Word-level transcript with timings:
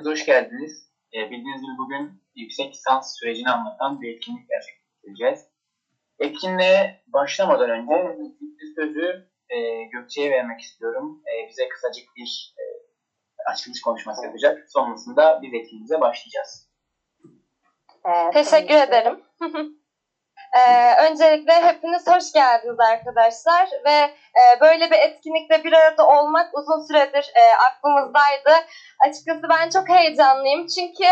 hepiniz 0.00 0.12
hoş 0.12 0.26
geldiniz. 0.26 0.90
E, 1.14 1.30
bildiğiniz 1.30 1.62
gibi 1.62 1.78
bugün 1.78 2.22
yüksek 2.34 2.72
lisans 2.72 3.18
sürecini 3.18 3.50
anlatan 3.50 4.00
bir 4.00 4.14
etkinlik 4.14 4.48
gerçekleştireceğiz. 4.48 5.40
Etkinliğe 6.18 7.02
başlamadan 7.06 7.70
önce 7.70 8.18
bir 8.40 8.74
sözü 8.74 9.30
e, 9.48 9.84
Gökçe'ye 9.84 10.30
vermek 10.30 10.60
istiyorum. 10.60 11.22
E, 11.26 11.48
bize 11.48 11.68
kısacık 11.68 12.04
bir 12.16 12.54
e, 12.58 12.62
açılış 13.52 13.80
konuşması 13.80 14.26
yapacak. 14.26 14.70
Sonrasında 14.70 15.40
biz 15.42 15.54
etkinliğimize 15.54 16.00
başlayacağız. 16.00 16.70
Ee, 18.04 18.30
Teşekkür 18.32 18.74
ederim. 18.74 19.20
Ee, 20.58 20.94
öncelikle 21.10 21.52
hepiniz 21.52 22.06
hoş 22.06 22.32
geldiniz 22.32 22.80
arkadaşlar 22.80 23.68
ve 23.84 24.10
e, 24.40 24.60
böyle 24.60 24.90
bir 24.90 24.98
etkinlikte 24.98 25.64
bir 25.64 25.72
arada 25.72 26.08
olmak 26.08 26.50
uzun 26.54 26.86
süredir 26.86 27.32
e, 27.34 27.42
aklımızdaydı. 27.66 28.66
Açıkçası 29.08 29.42
ben 29.50 29.70
çok 29.70 29.88
heyecanlıyım 29.88 30.66
çünkü 30.66 31.04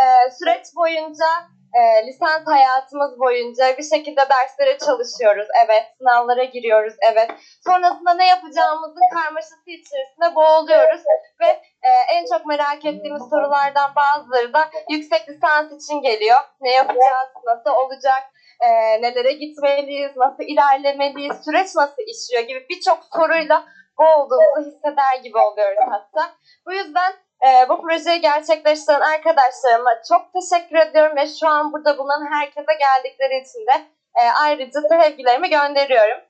e, 0.00 0.30
süreç 0.38 0.66
boyunca 0.76 1.26
e, 1.74 2.06
lisans 2.06 2.46
hayatımız 2.46 3.18
boyunca 3.18 3.78
bir 3.78 3.82
şekilde 3.82 4.20
derslere 4.30 4.78
çalışıyoruz. 4.78 5.48
Evet, 5.64 5.84
sınavlara 5.98 6.44
giriyoruz. 6.44 6.94
Evet. 7.12 7.30
Sonrasında 7.64 8.14
ne 8.14 8.26
yapacağımızın 8.26 9.08
karmaşası 9.14 9.70
içerisinde 9.70 10.34
boğuluyoruz 10.34 11.00
ve 11.40 11.46
e, 11.82 11.90
en 12.10 12.24
çok 12.32 12.46
merak 12.46 12.84
ettiğimiz 12.84 13.22
sorulardan 13.30 13.90
bazıları 13.96 14.52
da 14.52 14.68
yüksek 14.90 15.28
lisans 15.28 15.72
için 15.72 16.02
geliyor. 16.02 16.40
Ne 16.60 16.70
yapacağız? 16.72 17.28
Nasıl 17.46 17.70
olacak? 17.70 18.22
E, 18.60 18.68
nelere 19.02 19.32
gitmeliyiz, 19.32 20.16
nasıl 20.16 20.42
ilerlemeliyiz, 20.42 21.44
süreç 21.44 21.74
nasıl 21.74 22.02
işliyor 22.06 22.42
gibi 22.42 22.66
birçok 22.70 22.98
soruyla 23.14 23.64
boğulduğumuzu 23.98 24.70
hisseder 24.70 25.16
gibi 25.22 25.38
oluyoruz 25.38 25.84
hatta. 25.90 26.34
Bu 26.66 26.72
yüzden 26.72 27.12
e, 27.46 27.68
bu 27.68 27.82
projeyi 27.82 28.20
gerçekleştiren 28.20 29.00
arkadaşlarıma 29.00 29.90
çok 30.08 30.22
teşekkür 30.32 30.76
ediyorum 30.76 31.16
ve 31.16 31.26
şu 31.40 31.48
an 31.48 31.72
burada 31.72 31.98
bulunan 31.98 32.32
herkese 32.32 32.74
geldikleri 32.78 33.42
için 33.42 33.60
de 33.60 33.84
e, 34.20 34.30
ayrıca 34.42 34.80
sevgilerimi 34.88 35.50
gönderiyorum. 35.50 36.20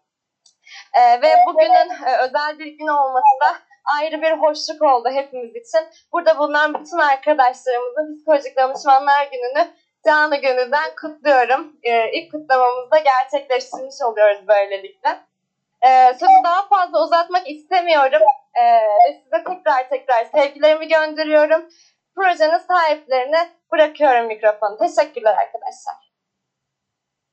E, 0.94 1.22
ve 1.22 1.28
bugünün 1.46 1.90
e, 2.06 2.16
özel 2.16 2.58
bir 2.58 2.66
gün 2.78 2.86
olması 2.86 3.34
da 3.40 3.56
ayrı 4.00 4.22
bir 4.22 4.32
hoşluk 4.32 4.82
oldu 4.82 5.08
hepimiz 5.12 5.50
için. 5.50 5.80
Burada 6.12 6.38
bulunan 6.38 6.74
bütün 6.74 6.98
arkadaşlarımızın 6.98 8.16
psikolojik 8.16 8.56
danışmanlar 8.56 9.28
gününü 9.32 9.68
canı 10.06 10.36
gönülden 10.36 10.90
kutluyorum. 11.00 11.76
Ee, 11.82 12.10
ilk 12.12 12.32
kutlamamızı 12.32 12.90
da 12.90 12.98
gerçekleştirmiş 12.98 14.02
oluyoruz 14.04 14.48
böylelikle. 14.48 15.08
Ee, 15.86 16.14
sözü 16.20 16.44
daha 16.44 16.68
fazla 16.68 17.04
uzatmak 17.04 17.50
istemiyorum. 17.50 18.22
Ee, 18.60 18.64
ve 19.08 19.22
size 19.24 19.44
tekrar 19.44 19.88
tekrar 19.88 20.24
sevgilerimi 20.24 20.88
gönderiyorum. 20.88 21.68
Projenin 22.14 22.58
sahiplerine 22.58 23.48
bırakıyorum 23.72 24.26
mikrofonu. 24.26 24.78
Teşekkürler 24.78 25.34
arkadaşlar. 25.34 25.96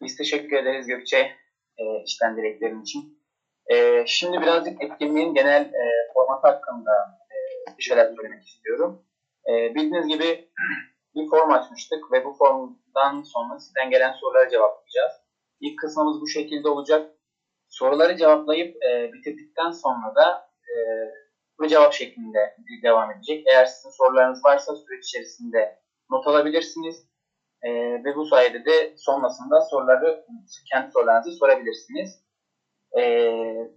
Biz 0.01 0.17
teşekkür 0.17 0.57
ederiz 0.57 0.87
Gökçe 0.87 1.31
e, 1.77 1.83
işten 2.05 2.37
dileklerin 2.37 2.81
için. 2.81 3.23
E, 3.67 4.05
şimdi 4.07 4.41
birazcık 4.41 4.83
etkinliğin 4.83 5.33
genel 5.33 5.61
e, 5.61 6.13
formatı 6.13 6.47
hakkında 6.47 6.91
e, 7.31 7.37
bir 7.77 7.83
şeyler 7.83 8.05
söylemek 8.15 8.47
istiyorum. 8.47 9.05
E, 9.47 9.75
bildiğiniz 9.75 10.07
gibi 10.07 10.49
bir 11.15 11.29
form 11.29 11.51
açmıştık 11.51 12.11
ve 12.11 12.25
bu 12.25 12.33
formdan 12.33 13.21
sonra 13.21 13.59
sizden 13.59 13.89
gelen 13.89 14.13
soruları 14.13 14.49
cevaplayacağız. 14.49 15.13
İlk 15.59 15.79
kısmımız 15.79 16.21
bu 16.21 16.27
şekilde 16.27 16.69
olacak. 16.69 17.11
Soruları 17.69 18.17
cevaplayıp 18.17 18.83
e, 18.83 19.13
bitirdikten 19.13 19.71
sonra 19.71 20.15
da 20.15 20.49
e, 20.69 20.73
bu 21.59 21.67
cevap 21.67 21.93
şeklinde 21.93 22.55
devam 22.83 23.11
edecek. 23.11 23.47
Eğer 23.47 23.65
sizin 23.65 23.89
sorularınız 23.89 24.45
varsa 24.45 24.75
süreç 24.75 25.05
içerisinde 25.05 25.79
not 26.09 26.27
alabilirsiniz. 26.27 27.07
E, 27.61 27.69
ve 28.03 28.15
bu 28.15 28.25
sayede 28.25 28.65
de 28.65 28.93
sonrasında 28.97 29.61
soruları, 29.61 30.25
kendi 30.71 30.91
sorularınızı 30.91 31.31
sorabilirsiniz. 31.31 32.23
E, 32.97 33.01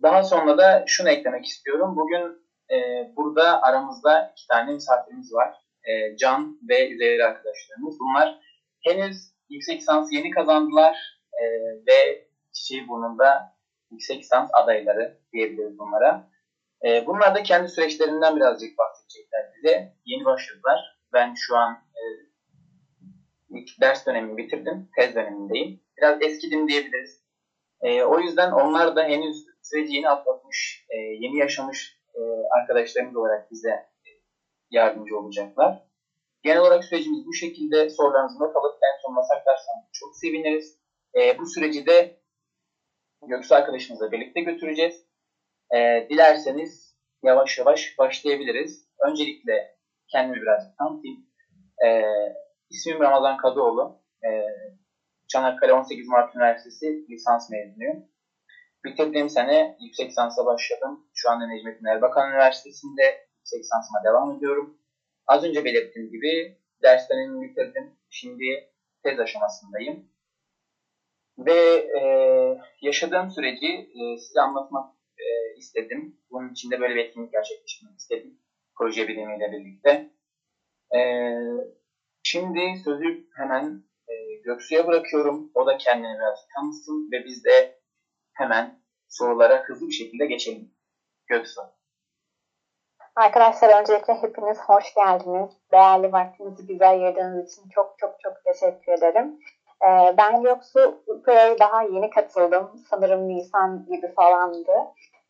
daha 0.02 0.24
sonra 0.24 0.58
da 0.58 0.84
şunu 0.86 1.08
eklemek 1.08 1.44
istiyorum. 1.44 1.96
Bugün 1.96 2.46
e, 2.70 2.76
burada 3.16 3.62
aramızda 3.62 4.32
iki 4.36 4.46
tane 4.46 4.72
misafirimiz 4.72 5.34
var 5.34 5.65
e, 5.86 6.16
Can 6.16 6.58
ve 6.68 6.90
Üzeyir 6.90 7.20
arkadaşlarımız. 7.20 7.96
Bunlar 8.00 8.40
henüz 8.80 9.16
yüksek 9.50 9.80
lisans 9.80 10.12
yeni 10.12 10.30
kazandılar 10.30 10.96
e, 11.32 11.44
ve 11.86 12.28
Çiçeği 12.52 12.88
Burnu'nda 12.88 13.56
yüksek 13.90 14.18
lisans 14.18 14.50
adayları 14.52 15.18
diyebiliriz 15.32 15.78
bunlara. 15.78 16.30
E, 16.86 17.06
bunlar 17.06 17.34
da 17.34 17.42
kendi 17.42 17.68
süreçlerinden 17.68 18.36
birazcık 18.36 18.78
bahsedecekler 18.78 19.52
bize. 19.56 19.92
Yeni 20.04 20.24
başladılar. 20.24 20.98
Ben 21.12 21.34
şu 21.34 21.56
an 21.56 21.78
ilk 23.50 23.80
ders 23.80 24.06
dönemimi 24.06 24.36
bitirdim. 24.36 24.88
Tez 24.96 25.14
dönemindeyim. 25.14 25.80
Biraz 25.96 26.22
eskidim 26.22 26.68
diyebiliriz. 26.68 27.26
O 27.82 28.20
yüzden 28.20 28.52
onlar 28.52 28.96
da 28.96 29.04
henüz 29.04 29.44
süreci 29.62 29.94
yeni 29.94 30.08
atlatmış, 30.08 30.86
yeni 31.20 31.38
yaşamış 31.38 32.00
arkadaşlarımız 32.50 33.16
olarak 33.16 33.50
bize 33.50 33.86
yardımcı 34.70 35.18
olacaklar. 35.18 35.86
Genel 36.42 36.60
olarak 36.60 36.84
sürecimiz 36.84 37.26
bu 37.26 37.32
şekilde 37.32 37.88
sorularınızı 37.90 38.38
not 38.38 38.56
alıp 38.56 38.74
en 38.74 39.02
sonuna 39.02 39.22
saklarsanız 39.22 39.84
çok 39.92 40.16
seviniriz. 40.16 40.78
E, 41.14 41.38
bu 41.38 41.46
süreci 41.46 41.86
de 41.86 42.16
Göksu 43.22 43.54
arkadaşımızla 43.54 44.12
birlikte 44.12 44.40
götüreceğiz. 44.40 45.06
E, 45.74 46.06
dilerseniz 46.10 46.96
yavaş 47.22 47.58
yavaş 47.58 47.94
başlayabiliriz. 47.98 48.88
Öncelikle 49.08 49.76
kendimi 50.08 50.42
biraz 50.42 50.76
tanıtayım. 50.78 51.26
E, 51.86 52.02
ismim 52.70 53.00
Ramazan 53.00 53.36
Kadıoğlu. 53.36 54.02
E, 54.24 54.30
Çanakkale 55.28 55.72
18 55.72 56.08
Mart 56.08 56.36
Üniversitesi 56.36 57.06
lisans 57.10 57.50
mezunuyum. 57.50 58.04
Bitirdiğim 58.84 59.28
sene 59.28 59.76
yüksek 59.80 60.10
lisansa 60.10 60.46
başladım. 60.46 61.06
Şu 61.14 61.30
anda 61.30 61.46
Necmettin 61.46 61.86
Erbakan 61.86 62.30
Üniversitesi'nde 62.30 63.25
yüksek 63.46 63.60
lisansıma 63.60 63.98
devam 64.04 64.32
ediyorum. 64.36 64.74
Az 65.26 65.44
önce 65.44 65.64
belirttiğim 65.64 66.10
gibi 66.10 66.52
derslerimi 66.82 67.42
bitirdim. 67.48 67.92
Şimdi 68.10 68.44
tez 69.02 69.18
aşamasındayım. 69.18 70.04
Ve 71.38 71.86
e, 71.98 72.00
yaşadığım 72.82 73.30
süreci 73.30 73.66
e, 73.66 74.16
size 74.18 74.40
anlatmak 74.40 74.86
e, 75.18 75.24
istedim. 75.58 76.12
Bunun 76.30 76.50
için 76.50 76.70
de 76.70 76.80
böyle 76.80 76.94
bir 76.94 77.00
etkinlik 77.00 77.32
gerçekleştirmek 77.32 77.98
istedim. 77.98 78.34
Proje 78.78 79.08
birimiyle 79.08 79.50
birlikte. 79.52 79.90
E, 80.96 81.00
şimdi 82.22 82.60
sözü 82.84 83.22
hemen 83.36 83.64
e, 84.08 84.14
Göksu'ya 84.44 84.86
bırakıyorum. 84.86 85.50
O 85.54 85.66
da 85.66 85.76
kendini 85.76 86.18
biraz 86.18 86.46
tanısın 86.56 87.08
ve 87.12 87.24
biz 87.24 87.44
de 87.44 87.72
hemen 88.32 88.76
sorulara 89.08 89.62
hızlı 89.66 89.86
bir 89.86 89.92
şekilde 89.92 90.26
geçelim. 90.26 90.68
Göksu. 91.26 91.75
Arkadaşlar 93.16 93.80
öncelikle 93.80 94.14
hepiniz 94.14 94.58
hoş 94.60 94.94
geldiniz. 94.94 95.50
Değerli 95.72 96.12
vaktinizi 96.12 96.66
güzel 96.66 96.90
ayırdığınız 96.90 97.52
için 97.52 97.68
çok 97.68 97.98
çok 97.98 98.20
çok 98.20 98.44
teşekkür 98.44 98.92
ederim. 98.92 99.40
Ee, 99.82 100.14
ben 100.18 100.42
Göksu 100.42 101.02
Upa'ya 101.06 101.58
daha 101.58 101.82
yeni 101.82 102.10
katıldım. 102.10 102.70
Sanırım 102.90 103.28
Nisan 103.28 103.86
gibi 103.90 104.14
falandı. 104.14 104.72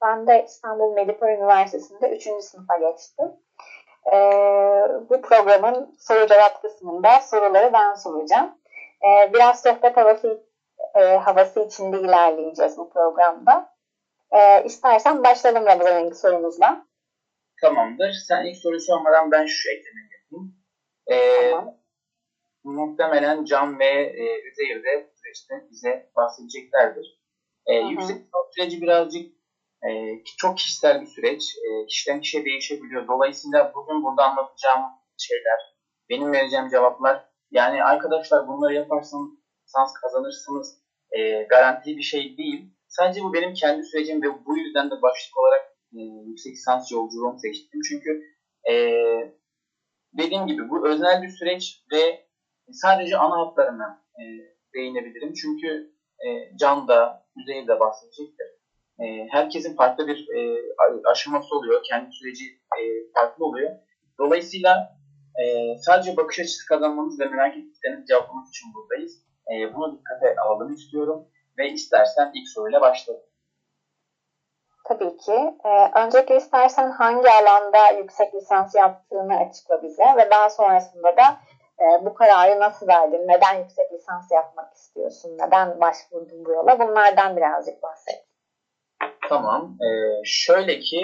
Ben 0.03 0.27
de 0.27 0.45
İstanbul 0.47 0.95
Medipol 0.95 1.27
Üniversitesi'nde 1.27 2.17
3. 2.17 2.29
sınıfa 2.45 2.77
geçtim. 2.77 3.33
Ee, 4.13 4.17
bu 5.11 5.23
programın 5.23 5.97
soru 5.99 6.27
cevap 6.27 6.63
kısmında 6.63 7.21
soruları 7.21 7.73
ben 7.73 7.95
soracağım. 7.95 8.59
Ee, 9.05 9.33
biraz 9.33 9.63
sohbet 9.63 9.97
havası, 9.97 10.45
e, 10.95 11.16
havası 11.16 11.60
içinde 11.60 12.01
ilerleyeceğiz 12.01 12.78
bu 12.78 12.91
programda. 12.91 13.69
Ee, 14.33 14.65
istersen 14.65 15.25
başlayalım 15.25 15.66
Ramazan 15.66 16.10
sorumuzla. 16.10 16.87
Tamamdır. 17.61 18.13
Sen 18.29 18.45
ilk 18.45 18.57
soruyu 18.57 18.81
sormadan 18.81 19.31
ben 19.31 19.45
şu 19.47 19.69
eklemeyi 19.71 20.09
yapayım. 20.17 20.53
Ee, 21.11 21.51
tamam. 21.51 21.75
Muhtemelen 22.65 23.45
Can 23.45 23.79
ve 23.79 23.93
e, 24.23 24.23
Üzeyir 24.49 24.83
de 24.83 25.05
bu 25.05 25.11
süreçte 25.15 25.55
bize 25.71 26.07
bahsedeceklerdir. 26.17 27.17
Ee, 27.67 27.75
yüksek 27.75 28.17
süreci 28.51 28.81
birazcık 28.81 29.27
e, 29.87 29.91
çok 30.37 30.57
kişisel 30.57 31.01
bir 31.01 31.07
süreç. 31.07 31.41
E, 31.57 31.87
kişiden 31.87 32.21
kişiye 32.21 32.45
değişebiliyor. 32.45 33.09
Dolayısıyla 33.09 33.73
bugün 33.75 34.03
burada 34.03 34.25
anlatacağım 34.25 34.81
şeyler, 35.19 35.61
benim 36.11 36.33
vereceğim 36.33 36.69
cevaplar. 36.69 37.25
Yani 37.51 37.85
arkadaşlar 37.85 38.47
bunları 38.47 38.75
yaparsanız 38.75 39.31
sans 39.67 39.93
kazanırsınız. 40.03 40.81
E, 41.11 41.43
garantili 41.43 41.97
bir 41.97 42.03
şey 42.03 42.37
değil. 42.37 42.69
Sadece 42.89 43.21
bu 43.23 43.33
benim 43.33 43.53
kendi 43.53 43.83
sürecim 43.85 44.23
ve 44.23 44.27
bu 44.47 44.59
yüzden 44.59 44.87
de 44.87 44.95
başlık 45.03 45.39
olarak 45.39 45.76
e, 45.92 46.00
yüksek 46.28 46.53
lisans 46.53 46.91
yolculuğumu 46.92 47.38
seçtim. 47.38 47.80
Çünkü 47.88 48.10
e, 48.71 48.74
dediğim 50.18 50.47
gibi 50.47 50.68
bu 50.68 50.88
özel 50.88 51.22
bir 51.22 51.28
süreç 51.28 51.80
ve 51.92 52.03
sadece 52.72 53.16
ana 53.16 53.36
hatlarına 53.41 53.98
e, 54.21 54.22
değinebilirim. 54.74 55.33
Çünkü 55.33 55.68
e, 56.24 56.28
Can 56.60 56.88
da, 56.88 57.21
Üzeyir 57.36 57.66
de 57.66 57.78
bahsedecektir. 57.80 58.47
E, 59.00 59.04
herkesin 59.30 59.74
farklı 59.74 60.06
bir 60.06 60.27
e, 60.36 60.38
aşaması 61.10 61.54
oluyor. 61.56 61.80
Kendi 61.91 62.09
süreci 62.10 62.44
e, 62.78 62.83
farklı 63.15 63.44
oluyor. 63.44 63.71
Dolayısıyla 64.18 64.72
e, 65.41 65.44
sadece 65.78 66.16
bakış 66.16 66.38
açısı 66.38 66.66
kazanmanız 66.68 67.21
ve 67.21 67.24
merak 67.28 67.56
ettiklerinizi 67.56 68.06
cevaplamak 68.06 68.47
için 68.48 68.74
buradayız. 68.74 69.22
E, 69.53 69.74
bunu 69.74 69.92
dikkate 69.92 70.34
alalım 70.41 70.72
istiyorum 70.72 71.24
ve 71.59 71.71
istersen 71.71 72.30
ilk 72.34 72.48
soruyla 72.48 72.80
başlayalım. 72.80 73.24
Tabii 74.88 75.16
ki. 75.16 75.54
Ee, 75.65 76.00
öncelikle 76.04 76.36
istersen 76.36 76.91
hangi 76.91 77.30
alanda 77.30 77.91
yüksek 77.98 78.34
lisans 78.34 78.74
yaptığını 78.74 79.38
açıkla 79.38 79.83
bize 79.83 80.04
ve 80.16 80.30
daha 80.30 80.50
sonrasında 80.50 81.16
da 81.16 81.41
e, 81.80 82.04
bu 82.06 82.15
kararı 82.15 82.60
nasıl 82.60 82.88
verdin, 82.88 83.28
neden 83.28 83.54
yüksek 83.54 83.92
lisans 83.92 84.30
yapmak 84.30 84.74
istiyorsun, 84.74 85.38
neden 85.38 85.80
başvurdun 85.80 86.44
bu 86.44 86.53
yola 86.53 86.78
bunlardan 86.78 87.36
birazcık 87.36 87.83
bahset. 87.83 88.27
Tamam. 89.28 89.77
Ee, 89.83 90.22
şöyle 90.24 90.78
ki 90.78 91.00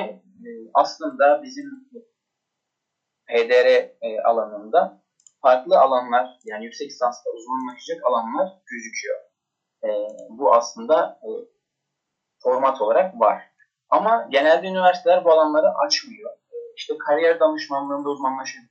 e, 0.47 0.51
aslında 0.75 1.43
bizim 1.43 1.67
PDR 3.29 3.67
e, 4.03 4.23
alanında 4.25 5.03
farklı 5.43 5.81
alanlar 5.81 6.39
yani 6.45 6.65
yüksek 6.65 6.89
lisansta 6.89 7.31
uzmanlaşacak 7.31 8.07
alanlar 8.07 8.49
gözüküyor. 8.67 9.19
E, 9.85 9.89
bu 10.29 10.55
aslında 10.55 11.21
e, 11.23 11.29
format 12.43 12.81
olarak 12.81 13.21
var. 13.21 13.52
Ama 13.93 14.27
genelde 14.31 14.67
üniversiteler 14.67 15.25
bu 15.25 15.33
alanları 15.33 15.67
açmıyor. 15.87 16.31
E, 16.31 16.57
işte 16.77 16.95
kariyer 17.07 17.41
danışmanlığında 17.41 18.09
uzmanlaşabilir, 18.09 18.71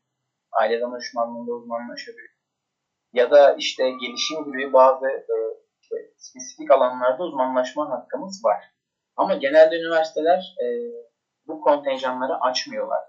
aile 0.51 0.81
danışmanlığında 0.81 1.51
uzmanlaşabilir. 1.51 2.31
Ya 3.13 3.31
da 3.31 3.53
işte 3.53 3.91
gelişim 3.91 4.45
gibi 4.45 4.73
bazı 4.73 5.07
e, 5.07 5.35
işte 5.81 5.95
spesifik 6.17 6.71
alanlarda 6.71 7.23
uzmanlaşma 7.23 7.89
hakkımız 7.89 8.45
var. 8.45 8.63
Ama 9.15 9.35
genelde 9.35 9.75
üniversiteler 9.75 10.55
e, 10.63 10.65
bu 11.47 11.61
kontenjanları 11.61 12.35
açmıyorlar. 12.41 13.03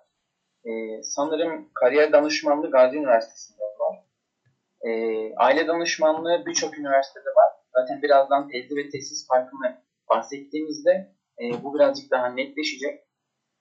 E, 0.65 1.03
sanırım 1.03 1.71
kariyer 1.75 2.13
danışmanlığı 2.13 2.71
Gazi 2.71 2.97
Üniversitesi'nde 2.97 3.65
var. 3.65 3.99
Aile 5.37 5.69
danışmanlığı 5.69 6.47
birçok 6.47 6.79
üniversitede 6.79 7.29
var. 7.29 7.53
Zaten 7.75 8.03
birazdan 8.03 8.49
tezli 8.49 8.77
ve 8.77 8.91
tesis 8.91 9.29
farkını 9.29 9.83
bahsettiğimizde 10.11 11.13
e, 11.41 11.63
bu 11.63 11.75
birazcık 11.75 12.11
daha 12.11 12.29
netleşecek. 12.29 13.01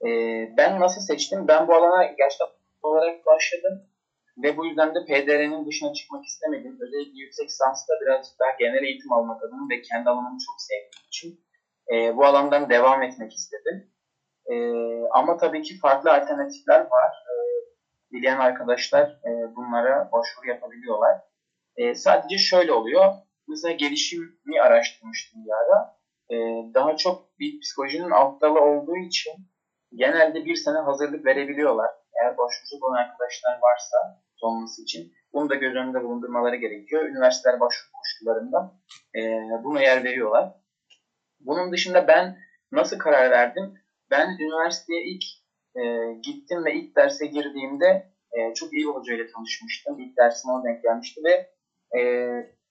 E, 0.06 0.10
ben 0.58 0.80
nasıl 0.80 1.02
seçtim? 1.02 1.48
Ben 1.48 1.68
bu 1.68 1.76
alana 1.76 2.04
gerçekten 2.04 2.48
olarak 2.82 3.26
başladım. 3.26 3.88
Ve 4.44 4.58
bu 4.58 4.66
yüzden 4.66 4.96
de 4.96 5.00
PDR'nin 5.06 5.66
dışına 5.66 5.94
çıkmak 5.94 6.26
istemedim. 6.26 6.78
Özellikle 6.82 7.20
yüksek 7.20 7.46
lisansta 7.46 7.94
birazcık 8.02 8.40
daha 8.40 8.52
genel 8.60 8.84
eğitim 8.84 9.12
almak 9.12 9.44
adına 9.44 9.70
ve 9.72 9.82
kendi 9.82 10.10
alanımı 10.10 10.38
çok 10.48 10.56
sevdiğim 10.62 11.08
için 11.08 11.30
e, 11.94 12.18
bu 12.18 12.26
alandan 12.26 12.70
devam 12.70 13.04
etmek 13.04 13.34
istedim. 13.34 13.92
E, 14.52 14.56
ama 15.12 15.38
tabii 15.38 15.62
ki 15.62 15.80
farklı 15.80 16.14
alternatifler 16.14 16.80
var. 16.80 17.12
E, 17.32 17.34
dileyen 18.12 18.40
arkadaşlar 18.40 19.04
e, 19.04 19.56
bunlara 19.56 20.10
başvuru 20.12 20.48
yapabiliyorlar. 20.48 21.22
E, 21.78 21.96
sadece 21.96 22.38
şöyle 22.38 22.72
oluyor. 22.74 23.14
Mesela 23.48 23.72
gelişimi 23.72 24.62
araştırmıştım 24.62 25.46
bir 25.46 25.52
ara. 25.52 26.01
E, 26.32 26.36
daha 26.74 26.96
çok 26.96 27.40
bir 27.40 27.60
psikolojinin 27.60 28.12
alt 28.12 28.42
dalı 28.42 28.62
olduğu 28.62 28.98
için 28.98 29.34
genelde 29.96 30.46
bir 30.46 30.56
sene 30.56 30.78
hazırlık 30.78 31.26
verebiliyorlar. 31.26 31.90
Eğer 32.22 32.38
başvuracak 32.38 32.84
olan 32.84 32.98
arkadaşlar 32.98 33.60
varsa 33.62 33.98
sonrası 34.36 34.82
için 34.82 35.14
bunu 35.34 35.50
da 35.50 35.56
göz 35.56 35.76
önünde 35.76 36.04
bulundurmaları 36.04 36.56
gerekiyor. 36.56 37.04
Üniversiteler 37.04 37.60
başvuru 37.60 37.92
koşullarında 37.94 38.74
e, 39.16 39.22
buna 39.64 39.82
yer 39.82 40.04
veriyorlar. 40.04 40.54
Bunun 41.40 41.72
dışında 41.72 42.08
ben 42.08 42.38
nasıl 42.72 42.98
karar 42.98 43.32
verdim? 43.32 43.74
Ben 44.12 44.28
üniversiteye 44.40 45.04
ilk 45.04 45.24
e, 45.76 45.82
gittim 46.24 46.66
ve 46.66 46.74
ilk 46.74 46.96
derse 46.96 47.26
girdiğimde 47.26 48.12
e, 48.32 48.54
çok 48.54 48.74
iyi 48.74 48.86
hocayla 48.86 49.26
tanışmıştım. 49.36 50.00
İlk 50.00 50.18
dersim 50.18 50.52
ona 50.52 50.64
denk 50.64 50.84
gelmişti 50.84 51.22
ve 51.24 51.50
e, 52.00 52.02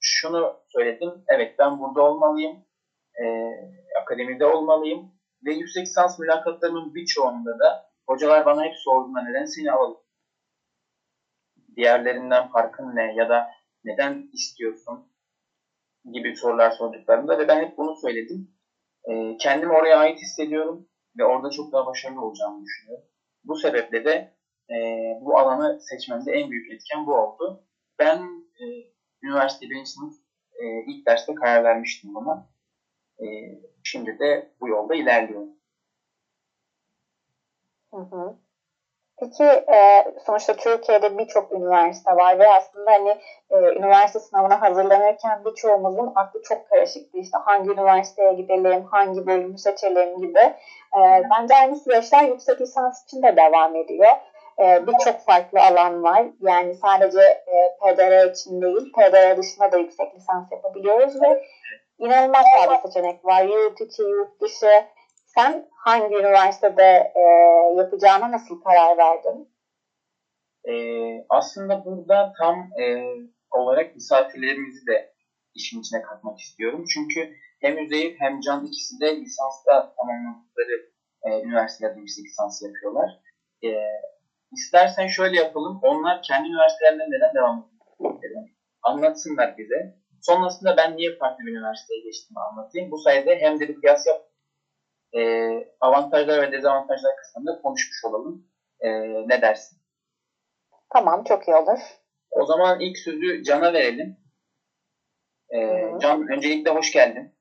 şunu 0.00 0.60
söyledim. 0.68 1.10
Evet 1.28 1.54
ben 1.58 1.78
burada 1.78 2.02
olmalıyım. 2.02 2.64
E, 3.22 3.26
akademide 4.02 4.46
olmalıyım. 4.46 5.06
Ve 5.44 5.52
yüksek 5.52 5.82
lisans 5.82 6.18
mülakatlarımın 6.18 6.94
birçoğunda 6.94 7.50
da 7.50 7.76
hocalar 8.08 8.44
bana 8.44 8.64
hep 8.64 8.72
sorduğunda 8.74 9.22
neden 9.22 9.44
seni 9.44 9.72
alalım? 9.72 9.96
Diğerlerinden 11.76 12.48
farkın 12.48 12.96
ne? 12.96 13.14
Ya 13.14 13.28
da 13.28 13.44
neden 13.84 14.24
istiyorsun? 14.32 15.02
gibi 16.04 16.36
sorular 16.36 16.70
sorduklarında 16.70 17.38
ve 17.38 17.48
ben 17.48 17.60
hep 17.60 17.76
bunu 17.76 17.94
söyledim. 18.00 18.46
E, 19.10 19.36
kendimi 19.36 19.72
oraya 19.72 19.96
ait 19.98 20.18
hissediyorum 20.22 20.84
ve 21.18 21.24
orada 21.24 21.50
çok 21.50 21.72
daha 21.72 21.86
başarılı 21.86 22.20
olacağımı 22.20 22.64
düşünüyorum. 22.64 23.04
Bu 23.44 23.56
sebeple 23.56 24.04
de 24.04 24.30
e, 24.70 24.76
bu 25.20 25.38
alanı 25.38 25.76
seçmemde 25.80 26.32
en 26.32 26.50
büyük 26.50 26.70
etken 26.70 27.06
bu 27.06 27.14
oldu. 27.14 27.60
Ben 27.98 28.18
e, 28.60 28.64
üniversite 29.22 29.66
birinci 29.70 29.90
sınıf 29.90 30.12
e, 30.52 30.64
ilk 30.86 31.06
derste 31.06 31.34
karar 31.34 31.64
vermiştim 31.64 32.14
buna. 32.14 32.44
E, 33.20 33.26
şimdi 33.84 34.18
de 34.18 34.50
bu 34.60 34.68
yolda. 34.68 34.94
Hı 37.94 37.96
hı. 37.96 38.36
Peki 39.20 39.44
e, 39.44 40.04
sonuçta 40.26 40.56
Türkiye'de 40.56 41.18
birçok 41.18 41.52
üniversite 41.52 42.16
var 42.16 42.38
ve 42.38 42.48
aslında 42.48 42.90
hani 42.90 43.18
e, 43.50 43.56
üniversite 43.56 44.20
sınavına 44.20 44.60
hazırlanırken 44.60 45.44
birçoğumuzun 45.44 46.12
aklı 46.14 46.42
çok 46.42 46.68
karışıktı. 46.68 47.18
İşte 47.18 47.38
hangi 47.38 47.70
üniversiteye 47.70 48.32
gidelim, 48.32 48.84
hangi 48.84 49.26
bölümü 49.26 49.58
seçelim 49.58 50.18
gibi. 50.18 50.38
E, 50.98 51.00
bence 51.30 51.54
aynı 51.54 51.76
süreçler 51.76 52.24
yüksek 52.24 52.60
lisans 52.60 53.04
için 53.04 53.22
de 53.22 53.36
devam 53.36 53.76
ediyor. 53.76 54.12
E, 54.58 54.86
birçok 54.86 55.20
farklı 55.20 55.60
alan 55.60 56.02
var. 56.02 56.26
Yani 56.40 56.74
sadece 56.74 57.20
e, 57.20 57.76
PDR 57.80 58.30
için 58.30 58.62
değil, 58.62 58.92
PDR 58.92 59.36
dışında 59.36 59.72
da 59.72 59.78
yüksek 59.78 60.14
lisans 60.14 60.52
yapabiliyoruz 60.52 61.22
ve 61.22 61.44
inanılmaz 62.00 62.44
fazla 62.56 62.88
seçenek 62.88 63.24
var. 63.24 63.42
Yurt 63.44 63.80
içi, 63.80 64.02
yurt 64.02 64.40
dışı. 64.40 64.72
Sen 65.26 65.68
hangi 65.76 66.14
üniversitede 66.14 67.12
e, 67.14 67.22
yapacağına 67.76 68.30
nasıl 68.30 68.60
karar 68.60 68.98
verdin? 68.98 69.48
E, 70.68 70.74
aslında 71.28 71.84
burada 71.84 72.32
tam 72.38 72.56
e, 72.82 73.04
olarak 73.50 73.94
misafirlerimizi 73.94 74.86
de 74.86 75.14
işin 75.54 75.80
içine 75.80 76.02
katmak 76.02 76.40
istiyorum. 76.40 76.84
Çünkü 76.94 77.34
hem 77.60 77.78
Üzeyir 77.78 78.16
hem 78.18 78.40
Can 78.40 78.66
ikisi 78.66 79.00
de 79.00 79.16
lisansta 79.16 79.94
tamamladıkları 79.96 80.90
e, 81.22 81.42
üniversitelerde 81.42 81.98
yüksek 82.00 82.24
lisans 82.24 82.62
yapıyorlar. 82.62 83.10
E, 83.64 83.68
istersen 84.52 85.06
şöyle 85.06 85.36
yapalım. 85.36 85.80
Onlar 85.82 86.22
kendi 86.22 86.48
üniversitelerinden 86.48 87.10
neden 87.10 87.34
devam 87.34 87.70
ediyorlar? 88.00 88.50
Anlatsınlar 88.82 89.58
bize. 89.58 89.99
Sonrasında 90.22 90.76
ben 90.76 90.96
niye 90.96 91.16
farklı 91.18 91.44
bir 91.44 91.52
üniversiteye 91.52 92.00
geçtiğimi 92.00 92.40
anlatayım. 92.40 92.90
Bu 92.90 92.98
sayede 92.98 93.36
hem 93.40 93.60
de 93.60 93.68
bir 93.68 93.74
kıyas 93.74 94.06
yap 94.06 94.16
e, 95.12 95.20
avantajlar 95.80 96.42
ve 96.42 96.52
dezavantajlar 96.52 97.16
kısmında 97.16 97.60
konuşmuş 97.62 98.04
olalım. 98.04 98.42
E, 98.80 98.88
ne 99.28 99.42
dersin? 99.42 99.78
Tamam, 100.92 101.22
çok 101.28 101.48
iyi 101.48 101.56
olur. 101.56 101.78
O 102.30 102.46
zaman 102.46 102.80
ilk 102.80 102.98
sözü 102.98 103.42
Can'a 103.42 103.72
verelim. 103.72 104.16
E, 105.54 105.58
Can, 106.00 106.26
öncelikle 106.32 106.70
hoş 106.70 106.92
geldin. 106.92 107.32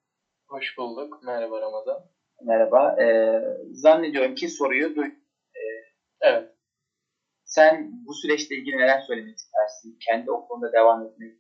Hoş 0.48 0.78
bulduk. 0.78 1.20
Merhaba 1.24 1.62
Ramazan. 1.62 2.00
Merhaba. 2.42 3.04
E, 3.04 3.06
zannediyorum 3.72 4.36
ki 4.36 4.50
soruyu 4.50 4.96
duy. 4.96 5.08
E, 5.56 5.62
evet. 6.22 6.50
Sen 7.46 7.90
bu 8.06 8.14
süreçle 8.14 8.56
ilgili 8.56 8.78
neler 8.78 9.00
söylemek 9.00 9.38
istersin? 9.38 9.98
Kendi 10.08 10.32
okulunda 10.32 10.72
devam 10.74 11.06
etmek. 11.06 11.36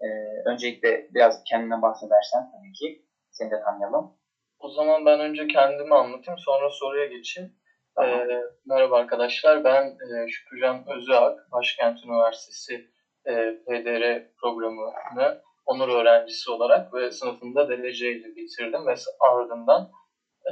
E, 0.00 0.06
öncelikle 0.50 1.04
biraz 1.08 1.42
kendinden 1.50 1.82
bahsedersen 1.82 2.44
tabii 2.52 2.72
ki. 2.72 2.98
Seni 3.30 3.50
de 3.50 3.60
tanıyalım. 3.64 4.10
O 4.58 4.68
zaman 4.68 5.04
ben 5.04 5.20
önce 5.20 5.46
kendimi 5.46 5.94
anlatayım 5.94 6.38
sonra 6.38 6.68
soruya 6.70 7.06
geçeyim. 7.06 7.50
Tamam. 7.96 8.30
Ee, 8.30 8.40
merhaba 8.66 8.96
arkadaşlar 8.98 9.64
ben 9.64 9.82
e, 9.84 10.28
Şükrücan 10.28 10.84
Özüak, 10.96 11.46
Başkent 11.52 12.04
Üniversitesi 12.04 12.82
e, 13.28 13.52
PDR 13.66 14.22
programını 14.42 15.38
onur 15.66 15.88
öğrencisi 15.88 16.50
olarak 16.50 16.92
ve 16.94 17.10
sınıfında 17.10 17.68
dereceyle 17.68 18.34
bitirdim 18.36 18.86
ve 18.86 18.94
ardından 19.20 19.86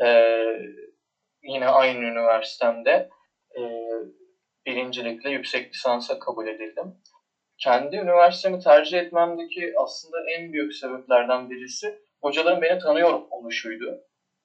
e, 0.02 0.06
yine 1.42 1.68
aynı 1.68 2.04
üniversitemde 2.04 3.06
e, 3.58 3.62
birincilikle 4.66 5.30
yüksek 5.30 5.74
lisansa 5.74 6.18
kabul 6.18 6.46
edildim. 6.46 6.92
Kendi 7.58 7.96
üniversitemi 7.96 8.58
tercih 8.58 8.98
etmemdeki 8.98 9.72
aslında 9.76 10.16
en 10.36 10.52
büyük 10.52 10.74
sebeplerden 10.74 11.50
birisi 11.50 11.98
hocaların 12.22 12.62
beni 12.62 12.78
tanıyor 12.78 13.20
oluşuydu. 13.30 13.98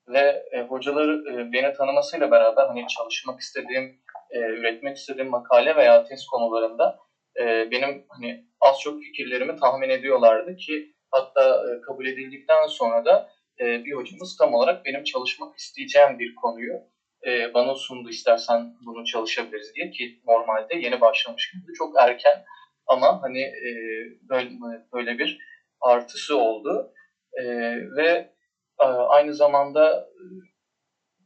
Ve 0.07 0.43
e, 0.51 0.61
hocaları 0.61 1.13
e, 1.31 1.51
beni 1.51 1.73
tanımasıyla 1.73 2.31
beraber 2.31 2.65
hani 2.65 2.85
çalışmak 2.87 3.39
istediğim, 3.39 3.95
e, 4.31 4.39
üretmek 4.39 4.97
istediğim 4.97 5.29
makale 5.29 5.75
veya 5.75 6.03
tez 6.03 6.25
konularında 6.25 6.97
e, 7.39 7.71
benim 7.71 8.05
hani 8.09 8.43
az 8.61 8.79
çok 8.79 9.01
fikirlerimi 9.01 9.55
tahmin 9.55 9.89
ediyorlardı 9.89 10.55
ki 10.55 10.93
hatta 11.11 11.53
e, 11.55 11.81
kabul 11.81 12.05
edildikten 12.05 12.67
sonra 12.67 13.05
da 13.05 13.27
e, 13.59 13.83
bir 13.85 13.93
hocamız 13.95 14.37
tam 14.39 14.53
olarak 14.53 14.85
benim 14.85 15.03
çalışmak 15.03 15.57
isteyeceğim 15.57 16.19
bir 16.19 16.35
konuyu 16.35 16.73
e, 17.25 17.53
bana 17.53 17.75
sundu 17.75 18.09
istersen 18.09 18.73
bunu 18.85 19.05
çalışabiliriz 19.05 19.75
diye 19.75 19.89
ki 19.89 20.19
normalde 20.27 20.75
yeni 20.75 21.01
başlamış 21.01 21.51
gibi 21.51 21.73
çok 21.73 22.01
erken 22.01 22.43
ama 22.89 23.19
hani 23.23 23.41
e, 23.41 23.69
böyle, 24.29 24.49
böyle 24.93 25.17
bir 25.17 25.37
artısı 25.81 26.37
oldu 26.37 26.91
e, 27.33 27.43
ve 27.97 28.29
e, 28.81 28.85
aynı 28.85 29.33
zamanda 29.35 30.05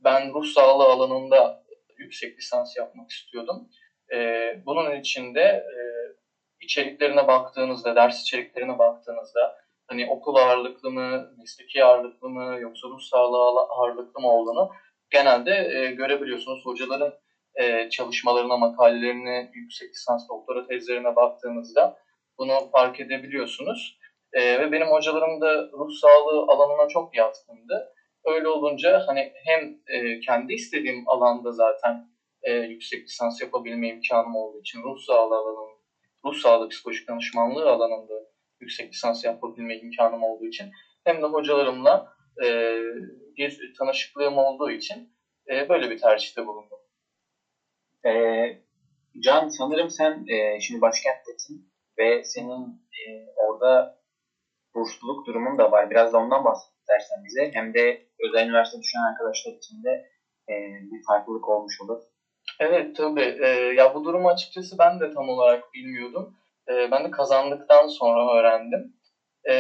ben 0.03 0.33
ruh 0.33 0.45
sağlığı 0.45 0.83
alanında 0.85 1.59
yüksek 1.97 2.37
lisans 2.37 2.77
yapmak 2.77 3.09
istiyordum. 3.11 3.67
E, 4.13 4.17
bunun 4.65 4.95
için 4.95 5.35
de 5.35 5.41
e, 5.41 5.79
içeriklerine 6.61 7.27
baktığınızda, 7.27 7.95
ders 7.95 8.21
içeriklerine 8.21 8.77
baktığınızda 8.77 9.53
hani 9.87 10.07
okul 10.07 10.35
ağırlıklı 10.35 10.91
mı, 10.91 11.29
mesleki 11.37 11.83
ağırlıklı 11.83 12.29
mı 12.29 12.59
yoksa 12.59 12.87
ruh 12.87 13.01
sağlığı 13.01 13.59
ağırlıklı 13.69 14.21
mı 14.21 14.27
olduğunu 14.31 14.69
genelde 15.09 15.51
e, 15.51 15.91
görebiliyorsunuz. 15.91 16.61
Hocaların 16.65 17.13
e, 17.61 17.89
çalışmalarına, 17.89 18.57
makalelerine, 18.57 19.49
yüksek 19.53 19.89
lisans 19.95 20.27
doktora 20.29 20.65
tezlerine 20.67 21.15
baktığınızda 21.15 21.93
bunu 22.37 22.69
fark 22.71 22.99
edebiliyorsunuz. 22.99 23.97
E, 24.33 24.59
ve 24.59 24.71
benim 24.71 24.87
hocalarım 24.87 25.41
da 25.41 25.63
ruh 25.73 25.89
sağlığı 26.01 26.45
alanına 26.47 26.87
çok 26.87 27.15
yatkındı. 27.15 27.85
Öyle 28.25 28.47
olunca 28.47 29.01
hani 29.07 29.31
hem 29.45 29.61
e, 29.87 30.19
kendi 30.19 30.53
istediğim 30.53 31.03
alanda 31.07 31.51
zaten 31.51 32.01
e, 32.43 32.51
yüksek 32.53 33.03
lisans 33.07 33.41
yapabilme 33.41 33.87
imkanım 33.87 34.35
olduğu 34.35 34.59
için 34.59 34.83
ruh 34.83 34.97
sağlığı 35.07 35.35
alanında, 35.35 35.77
ruh 36.25 36.35
sağlığı 36.35 36.67
psikolojik 36.67 37.07
danışmanlığı 37.09 37.69
alanında 37.69 38.13
yüksek 38.59 38.93
lisans 38.93 39.23
yapabilme 39.23 39.77
imkanım 39.77 40.23
olduğu 40.23 40.45
için 40.45 40.69
hem 41.03 41.21
de 41.21 41.25
hocalarımla 41.25 42.03
e, 42.43 42.77
bir 43.37 43.73
tanışıklığım 43.79 44.37
olduğu 44.37 44.71
için 44.71 45.07
e, 45.51 45.69
böyle 45.69 45.89
bir 45.89 45.97
tercihte 45.97 46.45
bulundum. 46.45 46.72
E, 48.05 48.11
Can 49.23 49.47
sanırım 49.47 49.89
sen 49.89 50.23
e, 50.27 50.59
şimdi 50.59 50.81
başkenttesin 50.81 51.63
ve 51.97 52.23
senin 52.23 52.67
e, 52.91 53.25
orada 53.35 53.93
bursluluk 54.75 55.25
durumun 55.27 55.57
da 55.57 55.71
var. 55.71 55.89
Biraz 55.89 56.13
da 56.13 56.17
ondan 56.17 56.43
bahset 56.43 56.73
bize. 57.25 57.49
Hem 57.53 57.73
de 57.73 58.01
özel 58.27 58.45
üniversite 58.45 58.81
düşünen 58.81 59.11
arkadaşlar 59.11 59.51
için 59.51 59.83
de 59.83 59.89
e, 60.49 60.53
bir 60.91 61.01
farklılık 61.07 61.47
olmuş 61.49 61.81
olur. 61.81 62.01
Evet 62.59 62.95
tabii. 62.95 63.35
E, 63.43 63.47
ya 63.47 63.93
bu 63.93 64.03
durumu 64.03 64.29
açıkçası 64.29 64.77
ben 64.79 64.99
de 64.99 65.11
tam 65.11 65.29
olarak 65.29 65.63
bilmiyordum. 65.73 66.33
E, 66.69 66.91
ben 66.91 67.03
de 67.03 67.11
kazandıktan 67.11 67.87
sonra 67.87 68.39
öğrendim. 68.39 68.93
E, 69.49 69.53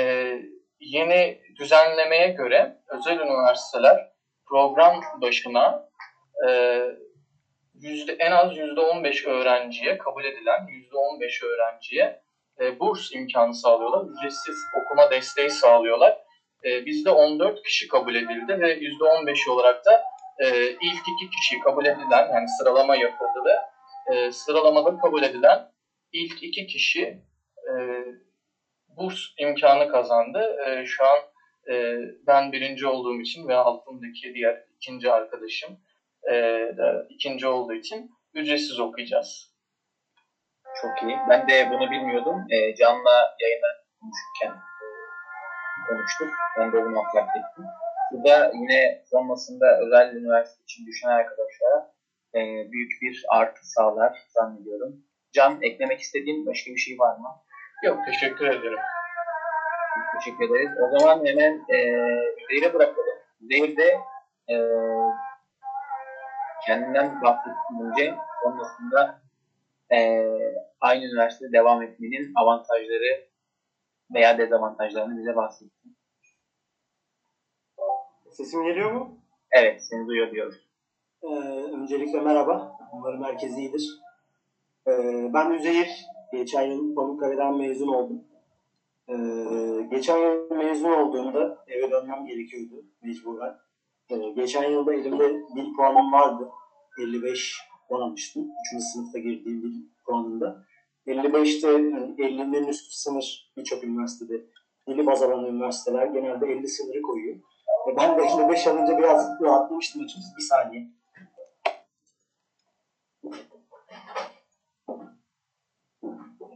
yeni 0.79 1.37
düzenlemeye 1.59 2.27
göre 2.27 2.75
özel 2.89 3.17
üniversiteler 3.19 3.97
program 4.45 4.99
başına 5.21 5.85
e, 6.47 6.81
yüzde, 7.83 8.11
en 8.11 8.31
az 8.31 8.57
yüzde 8.57 8.81
15 8.81 9.25
öğrenciye 9.25 9.97
kabul 9.97 10.25
edilen 10.25 10.67
yüzde 10.67 10.97
15 10.97 11.43
öğrenciye 11.43 12.21
e, 12.61 12.79
burs 12.79 13.11
imkanı 13.11 13.53
sağlıyorlar. 13.53 14.05
Ücretsiz 14.05 14.55
okuma 14.81 15.11
desteği 15.11 15.49
sağlıyorlar. 15.49 16.17
E, 16.65 16.85
bizde 16.85 17.09
14 17.09 17.63
kişi 17.63 17.87
kabul 17.87 18.15
edildi 18.15 18.59
ve 18.59 18.73
yüzde 18.73 19.03
15 19.03 19.47
olarak 19.47 19.85
da 19.85 20.03
e, 20.39 20.69
ilk 20.69 21.03
iki 21.15 21.29
kişi 21.29 21.59
kabul 21.59 21.85
edilen 21.85 22.29
yani 22.33 22.47
sıralama 22.59 22.95
yapıldı 22.95 23.39
ve 23.45 23.55
e, 24.15 24.31
sıralamada 24.31 24.97
kabul 24.97 25.23
edilen 25.23 25.71
ilk 26.11 26.43
iki 26.43 26.67
kişi 26.67 27.01
e, 27.69 27.73
burs 28.87 29.19
imkanı 29.37 29.91
kazandı. 29.91 30.57
E, 30.67 30.85
şu 30.85 31.03
an 31.05 31.17
e, 31.73 31.97
ben 32.27 32.51
birinci 32.51 32.87
olduğum 32.87 33.21
için 33.21 33.47
ve 33.47 33.55
altındaki 33.55 34.33
diğer 34.33 34.63
ikinci 34.75 35.11
arkadaşım 35.11 35.77
e, 36.31 36.33
de 36.77 37.07
ikinci 37.09 37.47
olduğu 37.47 37.73
için 37.73 38.11
ücretsiz 38.33 38.79
okuyacağız. 38.79 39.53
Çok 40.81 41.03
iyi. 41.03 41.17
Ben 41.29 41.49
de 41.49 41.69
bunu 41.71 41.91
bilmiyordum. 41.91 42.45
E, 42.49 42.75
Can'la 42.75 43.35
yayına 43.41 43.71
konuşurken 43.99 44.63
konuştuk. 45.89 46.29
Ben 46.59 46.73
de 46.73 46.85
bunu 46.85 47.01
fark 47.13 47.29
ettim. 47.37 47.65
Burada 48.11 48.51
yine 48.53 49.03
sonrasında 49.11 49.79
özel 49.79 50.15
üniversite 50.15 50.63
için 50.63 50.85
düşünen 50.85 51.11
arkadaşlara 51.11 51.93
e, 52.35 52.41
büyük 52.71 52.91
bir 53.01 53.25
artı 53.29 53.61
sağlar 53.63 54.17
zannediyorum. 54.29 54.93
Can 55.31 55.61
eklemek 55.61 55.99
istediğin 55.99 56.45
başka 56.45 56.71
bir 56.71 56.77
şey 56.77 56.99
var 56.99 57.17
mı? 57.17 57.29
Yok 57.85 57.99
teşekkür 58.05 58.47
ederim. 58.47 58.79
Teşekkür 60.19 60.45
ederiz. 60.45 60.77
O 60.81 60.99
zaman 60.99 61.25
hemen 61.25 61.53
e, 61.73 61.77
Zehir'e 62.49 62.73
bırakalım. 62.73 63.17
Zehir 63.41 63.77
de 63.77 63.97
e, 64.49 64.55
kendinden 66.67 67.21
bahsettiğince 67.21 68.15
sonrasında 68.43 69.21
e, 69.91 70.27
aynı 70.81 71.05
üniversitede 71.05 71.51
devam 71.51 71.81
etmenin 71.81 72.33
avantajları 72.35 73.27
veya 74.13 74.37
dezavantajlarını 74.37 75.17
bize 75.17 75.35
bahsetsin. 75.35 75.97
Sesim 78.31 78.63
geliyor 78.63 78.91
mu? 78.91 79.17
Evet, 79.51 79.83
seni 79.83 80.07
duyuyor 80.07 80.31
diyoruz. 80.31 80.69
Ee, 81.23 81.27
öncelikle 81.73 82.21
merhaba. 82.21 82.77
Umarım 82.93 83.23
herkes 83.23 83.57
iyidir. 83.57 83.89
Ee, 84.87 85.29
ben 85.33 85.51
Üzeyir. 85.51 86.05
Geçen 86.31 86.61
yıl 86.61 86.95
Pamukkale'den 86.95 87.57
mezun 87.57 87.87
oldum. 87.87 88.23
Ee, 89.07 89.13
geçen 89.91 90.17
yıl 90.17 90.51
mezun 90.51 90.91
olduğumda 90.91 91.63
eve 91.67 91.91
dönmem 91.91 92.25
gerekiyordu 92.25 92.85
mecburen. 93.01 93.55
Ee, 94.09 94.29
geçen 94.29 94.71
yılda 94.71 94.93
elimde 94.93 95.33
bir 95.55 95.75
puanım 95.75 96.11
vardı. 96.13 96.49
55 96.99 97.59
puan 97.89 98.01
almıştım. 98.01 98.47
3. 98.75 98.83
sınıfta 98.83 99.19
girdiğim 99.19 99.63
bir 99.63 99.71
puanında. 100.05 100.63
55'te 101.07 101.67
yani 101.71 102.15
50'nin 102.17 102.67
üstü 102.67 102.95
sınır 102.95 103.53
birçok 103.57 103.83
üniversitede. 103.83 104.45
Dili 104.87 105.05
baz 105.05 105.23
alan 105.23 105.45
üniversiteler 105.45 106.07
genelde 106.07 106.47
50 106.47 106.67
sınırı 106.67 107.01
koyuyor. 107.01 107.35
E 107.91 107.97
ben 107.97 108.17
de 108.17 108.23
55 108.23 108.67
alınca 108.67 108.97
biraz 108.97 109.41
rahatlamıştım 109.41 110.03
açıkçası. 110.03 110.37
Bir 110.37 110.41
saniye. 110.41 110.87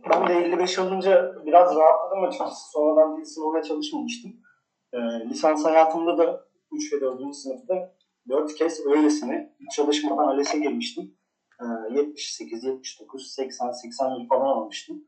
Ben 0.10 0.28
de 0.28 0.34
55 0.34 0.80
alınca 0.80 1.36
biraz 1.46 1.76
rahatladım 1.76 2.24
açıkçası. 2.24 2.72
Sonradan 2.72 3.18
dil 3.18 3.26
sınavına 3.26 3.64
çalışmamıştım. 3.64 4.32
E, 4.94 4.98
lisans 5.30 5.66
hayatımda 5.66 6.18
da 6.18 6.47
3 6.72 6.94
ve 6.94 7.02
4. 7.02 7.36
sınıfta 7.36 7.96
4 8.30 8.56
kez 8.56 8.86
öylesine 8.86 9.56
çalışmadan 9.76 10.28
ALES'e 10.28 10.60
girmiştim. 10.60 11.18
E, 11.62 11.66
78, 11.98 12.64
79, 12.64 13.32
80, 13.32 13.72
81 13.72 14.28
falan 14.28 14.46
almıştım. 14.46 15.04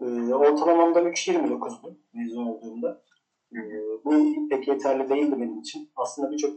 E, 0.00 0.04
ortalamam 0.34 0.94
da 0.94 1.02
3.29'du 1.02 1.98
mezun 2.12 2.46
olduğumda. 2.46 3.02
E, 3.52 3.58
bu 4.04 4.48
pek 4.50 4.68
yeterli 4.68 5.08
değildi 5.08 5.36
benim 5.36 5.60
için. 5.60 5.90
Aslında 5.96 6.30
birçok 6.30 6.56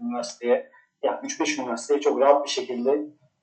üniversiteye, 0.00 0.70
yani 1.02 1.26
3-5 1.26 1.62
üniversiteye 1.62 2.00
çok 2.00 2.20
rahat 2.20 2.44
bir 2.44 2.50
şekilde 2.50 2.90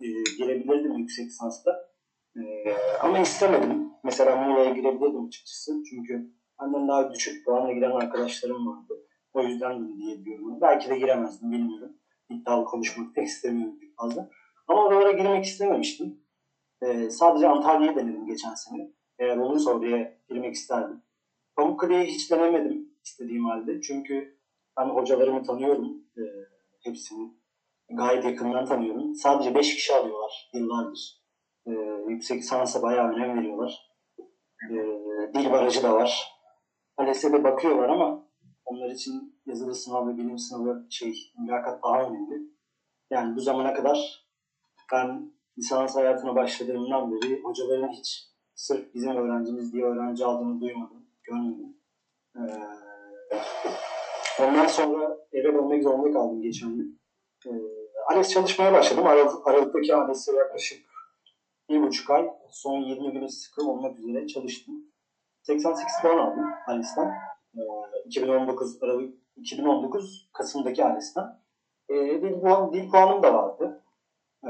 e, 0.02 0.08
girebilirdim 0.38 0.98
yüksek 0.98 1.26
lisansta. 1.26 1.90
Ee, 2.38 2.76
ama 3.02 3.20
istemedim. 3.20 3.90
Mesela 4.04 4.36
Muğla'ya 4.36 4.74
girebilirdim 4.74 5.28
açıkçası. 5.28 5.84
Çünkü 5.90 6.30
benden 6.62 6.88
daha 6.88 7.14
düşük 7.14 7.46
puanla 7.46 7.74
giren 7.74 7.92
arkadaşlarım 7.92 8.68
vardı. 8.68 8.94
O 9.34 9.42
yüzden 9.42 9.90
de 9.90 9.98
diyebiliyorum. 9.98 10.62
Belki 10.62 10.90
de 10.90 11.00
giremezdim 11.00 11.52
bilmiyorum. 11.52 11.98
İddialı 12.30 12.66
konuşmak 12.66 13.16
da 13.16 13.22
istemiyorum 13.22 13.80
fazla. 13.98 14.30
Ama 14.68 14.86
oralara 14.86 15.12
girmek 15.12 15.46
istememiştim. 15.46 16.20
Ee, 16.82 17.10
sadece 17.10 17.48
Antalya'yı 17.48 17.96
denedim 17.96 18.28
geçen 18.28 18.54
sene. 18.54 18.92
Eğer 19.20 19.38
olursa 19.38 19.72
oraya 19.72 20.18
girmek 20.30 20.56
isterdim. 20.56 21.02
Pamukkale'yi 21.56 22.06
hiç 22.06 22.32
denemedim 22.32 22.90
istediğim 23.04 23.46
halde. 23.46 23.82
Çünkü 23.82 24.40
ben 24.80 24.86
hocalarımı 24.86 25.44
tanıyorum. 25.44 26.04
E, 26.18 26.22
hepsini 26.84 27.34
gayet 27.90 28.26
yakından 28.26 28.66
tanıyorum. 28.66 29.16
Sadece 29.16 29.56
5 29.56 29.76
kişi 29.76 29.94
alıyorlar 29.94 30.50
yıllardır 30.54 31.20
e, 31.68 31.72
yüksek 32.08 32.38
lisansa 32.38 32.82
bayağı 32.82 33.12
önem 33.12 33.38
veriyorlar. 33.38 33.90
E, 34.70 34.76
dil 35.34 35.52
barajı 35.52 35.84
da 35.84 35.94
var. 35.94 36.40
ALES'e 36.98 37.34
de 37.34 37.44
bakıyorlar 37.44 37.90
ama 37.90 38.29
onlar 38.70 38.90
için 38.90 39.42
yazılı 39.46 39.76
sınav 39.76 40.08
ve 40.08 40.18
bilim 40.18 40.38
sınavı 40.38 40.86
şey, 40.90 41.34
mülakat 41.38 41.84
daha 41.84 42.02
önemli. 42.02 42.50
Yani 43.12 43.36
bu 43.36 43.40
zamana 43.40 43.74
kadar 43.74 44.28
ben 44.94 45.34
lisans 45.58 45.96
hayatına 45.96 46.36
başladığımdan 46.36 47.12
beri 47.12 47.42
hocaların 47.42 47.88
hiç 47.88 48.30
sırf 48.56 48.94
bizim 48.94 49.16
öğrencimiz 49.16 49.74
diye 49.74 49.86
öğrenci 49.86 50.26
aldığını 50.26 50.62
duymadım, 50.62 51.06
görmedim. 51.24 51.78
Ee, 52.36 52.42
ondan 54.44 54.68
sonra 54.68 55.18
eve 55.34 55.54
dönmek 55.54 55.84
zorunda 55.84 56.14
kaldım 56.14 56.42
geçen 56.42 56.76
gün. 56.76 57.02
Ee, 57.48 57.50
ALES 58.10 58.30
çalışmaya 58.30 58.74
başladım. 58.74 59.08
Aralık, 59.08 59.48
Aralık'taki 59.48 59.96
ALES'e 59.96 60.36
yaklaşık 60.36 60.90
bir 61.70 61.82
buçuk 61.82 62.10
ay 62.10 62.30
son 62.52 62.82
20 62.82 63.14
günü 63.14 63.30
sıkı 63.30 63.64
olmak 63.64 64.00
üzere 64.00 64.28
çalıştım. 64.28 64.76
88 65.44 65.94
puan 66.02 66.18
aldım 66.18 66.46
ALES'ten. 66.68 67.29
Ee, 67.58 67.62
2019 68.06 68.84
Aralık 68.84 69.14
2019 69.36 70.30
Kasım'daki 70.34 70.86
ALES'ten. 70.86 71.40
E, 71.90 71.96
dil, 71.96 72.42
puan, 72.42 72.74
dil 72.74 72.92
puanım 72.92 73.24
da 73.24 73.34
vardı. 73.34 73.84
E, 74.44 74.50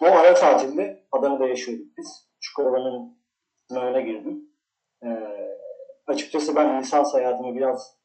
bu 0.00 0.06
ara 0.06 0.34
tatilde 0.34 1.06
Adana'da 1.12 1.46
yaşıyorduk 1.46 1.86
biz. 1.98 2.28
Çukurova'nın 2.40 3.18
sınavına 3.68 4.00
girdim. 4.00 4.50
E, 5.04 5.08
açıkçası 6.06 6.56
ben 6.56 6.80
lisans 6.80 7.14
hayatımı 7.14 7.56
biraz 7.56 7.96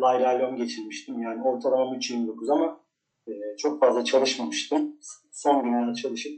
lay 0.00 0.22
lay 0.22 0.56
geçirmiştim. 0.56 1.22
Yani 1.22 1.42
ortalamam 1.42 1.94
3.29 1.94 2.52
ama 2.52 2.80
e, 3.28 3.32
çok 3.58 3.80
fazla 3.80 4.04
çalışmamıştım. 4.04 4.96
Son 5.32 5.64
günlerde 5.64 5.94
çalışıp 5.94 6.32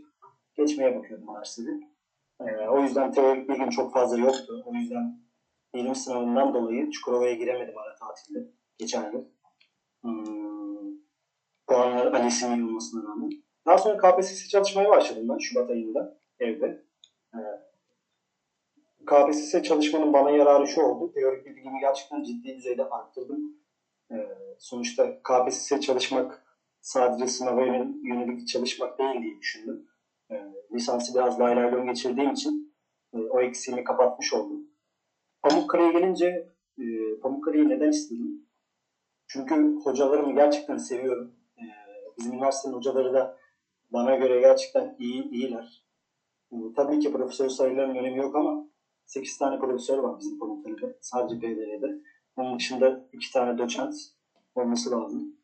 geçmeye 0.56 0.96
bakıyordum 0.96 1.34
dersleri. 1.34 1.70
E, 2.40 2.68
o 2.68 2.80
yüzden 2.80 3.12
teorik 3.12 3.48
bilgim 3.48 3.70
çok 3.70 3.92
fazla 3.92 4.18
yoktu. 4.18 4.64
O 4.66 4.74
yüzden 4.74 5.25
bilim 5.76 5.94
sınavından 5.94 6.54
dolayı 6.54 6.90
Çukurova'ya 6.90 7.34
giremedim 7.34 7.78
ara 7.78 7.94
tatilde 7.94 8.50
geçen 8.78 9.12
yıl. 9.12 9.24
Hmm, 10.02 10.92
puanlar 11.66 12.06
ALES'in 12.06 12.56
iyi 12.56 12.64
olmasına 12.64 13.10
rağmen. 13.10 13.30
Daha 13.66 13.78
sonra 13.78 13.96
KPSS 13.98 14.48
çalışmaya 14.48 14.90
başladım 14.90 15.28
ben 15.28 15.38
Şubat 15.38 15.70
ayında 15.70 16.18
evde. 16.38 16.84
Ee, 17.34 17.38
KPSS 19.06 19.62
çalışmanın 19.62 20.12
bana 20.12 20.30
yararı 20.30 20.66
şu 20.66 20.82
oldu. 20.82 21.12
Teorik 21.12 21.46
bilgimi 21.46 21.80
gerçekten 21.80 22.22
ciddi 22.22 22.56
düzeyde 22.56 22.84
arttırdım. 22.84 23.56
Ee, 24.10 24.28
sonuçta 24.58 25.22
KPSS 25.22 25.80
çalışmak 25.80 26.42
sadece 26.80 27.26
sınava 27.26 27.64
yönelik 28.02 28.48
çalışmak 28.48 28.98
değil 28.98 29.22
diye 29.22 29.38
düşündüm. 29.38 29.86
Ee, 30.30 30.44
lisansı 30.72 31.14
biraz 31.14 31.40
lay 31.40 31.56
lom 31.56 31.86
geçirdiğim 31.86 32.30
için 32.30 32.74
e, 33.14 33.18
o 33.18 33.40
eksiğimi 33.40 33.84
kapatmış 33.84 34.32
oldum. 34.32 34.75
Pamukkale'ye 35.48 35.92
gelince 35.92 36.52
e, 36.78 36.84
Pamukkale'yi 37.22 37.68
neden 37.68 37.90
istedim? 37.90 38.46
Çünkü 39.26 39.76
hocalarımı 39.84 40.34
gerçekten 40.34 40.76
seviyorum. 40.76 41.34
E, 41.58 41.64
bizim 42.18 42.32
üniversitenin 42.32 42.74
hocaları 42.74 43.14
da 43.14 43.38
bana 43.90 44.16
göre 44.16 44.40
gerçekten 44.40 44.96
iyi, 44.98 45.30
iyiler. 45.30 45.84
E, 46.52 46.56
tabii 46.76 46.98
ki 46.98 47.12
profesör 47.12 47.48
sayılarının 47.48 47.96
önemi 47.96 48.18
yok 48.18 48.36
ama 48.36 48.66
8 49.06 49.38
tane 49.38 49.58
profesör 49.58 49.98
var 49.98 50.20
bizim 50.20 50.38
Pamukkale'de. 50.38 50.98
Sadece 51.00 51.38
PDR'de. 51.38 52.02
Onun 52.36 52.58
dışında 52.58 53.08
2 53.12 53.32
tane 53.32 53.58
doçent 53.58 53.94
olması 54.54 54.90
lazım. 54.90 55.36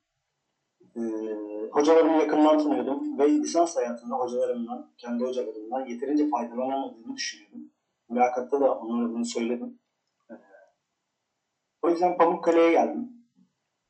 E, 0.96 1.00
hocalarımı 1.70 2.16
yakından 2.16 2.58
tanıyordum 2.58 3.18
ve 3.18 3.30
lisans 3.30 3.76
hayatında 3.76 4.14
hocalarımdan, 4.14 4.92
kendi 4.98 5.24
hocalarımdan 5.24 5.86
yeterince 5.86 6.28
faydalanamadığımı 6.28 7.16
düşünüyordum. 7.16 7.70
Mülakatta 8.08 8.60
da 8.60 8.78
onlara 8.78 9.08
bunu 9.08 9.24
söyledim. 9.24 9.81
O 11.82 11.90
yüzden 11.90 12.18
Pamukkale'ye 12.18 12.70
geldim. 12.70 13.12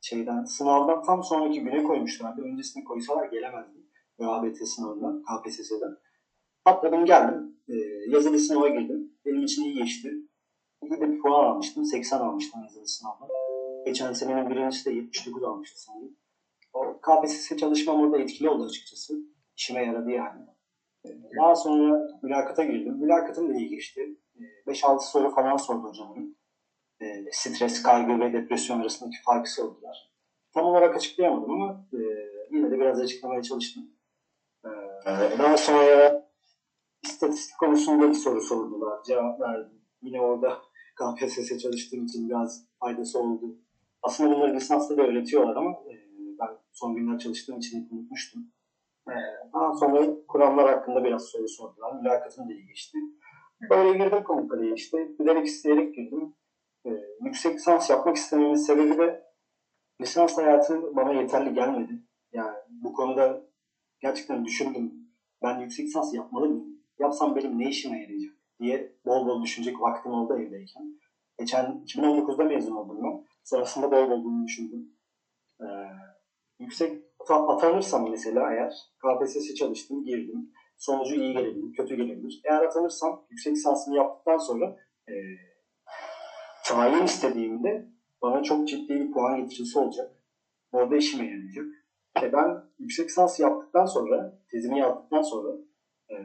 Şeyden, 0.01 0.43
sınavdan 0.43 1.03
tam 1.03 1.23
sonraki 1.23 1.63
güne 1.63 1.83
koymuşlardı. 1.83 2.41
Öncesini 2.41 2.83
koysalar 2.83 3.25
gelemezdim. 3.25 3.83
ÖABT 4.19 4.57
sınavından, 4.67 5.23
KPSS'den. 5.23 5.97
Atladım 6.65 7.05
geldim. 7.05 7.57
Ee, 7.69 7.73
yazılı 8.09 8.39
sınava 8.39 8.69
girdim. 8.69 9.13
Benim 9.25 9.43
için 9.43 9.63
iyi 9.63 9.75
geçti. 9.75 10.13
İyi 10.83 10.91
de 10.91 11.11
bir 11.11 11.19
puan 11.21 11.43
almıştım. 11.43 11.85
80 11.85 12.19
almıştım 12.19 12.61
yazılı 12.63 12.87
sınavda. 12.87 13.27
Geçen 13.85 14.13
senenin 14.13 14.49
birincisi 14.49 14.85
de 14.89 14.93
79 14.93 15.43
almıştı 15.43 15.81
sanırım. 15.81 16.17
O 16.73 16.99
KPSS 17.01 17.57
çalışmam 17.57 18.01
orada 18.01 18.17
etkili 18.17 18.49
oldu 18.49 18.65
açıkçası. 18.65 19.13
İşime 19.57 19.85
yaradı 19.85 20.11
yani. 20.11 20.41
Daha 21.41 21.55
sonra 21.55 22.09
mülakata 22.23 22.63
girdim. 22.63 22.97
Mülakatım 22.97 23.49
da 23.49 23.53
iyi 23.53 23.69
geçti. 23.69 24.17
5-6 24.67 25.11
soru 25.11 25.35
falan 25.35 25.57
sordu 25.57 25.87
hocam. 25.87 26.15
E, 27.03 27.31
stres, 27.31 27.83
kaygı 27.83 28.19
ve 28.19 28.33
depresyon 28.33 28.79
arasındaki 28.79 29.17
farkı 29.25 29.53
sordular. 29.53 30.11
Tam 30.53 30.65
olarak 30.65 30.95
açıklayamadım 30.95 31.51
ama 31.51 31.87
e, 31.93 31.99
yine 32.51 32.71
de 32.71 32.79
biraz 32.79 32.99
açıklamaya 32.99 33.41
çalıştım. 33.41 33.83
E, 34.65 34.69
daha 35.39 35.57
sonra 35.57 36.23
istatistik 37.03 37.59
konusunda 37.59 38.09
bir 38.09 38.13
soru 38.13 38.41
sordular. 38.41 39.03
Cevap 39.03 39.41
verdim. 39.41 39.81
Yine 40.01 40.21
orada 40.21 40.57
KPSS 40.95 41.57
çalıştığım 41.57 42.05
için 42.05 42.29
biraz 42.29 42.65
faydası 42.79 43.19
oldu. 43.19 43.55
Aslında 44.01 44.35
bunları 44.35 44.55
lisansta 44.55 44.97
da 44.97 45.01
öğretiyorlar 45.01 45.55
ama 45.55 45.71
e, 45.71 45.93
ben 46.39 46.49
son 46.71 46.95
günler 46.95 47.19
çalıştığım 47.19 47.57
için 47.57 47.89
unutmuştum. 47.91 48.41
E, 49.07 49.13
daha 49.53 49.73
sonra 49.73 50.07
kuramlar 50.27 50.69
hakkında 50.69 51.03
biraz 51.03 51.23
soru 51.23 51.47
sordular. 51.47 51.93
Mülakatım 51.93 52.49
da 52.49 52.53
iyi 52.53 52.67
geçti. 52.67 52.97
Böyle 53.69 53.97
girdim 53.97 54.23
Pamukkale'ye 54.23 54.73
işte. 54.73 55.19
Bilerek 55.19 55.45
isteyerek 55.45 55.95
girdim. 55.95 56.35
Ee, 56.85 56.89
yüksek 57.21 57.55
lisans 57.55 57.89
yapmak 57.89 58.17
istememin 58.17 58.55
sebebi 58.55 58.97
de 58.97 59.23
lisans 60.01 60.37
hayatı 60.37 60.95
bana 60.95 61.13
yeterli 61.13 61.53
gelmedi. 61.53 62.01
Yani 62.33 62.57
bu 62.69 62.93
konuda 62.93 63.41
gerçekten 63.99 64.45
düşündüm. 64.45 64.93
Ben 65.43 65.59
yüksek 65.59 65.85
lisans 65.85 66.13
yapmalı 66.13 66.49
mıyım? 66.49 66.83
Yapsam 66.99 67.35
benim 67.35 67.59
ne 67.59 67.69
işime 67.69 68.01
yarayacak 68.01 68.33
diye 68.59 68.95
bol 69.05 69.27
bol 69.27 69.43
düşünecek 69.43 69.81
vaktim 69.81 70.11
oldu 70.11 70.39
evdeyken. 70.39 70.99
Geçen 71.39 71.83
2019'da 71.85 72.43
mezun 72.43 72.75
oldum 72.75 73.03
ben. 73.03 73.25
Sonrasında 73.43 73.91
bol 73.91 74.09
bol 74.09 74.23
bunu 74.23 74.45
düşündüm. 74.45 74.89
Ee, 75.61 75.65
yüksek 76.59 77.03
atanırsam 77.29 78.09
mesela 78.11 78.53
eğer 78.53 78.73
KPSS 78.97 79.55
çalıştım, 79.55 80.05
girdim. 80.05 80.51
Sonucu 80.77 81.15
iyi 81.15 81.33
gelebilir, 81.33 81.73
kötü 81.73 81.95
gelebilir. 81.95 82.41
Eğer 82.43 82.61
atanırsam 82.61 83.25
yüksek 83.29 83.53
lisansımı 83.53 83.97
yaptıktan 83.97 84.37
sonra 84.37 84.75
e, 85.07 85.13
tayin 86.65 87.03
istediğimde 87.03 87.87
bana 88.21 88.43
çok 88.43 88.67
ciddi 88.67 88.99
bir 88.99 89.11
puan 89.11 89.41
getirisi 89.41 89.79
olacak. 89.79 90.11
Orada 90.71 90.95
işime 90.95 91.25
yarayacak. 91.25 91.65
E 92.21 92.33
ben 92.33 92.63
yüksek 92.79 93.05
lisans 93.05 93.39
yaptıktan 93.39 93.85
sonra, 93.85 94.39
tezimi 94.51 94.79
yaptıktan 94.79 95.21
sonra 95.21 95.57
e, 96.11 96.15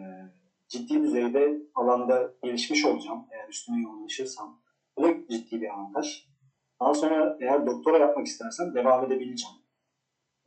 ciddi 0.69 1.03
düzeyde 1.03 1.63
alanda 1.75 2.33
gelişmiş 2.43 2.85
olacağım. 2.85 3.27
Eğer 3.33 3.49
üstüne 3.49 3.83
yoğunlaşırsam. 3.83 4.61
Bu 4.97 5.03
da 5.03 5.09
ciddi 5.31 5.61
bir 5.61 5.69
avantaj. 5.69 6.29
Daha 6.81 6.95
sonra 6.95 7.37
eğer 7.41 7.67
doktora 7.67 7.99
yapmak 7.99 8.27
istersem 8.27 8.75
devam 8.75 9.05
edebileceğim. 9.05 9.57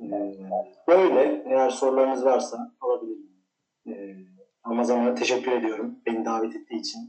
E, 0.01 0.07
böyle 0.87 1.43
eğer 1.45 1.69
sorularınız 1.69 2.25
varsa 2.25 2.75
alabilirim. 2.81 3.31
E, 3.87 3.93
Ramazan'a 4.67 5.15
teşekkür 5.15 5.51
ediyorum 5.51 5.99
beni 6.05 6.25
davet 6.25 6.55
ettiği 6.55 6.79
için. 6.79 6.99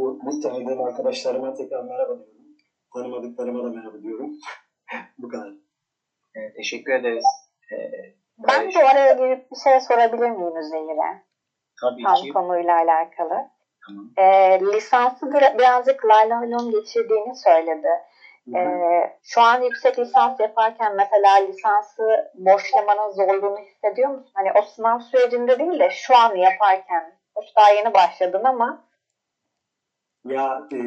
Bu, 0.00 0.18
bu 0.22 0.40
tanıdığım 0.40 0.82
arkadaşlarıma 0.82 1.54
tekrar 1.54 1.82
merhaba 1.82 2.18
diyorum. 2.18 2.56
Tanımadıklarıma 2.94 3.64
da 3.64 3.68
merhaba 3.68 4.02
diyorum. 4.02 4.30
bu 5.18 5.28
kadar. 5.28 5.48
Evet, 6.34 6.56
teşekkür 6.56 6.92
ederiz. 6.92 7.24
Ee, 7.72 7.76
ben 8.38 8.70
bu 8.74 8.78
araya 8.78 9.12
girip 9.12 9.50
bir 9.50 9.56
şey 9.56 9.80
sorabilir 9.80 10.30
miyim 10.30 10.56
Üzeyir'e? 10.56 11.22
Tabii 11.80 12.02
Tam 12.02 12.14
ki. 12.14 12.28
konuyla 12.28 12.76
alakalı. 12.76 13.48
Tamam. 13.86 14.04
Ee, 14.18 14.60
lisansı 14.60 15.26
bir, 15.26 15.58
birazcık 15.58 16.04
laylahlon 16.04 16.70
geçirdiğini 16.70 17.34
söyledi. 17.36 17.88
Ee, 18.56 19.16
şu 19.22 19.40
an 19.40 19.62
yüksek 19.62 19.98
lisans 19.98 20.40
yaparken 20.40 20.96
mesela 20.96 21.34
lisansı 21.34 22.30
boşlamanın 22.34 23.10
zorluğunu 23.10 23.58
hissediyor 23.58 24.10
musun? 24.10 24.32
Hani 24.34 24.52
o 24.52 24.62
sınav 24.62 24.98
sürecinde 24.98 25.58
değil 25.58 25.80
de 25.80 25.88
şu 25.90 26.16
an 26.16 26.34
yaparken. 26.36 27.18
Hoş 27.34 27.46
daha 27.56 27.70
yeni 27.70 27.94
başladın 27.94 28.44
ama 28.44 28.89
Ya 30.24 30.68
e, 30.72 30.78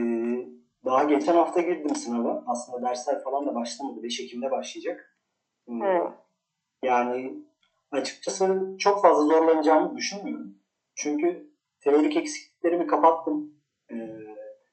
daha 0.85 1.03
geçen 1.03 1.35
hafta 1.35 1.61
girdim 1.61 1.95
sınava. 1.95 2.43
Aslında 2.47 2.89
dersler 2.89 3.23
falan 3.23 3.47
da 3.47 3.55
başlamadı. 3.55 4.03
5 4.03 4.19
Ekim'de 4.19 4.51
başlayacak. 4.51 5.17
Hı. 5.67 6.13
Yani 6.83 7.43
açıkçası 7.91 8.75
çok 8.79 9.01
fazla 9.01 9.23
zorlanacağımı 9.23 9.97
düşünmüyorum. 9.97 10.57
Çünkü 10.95 11.53
teorik 11.79 12.17
eksikliklerimi 12.17 12.87
kapattım. 12.87 13.53
E, 13.91 13.95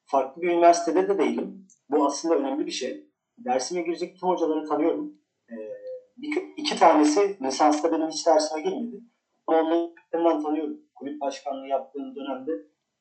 farklı 0.04 0.42
bir 0.42 0.48
üniversitede 0.48 1.08
de 1.08 1.18
değilim. 1.18 1.66
Bu 1.90 2.06
aslında 2.06 2.34
önemli 2.34 2.66
bir 2.66 2.70
şey. 2.70 3.10
Dersime 3.38 3.82
girecek 3.82 4.20
tüm 4.20 4.28
hocaları 4.28 4.64
tanıyorum. 4.68 5.14
E, 5.50 5.54
bir, 6.16 6.42
iki 6.56 6.78
tanesi 6.78 7.38
lisansta 7.42 7.92
benim 7.92 8.08
hiç 8.08 8.26
dersime 8.26 8.62
girmedi. 8.62 9.00
Ama 9.46 9.60
onlardan 10.14 10.42
tanıyorum. 10.42 10.80
Kulüp 10.94 11.20
başkanlığı 11.20 11.66
yaptığım 11.66 12.16
dönemde 12.16 12.52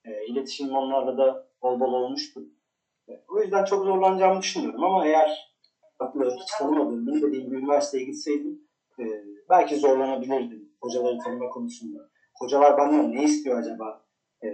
e, 0.06 0.26
iletişim 0.26 0.76
onlarla 0.76 1.18
da 1.18 1.49
bol 1.62 1.80
bol 1.80 1.94
olmuştu. 1.94 2.42
O 3.28 3.42
yüzden 3.42 3.66
çok 3.66 3.86
zorlanacağımı 3.86 4.42
düşünüyorum 4.42 4.84
ama 4.84 5.08
eğer 5.08 5.56
farklı 5.98 6.36
hiç 6.36 6.52
tanımadığım, 6.60 7.08
bilmediğim 7.08 7.52
bir 7.52 7.58
üniversiteye 7.58 8.06
gitseydim 8.06 8.62
e, 9.00 9.04
belki 9.50 9.78
zorlanabilirdim 9.78 10.70
hocaları 10.82 11.18
tanıma 11.18 11.50
konusunda. 11.50 12.10
Hocalar 12.36 12.78
benden 12.78 13.12
ne 13.12 13.24
istiyor 13.24 13.60
acaba 13.60 14.06
e, 14.44 14.48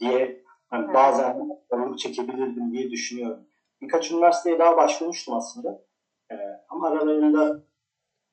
diye 0.00 0.42
hani 0.70 0.94
bazen 0.94 1.48
zorluk 1.70 1.98
çekebilirdim 1.98 2.72
diye 2.72 2.90
düşünüyorum. 2.90 3.46
Birkaç 3.80 4.10
üniversiteye 4.10 4.58
daha 4.58 4.76
başvurmuştum 4.76 5.34
aslında. 5.34 5.84
E, 6.30 6.34
ama 6.68 6.88
aralarında 6.88 7.62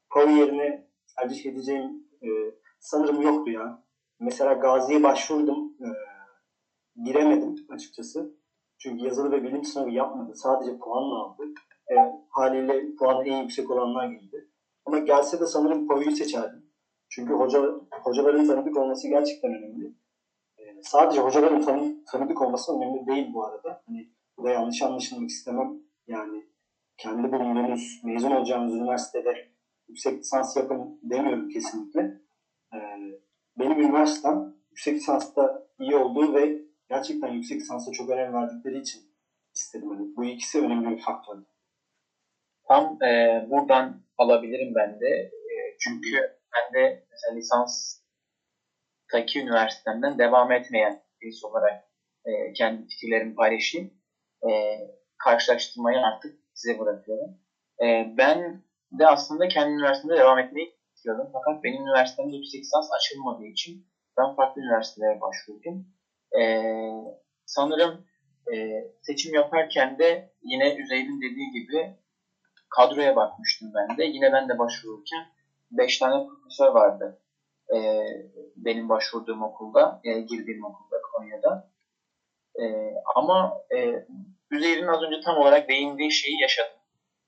PAU 0.09 0.29
yerine 0.29 0.87
tercih 1.17 1.45
edeceğim 1.45 2.07
e, 2.21 2.27
sanırım 2.79 3.21
yoktu 3.21 3.51
ya. 3.51 3.83
Mesela 4.19 4.53
Gazi'ye 4.53 5.03
başvurdum. 5.03 5.73
E, 5.81 5.87
giremedim 7.03 7.55
açıkçası. 7.69 8.35
Çünkü 8.77 9.03
yazılı 9.03 9.31
ve 9.31 9.43
bilim 9.43 9.63
sınavı 9.63 9.89
yapmadı. 9.89 10.35
Sadece 10.35 10.77
puanla 10.77 11.15
aldı. 11.15 11.43
E, 11.91 11.95
haliyle 12.29 12.95
puanı 12.95 13.27
en 13.27 13.41
yüksek 13.41 13.71
olanlar 13.71 14.07
girdi. 14.07 14.49
Ama 14.85 14.99
gelse 14.99 15.39
de 15.39 15.45
sanırım 15.45 15.87
PO'yu 15.87 16.11
seçerdim. 16.11 16.65
Çünkü 17.09 17.33
hoca, 17.33 17.61
hocaların 18.03 18.47
tanıdık 18.47 18.77
olması 18.77 19.07
gerçekten 19.07 19.51
önemli. 19.53 19.93
Ee, 20.57 20.81
sadece 20.81 21.21
hocaların 21.21 21.61
tanı, 21.61 22.05
tanıdık 22.11 22.41
olması 22.41 22.77
önemli 22.77 23.07
değil 23.07 23.33
bu 23.33 23.45
arada. 23.45 23.81
Hani 23.87 24.09
bu 24.37 24.43
da 24.43 24.49
yanlış 24.49 24.81
anlaşılmak 24.81 25.29
istemem. 25.29 25.79
Yani 26.07 26.45
kendi 26.97 27.31
bulunduğunuz, 27.31 28.01
mezun 28.03 28.31
olacağınız 28.31 28.75
üniversitede 28.75 29.49
yüksek 29.87 30.19
lisans 30.19 30.57
yapın 30.57 30.99
demiyorum 31.03 31.49
kesinlikle. 31.49 32.21
Ee, 32.73 32.77
benim 33.59 33.79
üniversitem 33.79 34.53
yüksek 34.69 34.95
lisansta 34.95 35.67
iyi 35.79 35.95
olduğu 35.95 36.33
ve 36.33 36.64
gerçekten 36.89 37.33
yüksek 37.33 37.61
lisansa 37.61 37.91
çok 37.91 38.09
önem 38.09 38.33
verdikleri 38.33 38.79
için 38.79 39.01
istedim. 39.53 39.89
Hani 39.89 40.15
bu 40.15 40.25
ikisi 40.25 40.59
önemli 40.59 40.97
bir 40.97 41.01
faktör. 41.01 41.37
Tam 42.67 43.03
e, 43.03 43.45
buradan 43.49 44.01
alabilirim 44.17 44.75
ben 44.75 44.99
de. 44.99 45.07
E, 45.07 45.77
çünkü 45.79 46.11
ben 46.55 46.73
de 46.73 47.07
mesela 47.11 47.35
lisanstaki 47.35 49.39
üniversitemden 49.39 50.19
devam 50.19 50.51
etmeyen 50.51 51.03
birisi 51.21 51.47
olarak 51.47 51.83
e, 52.25 52.53
kendi 52.53 52.87
fikirlerimi 52.87 53.35
paylaşayım. 53.35 53.93
E, 54.49 54.51
karşılaştırmayı 55.23 55.99
artık 55.99 56.39
size 56.53 56.79
bırakıyorum. 56.79 57.37
E, 57.83 58.13
ben 58.17 58.63
de 58.99 59.07
aslında 59.07 59.47
kendi 59.47 59.73
üniversitemde 59.73 60.17
devam 60.17 60.39
etmeyi 60.39 60.75
istiyordum. 60.95 61.29
Fakat 61.33 61.63
benim 61.63 61.81
üniversitemde 61.81 62.35
yüksek 62.35 62.61
lisans 62.61 62.89
açılmadığı 62.97 63.45
için 63.45 63.87
ben 64.17 64.35
farklı 64.35 64.61
üniversitelere 64.61 65.21
başvurdum. 65.21 65.94
E, 66.39 66.43
sanırım 67.45 68.01
e, 68.53 68.55
seçim 69.01 69.33
yaparken 69.33 69.97
de 69.97 70.25
yine 70.43 70.75
Üzeyir'in 70.75 71.21
dediği 71.21 71.51
gibi 71.51 71.93
kadroya 72.69 73.15
bakmıştım 73.15 73.71
ben 73.75 73.97
de. 73.97 74.03
Yine 74.03 74.31
ben 74.31 74.49
de 74.49 74.57
başvururken 74.57 75.25
5 75.71 75.97
tane 75.97 76.25
profesör 76.25 76.67
vardı. 76.67 77.17
E, 77.75 77.77
benim 78.55 78.89
başvurduğum 78.89 79.41
okulda, 79.41 79.99
e, 80.03 80.19
girdiğim 80.19 80.63
okulda 80.65 80.95
Konya'da. 81.13 81.65
E, 82.61 82.93
ama 83.15 83.53
e, 83.75 84.05
Üzeyir'in 84.51 84.87
az 84.87 85.01
önce 85.01 85.19
tam 85.25 85.37
olarak 85.37 85.67
değindiği 85.69 86.11
şeyi 86.11 86.41
yaşadım. 86.41 86.77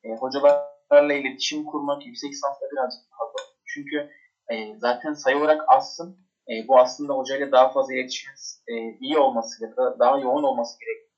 E, 0.04 0.10
hocalarla 0.16 1.14
iletişim 1.14 1.64
kurmak 1.64 2.06
yüksek 2.06 2.32
lisansta 2.32 2.66
birazcık 2.72 3.02
fazla. 3.20 3.40
Çünkü 3.66 4.10
e, 4.52 4.78
zaten 4.78 5.14
sayı 5.14 5.38
olarak 5.38 5.62
azsın. 5.68 6.27
E, 6.50 6.68
bu 6.68 6.80
aslında 6.80 7.14
hocayla 7.14 7.52
daha 7.52 7.72
fazla 7.72 7.94
iletişim 7.94 8.32
e, 8.68 8.74
iyi 9.00 9.18
olması 9.18 9.64
ya 9.64 9.76
da 9.76 10.00
daha 10.00 10.20
yoğun 10.20 10.44
olması 10.44 10.80
gerek, 10.80 11.10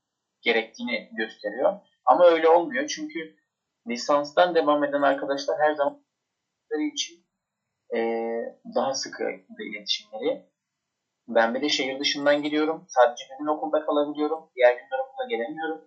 gerektiğini 0.41 1.09
gösteriyor. 1.17 1.73
Ama 2.05 2.25
öyle 2.25 2.49
olmuyor 2.49 2.87
çünkü 2.87 3.35
lisanstan 3.87 4.55
devam 4.55 4.83
eden 4.83 5.01
arkadaşlar 5.01 5.57
her 5.59 5.73
zaman 5.73 6.01
için 6.93 7.25
e, 7.95 7.99
daha 8.75 8.93
sıkı 8.93 9.23
iletişimleri. 9.59 10.49
Ben 11.27 11.55
bir 11.55 11.61
de 11.61 11.69
şehir 11.69 11.99
dışından 11.99 12.43
gidiyorum. 12.43 12.85
Sadece 12.87 13.23
bir 13.25 13.39
gün 13.39 13.47
okulda 13.47 13.85
kalabiliyorum. 13.85 14.49
Diğer 14.55 14.73
günler 14.73 14.99
okula 15.07 15.27
gelemiyorum. 15.29 15.81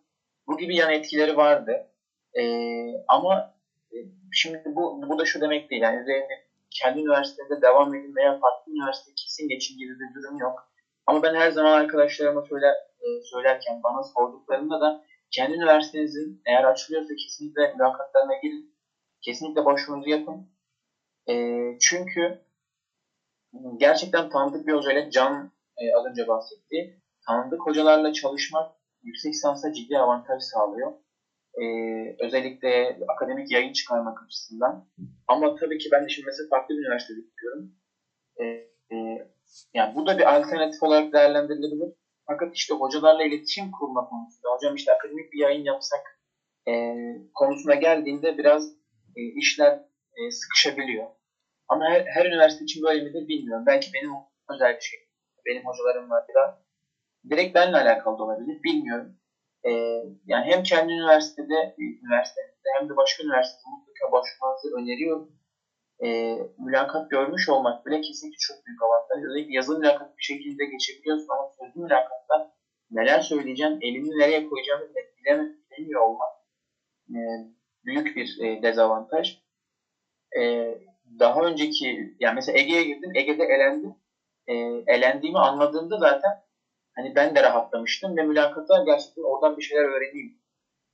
Bu 0.47 0.59
gibi 0.59 0.77
yan 0.77 0.93
etkileri 0.93 1.37
vardı. 1.37 1.91
E, 2.35 2.43
ama 3.09 3.55
e, 3.93 3.97
şimdi 4.33 4.63
bu, 4.67 5.03
bu 5.09 5.19
da 5.19 5.25
şu 5.25 5.41
demek 5.41 5.71
değil. 5.71 5.83
Yani 5.83 6.01
üzerinde 6.03 6.52
kendi 6.81 7.01
üniversitede 7.01 7.63
devam 7.63 7.95
edin 7.95 8.17
veya 8.17 8.39
farklı 8.39 8.73
üniversite 8.73 9.11
kesin 9.17 9.49
geçin 9.49 9.79
gibi 9.79 9.93
bir 10.01 10.15
durum 10.15 10.39
yok. 10.39 10.73
Ama 11.07 11.23
ben 11.23 11.35
her 11.35 11.51
zaman 11.51 11.73
arkadaşlarıma 11.73 12.43
söyler, 12.43 12.75
söylerken 13.23 13.83
bana 13.83 14.03
sorduklarında 14.03 14.81
da 14.81 15.03
kendi 15.31 15.57
üniversitenizin 15.57 16.43
eğer 16.47 16.65
açılıyorsa 16.65 17.15
kesinlikle 17.25 17.73
mülakatlarına 17.73 18.35
girin. 18.43 18.75
Kesinlikle 19.21 19.65
başvurunuzu 19.65 20.09
yapın. 20.09 20.49
E, 21.29 21.35
çünkü 21.81 22.45
gerçekten 23.77 24.29
tanıdık 24.29 24.67
bir 24.67 24.73
hocayla 24.73 25.11
Can 25.11 25.53
e, 25.77 25.83
az 25.97 26.07
önce 26.07 26.29
bahsetti. 26.29 27.01
Tanıdık 27.27 27.67
hocalarla 27.67 28.13
çalışmak 28.13 28.73
yüksek 29.03 29.33
lisansa 29.33 29.73
ciddi 29.73 29.99
avantaj 29.99 30.43
sağlıyor. 30.43 30.93
E, 31.61 31.65
özellikle 32.25 32.99
akademik 33.09 33.51
yayın 33.51 33.73
çıkarmak 33.73 34.23
açısından. 34.25 34.85
Ama 35.29 35.55
tabii 35.55 35.79
ki 35.79 35.89
ben 35.93 36.05
de 36.05 36.09
şimdi 36.09 36.27
mesela 36.27 36.49
farklı 36.51 36.75
bir 36.75 36.81
üniversitede 36.87 37.21
gidiyorum. 37.21 37.71
E, 38.41 38.45
e, 38.95 38.97
yani 39.75 39.95
bu 39.95 40.07
da 40.07 40.19
bir 40.19 40.35
alternatif 40.37 40.83
olarak 40.83 41.13
değerlendirilebilir. 41.13 41.89
Fakat 42.27 42.55
işte 42.55 42.75
hocalarla 42.75 43.25
iletişim 43.25 43.71
kurma 43.71 44.09
konusunda, 44.09 44.49
hocam 44.55 44.75
işte 44.75 44.93
akademik 44.93 45.33
bir 45.33 45.39
yayın 45.39 45.65
yapsak 45.65 46.01
e, 46.69 46.73
konusuna 47.35 47.75
geldiğinde 47.75 48.39
biraz 48.39 48.73
e, 49.17 49.21
işler 49.23 49.73
e, 50.17 50.31
sıkışabiliyor. 50.31 51.07
Ama 51.69 51.85
her, 51.85 52.05
her 52.07 52.27
üniversite 52.27 52.65
için 52.65 52.83
böyle 52.83 53.05
midir 53.05 53.29
bilmiyorum. 53.29 53.65
Belki 53.67 53.91
benim 53.95 54.11
özel 54.51 54.75
bir 54.77 54.81
şey. 54.81 55.01
Benim 55.47 55.63
hocalarım 55.67 56.11
var 56.11 56.25
biraz. 56.29 56.55
Direkt 57.31 57.55
benimle 57.55 57.77
alakalı 57.77 58.25
olabilir. 58.25 58.63
Bilmiyorum. 58.65 59.15
E, 59.69 59.71
yani 60.25 60.45
hem 60.51 60.63
kendi 60.63 60.93
üniversitede, 60.93 61.59
üniversitemizde 61.79 62.69
hem 62.79 62.89
de 62.89 62.97
başka 62.97 63.23
üniversitede 63.23 63.67
mutlaka 63.75 64.13
başvurmanızı 64.13 64.69
öneriyorum. 64.79 65.27
E, 66.05 66.09
mülakat 66.59 67.11
görmüş 67.11 67.49
olmak 67.49 67.87
bile 67.87 68.01
kesinlikle 68.01 68.37
çok 68.41 68.67
büyük 68.67 68.83
avantaj. 68.83 69.19
Özellikle 69.29 69.55
yazılı 69.55 69.79
mülakat 69.79 70.09
bir 70.19 70.23
şekilde 70.23 70.65
geçebiliyorsun 70.65 71.33
ama 71.35 71.47
sözlü 71.59 71.81
mülakatta 71.85 72.35
neler 72.91 73.21
söyleyeceğim, 73.21 73.79
elimi 73.81 74.09
nereye 74.19 74.45
koyacağımı 74.45 74.85
bilemiyor 75.17 76.01
olmak 76.01 76.33
e, 77.11 77.19
büyük 77.85 78.17
bir 78.17 78.29
e, 78.45 78.63
dezavantaj. 78.63 79.39
E, 80.41 80.43
daha 81.19 81.41
önceki, 81.41 82.15
yani 82.19 82.35
mesela 82.35 82.59
Ege'ye 82.59 82.83
girdim, 82.85 83.11
Ege'de 83.15 83.45
elendim. 83.45 83.91
E, 84.47 84.55
elendiğimi 84.87 85.39
anladığımda 85.39 85.99
zaten 85.99 86.31
hani 86.97 87.15
ben 87.15 87.35
de 87.35 87.43
rahatlamıştım 87.43 88.17
ve 88.17 88.23
mülakata 88.23 88.83
gerçekten 88.87 89.23
oradan 89.23 89.57
bir 89.57 89.63
şeyler 89.63 89.85
öğreneyim. 89.85 90.35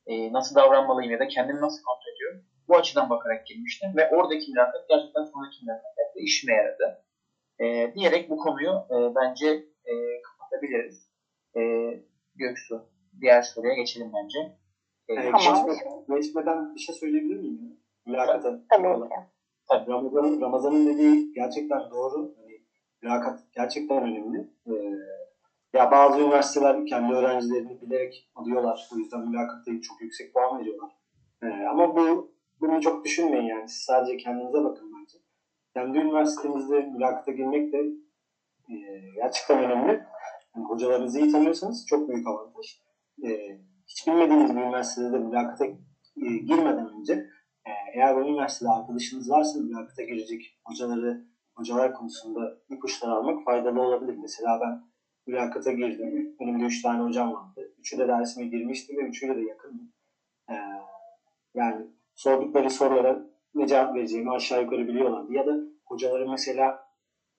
E, 0.06 0.32
nasıl 0.32 0.54
davranmalıyım 0.54 1.12
ya 1.12 1.18
da 1.18 1.26
kendimi 1.28 1.60
nasıl 1.60 1.82
kontrol 1.82 2.12
ediyorum. 2.16 2.40
Bu 2.68 2.76
açıdan 2.76 3.10
bakarak 3.10 3.46
girmiştim 3.46 3.96
ve 3.96 4.08
oradaki 4.08 4.50
mülakat 4.50 4.88
gerçekten 4.88 5.22
sonraki 5.22 5.64
mülakatta 5.64 6.18
işime 6.20 6.52
yaradı. 6.54 7.02
E, 7.60 7.94
diyerek 7.94 8.30
bu 8.30 8.36
konuyu 8.36 8.70
e, 8.70 8.96
bence 9.14 9.48
e, 9.84 9.92
kapatabiliriz. 10.22 11.10
E, 11.56 11.60
Göksu, 12.34 12.86
diğer 13.20 13.42
soruya 13.42 13.74
geçelim 13.74 14.12
bence. 14.14 14.38
E, 15.08 15.14
tamam. 15.30 15.66
Geçme, 15.66 16.16
geçmeden 16.16 16.74
bir 16.74 16.80
şey 16.80 16.94
söyleyebilir 16.94 17.36
miyim? 17.36 17.80
Mülakata. 18.06 18.60
Tabii 18.70 18.82
ki. 18.82 19.14
Tabii 19.68 19.90
Ramazan'ın, 19.90 20.40
Ramazan'ın 20.40 20.86
dediği 20.86 21.32
gerçekten 21.32 21.90
doğru. 21.90 22.34
Yani, 22.36 22.60
mülakat 23.02 23.40
gerçekten 23.56 24.02
önemli. 24.02 24.48
Ee, 24.66 24.72
ya 25.72 25.90
bazı 25.90 26.20
üniversiteler 26.20 26.86
kendi 26.86 27.14
öğrencilerini 27.14 27.80
bilerek 27.80 28.30
alıyorlar. 28.34 28.88
O 28.94 28.96
yüzden 28.96 29.28
mülakatta 29.28 29.80
çok 29.82 30.00
yüksek 30.00 30.34
puan 30.34 30.60
veriyorlar. 30.60 30.90
Ee, 31.42 31.66
ama 31.70 31.96
bu 31.96 32.32
bunu 32.60 32.80
çok 32.80 33.04
düşünmeyin 33.04 33.44
yani. 33.44 33.68
Siz 33.68 33.82
sadece 33.82 34.16
kendinize 34.16 34.64
bakın 34.64 34.92
bence. 35.00 35.18
Kendi 35.74 35.98
üniversitenizde 35.98 36.80
mülakata 36.80 37.32
girmek 37.32 37.72
de 37.72 37.78
e, 38.68 38.74
gerçekten 39.14 39.58
önemli. 39.58 40.02
Yani 40.56 40.66
hocalarınızı 40.66 41.20
iyi 41.20 41.32
tanıyorsanız 41.32 41.86
çok 41.86 42.08
büyük 42.08 42.26
avantaj. 42.26 42.66
E, 43.24 43.28
hiç 43.86 44.06
bilmediğiniz 44.06 44.56
bir 44.56 44.60
üniversitede 44.60 45.12
de 45.12 45.18
mülakata 45.18 45.64
e, 45.64 46.36
girmeden 46.46 46.98
önce 46.98 47.12
e, 47.66 47.70
eğer 47.94 48.14
o 48.14 48.20
üniversitede 48.20 48.70
arkadaşınız 48.70 49.30
varsa 49.30 49.58
mülakata 49.58 50.02
girecek 50.02 50.58
hocaları 50.64 51.24
hocalar 51.54 51.94
konusunda 51.94 52.40
ipuçları 52.70 53.12
almak 53.12 53.44
faydalı 53.44 53.80
olabilir. 53.80 54.16
Mesela 54.22 54.60
ben 54.60 54.87
mülakata 55.28 55.72
girdim. 55.72 56.36
Önümde 56.40 56.64
üç 56.64 56.82
tane 56.82 57.02
hocam 57.02 57.32
vardı. 57.32 57.72
Üçü 57.78 57.98
de 57.98 58.08
dersime 58.08 58.46
girmişti 58.46 58.96
ve 58.96 59.00
üçüyle 59.00 59.36
de 59.36 59.40
yakındım. 59.40 59.90
Ee, 60.50 60.54
yani 61.54 61.86
sordukları 62.14 62.70
sorulara 62.70 63.26
ne 63.54 63.66
cevap 63.66 63.94
vereceğimi 63.94 64.30
aşağı 64.30 64.62
yukarı 64.62 64.88
biliyorlardı. 64.88 65.32
Ya 65.32 65.46
da 65.46 65.56
hocaların 65.84 66.30
mesela 66.30 66.78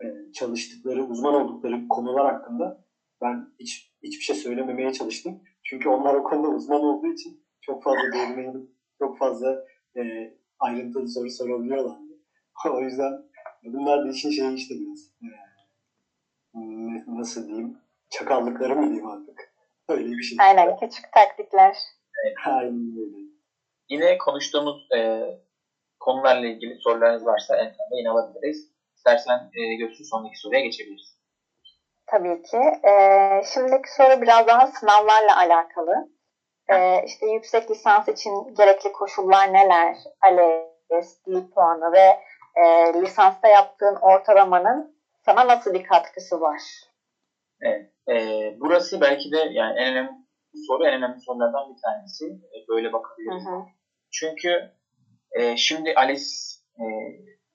e, 0.03 0.31
çalıştıkları, 0.33 1.03
uzman 1.03 1.33
oldukları 1.33 1.87
konular 1.87 2.33
hakkında 2.33 2.83
ben 3.21 3.47
hiç 3.59 3.93
hiçbir 4.03 4.23
şey 4.23 4.35
söylememeye 4.35 4.93
çalıştım. 4.93 5.41
Çünkü 5.63 5.89
onlar 5.89 6.13
o 6.13 6.23
konuda 6.23 6.47
uzman 6.47 6.83
olduğu 6.83 7.07
için 7.07 7.43
çok 7.61 7.83
fazla 7.83 8.11
değinmeyi, 8.13 8.53
çok 8.99 9.17
fazla 9.17 9.65
e, 9.97 10.33
ayrıntılı 10.59 11.07
soru 11.07 11.29
sorabiliyorlardı. 11.29 12.19
o 12.71 12.81
yüzden 12.81 13.13
bunlar 13.63 14.05
da 14.05 14.09
işin 14.09 14.29
şeyi 14.29 14.53
işte 14.53 14.75
biraz. 14.75 15.13
E, 15.23 15.48
nasıl 17.07 17.47
diyeyim? 17.47 17.77
Çakallıkları 18.09 18.75
mı 18.75 18.83
diyeyim 18.83 19.07
artık? 19.07 19.53
Öyle 19.89 20.11
bir 20.11 20.23
şey. 20.23 20.37
Aynen 20.41 20.77
küçük 20.79 21.11
taktikler. 21.11 21.77
Aynen 22.45 22.97
öyle. 22.97 23.17
Yine 23.89 24.17
konuştuğumuz 24.17 24.87
e, 24.97 25.21
konularla 25.99 26.47
ilgili 26.47 26.75
sorularınız 26.79 27.25
varsa 27.25 27.55
en 27.55 27.71
sonunda 27.71 27.95
yine 27.97 28.09
alabiliriz. 28.09 28.71
İstersen 28.95 29.51
e, 29.53 29.75
Göksu 29.75 30.03
sonraki 30.05 30.39
soruya 30.39 30.61
geçebiliriz. 30.61 31.19
Tabii 32.11 32.41
ki. 32.41 32.57
Ee, 32.57 33.41
şimdiki 33.53 33.93
soru 33.97 34.21
biraz 34.21 34.47
daha 34.47 34.67
sınavlarla 34.67 35.37
alakalı. 35.37 36.09
Ee, 36.69 37.03
işte 37.05 37.25
yüksek 37.25 37.71
lisans 37.71 38.07
için 38.07 38.55
gerekli 38.57 38.91
koşullar 38.91 39.53
neler? 39.53 39.95
ALES, 40.21 41.25
dil 41.25 41.51
puanı 41.51 41.91
ve 41.91 42.19
e, 42.55 42.93
lisansta 42.93 43.47
yaptığın 43.47 43.95
ortalamanın 43.95 44.99
sana 45.25 45.47
nasıl 45.47 45.73
bir 45.73 45.83
katkısı 45.83 46.41
var? 46.41 46.61
Evet. 47.61 47.85
E, 48.09 48.15
burası 48.59 49.01
belki 49.01 49.31
de 49.31 49.37
yani 49.37 49.79
en 49.79 49.91
önemli 49.91 50.09
soru, 50.67 50.85
en 50.87 50.93
önemli 50.93 51.19
sorulardan 51.19 51.69
bir 51.69 51.81
tanesi. 51.81 52.25
E, 52.25 52.57
böyle 52.67 52.93
bakabiliriz. 52.93 53.45
Hı 53.45 53.49
hı. 53.49 53.63
Çünkü 54.11 54.71
e, 55.31 55.57
şimdi 55.57 55.93
ALES 55.95 56.59
e, 56.79 56.83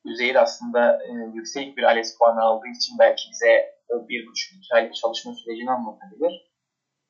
Üzeyir 0.05 0.35
aslında 0.35 0.99
e, 1.03 1.11
yüksek 1.33 1.77
bir 1.77 1.83
ALES 1.83 2.19
puanı 2.19 2.43
aldığı 2.43 2.69
için 2.79 2.99
belki 2.99 3.23
bize 3.33 3.75
o 3.89 4.09
bir 4.09 4.27
buçuk 4.27 4.53
iki 4.59 4.75
aylık 4.75 4.95
çalışma 4.95 5.33
sürecini 5.33 5.71
anlatabilir. 5.71 6.53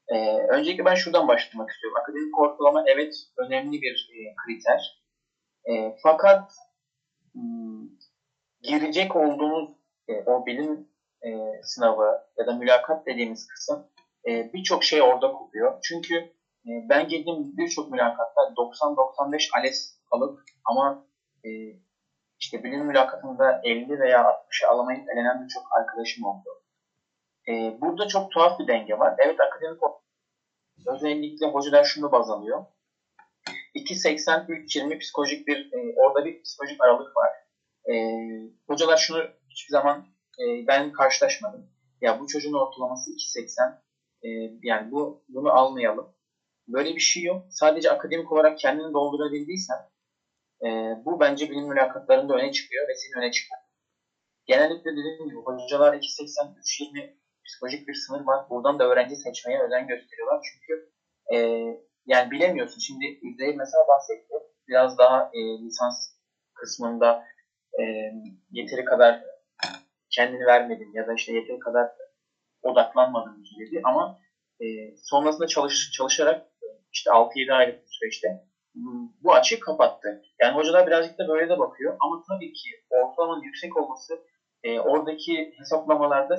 E, 0.09 0.17
öncelikle 0.49 0.85
ben 0.85 0.95
şuradan 0.95 1.29
başlamak 1.29 1.71
istiyorum. 1.71 1.99
Akademik 2.03 2.39
ortalama 2.39 2.85
evet 2.87 3.15
önemli 3.39 3.83
bir 3.83 4.11
e, 4.15 4.35
kriter. 4.35 5.03
E, 5.71 5.97
fakat 6.03 6.53
hmm, 7.33 7.89
girecek 8.63 9.17
olduğumuz 9.17 9.71
e, 10.09 10.13
o 10.27 10.47
bilim 10.47 10.89
e, 11.27 11.61
sınavı 11.63 12.25
ya 12.39 12.47
da 12.47 12.53
mülakat 12.53 13.07
dediğimiz 13.07 13.47
kısım 13.47 13.87
e, 14.29 14.53
birçok 14.53 14.85
şey 14.85 15.03
orada 15.03 15.33
kopuyor. 15.33 15.79
Çünkü 15.83 16.15
e, 16.67 16.71
ben 16.89 17.09
girdiğim 17.09 17.57
birçok 17.57 17.91
mülakatta 17.91 18.41
90-95 18.41 19.49
ALES 19.59 19.99
alıp 20.11 20.41
ama 20.65 21.07
e, 21.45 21.49
işte 22.41 22.65
bilim 22.65 22.87
mülakatında 22.87 23.61
50 23.65 24.01
veya 24.01 24.21
60'ı 24.23 24.71
alamayıp 24.71 25.09
elenen 25.11 25.45
birçok 25.45 25.63
arkadaşım 25.81 26.25
oldu. 26.25 26.49
E, 27.49 27.81
burada 27.81 28.09
çok 28.09 28.31
tuhaf 28.31 28.59
bir 28.59 28.67
denge 28.67 28.99
var. 28.99 29.15
Evet 29.19 29.41
akademik 29.41 29.81
özellikle 30.87 31.47
hocalar 31.47 31.85
şunu 31.85 32.13
baz 32.13 32.31
alıyor. 32.31 32.65
2.80-3.20 33.75 34.99
psikolojik 34.99 35.47
bir, 35.47 35.73
e, 35.73 35.95
orada 35.97 36.25
bir 36.25 36.43
psikolojik 36.43 36.81
aralık 36.81 37.17
var. 37.17 37.31
E, 37.91 37.95
hocalar 38.67 38.97
şunu 38.97 39.19
hiçbir 39.51 39.73
zaman 39.73 40.14
e, 40.41 40.67
ben 40.67 40.93
karşılaşmadım. 40.93 41.71
Ya 42.01 42.21
bu 42.21 42.27
çocuğun 42.27 42.53
ortalaması 42.53 43.11
2.80 43.11 43.79
e, 44.23 44.29
yani 44.63 44.91
bu 44.91 45.25
bunu 45.29 45.53
almayalım. 45.53 46.15
Böyle 46.69 46.95
bir 46.95 47.01
şey 47.01 47.23
yok. 47.23 47.47
Sadece 47.51 47.91
akademik 47.91 48.33
olarak 48.33 48.59
kendini 48.59 48.93
doldurabildiysen 48.93 49.79
e, 50.63 50.69
bu 51.05 51.21
bence 51.21 51.51
bilim 51.51 51.69
mülakatlarında 51.69 52.35
öne 52.35 52.53
çıkıyor 52.53 52.89
ve 52.89 52.95
senin 52.95 53.23
öne 53.23 53.31
çıkıyor. 53.31 53.61
Genellikle 54.47 54.91
dediğim 54.91 55.25
gibi 55.25 55.37
hocalar 55.37 55.95
2.80-3.20 55.95 57.15
psikolojik 57.47 57.89
bir 57.89 57.95
sınır 57.95 58.27
var. 58.27 58.51
Buradan 58.51 58.79
da 58.79 58.85
öğrenci 58.85 59.17
seçmeye 59.17 59.63
özen 59.63 59.87
gösteriyorlar. 59.87 60.47
Çünkü 60.53 60.93
e, 61.35 61.39
yani 62.07 62.31
bilemiyorsun. 62.31 62.81
Şimdi 62.81 63.05
Üzeyir 63.23 63.55
mesela 63.55 63.85
bahsetti. 63.89 64.35
Biraz 64.69 64.99
daha 64.99 65.31
e, 65.35 65.39
lisans 65.65 66.15
kısmında 66.55 67.25
e, 67.81 67.83
yeteri 68.51 68.85
kadar 68.85 69.25
kendini 70.17 70.47
vermedim 70.47 70.95
ya 70.95 71.07
da 71.07 71.15
işte 71.15 71.33
yeteri 71.33 71.59
kadar 71.59 71.87
odaklanmadım 72.63 73.43
söyledi 73.45 73.81
ama 73.85 74.13
e, 74.61 74.67
sonrasında 74.97 75.47
çalış, 75.47 75.91
çalışarak 75.93 76.43
işte 76.93 77.11
6-7 77.11 77.53
aylık 77.53 77.75
bir 77.75 77.89
süreçte 77.89 78.29
bu 79.23 79.35
açığı 79.35 79.59
kapattı. 79.61 80.21
Yani 80.41 80.55
hocalar 80.55 80.87
birazcık 80.87 81.19
da 81.19 81.29
böyle 81.29 81.49
de 81.49 81.59
bakıyor 81.59 81.95
ama 82.01 82.21
tabii 82.29 82.53
ki 82.53 82.69
ortalamanın 82.91 83.43
yüksek 83.43 83.77
olması 83.77 84.15
e, 84.63 84.81
oradaki 84.81 85.51
hesaplamalarda 85.59 86.37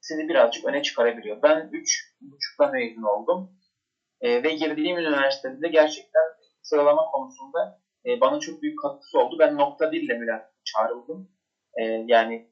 sizi 0.00 0.28
birazcık 0.28 0.64
öne 0.64 0.82
çıkarabiliyor. 0.82 1.42
Ben 1.42 1.68
3.5'la 1.72 2.66
mezun 2.66 3.02
oldum 3.02 3.48
e, 4.20 4.42
ve 4.42 4.52
girdiğim 4.52 4.98
üniversitede 4.98 5.62
de 5.62 5.68
gerçekten 5.68 6.22
sıralama 6.62 7.02
konusunda 7.12 7.74
e, 8.06 8.20
bana 8.20 8.38
çok 8.40 8.62
büyük 8.62 8.78
katkısı 8.82 9.18
oldu. 9.18 9.36
Ben 9.38 9.56
nokta 9.58 9.92
dille 9.92 10.14
mülakat 10.14 10.50
çağrıldım. 10.64 11.28
E, 11.80 11.82
yani 12.06 12.46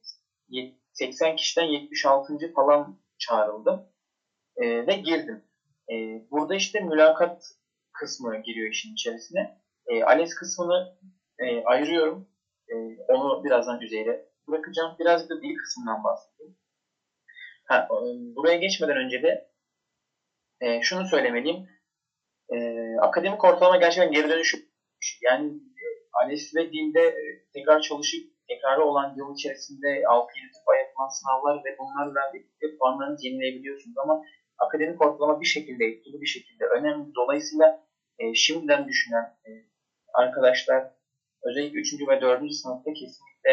80 0.93 1.37
kişiden 1.37 1.65
76. 1.65 2.53
falan 2.55 2.99
çağrıldım 3.19 3.83
e, 4.57 4.87
ve 4.87 4.95
girdim. 4.95 5.45
E, 5.91 5.95
burada 6.31 6.55
işte 6.55 6.81
mülakat 6.81 7.43
kısmı 7.93 8.43
giriyor 8.43 8.71
işin 8.71 8.93
içerisine. 8.93 9.59
E, 9.87 10.05
ALES 10.05 10.35
kısmını 10.35 10.97
e, 11.39 11.65
ayırıyorum. 11.65 12.29
E, 12.69 12.75
onu 13.09 13.45
birazdan 13.45 13.81
üzerine 13.81 14.25
bırakacağım. 14.49 14.97
Biraz 14.99 15.29
da 15.31 15.43
dil 15.43 15.57
kısmından 15.57 16.05
bahsedeyim. 16.05 16.57
Ha, 17.65 17.89
e, 17.91 18.07
buraya 18.37 18.57
geçmeden 18.57 18.97
önce 18.97 19.23
de 19.23 19.51
e, 20.61 20.83
şunu 20.83 21.07
söylemeliyim. 21.07 21.69
E, 22.53 22.57
akademik 23.01 23.45
ortalama 23.45 23.77
gerçekten 23.77 24.13
geri 24.13 24.29
dönüşü. 24.29 24.59
Yani 25.23 25.47
e, 25.57 25.85
ALES 26.13 26.55
ve 26.55 26.73
dilde 26.73 27.01
e, 27.01 27.45
tekrar 27.53 27.81
çalışıp 27.81 28.32
tekrarı 28.53 28.85
olan 28.85 29.15
yıl 29.17 29.35
içerisinde 29.35 29.87
6-7 29.87 30.27
defa 30.57 30.77
yapılan 30.83 31.09
sınavlar 31.09 31.57
ve 31.65 31.71
bunlarla 31.79 32.33
birlikte 32.33 32.67
puanlarınızı 32.79 33.27
yenileyebiliyorsunuz 33.27 33.99
ama 33.99 34.23
akademik 34.59 35.07
ortalama 35.07 35.41
bir 35.41 35.47
şekilde 35.47 35.85
etkili 35.85 36.21
bir 36.21 36.27
şekilde 36.27 36.65
önemli. 36.65 37.15
Dolayısıyla 37.15 37.87
e, 38.19 38.35
şimdiden 38.35 38.89
düşünen 38.89 39.25
e, 39.47 39.51
arkadaşlar 40.15 40.81
özellikle 41.43 41.79
3. 41.79 42.09
ve 42.09 42.21
4. 42.21 42.53
sınıfta 42.53 42.91
kesinlikle 42.93 43.53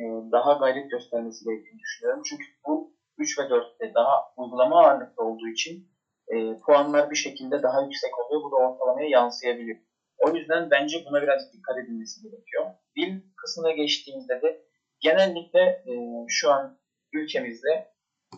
e, 0.00 0.02
daha 0.32 0.52
gayret 0.52 0.90
göstermesi 0.90 1.44
gerektiğini 1.44 1.78
düşünüyorum. 1.78 2.22
Çünkü 2.28 2.44
bu 2.66 2.94
3 3.18 3.38
ve 3.38 3.42
4'te 3.42 3.94
daha 3.94 4.14
uygulama 4.36 4.80
ağırlıklı 4.80 5.24
olduğu 5.24 5.48
için 5.48 5.88
e, 6.28 6.34
puanlar 6.66 7.10
bir 7.10 7.16
şekilde 7.16 7.62
daha 7.62 7.82
yüksek 7.82 8.18
oluyor. 8.18 8.42
Bu 8.42 8.50
da 8.50 8.56
ortalamaya 8.56 9.08
yansıyabiliyor. 9.08 9.78
O 10.18 10.30
yüzden 10.36 10.70
bence 10.70 10.96
buna 11.06 11.22
biraz 11.22 11.52
dikkat 11.52 11.78
edilmesi 11.78 12.22
gerekiyor. 12.22 12.64
Dil 12.96 13.20
kısmına 13.36 13.70
geçtiğimizde 13.70 14.42
de 14.42 14.64
genellikle 15.00 15.60
e, 15.60 15.92
şu 16.28 16.50
an 16.50 16.78
ülkemizde 17.12 17.94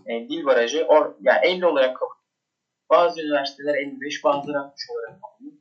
e, 0.07 0.29
dil 0.29 0.45
barajı 0.45 0.85
or, 0.87 1.15
yani 1.21 1.47
50 1.47 1.67
olarak 1.67 1.97
kabul 1.97 2.17
bazı 2.91 3.23
üniversiteler 3.23 3.75
55, 3.75 4.25
bazıları 4.25 4.59
60 4.59 4.91
olarak 4.91 5.21
kabul 5.23 5.57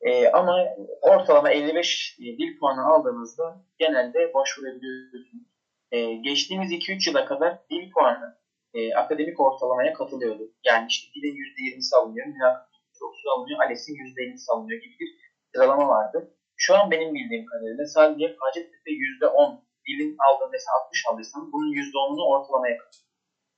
e, 0.00 0.28
ama 0.28 0.56
ortalama 1.02 1.50
55 1.50 2.18
e, 2.20 2.22
dil 2.22 2.58
puanı 2.58 2.86
aldığınızda 2.86 3.64
genelde 3.78 4.34
başvurabiliyorsunuz. 4.34 5.46
E, 5.90 6.14
geçtiğimiz 6.14 6.72
2-3 6.72 7.10
yıla 7.10 7.24
kadar 7.24 7.58
dil 7.70 7.90
puanı 7.92 8.38
e, 8.74 8.94
akademik 8.94 9.40
ortalamaya 9.40 9.92
katılıyordu. 9.92 10.42
Yani 10.64 10.86
işte 10.88 11.12
dilin 11.14 11.34
%20'si 11.34 11.96
alınıyor, 11.96 12.26
mülakat 12.26 12.68
%30'u 12.94 13.30
alınıyor, 13.30 13.60
ALES'in 13.60 13.94
%50'si 13.94 14.52
alınıyor 14.52 14.82
gibi 14.82 14.94
bir 15.00 15.08
sıralama 15.54 15.88
vardı. 15.88 16.36
Şu 16.66 16.76
an 16.76 16.90
benim 16.90 17.14
bildiğim 17.14 17.46
kadarıyla 17.46 17.86
sadece 17.86 18.36
Hacettepe 18.38 18.90
%10 18.90 19.60
dilin 19.86 20.16
aldığı 20.26 20.48
mesela 20.52 20.74
60 20.84 21.06
aldıysanız 21.10 21.52
bunun 21.52 21.72
%10'unu 21.72 22.22
ortalamaya 22.32 22.76
katıyor. 22.78 23.04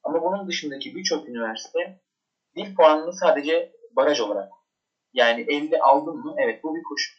Ama 0.03 0.23
bunun 0.23 0.49
dışındaki 0.49 0.95
birçok 0.97 1.29
üniversite 1.29 2.01
dil 2.57 2.75
puanını 2.75 3.13
sadece 3.13 3.73
baraj 3.97 4.21
olarak 4.21 4.49
yani 5.13 5.41
50 5.49 5.79
aldın 5.79 6.17
mı? 6.17 6.35
Evet 6.39 6.65
bu 6.65 6.77
bir 6.77 6.83
koşul. 6.83 7.15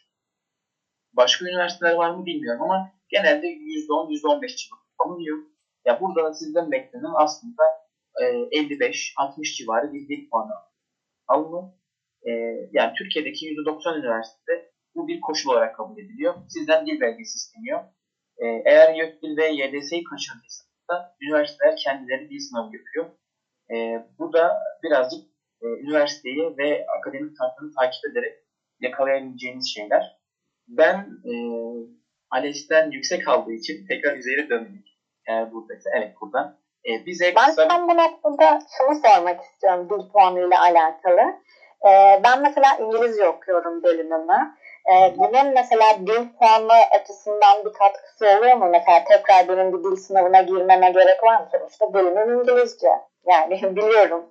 Başka 1.12 1.44
üniversiteler 1.44 1.92
var 1.92 2.10
mı 2.10 2.26
bilmiyorum 2.26 2.62
ama 2.62 2.90
genelde 3.08 3.46
%10, 3.46 4.10
%15 4.10 4.56
civarı 4.56 4.80
alınıyor. 4.98 5.38
Ya 5.84 6.00
burada 6.00 6.24
da 6.24 6.34
sizden 6.34 6.70
beklenen 6.70 7.14
aslında 7.16 7.62
55-60 8.20 9.56
civarı 9.56 9.92
bir 9.92 10.08
dil 10.08 10.30
puanı 10.30 10.52
alımı. 11.28 11.74
E, 12.22 12.30
yani 12.72 12.92
Türkiye'deki 12.98 13.46
%90 13.46 13.98
üniversitede 13.98 14.67
bu 14.94 15.08
bir 15.08 15.20
koşul 15.20 15.50
olarak 15.50 15.76
kabul 15.76 15.98
ediliyor. 15.98 16.34
Sizden 16.48 16.86
dil 16.86 17.00
belgesi 17.00 17.36
isteniyor. 17.36 17.80
E, 18.38 18.46
eğer 18.46 18.94
YÖKDİL 18.94 19.36
ve 19.36 19.46
YDS'yi 19.48 20.04
kaçırdıysanız 20.04 20.68
üniversiteler 21.22 21.76
kendileri 21.84 22.30
dil 22.30 22.38
sınavı 22.38 22.76
yapıyor. 22.76 23.06
E, 23.70 24.06
bu 24.18 24.32
da 24.32 24.58
birazcık 24.82 25.20
e, 25.62 25.66
üniversiteyi 25.66 26.54
ve 26.58 26.86
akademik 26.98 27.38
tarafını 27.38 27.70
takip 27.80 28.04
ederek 28.10 28.34
yakalayabileceğiniz 28.80 29.74
şeyler. 29.74 30.18
Ben 30.68 30.96
e, 31.24 31.32
ALES'ten 32.30 32.90
yüksek 32.90 33.28
aldığı 33.28 33.52
için 33.52 33.86
tekrar 33.86 34.16
üzeri 34.16 34.50
dönmek. 34.50 34.98
Eğer 35.28 35.52
buradaysa, 35.52 35.90
evet 35.96 36.14
burada. 36.20 36.58
E, 36.84 37.06
bize 37.06 37.32
ben 37.36 37.46
kısa... 37.46 37.68
tam 37.68 37.88
bu 37.88 37.96
noktada 37.96 38.58
şunu 38.78 39.00
sormak 39.04 39.40
istiyorum 39.40 39.88
dil 39.90 40.12
puanıyla 40.12 40.60
alakalı. 40.60 41.20
E, 41.88 42.20
ben 42.24 42.42
mesela 42.42 42.78
İngilizce 42.80 43.28
okuyorum 43.28 43.82
bölümümü. 43.82 44.54
E, 44.92 45.18
bunun 45.18 45.54
mesela 45.54 45.84
dil 46.06 46.28
puanı 46.38 46.72
açısından 47.00 47.64
bir 47.64 47.72
katkısı 47.72 48.26
oluyor 48.26 48.56
mu? 48.56 48.68
Mesela 48.70 49.04
tekrar 49.04 49.48
benim 49.48 49.72
bir 49.72 49.84
dil 49.84 49.96
sınavına 49.96 50.40
girmeme 50.40 50.90
gerek 50.90 51.22
var 51.22 51.40
mı? 51.40 51.48
Sonuçta 51.52 51.94
bölümüm 51.94 52.40
İngilizce. 52.40 52.88
Yani 53.26 53.62
biliyorum. 53.76 54.24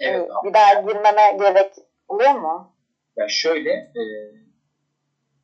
Evet, 0.00 0.30
ee, 0.30 0.48
bir 0.48 0.54
daha 0.54 0.74
girmeme 0.74 1.36
gerek 1.38 1.72
oluyor 2.08 2.32
mu? 2.32 2.72
Ya 3.16 3.28
şöyle, 3.28 3.70
e, 3.70 4.02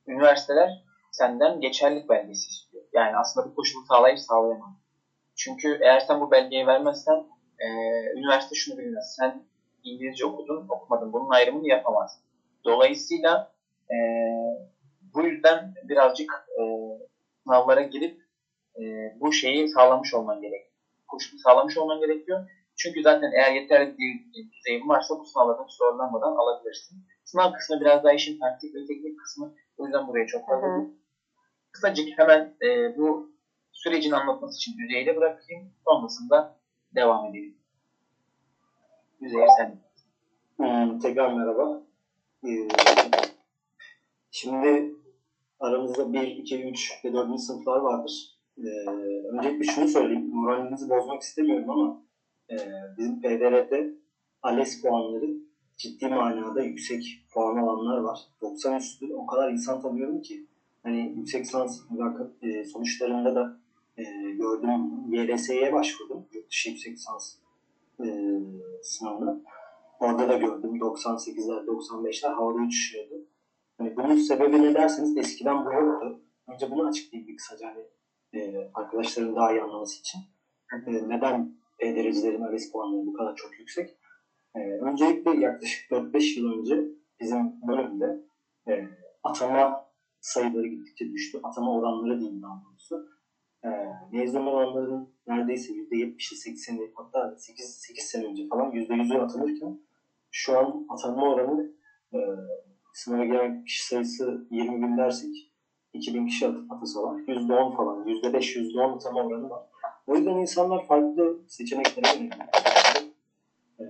üniversiteler 0.07 0.71
senden 1.13 1.61
geçerlik 1.61 2.09
belgesi 2.09 2.49
istiyor. 2.49 2.85
Yani 2.93 3.17
aslında 3.17 3.47
bu 3.47 3.55
koşulu 3.55 3.85
sağlayıp 3.89 4.19
sağlayamaz. 4.19 4.71
Çünkü 5.37 5.79
eğer 5.83 6.01
sen 6.01 6.21
bu 6.21 6.31
belgeyi 6.31 6.67
vermezsen 6.67 7.25
e, 7.59 7.67
üniversite 8.17 8.55
şunu 8.55 8.79
bilmez. 8.79 9.17
Sen 9.19 9.43
İngilizce 9.85 10.27
okudun, 10.27 10.67
okumadın. 10.69 11.13
Bunun 11.13 11.31
ayrımını 11.31 11.69
yapamaz. 11.69 12.21
Dolayısıyla 12.65 13.53
e, 13.91 13.97
bu 15.15 15.23
yüzden 15.23 15.75
birazcık 15.89 16.33
e, 16.61 16.63
sınavlara 17.45 17.83
girip 17.83 18.21
e, 18.81 18.83
bu 19.21 19.33
şeyi 19.33 19.69
sağlamış 19.69 20.15
olman 20.15 20.41
gerekiyor. 20.41 20.73
Koşulu 21.09 21.39
sağlamış 21.39 21.77
olman 21.77 22.01
gerekiyor. 22.01 22.51
Çünkü 22.77 23.03
zaten 23.03 23.33
eğer 23.33 23.53
yeterli 23.53 23.99
bir 23.99 24.53
düzeyin 24.53 24.89
varsa 24.89 25.19
bu 25.19 25.25
sınavlardan 25.25 25.67
zorlanmadan 25.69 26.33
alabilirsin. 26.37 26.99
Sınav 27.25 27.53
kısmı 27.53 27.81
biraz 27.81 28.05
daha 28.05 28.13
işin 28.13 28.39
taktik 28.39 28.75
ve 28.75 28.87
teknik 28.87 29.21
kısmı. 29.21 29.55
O 29.79 29.85
yüzden 29.85 30.09
buraya 30.09 30.27
çok 30.27 30.47
fazla. 30.47 30.67
Kısacık 31.73 32.19
hemen 32.19 32.57
e, 32.63 32.97
bu 32.97 33.33
sürecin 33.73 34.11
anlatması 34.11 34.57
için 34.57 34.79
Üzeyir'e 34.79 35.17
bırakayım. 35.17 35.73
Sonrasında 35.85 36.57
devam 36.95 37.27
edelim. 37.27 37.57
Üzeyir 39.21 39.49
sen. 39.59 39.81
Hmm, 40.57 40.99
tekrar 40.99 41.33
merhaba. 41.33 41.83
Ee, 42.45 42.69
şimdi 44.41 44.95
aramızda 45.61 46.13
1, 46.13 46.23
2, 46.23 46.65
3 46.65 47.05
ve 47.05 47.13
4. 47.13 47.41
sınıflar 47.41 47.81
vardır. 47.81 48.39
Ee, 48.59 48.63
öncelikle 49.33 49.65
şunu 49.65 49.89
söyleyeyim. 49.89 50.31
Moralinizi 50.33 50.91
bozmak 50.91 51.23
istemiyorum 51.23 51.71
ama 51.71 52.03
e, 52.51 52.57
bizim 52.99 53.21
PDR'de 53.21 53.95
ALES 54.43 54.83
puanları 54.83 55.31
ciddi 55.77 56.07
manada 56.07 56.63
yüksek 56.63 57.27
puan 57.35 57.57
alanlar 57.57 57.99
var. 57.99 58.19
90 58.41 58.77
üstü 58.77 59.15
o 59.15 59.27
kadar 59.27 59.51
insan 59.51 59.83
tanıyorum 59.83 60.23
ki 60.23 60.47
hani 60.83 61.15
yüksek 61.17 61.47
mülakat 61.91 62.43
e, 62.43 62.65
sonuçlarında 62.65 63.35
da 63.35 63.61
e, 63.97 64.03
gördüm. 64.31 64.71
YLS'ye 65.13 65.73
başvurdum. 65.73 66.27
Yurt 66.33 66.51
dışı 66.51 66.71
yüksek 66.71 66.93
lisans 66.93 67.35
e, 68.01 68.07
sınavına. 68.83 69.41
Orada 70.01 70.29
da 70.29 70.35
gördüm 70.35 70.77
98'ler 70.77 71.67
95'ler 71.67 72.33
havada 72.33 72.59
uçuşuyordu. 72.59 73.28
Hani 73.79 73.97
bunun 73.97 74.17
sebebi 74.17 74.63
ne 74.63 74.75
derseniz 74.75 75.17
eskiden 75.17 75.67
bu 75.67 75.73
yoktu. 75.73 76.21
Önce 76.49 76.71
bunu 76.71 76.89
açıklayayım 76.89 77.29
bir 77.29 77.37
kısaca 77.37 77.67
hani 77.67 77.85
e, 78.35 78.71
arkadaşların 78.75 79.37
daha 79.37 79.53
iyi 79.53 79.63
anlaması 79.63 80.01
için. 80.01 80.21
E, 80.87 81.09
neden 81.09 81.59
e, 81.79 81.97
derecilerin 81.97 82.43
ALES 82.43 82.73
puanları 82.73 83.07
bu 83.07 83.13
kadar 83.13 83.37
çok 83.37 83.59
yüksek? 83.59 83.99
E, 84.55 84.59
öncelikle 84.61 85.31
yaklaşık 85.31 85.91
4-5 85.91 86.41
yıl 86.41 86.59
önce 86.59 86.85
bizim 87.21 87.69
bölümde 87.69 88.25
e, 88.69 88.89
atama 89.23 89.89
sayıları 90.21 90.67
gittikçe 90.67 91.13
düştü. 91.13 91.41
Atama 91.43 91.79
oranları 91.79 92.21
diyeyim 92.21 92.43
daha 92.43 92.63
doğrusu. 92.65 93.09
E, 93.65 93.69
mezun 94.13 94.47
oranlarının 94.47 95.15
neredeyse 95.27 95.73
%70'i 95.73 96.51
80'i 96.51 96.93
hatta 96.95 97.37
8, 97.39 97.65
8 97.65 98.05
sene 98.05 98.27
önce 98.27 98.49
falan 98.49 98.71
%100'ü 98.71 99.19
atanırken 99.19 99.81
şu 100.31 100.59
an 100.59 100.87
atanma 100.89 101.35
oranı 101.35 101.73
e, 102.15 102.19
sınava 102.99 103.25
giren 103.25 103.65
kişi 103.65 103.87
sayısı 103.87 104.47
20 104.51 104.83
bin 104.83 104.97
dersek 104.97 105.31
2000 105.93 106.27
kişi 106.27 106.47
at- 106.47 106.57
atasalar 106.71 107.19
%10 107.19 107.77
falan, 107.77 108.07
%5, 108.07 108.57
%10 108.57 108.97
atama 108.97 109.23
oranı 109.23 109.51
var. 109.51 109.63
O 110.07 110.17
yüzden 110.17 110.37
insanlar 110.37 110.87
farklı 110.87 111.39
seçeneklere 111.49 112.19
yöneliyor. 112.19 112.49
E, 113.81 113.85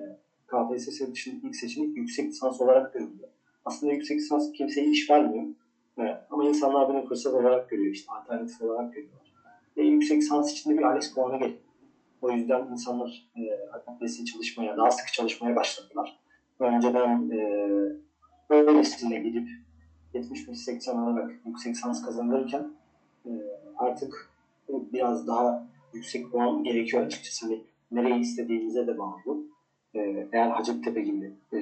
KPSS 0.46 1.12
dışında 1.12 1.46
ilk 1.46 1.56
seçenek 1.56 1.96
yüksek 1.96 2.26
lisans 2.28 2.60
olarak 2.60 2.94
görülüyor. 2.94 3.28
Aslında 3.64 3.92
yüksek 3.92 4.18
lisans 4.18 4.52
kimseye 4.52 4.86
iş 4.86 5.10
vermiyor. 5.10 5.44
Evet. 5.98 6.16
Ama 6.30 6.44
insanlar 6.44 6.88
bunu 6.88 7.06
fırsat 7.08 7.34
olarak 7.34 7.70
görüyor, 7.70 7.94
işte 7.94 8.12
alternatif 8.12 8.62
olarak 8.62 8.94
görüyorlar. 8.94 9.32
Ve 9.76 9.82
yüksek 9.82 10.18
lisans 10.18 10.52
içinde 10.52 10.78
bir 10.78 10.82
ALES 10.82 11.14
puanı 11.14 11.38
geliyor. 11.38 11.58
O 12.22 12.30
yüzden 12.30 12.66
insanlar 12.72 13.30
e, 13.36 13.40
akademisi 13.72 14.24
çalışmaya, 14.24 14.76
daha 14.76 14.90
sıkı 14.90 15.12
çalışmaya 15.12 15.56
başladılar. 15.56 16.18
Önceden 16.60 17.30
e, 17.30 17.38
öylesine 18.50 19.20
gidip 19.20 19.48
70-80 20.14 20.90
alarak 20.90 21.30
yüksek 21.46 21.74
lisans 21.74 22.02
kazanırken 22.02 22.70
e, 23.26 23.30
artık 23.76 24.30
biraz 24.68 25.26
daha 25.26 25.66
yüksek 25.92 26.30
puan 26.30 26.64
gerekiyor 26.64 27.06
açıkçası. 27.06 27.46
Hani 27.46 27.62
nereyi 27.90 28.20
istediğinize 28.20 28.86
de 28.86 28.98
bağlı. 28.98 29.42
E, 29.94 30.28
eğer 30.32 30.50
Hacettepe 30.50 31.00
gibi 31.00 31.32
e, 31.52 31.58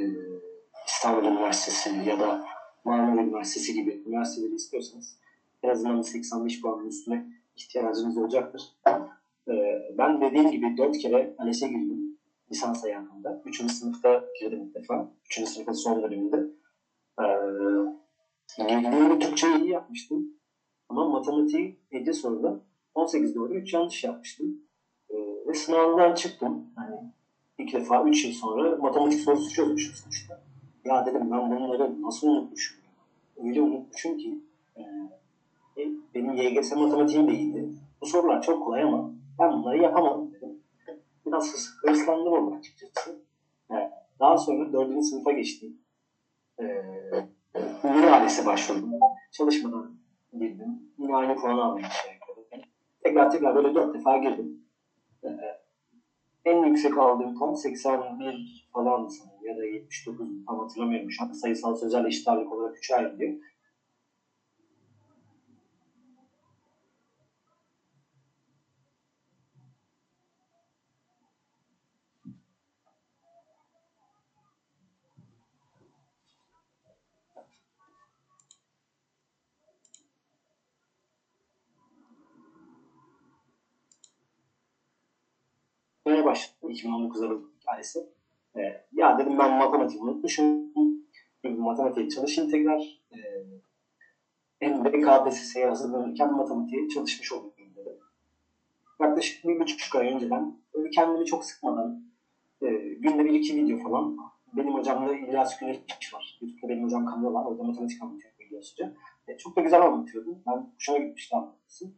İstanbul 0.86 1.28
Üniversitesi 1.28 2.08
ya 2.08 2.20
da 2.20 2.44
Marmara 2.84 3.22
Üniversitesi 3.22 3.74
gibi 3.74 4.02
üniversiteleri 4.06 4.54
istiyorsanız 4.54 5.16
en 5.62 5.68
azından 5.68 6.02
85 6.02 6.62
puanın 6.62 6.88
üstüne 6.88 7.26
ihtiyacınız 7.56 8.18
olacaktır. 8.18 8.62
E, 9.48 9.52
ben 9.98 10.20
dediğim 10.20 10.50
gibi 10.50 10.76
4 10.76 10.98
kere 10.98 11.34
ALES'e 11.38 11.68
girdim 11.68 12.18
lisans 12.50 12.84
hayatımda. 12.84 13.42
Üçüncü 13.44 13.74
sınıfta 13.74 14.24
girdim 14.40 14.62
ilk 14.62 14.74
defa. 14.74 15.08
Üçüncü 15.26 15.50
sınıfın 15.50 15.72
son 15.72 16.02
döneminde. 16.02 16.46
Ee, 17.20 17.24
girdiğimde 18.58 19.18
Türkçeyi 19.18 19.58
iyi 19.58 19.70
yapmıştım. 19.70 20.26
Ama 20.88 21.08
matematiği 21.08 21.80
50 21.90 22.14
soruda 22.14 22.60
18 22.94 23.34
doğru 23.34 23.54
3 23.54 23.74
yanlış 23.74 24.04
yapmıştım. 24.04 24.60
Ee, 25.10 25.14
ve 25.48 25.54
sınavdan 25.54 26.14
çıktım. 26.14 26.66
Yani 26.76 26.96
ilk 27.58 27.72
defa 27.74 28.04
3 28.04 28.24
yıl 28.24 28.32
sonra 28.32 28.76
matematik 28.76 29.20
sorusu 29.20 29.50
çözmüşüm 29.54 29.94
sonuçta. 29.94 30.42
Ya 30.84 31.06
dedim 31.06 31.30
ben 31.30 31.50
bunları 31.50 32.02
nasıl 32.02 32.28
unutmuşum? 32.28 32.76
Öyle 33.44 33.62
unutmuşum 33.62 34.18
ki 34.18 34.38
e, 34.76 34.80
e, 35.82 35.88
benim 36.14 36.32
YGS 36.32 36.72
matematiğim 36.72 37.28
de 37.28 37.34
iyiydi. 37.34 37.68
Bu 38.00 38.06
sorular 38.06 38.42
çok 38.42 38.64
kolay 38.64 38.82
ama 38.82 39.10
ben 39.38 39.52
bunları 39.52 39.82
yapamadım 39.82 40.32
dedim. 40.32 40.60
Biraz 41.26 41.52
hırs, 41.52 41.68
hırslandım 41.82 42.32
orada 42.32 42.56
açıkçası. 42.56 43.22
Evet. 43.70 43.90
Daha 44.20 44.38
sonra 44.38 44.72
dördüncü 44.72 45.06
sınıfa 45.06 45.32
geçtim. 45.32 45.78
Ee, 46.60 46.64
yine 47.84 48.10
ALES'e 48.10 48.46
başvurdum. 48.46 48.90
Çalışmadan 49.32 49.96
girdim. 50.32 50.92
Yine 50.98 51.16
aynı 51.16 51.36
puanı 51.36 51.64
almaya 51.64 51.82
çalışıyorum. 51.82 52.68
Tekrar 53.04 53.30
tekrar 53.30 53.54
böyle 53.54 53.74
dört 53.74 53.94
defa 53.94 54.18
girdim. 54.18 54.64
Ee, 55.24 55.28
en 56.44 56.64
yüksek 56.64 56.98
aldığım 56.98 57.38
puan 57.38 57.54
81 57.54 58.68
falan 58.72 59.08
ya 59.42 59.56
da 59.56 59.64
79 59.64 60.28
tam 60.46 60.58
hatırlamıyorum 60.58 61.10
şu 61.10 61.24
an. 61.24 61.32
Sayısal 61.32 61.76
sözel 61.76 62.04
eşit 62.04 62.28
ağırlık 62.28 62.52
olarak 62.52 62.76
3'e 62.76 62.96
ayrılıyor. 62.96 63.34
Böyle 86.66 86.70
başladım 86.70 86.70
2019 86.70 87.22
Aralık 87.22 87.60
tanesi. 87.66 87.98
Ee, 88.56 88.60
ya 88.92 89.18
dedim 89.18 89.38
ben 89.38 89.58
matematik 89.58 90.02
unutmuşum. 90.02 90.66
Matematiğe 91.44 92.08
çalışayım 92.08 92.50
tekrar. 92.50 93.00
Ee, 93.12 93.18
hem 94.58 94.84
de 94.84 95.00
KPSS'ye 95.00 95.66
hazırlanırken 95.66 96.32
matematiğe 96.32 96.88
çalışmış 96.88 97.32
olayım 97.32 97.74
dedim. 97.76 97.98
Yaklaşık 99.00 99.44
bir 99.44 99.60
buçuk 99.60 99.96
ay 99.96 100.14
önceden 100.14 100.58
böyle 100.74 100.90
kendimi 100.90 101.24
çok 101.26 101.44
sıkmadan 101.44 102.02
e, 102.62 102.66
günde 102.76 103.24
bir 103.24 103.34
iki 103.34 103.56
video 103.56 103.78
falan 103.78 104.16
benim 104.52 104.74
hocamda 104.74 105.14
İlyas 105.14 105.58
Güneş 105.58 106.14
var. 106.14 106.38
YouTube'da 106.40 106.68
benim 106.68 106.84
hocam 106.84 107.06
kanalı 107.06 107.32
var. 107.32 107.44
Orada 107.44 107.62
matematik 107.62 108.02
anlatıyor 108.02 108.32
İlyas'cı. 108.38 108.94
E, 109.28 109.38
çok 109.38 109.56
da 109.56 109.60
güzel 109.60 109.82
anlatıyordu. 109.82 110.38
Ben 110.46 110.72
hoşuma 110.74 110.98
gitmişti 110.98 111.36
anlatması. 111.36 111.92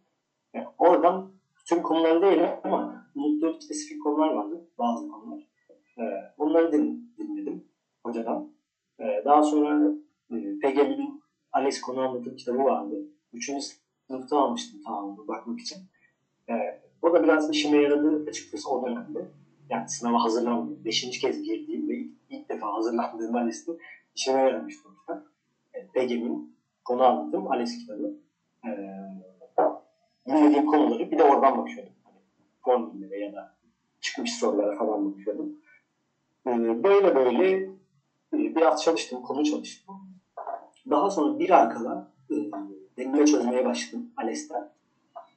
E, 0.54 0.64
oradan 0.78 1.33
tüm 1.68 1.83
konuları 1.83 2.22
değil 2.22 2.42
ama 2.64 3.07
unuttuğum 3.14 3.61
spesifik 3.61 4.03
konular 4.03 4.34
vardı. 4.34 4.66
Bazı 4.78 5.09
konular. 5.09 5.49
Ee, 5.99 6.03
bunları 6.38 6.72
din, 6.72 7.14
dinledim 7.18 7.64
hocadan. 8.03 8.51
Ee, 9.01 9.22
daha 9.24 9.42
sonra 9.42 9.92
e, 10.30 10.34
PGM'nin 10.34 11.22
ALES 11.53 11.80
konu 11.80 12.01
anlatım 12.01 12.36
kitabı 12.36 12.59
vardı. 12.59 12.95
Üçüncü 13.32 13.64
sınıfta 14.07 14.38
almıştım 14.38 14.82
tamamını 14.82 15.28
bakmak 15.28 15.61
için. 15.61 15.78
Ee, 16.49 16.80
o 17.03 17.12
da 17.12 17.22
biraz 17.22 17.51
işime 17.51 17.76
yaradı 17.76 18.24
açıkçası 18.28 18.70
o 18.70 18.86
dönemde. 18.86 19.28
Yani 19.70 19.88
sınava 19.88 20.24
hazırlandım. 20.24 20.84
Beşinci 20.84 21.20
kez 21.20 21.42
girdiğim 21.42 21.88
ve 21.88 21.97
ilk, 21.97 22.12
ilk 22.30 22.49
defa 22.49 22.72
hazırlandığım 22.74 23.36
ALES'te 23.36 23.72
işime 24.14 24.40
yaramıştı 24.40 24.88
o 24.88 25.01
kitap. 25.01 25.24
PGM'nin 25.95 26.57
konu 26.84 27.03
anlatım 27.03 27.51
ALES 27.51 27.78
kitabı. 27.78 28.14
Ee, 28.64 28.68
dinlediğim 30.29 30.66
konuları 30.66 31.11
bir 31.11 31.18
de 31.18 31.24
oradan 31.24 31.59
bakıyordum. 31.59 31.93
Hani 32.05 32.16
formüllere 32.64 33.18
ya 33.18 33.33
da 33.33 33.55
çıkmış 34.01 34.33
sorulara 34.33 34.79
falan 34.79 35.11
bakıyordum. 35.11 35.53
Ee, 36.47 36.85
böyle 36.85 37.14
böyle 37.14 37.51
e, 38.33 38.55
biraz 38.57 38.83
çalıştım, 38.83 39.22
konu 39.22 39.45
çalıştım. 39.45 39.97
Daha 40.91 41.11
sonra 41.11 41.39
bir 41.39 41.51
ay 41.51 41.68
kala 41.68 42.11
e, 42.31 42.35
deneme 42.97 43.26
çözmeye 43.26 43.64
başladım 43.64 44.11
ALES'ten. 44.16 44.68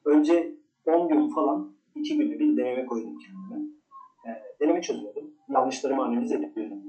Önce 0.06 0.54
10 0.86 1.10
gün 1.10 1.30
falan, 1.30 1.72
2 1.96 2.18
günde 2.18 2.39
bir 2.39 2.58
deneme 2.58 2.86
koydum 2.86 3.18
kendime. 3.18 3.66
E, 4.26 4.30
deneme 4.60 4.82
çözüyordum. 4.82 5.32
Yanlışlarımı 5.50 6.04
analiz 6.04 6.32
ediyordum. 6.32 6.82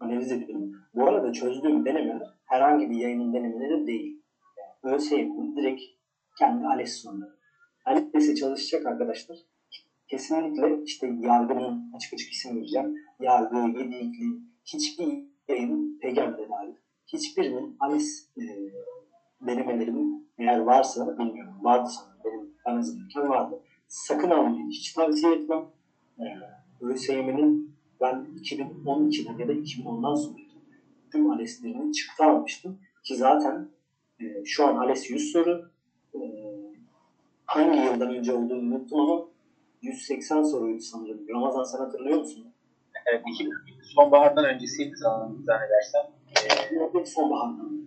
Analiz 0.00 0.32
ediyordum. 0.32 0.72
Bu 0.94 1.08
arada 1.08 1.32
çözdüğüm 1.32 1.84
denemeler 1.84 2.36
herhangi 2.44 2.90
bir 2.90 2.96
yayının 2.96 3.34
denemeleri 3.34 3.86
değil. 3.86 4.18
Yani 4.56 4.94
ÖSYM'nin 4.94 5.56
direkt 5.56 5.82
kendi 6.38 6.66
ALES 6.66 7.02
soruları. 7.02 7.35
ALES'e 7.86 8.34
çalışacak 8.34 8.86
arkadaşlar 8.86 9.38
kesinlikle 10.08 10.82
işte 10.84 11.06
yargının 11.20 11.92
açık 11.96 12.14
açık 12.14 12.32
isim 12.32 12.56
vereceğim. 12.56 12.94
Yargı, 13.20 13.56
yedikli, 13.56 14.40
hiçbir 14.64 15.24
yayın 15.48 15.98
peygambere 16.00 16.48
dahil. 16.48 16.74
Hiçbirinin 17.06 17.76
ALES 17.80 18.28
e, 18.36 18.42
denemelerinin 19.46 20.28
eğer 20.38 20.58
varsa 20.58 21.18
bilmiyorum. 21.18 21.54
Vardı 21.62 21.88
sanırım. 21.88 22.20
Benim 22.24 22.54
ben 22.66 22.74
hazırlarken 22.74 23.28
vardı. 23.28 23.62
Sakın 23.88 24.30
almayın. 24.30 24.70
Hiç 24.70 24.92
tavsiye 24.92 25.32
etmem. 25.32 25.64
E, 26.18 26.24
ÖSYM'nin 26.80 27.76
ben 28.00 28.26
2012'den 28.42 29.38
ya 29.38 29.48
da 29.48 29.52
2010'dan 29.52 30.14
sonra 30.14 30.36
tüm 31.12 31.30
ALES'lerini 31.30 31.92
çıktı 31.92 32.24
almıştım. 32.24 32.78
Ki 33.04 33.16
zaten 33.16 33.68
e, 34.20 34.44
şu 34.44 34.66
an 34.66 34.76
ALES 34.76 35.10
100 35.10 35.32
soru. 35.32 35.70
E, 36.14 36.18
hangi 37.56 37.78
yıldan 37.78 38.14
önce 38.14 38.32
olduğunu 38.32 38.74
unuttum 38.76 39.00
ama 39.00 39.24
180 39.82 40.42
soruydu 40.42 40.80
sanırım. 40.80 41.28
Ramazan 41.28 41.64
sen 41.64 41.78
hatırlıyor 41.78 42.18
musun? 42.18 42.46
Evet, 43.06 43.22
2000 43.34 43.52
sonbahardan 43.94 44.44
öncesiydi 44.44 44.96
zannedersem. 44.96 46.02
Ee, 46.96 47.06
sonbahardan. 47.06 47.86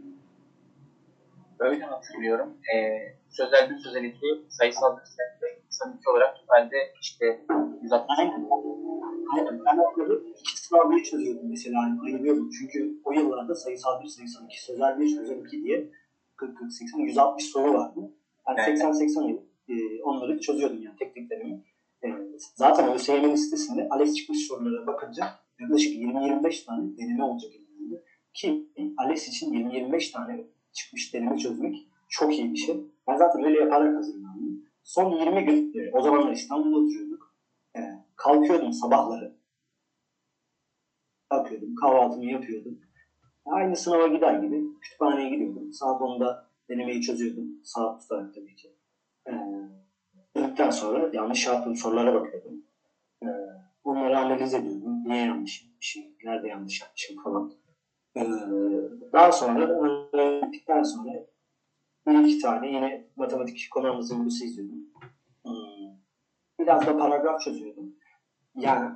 Öyle 1.60 1.84
hatırlıyorum. 1.84 2.58
Ee, 2.76 3.00
sözel 3.30 3.70
bir 3.70 3.78
sözel 3.78 4.04
iki, 4.04 4.28
sayısal 4.50 4.98
bir 4.98 5.02
ve 5.42 5.62
kısa 5.70 5.94
iki 6.00 6.10
olarak 6.10 6.36
totalde 6.40 6.94
işte 7.02 7.46
160 7.82 8.20
Aynen. 8.20 8.50
Aynen. 9.38 9.66
Ben 9.66 9.78
onları 9.78 10.24
iki 10.40 10.62
sınavda 10.62 11.04
çözüyordum 11.04 11.50
mesela. 11.50 11.80
Yani 11.80 12.00
ayırıyordum. 12.06 12.50
Çünkü 12.60 13.02
o 13.04 13.12
yıllarda 13.12 13.56
sayısal 13.56 14.04
bir, 14.04 14.08
sayısal 14.08 14.46
iki, 14.46 14.64
sözel 14.64 15.00
bir, 15.00 15.08
sözel 15.08 15.46
iki 15.46 15.64
diye 15.64 15.90
40, 16.36 16.58
40, 16.58 16.74
80, 16.74 17.00
160 17.00 17.46
soru 17.46 17.74
vardı. 17.74 18.00
Yani 18.48 18.58
Evet. 18.60 18.80
80, 18.80 18.92
80 18.92 19.24
e, 19.70 20.04
onları 20.04 20.40
çözüyordum 20.40 20.82
yani 20.82 20.96
tek 21.00 21.16
teklerimi. 21.16 21.64
E, 22.04 22.08
zaten 22.56 22.94
ÖSYM'nin 22.94 23.36
sitesinde 23.36 23.88
ALES 23.90 24.14
çıkmış 24.16 24.48
sorulara 24.48 24.88
bakınca 24.88 25.26
yaklaşık 25.60 25.94
20-25 25.94 26.66
tane 26.66 26.98
deneme 26.98 27.24
olacak 27.24 27.52
elimizde. 27.56 28.04
Ki 28.34 28.70
ALES 28.98 29.28
için 29.28 29.54
20-25 29.54 30.12
tane 30.12 30.46
çıkmış 30.74 31.14
deneme 31.14 31.38
çözmek 31.38 31.76
çok 32.10 32.38
iyi 32.38 32.54
bir 32.54 32.58
şey. 32.58 32.76
Ben 33.08 33.16
zaten 33.18 33.44
öyle 33.44 33.60
yaparak 33.60 33.98
hazırlandım. 33.98 34.66
Son 34.84 35.12
20 35.12 35.46
gün, 35.46 35.80
e, 35.80 35.92
o 35.94 36.02
zamanlar 36.02 36.32
İstanbul'da 36.32 36.78
oturuyorduk. 36.78 37.36
E, 37.76 37.80
kalkıyordum 38.16 38.74
sabahları. 38.74 39.40
Kalkıyordum, 41.30 41.76
kahvaltımı 41.76 42.26
yapıyordum. 42.26 42.80
Aynı 43.46 43.76
sınava 43.76 44.08
gider 44.08 44.40
gibi 44.44 44.80
kütüphaneye 44.82 45.30
gidiyordum. 45.30 45.74
Saat 45.74 46.02
10'da 46.02 46.50
denemeyi 46.70 47.02
çözüyordum. 47.02 47.62
Saat 47.64 48.02
tutarak 48.02 48.36
tabii 48.36 48.56
ki. 48.56 48.79
Ee, 49.30 49.34
Döndükten 50.36 50.70
sonra 50.70 51.10
yanlış 51.14 51.48
yaptığım 51.48 51.76
sorulara 51.76 52.14
bakıyordum. 52.14 52.64
Ee, 53.24 53.28
bunları 53.86 54.20
analiz 54.20 54.54
ediyordum. 54.54 55.04
Niye 55.06 55.26
yanlış 55.26 55.62
yapmışım, 55.64 56.04
nerede 56.24 56.48
yanlış 56.48 56.82
yapmışım 56.82 57.24
falan. 57.24 57.52
Ee, 58.18 58.26
daha 59.14 59.32
sonra 59.32 59.70
bittikten 60.44 60.84
sonra 60.84 61.12
bir 62.08 62.24
iki 62.26 62.40
tane 62.40 62.68
yine 62.68 63.08
matematik 63.16 63.68
konumuz 63.72 64.12
uygulusu 64.12 64.46
izliyordum. 64.46 64.86
Hmm, 65.46 65.98
Biraz 66.60 66.88
da 66.88 66.98
paragraf 66.98 67.42
çözüyordum. 67.42 67.94
Yani 68.56 68.96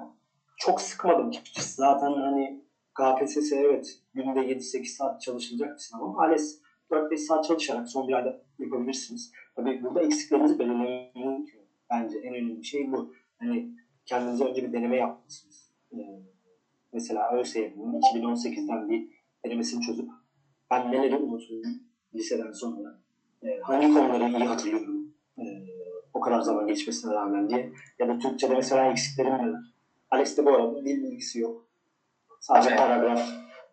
çok 0.58 0.82
sıkmadım 0.82 1.28
açıkçası. 1.30 1.76
Zaten 1.76 2.12
hani 2.12 2.64
KPSS 2.96 3.56
evet 3.56 4.00
günde 4.14 4.40
7-8 4.40 4.86
saat 4.98 5.22
çalışılacak 5.22 5.74
bir 5.74 5.80
sınav 5.80 6.02
ama 6.02 6.22
ALES 6.24 6.62
4-5 6.94 7.18
saat 7.18 7.46
çalışarak 7.46 7.90
son 7.90 8.08
bir 8.08 8.14
ayda 8.14 8.42
yapabilirsiniz. 8.60 9.32
Tabii 9.56 9.84
burada 9.84 10.02
eksiklerinizi 10.02 10.60
belirlemek 10.60 11.14
gerekiyor. 11.16 11.64
Bence 11.90 12.18
en 12.18 12.34
önemli 12.34 12.66
şey 12.66 12.92
bu. 12.92 13.14
Hani 13.40 13.70
kendinize 14.06 14.46
önce 14.46 14.64
bir 14.64 14.74
deneme 14.74 14.98
yapmalısınız. 14.98 15.72
Ee, 15.94 15.98
mesela 16.94 17.32
ÖSYM'nin 17.38 18.02
2018'den 18.02 18.90
bir 18.90 19.08
denemesini 19.46 19.82
çözüp 19.82 20.10
ben 20.72 20.92
neleri 20.92 21.16
unutuyorum 21.16 21.80
liseden 22.16 22.52
sonra 22.52 23.00
e, 23.44 23.60
hangi 23.60 23.94
konuları 23.94 24.30
iyi 24.30 24.48
hatırlıyorum 24.48 25.14
e, 25.38 25.44
o 26.14 26.20
kadar 26.20 26.42
zaman 26.42 26.68
geçmesine 26.68 27.14
rağmen 27.14 27.50
diye 27.50 27.74
ya 28.00 28.08
da 28.08 28.18
Türkçe'de 28.18 28.56
mesela 28.56 28.92
eksiklerim 28.92 29.34
neler. 29.34 29.74
Alex'te 30.12 30.46
bu 30.46 30.50
arada 30.50 30.86
dil 30.86 31.04
bilgisi 31.04 31.40
yok. 31.40 31.66
Sadece 32.40 32.76
paragraf 32.76 33.22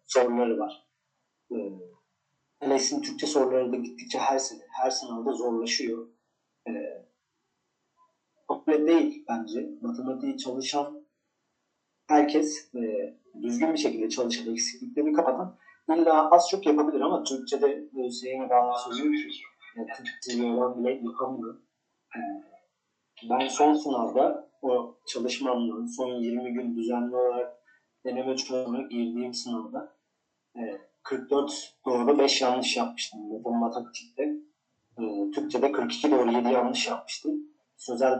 soruları 0.07 0.59
var. 0.59 0.87
Ee, 1.53 1.73
Alex'in 2.61 3.03
Türkçe 3.03 3.27
soruları 3.27 3.73
da 3.73 3.77
gittikçe 3.77 4.19
her 4.19 4.39
sene, 4.39 4.63
her 4.71 4.91
sınavda 4.91 5.33
zorlaşıyor. 5.33 6.09
Ee, 6.69 6.73
öyle 8.67 8.87
değil 8.87 9.25
bence. 9.29 9.69
Matematiği 9.81 10.37
çalışan 10.37 11.07
herkes 12.09 12.75
e, 12.75 12.81
düzgün 13.43 13.73
bir 13.73 13.79
şekilde 13.79 14.09
çalışan, 14.09 14.53
eksikliklerini 14.53 15.13
kapatan 15.13 15.59
illa 15.95 16.31
az 16.31 16.49
çok 16.51 16.67
yapabilir 16.67 17.01
ama 17.01 17.25
Türkçe'de 17.25 17.89
ÖSYM 18.07 18.51
bazı 18.51 18.85
sözü 18.85 19.13
yani 19.77 19.89
Türkçe'yi 19.97 20.53
olan 20.53 20.79
bile 20.79 20.91
yapamıyor. 20.91 21.63
Ee, 22.17 22.21
ben 23.31 23.49
son 23.49 23.75
sınavda 23.75 24.51
o 24.63 24.99
çalışmamla 25.07 25.89
son 25.97 26.15
20 26.15 26.53
gün 26.53 26.77
düzenli 26.77 27.17
olarak 27.17 27.57
deneme 28.07 28.37
çözümüne 28.37 28.83
girdiğim 28.89 29.35
sınavda 29.35 29.97
e, 30.57 30.89
44 31.03 31.75
doğru 31.87 32.19
5 32.19 32.43
yanlış 32.43 32.77
yapmıştım 32.77 33.21
matematikte. 33.45 34.23
E, 34.99 35.31
Türkçe'de 35.35 35.73
42 35.73 36.11
doğru 36.11 36.33
7 36.33 36.49
yanlış 36.49 36.89
yapmıştım. 36.89 37.41
Sözel 37.77 38.19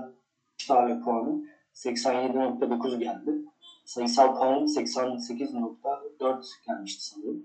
3 0.55 0.67
tane 0.67 1.01
puanım 1.01 1.47
87.9 1.75 2.99
geldi. 2.99 3.45
Sayısal 3.85 4.37
puanım 4.39 4.65
88.4 4.65 6.45
gelmişti 6.67 7.05
sanırım. 7.05 7.45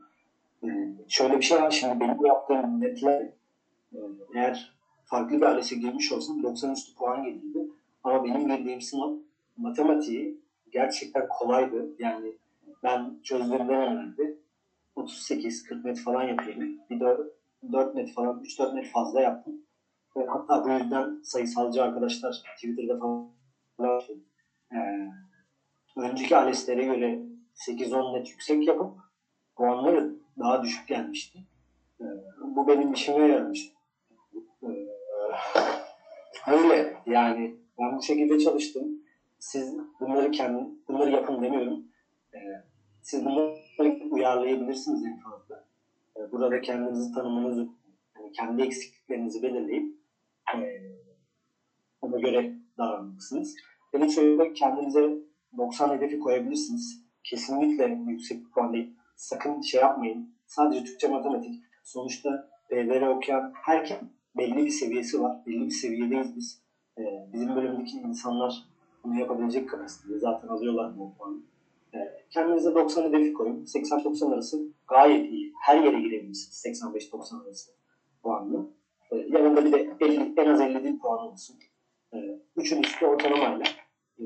E, 0.63 0.67
şöyle 1.07 1.37
bir 1.37 1.43
şey 1.43 1.61
var 1.61 1.71
şimdi 1.71 1.99
benim 1.99 2.25
yaptığım 2.25 2.81
netler 2.81 3.21
e, 3.21 3.99
eğer 4.35 4.75
farklı 5.05 5.37
bir 5.37 5.41
ailese 5.41 5.75
girmiş 5.75 6.11
olsam 6.11 6.43
90 6.43 6.71
üstü 6.71 6.95
puan 6.95 7.23
gelirdi. 7.23 7.59
Ama 8.03 8.23
benim 8.23 8.47
girdiğim 8.47 8.81
sınav 8.81 9.13
matematiği 9.57 10.39
gerçekten 10.71 11.27
kolaydı. 11.27 11.89
Yani 11.99 12.33
ben 12.83 13.19
çözdüğüm 13.23 13.67
dönemlerde 13.67 14.35
38-40 14.95 15.87
net 15.87 15.99
falan 15.99 16.23
yapıyorum. 16.23 16.69
Bir 16.89 16.99
de 16.99 17.17
4 17.71 17.95
net 17.95 18.13
falan, 18.13 18.43
3-4 18.43 18.75
net 18.75 18.91
fazla 18.91 19.21
yaptım. 19.21 19.61
Ve 20.17 20.25
hatta 20.25 20.65
bu 20.65 20.69
yüzden 20.69 21.19
sayısalcı 21.23 21.83
arkadaşlar 21.83 22.43
Twitter'da 22.55 22.99
falan 22.99 23.35
ee, 24.73 25.09
önceki 25.97 26.37
ALES'lere 26.37 26.85
göre 26.85 27.19
8-10 27.55 28.19
net 28.19 28.29
yüksek 28.29 28.67
yapıp 28.67 28.97
puanları 29.55 30.15
daha 30.39 30.63
düşük 30.63 30.87
gelmişti. 30.87 31.39
Ee, 32.01 32.03
bu 32.41 32.67
benim 32.67 32.93
işime 32.93 33.27
yaramıştı. 33.27 33.73
Ee, 34.63 34.67
öyle 36.47 36.97
yani 37.05 37.55
ben 37.79 37.97
bu 37.97 38.01
şekilde 38.01 38.39
çalıştım. 38.39 39.01
Siz 39.39 39.77
bunları 39.99 40.31
kendi, 40.31 40.69
bunları 40.87 41.11
yapın 41.11 41.43
demiyorum. 41.43 41.83
Ee, 42.33 42.37
siz 43.01 43.25
bunları 43.25 43.64
uyarlayabilirsiniz 44.15 45.05
en 45.05 45.19
fazla. 45.19 45.67
Ee, 46.17 46.31
burada 46.31 46.61
kendinizi 46.61 47.13
tanımanızı, 47.13 47.67
yani 48.15 48.31
kendi 48.31 48.61
eksikliklerinizi 48.61 49.43
belirleyip 49.43 49.95
e, 50.55 50.59
ona 52.01 52.19
göre 52.19 52.55
davranmalısınız. 52.77 53.55
Benim 53.93 54.09
söylediğim 54.09 54.53
kendinize 54.53 55.17
90 55.57 55.89
hedefi 55.89 56.19
koyabilirsiniz. 56.19 57.05
Kesinlikle 57.23 57.99
yüksek 58.07 58.45
bir 58.45 58.51
puan 58.51 58.73
değil. 58.73 58.95
Sakın 59.15 59.61
şey 59.61 59.81
yapmayın. 59.81 60.35
Sadece 60.47 60.83
Türkçe 60.83 61.07
matematik. 61.07 61.63
Sonuçta 61.83 62.49
PDR 62.69 63.07
okuyan 63.07 63.51
herkes 63.55 63.97
belli 64.37 64.55
bir 64.55 64.69
seviyesi 64.69 65.21
var. 65.21 65.45
Belli 65.45 65.65
bir 65.65 65.71
seviyedeyiz 65.71 66.35
biz. 66.35 66.61
Bizim 67.33 67.55
bölümdeki 67.55 67.97
insanlar 67.97 68.65
bunu 69.03 69.19
yapabilecek 69.19 69.69
kapasitede 69.69 70.19
zaten 70.19 70.47
alıyorlar 70.47 70.99
bu 70.99 71.15
puanı. 71.17 71.37
Kendinize 72.29 72.75
90 72.75 73.03
hedefi 73.03 73.33
koyun. 73.33 73.65
80-90 73.65 74.33
arası 74.33 74.59
gayet 74.87 75.31
iyi. 75.31 75.53
Her 75.61 75.83
yere 75.83 75.99
girebilirsiniz 75.99 76.81
85-90 76.83 77.43
arası 77.43 77.71
puanla. 78.23 78.65
Ee, 79.11 79.15
yanında 79.15 79.65
bir 79.65 79.71
de 79.71 79.95
50, 79.99 80.33
en 80.37 80.49
az 80.49 80.61
50 80.61 80.83
dil 80.83 80.99
puanı 80.99 81.31
olsun. 81.31 81.55
Ee, 82.13 82.17
üçün 82.57 82.83
üstü 82.83 83.05
ortalamayla. 83.05 83.65
Ee, 84.19 84.23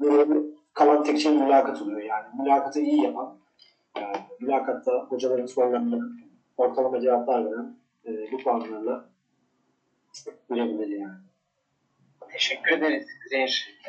böyle 0.00 0.42
kalan 0.74 1.04
tek 1.04 1.20
şey 1.20 1.32
mülakat 1.32 1.82
oluyor 1.82 2.02
yani. 2.02 2.26
Mülakatı 2.42 2.80
iyi 2.80 3.02
yapan, 3.02 3.38
yani 3.96 4.16
mülakatta 4.40 5.06
hocaların 5.08 5.46
sorularına 5.46 6.08
ortalama 6.56 7.00
cevaplar 7.00 7.44
veren 7.44 7.76
bu 8.32 8.38
puanlarla 8.38 9.08
girebilir 10.50 10.98
yani. 10.98 11.18
Teşekkür 12.32 12.72
ederiz 12.72 13.06
Zehir 13.30 13.80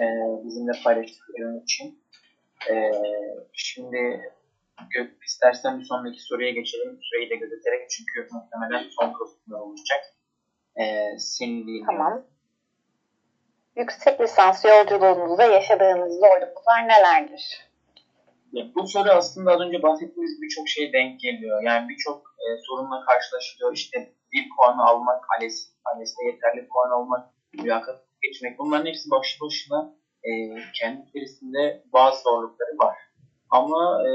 bizimle 0.44 0.72
paylaştıkların 0.84 1.60
için. 1.60 1.99
E, 2.70 2.92
şimdi 3.54 4.34
Gök, 4.90 5.24
istersen 5.24 5.80
bir 5.80 5.86
sonraki 5.86 6.22
soruya 6.22 6.52
geçelim. 6.52 7.00
Süreyi 7.02 7.30
de 7.30 7.36
gözeterek 7.36 7.90
çünkü 7.90 8.30
muhtemelen 8.32 8.90
son 9.00 9.14
kısımda 9.14 9.64
olacak. 9.64 10.02
Ee, 10.80 11.18
seni 11.18 11.50
dinliyorum. 11.50 11.86
Tamam. 11.86 12.24
Yüksek 13.76 14.22
lisans 14.22 14.66
yolculuğunuzda 14.66 15.44
yaşadığınız 15.44 16.20
zorluklar 16.20 16.88
nelerdir? 16.88 17.70
Ya, 18.52 18.66
bu 18.76 18.88
soru 18.88 19.10
aslında 19.10 19.52
az 19.52 19.62
önce 19.62 19.82
bahsettiğimiz 19.84 20.42
birçok 20.42 20.68
şeye 20.68 20.94
denk 20.94 21.20
geliyor. 21.20 21.64
Yani 21.64 21.90
birçok 21.90 22.18
e, 22.18 22.46
sorunla 22.68 23.06
karşılaşılıyor. 23.06 23.74
İşte 23.74 24.14
bir 24.34 24.50
puanı 24.50 24.86
almak, 24.86 25.26
ALES, 25.38 25.74
ALES'te 25.86 26.26
yeterli 26.26 26.68
puan 26.68 26.90
almak, 26.90 27.30
mülakat 27.54 28.04
geçmek. 28.22 28.60
Bunların 28.60 28.86
hepsi 28.86 29.12
başlı 29.12 29.46
başına 29.46 29.96
e, 30.24 30.32
kendi 30.74 31.02
içerisinde 31.10 31.84
bazı 31.94 32.22
zorlukları 32.24 32.78
var. 32.78 32.96
Ama 33.50 34.02
e, 34.08 34.10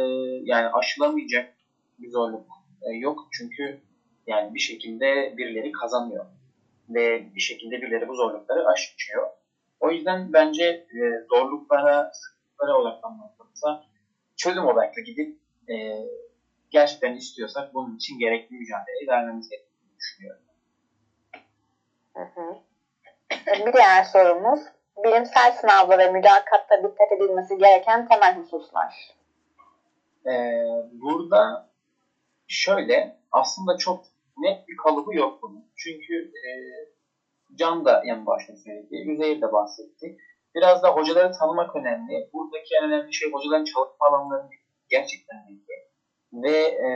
yani 0.44 0.68
aşılamayacak 0.68 1.54
bir 1.98 2.10
zorluk 2.10 2.46
e, 2.82 2.96
yok. 2.96 3.28
Çünkü 3.32 3.80
yani 4.26 4.54
bir 4.54 4.60
şekilde 4.60 5.34
birileri 5.36 5.72
kazanıyor. 5.72 6.26
Ve 6.88 7.34
bir 7.34 7.40
şekilde 7.40 7.82
birileri 7.82 8.08
bu 8.08 8.14
zorlukları 8.14 8.66
aşıyor. 8.66 9.26
O 9.80 9.90
yüzden 9.90 10.32
bence 10.32 10.64
e, 10.64 11.26
zorluklara, 11.30 12.12
sıkıntılara 12.14 12.78
odaklanmaktansa 12.78 13.84
çözüm 14.36 14.66
odaklı 14.66 15.02
gidip 15.02 15.38
e, 15.70 15.74
gerçekten 16.70 17.16
istiyorsak 17.16 17.74
bunun 17.74 17.96
için 17.96 18.18
gerekli 18.18 18.56
mücadeleyi 18.56 19.08
vermemiz 19.08 19.48
gerektiğini 19.48 19.98
düşünüyorum. 19.98 20.42
Hı 22.14 22.22
hı. 22.22 22.56
Bir 23.66 23.72
diğer 23.72 24.04
sorumuz, 24.04 24.60
bilimsel 25.04 25.52
sınavda 25.52 25.98
ve 25.98 26.10
mülakatta 26.10 26.82
dikkat 26.82 27.12
edilmesi 27.12 27.58
gereken 27.58 28.08
temel 28.08 28.36
hususlar. 28.36 29.14
Ee, 30.26 30.66
burada 30.92 31.70
şöyle 32.48 33.18
aslında 33.32 33.76
çok 33.76 34.04
net 34.36 34.68
bir 34.68 34.76
kalıbı 34.76 35.14
yok 35.14 35.42
bunun. 35.42 35.64
Çünkü 35.76 36.14
e, 36.24 36.50
Can 37.54 37.84
da 37.84 38.02
en 38.06 38.26
başta 38.26 38.56
söyledi, 38.56 38.96
Üzeyir 38.96 39.42
de 39.42 39.52
bahsetti. 39.52 40.16
Biraz 40.54 40.82
da 40.82 40.88
hocaları 40.88 41.32
tanımak 41.32 41.76
önemli. 41.76 42.30
Buradaki 42.32 42.74
en 42.80 42.84
önemli 42.84 43.14
şey 43.14 43.32
hocaların 43.32 43.64
çalışma 43.64 44.06
alanlarını 44.06 44.50
gerçekten 44.88 45.48
bilgi. 45.48 45.74
Ve 46.32 46.58
e, 46.58 46.88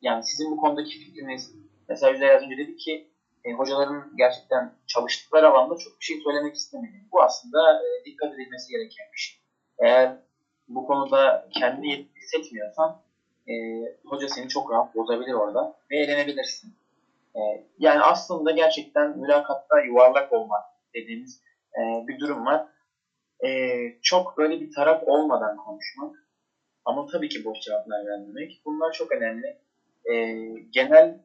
yani 0.00 0.22
sizin 0.22 0.50
bu 0.50 0.56
konudaki 0.56 0.98
fikriniz, 0.98 1.54
mesela 1.88 2.12
Üzeyir 2.12 2.32
az 2.32 2.42
önce 2.42 2.56
dedi 2.56 2.76
ki 2.76 3.13
e, 3.44 3.52
hocaların 3.52 4.12
gerçekten 4.16 4.72
çalıştıkları 4.86 5.48
alanda 5.48 5.76
çok 5.78 6.00
bir 6.00 6.04
şey 6.04 6.20
söylemek 6.24 6.54
istemedi. 6.54 7.08
Bu 7.12 7.22
aslında 7.22 7.82
e, 7.82 8.04
dikkat 8.04 8.34
edilmesi 8.34 8.72
gereken 8.72 9.06
bir 9.12 9.18
şey. 9.18 9.40
Eğer 9.78 10.16
bu 10.68 10.86
konuda 10.86 11.48
kendini 11.58 12.08
hissetmiyorsan 12.16 13.00
e, 13.48 13.54
hoca 14.04 14.28
seni 14.28 14.48
çok 14.48 14.72
rahat 14.72 14.94
bozabilir 14.94 15.32
orada 15.32 15.76
ve 15.90 15.96
eğlenebilirsin. 15.98 16.74
E, 17.36 17.40
yani 17.78 18.00
aslında 18.00 18.50
gerçekten 18.50 19.18
mülakatta 19.18 19.80
yuvarlak 19.80 20.32
olmak 20.32 20.64
dediğimiz 20.94 21.42
e, 21.78 22.08
bir 22.08 22.20
durum 22.20 22.46
var. 22.46 22.66
E, 23.44 23.48
çok 24.02 24.38
böyle 24.38 24.60
bir 24.60 24.72
taraf 24.72 25.02
olmadan 25.06 25.56
konuşmak 25.56 26.14
ama 26.84 27.06
tabii 27.06 27.28
ki 27.28 27.44
boş 27.44 27.60
cevaplar 27.60 28.06
vermemek. 28.06 28.62
Bunlar 28.64 28.92
çok 28.92 29.12
önemli. 29.12 29.58
E, 30.12 30.14
genel 30.70 31.18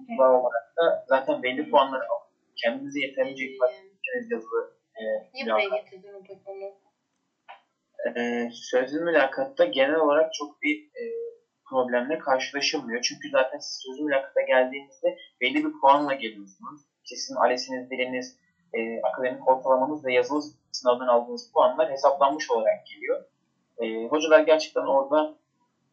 intiba 0.00 0.40
olarak 0.40 0.76
da 0.76 1.04
zaten 1.08 1.42
belli 1.42 1.70
puanları 1.70 2.02
alıp 2.02 2.26
kendinizi 2.56 3.00
yeterince 3.00 3.44
ettiğiniz 3.44 4.30
yazılı 4.30 4.76
e, 4.94 5.02
Niye 5.34 5.46
buraya 5.46 5.68
mülakat 5.68 5.90
getirdin 5.90 6.14
o 6.14 6.22
telefonu? 6.22 6.86
e, 8.16 8.48
sözlü 8.52 9.00
mülakatta 9.00 9.64
genel 9.64 9.96
olarak 9.96 10.34
çok 10.34 10.62
bir 10.62 10.84
e, 10.84 11.04
problemle 11.68 12.18
karşılaşılmıyor. 12.18 13.02
Çünkü 13.02 13.30
zaten 13.30 13.58
siz 13.58 13.82
sözlü 13.86 14.04
mülakata 14.04 14.40
geldiğinizde 14.40 15.18
belli 15.40 15.64
bir 15.64 15.80
puanla 15.80 16.14
geliyorsunuz. 16.14 16.80
İşte 17.04 17.16
sizin 17.16 17.36
ALES'iniz, 17.36 17.90
diliniz, 17.90 18.38
e, 18.74 19.02
akademik 19.02 19.48
ortalamanız 19.48 20.04
ve 20.04 20.12
yazılı 20.12 20.42
sınavdan 20.72 21.06
aldığınız 21.06 21.52
puanlar 21.52 21.90
hesaplanmış 21.90 22.50
olarak 22.50 22.86
geliyor. 22.86 23.24
E, 23.78 24.08
hocalar 24.08 24.40
gerçekten 24.40 24.86
orada 24.86 25.38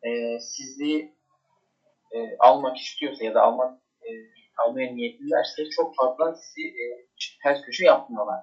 e, 0.03 0.39
sizi 0.39 1.13
e, 2.11 2.37
almak 2.39 2.77
istiyorsa 2.77 3.25
ya 3.25 3.33
da 3.33 3.41
almak 3.41 3.79
e, 4.07 4.11
almaya 4.57 4.93
niyetlilerse 4.93 5.69
çok 5.69 5.95
fazla 5.95 6.35
sizi 6.35 6.67
e, 6.67 6.83
ters 7.43 7.61
köşe 7.61 7.85
yapmıyorlar. 7.85 8.39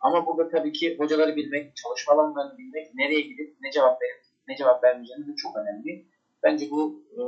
Ama 0.00 0.26
burada 0.26 0.48
tabii 0.48 0.72
ki 0.72 0.96
hocaları 0.98 1.36
bilmek, 1.36 1.76
çalışma 1.76 2.14
alanlarını 2.14 2.58
bilmek, 2.58 2.94
nereye 2.94 3.20
gidip 3.20 3.56
ne 3.60 3.70
cevap 3.70 4.02
verip 4.02 4.24
ne 4.48 4.56
cevap 4.56 4.84
vermeyeceğiniz 4.84 5.28
de 5.28 5.36
çok 5.36 5.56
önemli. 5.56 6.06
Bence 6.42 6.70
bu 6.70 7.02
e, 7.12 7.20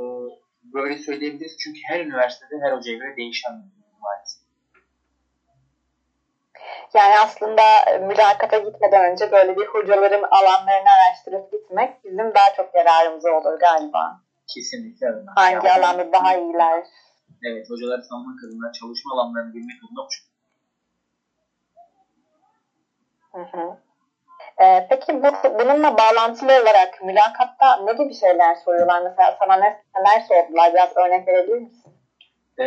böyle 0.73 0.97
söyleyebiliriz 0.97 1.57
çünkü 1.59 1.79
her 1.89 1.99
üniversitede 2.05 2.55
her 2.63 2.71
hocaya 2.77 2.97
göre 2.97 3.17
değişen 3.17 3.53
bir 3.53 3.83
durum 3.83 3.99
maalesef. 4.01 4.47
Yani 6.93 7.13
aslında 7.23 7.61
mülakata 8.07 8.57
gitmeden 8.57 9.11
önce 9.11 9.31
böyle 9.31 9.55
bir 9.57 9.65
hocaların 9.65 10.23
alanlarını 10.23 10.89
araştırıp 10.89 11.51
gitmek 11.51 12.03
bizim 12.03 12.33
daha 12.35 12.53
çok 12.57 12.75
yararımıza 12.75 13.31
olur 13.31 13.59
galiba. 13.59 14.21
Kesinlikle. 14.55 15.07
Hangi 15.35 15.67
Yani- 15.67 15.85
alanda 15.85 16.13
daha 16.13 16.37
iyiler? 16.37 16.83
Evet, 17.43 17.69
hocaları 17.69 18.01
tanımak 18.09 18.43
adına, 18.43 18.71
çalışma 18.71 19.13
alanlarını 19.13 19.53
bilmek 19.53 19.77
adına 19.83 20.07
çok 20.09 20.27
Hı 23.31 23.57
hı. 23.57 23.77
Ee, 24.63 24.87
peki 24.89 25.23
bu, 25.23 25.59
bununla 25.59 25.97
bağlantılı 25.97 26.51
olarak 26.61 27.01
mülakatta 27.05 27.77
ne 27.85 27.93
gibi 28.03 28.13
şeyler 28.13 28.55
soruyorlar? 28.55 29.01
Mesela 29.01 29.37
sana 29.39 29.55
ne, 29.55 29.83
neler 29.95 30.21
sordular? 30.27 30.73
Biraz 30.73 30.97
örnek 30.97 31.27
verebilir 31.27 31.57
misin? 31.57 31.93
Ee, 32.59 32.65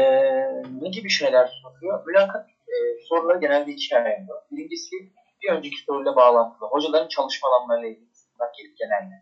ne 0.82 0.88
gibi 0.88 1.08
şeyler 1.10 1.60
soruyor? 1.62 2.06
Mülakat 2.06 2.46
e, 2.48 2.74
soruları 3.08 3.38
genelde 3.40 3.70
ikiye 3.70 4.00
ayrılıyor. 4.00 4.42
Birincisi 4.50 4.96
bir 5.42 5.52
önceki 5.52 5.76
soruyla 5.86 6.16
bağlantılı. 6.16 6.68
Hocaların 6.68 7.08
çalışma 7.08 7.48
alanlarıyla 7.48 7.88
ilgili 7.88 8.14
sorular 8.14 8.52
gelir 8.58 8.74
genelde. 8.78 9.14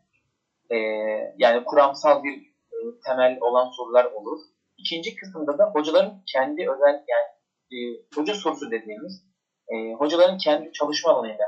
Ee, 0.71 1.35
yani 1.39 1.65
kuramsal 1.65 2.23
bir 2.23 2.39
e, 2.73 2.77
temel 3.07 3.39
olan 3.41 3.71
sorular 3.71 4.05
olur. 4.05 4.39
İkinci 4.79 5.15
kısımda 5.15 5.59
da 5.59 5.65
hocaların 5.75 6.13
kendi 6.27 6.61
özel 6.61 6.95
yani 7.13 7.29
e, 7.73 7.77
hoca 8.15 8.35
sorusu 8.35 8.71
dediğimiz 8.71 9.23
e, 9.69 9.93
hocaların 9.93 10.37
kendi 10.37 10.73
çalışma 10.73 11.13
alanıyla 11.13 11.45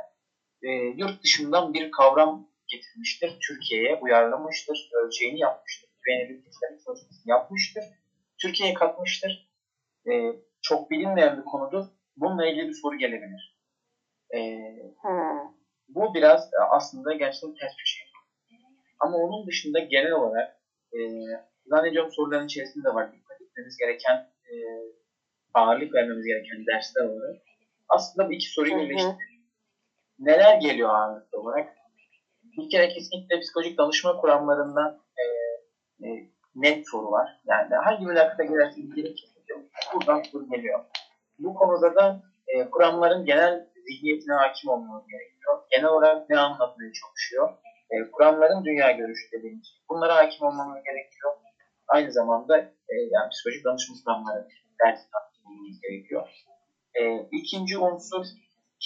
e, 0.62 0.68
yurt 0.70 1.24
dışından 1.24 1.72
bir 1.72 1.90
kavram 1.90 2.44
getirmiştir. 2.68 3.36
Türkiye'ye 3.48 3.96
uyarlamıştır. 4.00 4.88
Ölçeğini 5.04 5.38
yapmıştır. 5.40 5.90
Testleri 6.44 6.78
çalışmasını 6.84 7.30
yapmıştır. 7.30 7.84
Türkiye'ye 8.42 8.74
katmıştır. 8.74 9.48
E, 10.10 10.12
çok 10.62 10.90
bilinmeyen 10.90 11.36
bir 11.38 11.44
konudur. 11.44 11.84
Bununla 12.16 12.46
ilgili 12.46 12.68
bir 12.68 12.78
soru 12.82 12.98
gelebilir. 12.98 13.56
E, 14.34 14.38
Hmm. 15.02 15.52
bu 15.88 16.14
biraz 16.14 16.40
e, 16.40 16.58
aslında 16.70 17.14
gerçekten 17.14 17.54
ters 17.54 17.72
bir 17.78 17.88
şey. 17.88 18.06
Ama 19.00 19.16
onun 19.16 19.46
dışında 19.46 19.78
genel 19.80 20.12
olarak 20.12 20.56
e, 20.92 20.98
zannediyorum 21.70 22.12
soruların 22.12 22.46
içerisinde 22.46 22.84
de 22.84 22.94
var. 22.94 23.12
Dikkat 23.12 23.40
etmemiz 23.40 23.76
gereken, 23.76 24.16
e, 24.50 24.54
ağırlık 25.54 25.94
vermemiz 25.94 26.26
gereken 26.26 26.66
dersler 26.66 27.04
olarak. 27.04 27.36
Aslında 27.88 28.28
bu 28.28 28.32
iki 28.32 28.48
soruyu 28.50 28.76
birleştirelim. 28.76 29.16
Neler 30.18 30.60
geliyor 30.60 30.90
ağırlıklı 30.90 31.40
olarak? 31.40 31.68
Bir 32.42 32.70
kere 32.70 32.88
kesinlikle 32.88 33.40
psikolojik 33.40 33.78
danışma 33.78 34.16
kuramlarından 34.16 35.00
e, 35.18 35.24
e, 36.06 36.28
net 36.54 36.88
soru 36.90 37.10
var. 37.10 37.40
Yani 37.46 37.74
hangi 37.74 38.06
mülakata 38.06 38.44
girerse 38.44 38.80
ilgili 38.80 39.14
kesinlikle 39.14 39.54
buradan 39.94 40.22
soru 40.22 40.48
geliyor. 40.50 40.80
Bu 41.38 41.54
konuda 41.54 41.94
da 41.94 42.22
e, 42.48 42.70
kuramların 42.70 43.24
genel 43.24 43.66
zihniyetine 43.86 44.34
hakim 44.34 44.70
olmamız 44.70 45.06
gerekiyor. 45.06 45.62
Genel 45.70 45.88
olarak 45.88 46.30
ne 46.30 46.38
anlatmaya 46.38 46.92
çalışıyor? 46.92 47.48
E, 47.90 48.10
kuramların 48.10 48.64
dünya 48.64 48.90
görüşü 48.90 49.32
dediğimiz 49.32 49.66
şey. 49.66 49.78
Bunlara 49.88 50.16
hakim 50.16 50.46
olmamız 50.46 50.84
gerekiyor. 50.84 51.32
Aynı 51.94 52.12
zamanda 52.12 52.58
e, 52.58 52.94
yani 53.14 53.28
psikolojik 53.30 53.64
danışma 53.64 53.94
kuramları 54.04 54.46
dersine 54.84 55.10
hakim 55.12 55.44
olmamız 55.46 55.80
gerekiyor. 55.80 56.22
E, 57.00 57.02
ikinci 57.32 57.78
unsur 57.78 58.24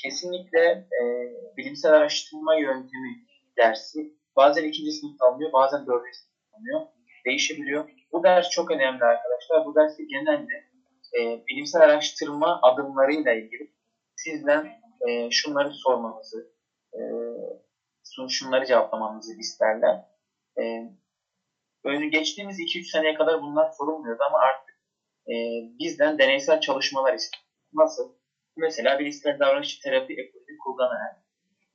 kesinlikle 0.02 0.64
e, 1.00 1.02
bilimsel 1.56 1.92
araştırma 1.92 2.54
yöntemi 2.56 3.12
dersi. 3.58 3.98
Bazen 4.36 4.64
ikinci 4.64 4.90
sınıfta 4.92 5.26
alınıyor, 5.26 5.52
bazen 5.52 5.86
dördüncü 5.86 6.18
sınıfta 6.18 6.56
alınıyor. 6.56 6.80
Değişebiliyor. 7.26 7.88
Bu 8.12 8.22
ders 8.22 8.48
çok 8.50 8.70
önemli 8.70 9.04
arkadaşlar. 9.04 9.64
Bu 9.64 9.74
derste 9.74 10.02
genelde 10.04 10.54
e, 11.18 11.20
bilimsel 11.48 11.82
araştırma 11.82 12.60
adımlarıyla 12.62 13.32
ilgili 13.32 13.70
sizden 14.16 14.66
e, 15.08 15.30
şunları 15.30 15.70
sormanızı, 15.72 16.50
e, 16.94 17.00
şun- 18.04 18.28
şunları 18.30 18.66
cevaplamanızı 18.66 19.40
isterler. 19.40 20.00
E, 20.60 20.62
önü 21.84 22.06
geçtiğimiz 22.06 22.60
2-3 22.60 22.90
seneye 22.92 23.14
kadar 23.14 23.42
bunlar 23.42 23.70
sorulmuyordu 23.78 24.22
ama 24.28 24.38
artık 24.38 24.74
e, 25.28 25.34
bizden 25.78 26.18
deneysel 26.18 26.60
çalışmalar 26.60 27.14
istiyor. 27.14 27.44
Nasıl? 27.72 28.14
Mesela 28.56 28.98
bilişsel 28.98 29.38
davranış 29.38 29.78
terapi 29.78 30.12
ekolünü 30.12 30.58
kullanarak 30.64 31.24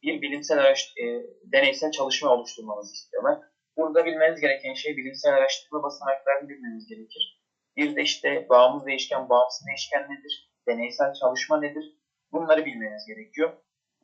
bir 0.03 0.22
bilimsel 0.22 0.60
araş, 0.60 0.93
e, 0.97 1.03
deneysel 1.43 1.91
çalışma 1.91 2.30
oluşturmamızı 2.30 2.93
istiyorlar. 2.93 3.39
burada 3.78 4.05
bilmeniz 4.05 4.41
gereken 4.41 4.74
şey 4.74 4.97
bilimsel 4.97 5.34
araştırma 5.34 5.84
basamaklarını 5.84 6.49
bilmeniz 6.49 6.88
gerekir. 6.88 7.41
Bir 7.78 7.95
de 7.95 8.01
işte 8.01 8.47
bağımsız 8.49 8.88
değişken, 8.88 9.30
bağımsız 9.30 9.68
değişken 9.68 10.03
nedir? 10.03 10.51
Deneysel 10.68 11.14
çalışma 11.14 11.60
nedir? 11.60 11.86
Bunları 12.32 12.66
bilmeniz 12.66 13.05
gerekiyor. 13.07 13.53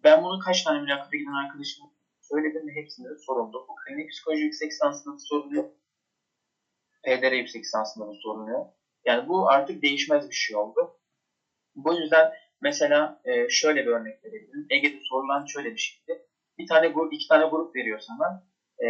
Ben 0.04 0.24
bunu 0.24 0.40
kaç 0.40 0.64
tane 0.64 0.82
mülakata 0.82 1.18
giden 1.18 1.46
arkadaşım 1.46 1.86
söyledim 2.22 2.68
ve 2.68 2.72
hepsinde 2.82 3.10
de 3.10 3.18
soruldu. 3.18 3.66
Bu 3.70 3.76
klinik 3.76 4.12
psikoloji 4.12 4.42
yüksek 4.42 4.72
lisansında 4.72 5.14
da 5.14 5.20
soruluyor. 5.20 5.66
PDR 7.06 7.32
yüksek 7.32 7.62
lisansında 7.64 8.08
da 8.08 8.14
soruluyor. 8.24 8.66
Yani 9.06 9.28
bu 9.28 9.50
artık 9.50 9.82
değişmez 9.82 10.30
bir 10.30 10.36
şey 10.36 10.56
oldu. 10.56 10.98
Bu 11.76 11.94
yüzden 11.94 12.32
mesela 12.62 13.22
e, 13.26 13.50
şöyle 13.50 13.86
bir 13.86 13.92
örnek 13.92 14.24
verebilirim. 14.24 14.66
Ege'de 14.70 15.00
sorulan 15.02 15.46
şöyle 15.46 15.72
bir 15.72 15.78
şeydi. 15.78 16.22
Bir 16.58 16.68
tane 16.68 16.88
grup, 16.88 17.14
iki 17.14 17.28
tane 17.28 17.46
grup 17.46 17.76
veriyor 17.76 18.00
sana. 18.00 18.44
E, 18.80 18.88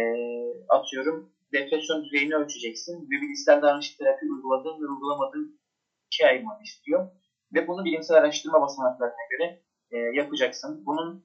atıyorum 0.68 1.32
depresyon 1.52 2.04
düzeyini 2.04 2.34
ölçeceksin 2.34 3.10
bilişsel 3.10 3.62
davranış 3.62 3.96
terapi 3.96 4.26
uyguladığın 4.26 4.82
ve 4.82 4.86
uygulamadığın 4.86 5.60
iki 6.06 6.26
ayırmanı 6.26 6.62
istiyor. 6.62 7.08
Ve 7.54 7.66
bunu 7.66 7.84
bilimsel 7.84 8.16
araştırma 8.16 8.60
basamaklarına 8.60 9.26
göre 9.30 9.60
e, 9.90 9.96
yapacaksın. 9.96 10.86
Bunun 10.86 11.24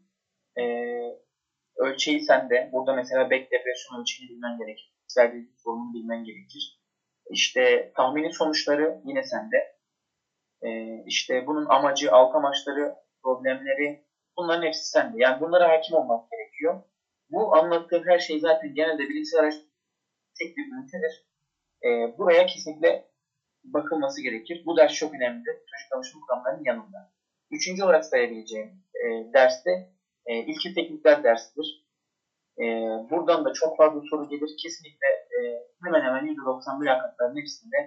e, 0.59 0.63
ölçeği 1.77 2.19
sende. 2.19 2.69
Burada 2.71 2.93
mesela 2.93 3.29
Beck 3.29 3.51
depresyon 3.51 4.01
ölçeğini 4.01 4.31
bilmen 4.31 4.57
gerekir. 4.57 4.93
Kişisel 5.01 5.33
bir 5.33 5.47
sorununu 5.63 5.93
bilmen 5.93 6.23
gerekir. 6.23 6.80
İşte 7.31 7.91
tahmini 7.95 8.33
sonuçları 8.33 9.01
yine 9.03 9.23
sende. 9.23 9.57
E, 10.61 10.69
işte 11.05 11.47
bunun 11.47 11.65
amacı, 11.65 12.11
alt 12.11 12.35
amaçları, 12.35 12.95
problemleri 13.23 14.01
bunların 14.37 14.65
hepsi 14.67 14.89
sende. 14.89 15.17
Yani 15.17 15.39
bunlara 15.39 15.69
hakim 15.69 15.95
olmak 15.95 16.31
gerekiyor. 16.31 16.81
Bu 17.29 17.55
anlattığım 17.55 18.03
her 18.05 18.19
şey 18.19 18.39
zaten 18.39 18.73
genelde 18.73 19.09
bilimsel 19.09 19.39
araştırma 19.39 19.71
tek 20.39 20.57
bir 20.57 20.65
ünitedir. 20.73 21.25
E, 21.85 22.17
buraya 22.17 22.45
kesinlikle 22.45 23.05
bakılması 23.63 24.21
gerekir. 24.21 24.61
Bu 24.65 24.77
ders 24.77 24.93
çok 24.93 25.13
önemlidir. 25.13 25.53
Çocuk 25.53 25.91
danışma 25.93 26.21
kuramlarının 26.21 26.63
yanında. 26.63 27.11
Üçüncü 27.51 27.83
olarak 27.83 28.05
sayabileceğim 28.05 28.83
e, 28.95 29.33
derste 29.33 29.71
e, 30.25 30.37
ilki 30.39 30.73
teknikler 30.73 31.23
dersidir. 31.23 31.85
E, 32.59 32.63
buradan 33.09 33.45
da 33.45 33.53
çok 33.53 33.77
fazla 33.77 34.01
soru 34.09 34.29
gelir. 34.29 34.51
Kesinlikle 34.63 35.07
hemen 35.85 36.01
hemen 36.01 36.25
%90 36.25 36.79
mülakatların 36.79 37.37
hepsinde 37.37 37.77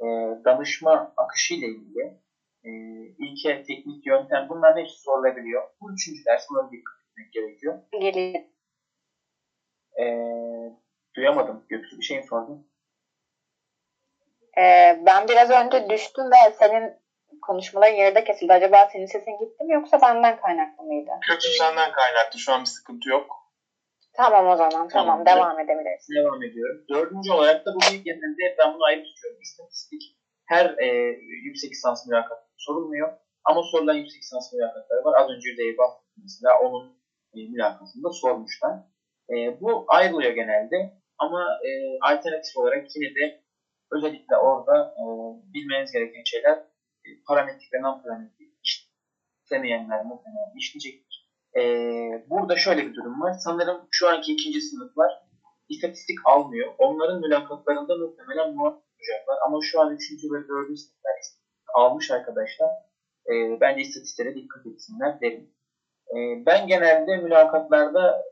e, 0.00 0.06
danışma 0.44 1.14
akışı 1.16 1.54
ile 1.54 1.66
ilgili 1.66 2.20
e, 2.64 2.70
ilke, 3.18 3.62
teknik, 3.62 4.06
yöntem 4.06 4.46
bunların 4.48 4.80
hepsi 4.80 5.00
sorulabiliyor. 5.00 5.62
Bu 5.80 5.92
üçüncü 5.92 6.24
ders 6.24 6.46
buna 6.50 6.70
dikkat 6.70 6.94
etmek 7.10 7.32
gerekiyor. 7.32 7.78
Geliyor. 8.00 8.44
E, 10.00 10.04
duyamadım. 11.16 11.66
Göksu 11.68 11.98
bir 11.98 12.04
şey 12.04 12.16
mi 12.16 12.26
sordun? 12.26 12.68
Ee, 14.58 14.98
ben 15.06 15.28
biraz 15.28 15.50
önce 15.50 15.90
düştüm 15.90 16.24
ve 16.24 16.52
senin 16.58 16.92
konuşmaların 17.42 17.94
yarıda 17.94 18.24
kesildi. 18.24 18.52
Acaba 18.52 18.88
senin 18.92 19.06
sesin 19.06 19.38
gitti 19.38 19.64
mi 19.64 19.74
yoksa 19.74 20.00
benden 20.02 20.40
kaynaklı 20.40 20.84
mıydı? 20.84 21.10
Kötü 21.28 21.48
senden 21.48 21.92
kaynaklı. 21.92 22.38
Şu 22.38 22.52
an 22.52 22.60
bir 22.60 22.66
sıkıntı 22.66 23.08
yok. 23.08 23.37
Tamam 24.20 24.46
o 24.52 24.56
zaman 24.56 24.88
tamam, 24.88 24.88
Tamam, 24.88 25.26
devam 25.26 25.58
edebiliriz. 25.60 26.06
Devam 26.16 26.42
ediyorum. 26.42 26.78
Dördüncü 26.92 27.32
olarak 27.32 27.66
da 27.66 27.70
bu 27.74 27.78
bilgi 27.80 28.02
genelinde 28.02 28.44
ben 28.58 28.74
bunu 28.74 28.84
ayrı 28.84 29.02
tutuyorum. 29.02 29.40
İstatistik 29.40 30.02
her 30.52 30.66
e, 30.84 30.86
yüksek 31.46 31.70
lisans 31.70 32.06
mülakatı 32.06 32.46
sorulmuyor. 32.56 33.08
Ama 33.44 33.60
sorulan 33.62 33.94
yüksek 33.94 34.22
lisans 34.22 34.52
mülakatları 34.52 35.04
var. 35.04 35.14
Az 35.20 35.30
önce 35.30 35.48
yüzeye 35.50 35.76
bahsettim 35.78 36.22
mesela 36.22 36.50
onun 36.64 36.84
e, 37.34 37.38
mülakatında 37.52 38.08
sormuşlar. 38.22 38.74
E, 39.30 39.34
bu 39.60 39.84
ayrılıyor 39.88 40.32
genelde. 40.32 40.76
Ama 41.18 41.42
e, 41.66 41.70
alternatif 42.10 42.56
olarak 42.56 42.84
yine 42.96 43.14
de 43.18 43.24
özellikle 43.92 44.36
orada 44.36 44.94
e, 45.00 45.04
bilmeniz 45.54 45.92
gereken 45.92 46.22
şeyler 46.24 46.56
e, 47.04 47.08
parametrik 47.28 47.72
ve 47.72 47.82
non 47.82 48.02
parametrik 48.02 48.50
işlemeyenler 48.64 50.00
muhtemelen 50.04 50.56
işleyecektir. 50.56 51.07
E, 51.56 51.62
burada 52.30 52.56
şöyle 52.56 52.86
bir 52.86 52.94
durum 52.94 53.20
var. 53.20 53.32
Sanırım 53.32 53.88
şu 53.90 54.08
anki 54.08 54.32
ikinci 54.32 54.60
sınıflar 54.60 55.10
istatistik 55.68 56.18
almıyor. 56.24 56.74
Onların 56.78 57.20
mülakatlarında 57.20 57.96
muhtemelen 57.96 58.54
muhakkak 58.54 58.82
olacaklar. 58.98 59.38
Ama 59.46 59.58
şu 59.62 59.80
an 59.80 59.94
üçüncü 59.94 60.26
ve 60.32 60.48
dördüncü 60.48 60.80
sınıflar 60.80 61.12
almış 61.74 62.10
arkadaşlar. 62.10 62.68
E, 63.26 63.60
bence 63.60 63.80
istatistiklere 63.80 64.34
dikkat 64.34 64.66
etsinler 64.66 65.20
derim. 65.20 65.50
E, 66.10 66.46
ben 66.46 66.66
genelde 66.66 67.16
mülakatlarda 67.16 68.22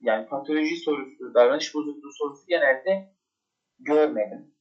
yani 0.00 0.26
patoloji 0.26 0.76
sorusu, 0.76 1.34
davranış 1.34 1.74
bozukluğu 1.74 2.12
sorusu 2.12 2.46
genelde 2.46 3.14
görmedim. 3.78 4.54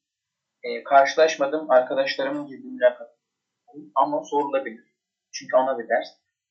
E, 0.64 0.84
karşılaşmadım. 0.84 1.72
Arkadaşlarımın 1.72 2.48
girdiği 2.48 2.72
mülakat 2.72 3.10
ama 3.96 4.24
sorulabilir. 4.24 4.96
Çünkü 5.32 5.58
ana 5.58 5.80
bir 5.80 5.90
ders. 5.90 6.08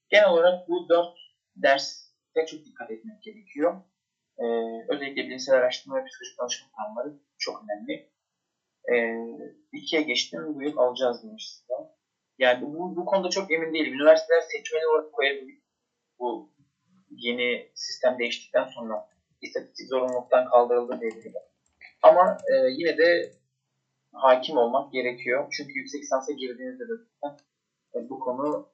Genel 0.09 0.29
olarak 0.29 0.69
bu 0.69 0.89
dört 0.89 1.19
derste 1.57 2.47
çok 2.47 2.65
dikkat 2.65 2.91
etmek 2.91 3.23
gerekiyor. 3.23 3.81
E, 4.39 4.45
özellikle 4.89 5.25
bilimsel 5.25 5.55
araştırma 5.55 5.97
ve 5.97 6.05
psikolojik 6.05 6.39
danışma 6.39 6.69
kuramları 6.73 7.15
çok 7.39 7.63
önemli. 7.63 8.09
E, 8.93 8.95
ikiye 9.73 10.03
geçtim. 10.03 10.55
Bu 10.55 10.63
yıl 10.63 10.77
alacağız 10.77 11.23
demiş. 11.23 11.59
Yani 12.39 12.63
bu, 12.63 12.97
bu 12.97 13.05
konuda 13.05 13.31
çok 13.31 13.51
emin 13.53 13.75
değilim. 13.75 13.95
Üniversiteler 13.95 14.41
seçmeli 14.41 14.87
olarak 14.87 15.13
koyabilir. 15.13 15.63
Bu 16.19 16.51
yeni 17.11 17.71
sistem 17.75 18.19
değiştikten 18.19 18.65
sonra 18.65 19.09
istatistik 19.41 19.89
zorunluluktan 19.89 20.45
kaldırıldı 20.51 21.01
diyebilirim. 21.01 21.33
Ama 22.03 22.39
e, 22.53 22.55
yine 22.71 22.99
de 22.99 23.33
hakim 24.13 24.57
olmak 24.57 24.93
gerekiyor. 24.93 25.49
Çünkü 25.57 25.73
yüksek 25.73 26.03
lisansa 26.03 26.33
girdiğinizde 26.33 26.85
de 26.85 28.09
bu 28.09 28.19
konu 28.21 28.69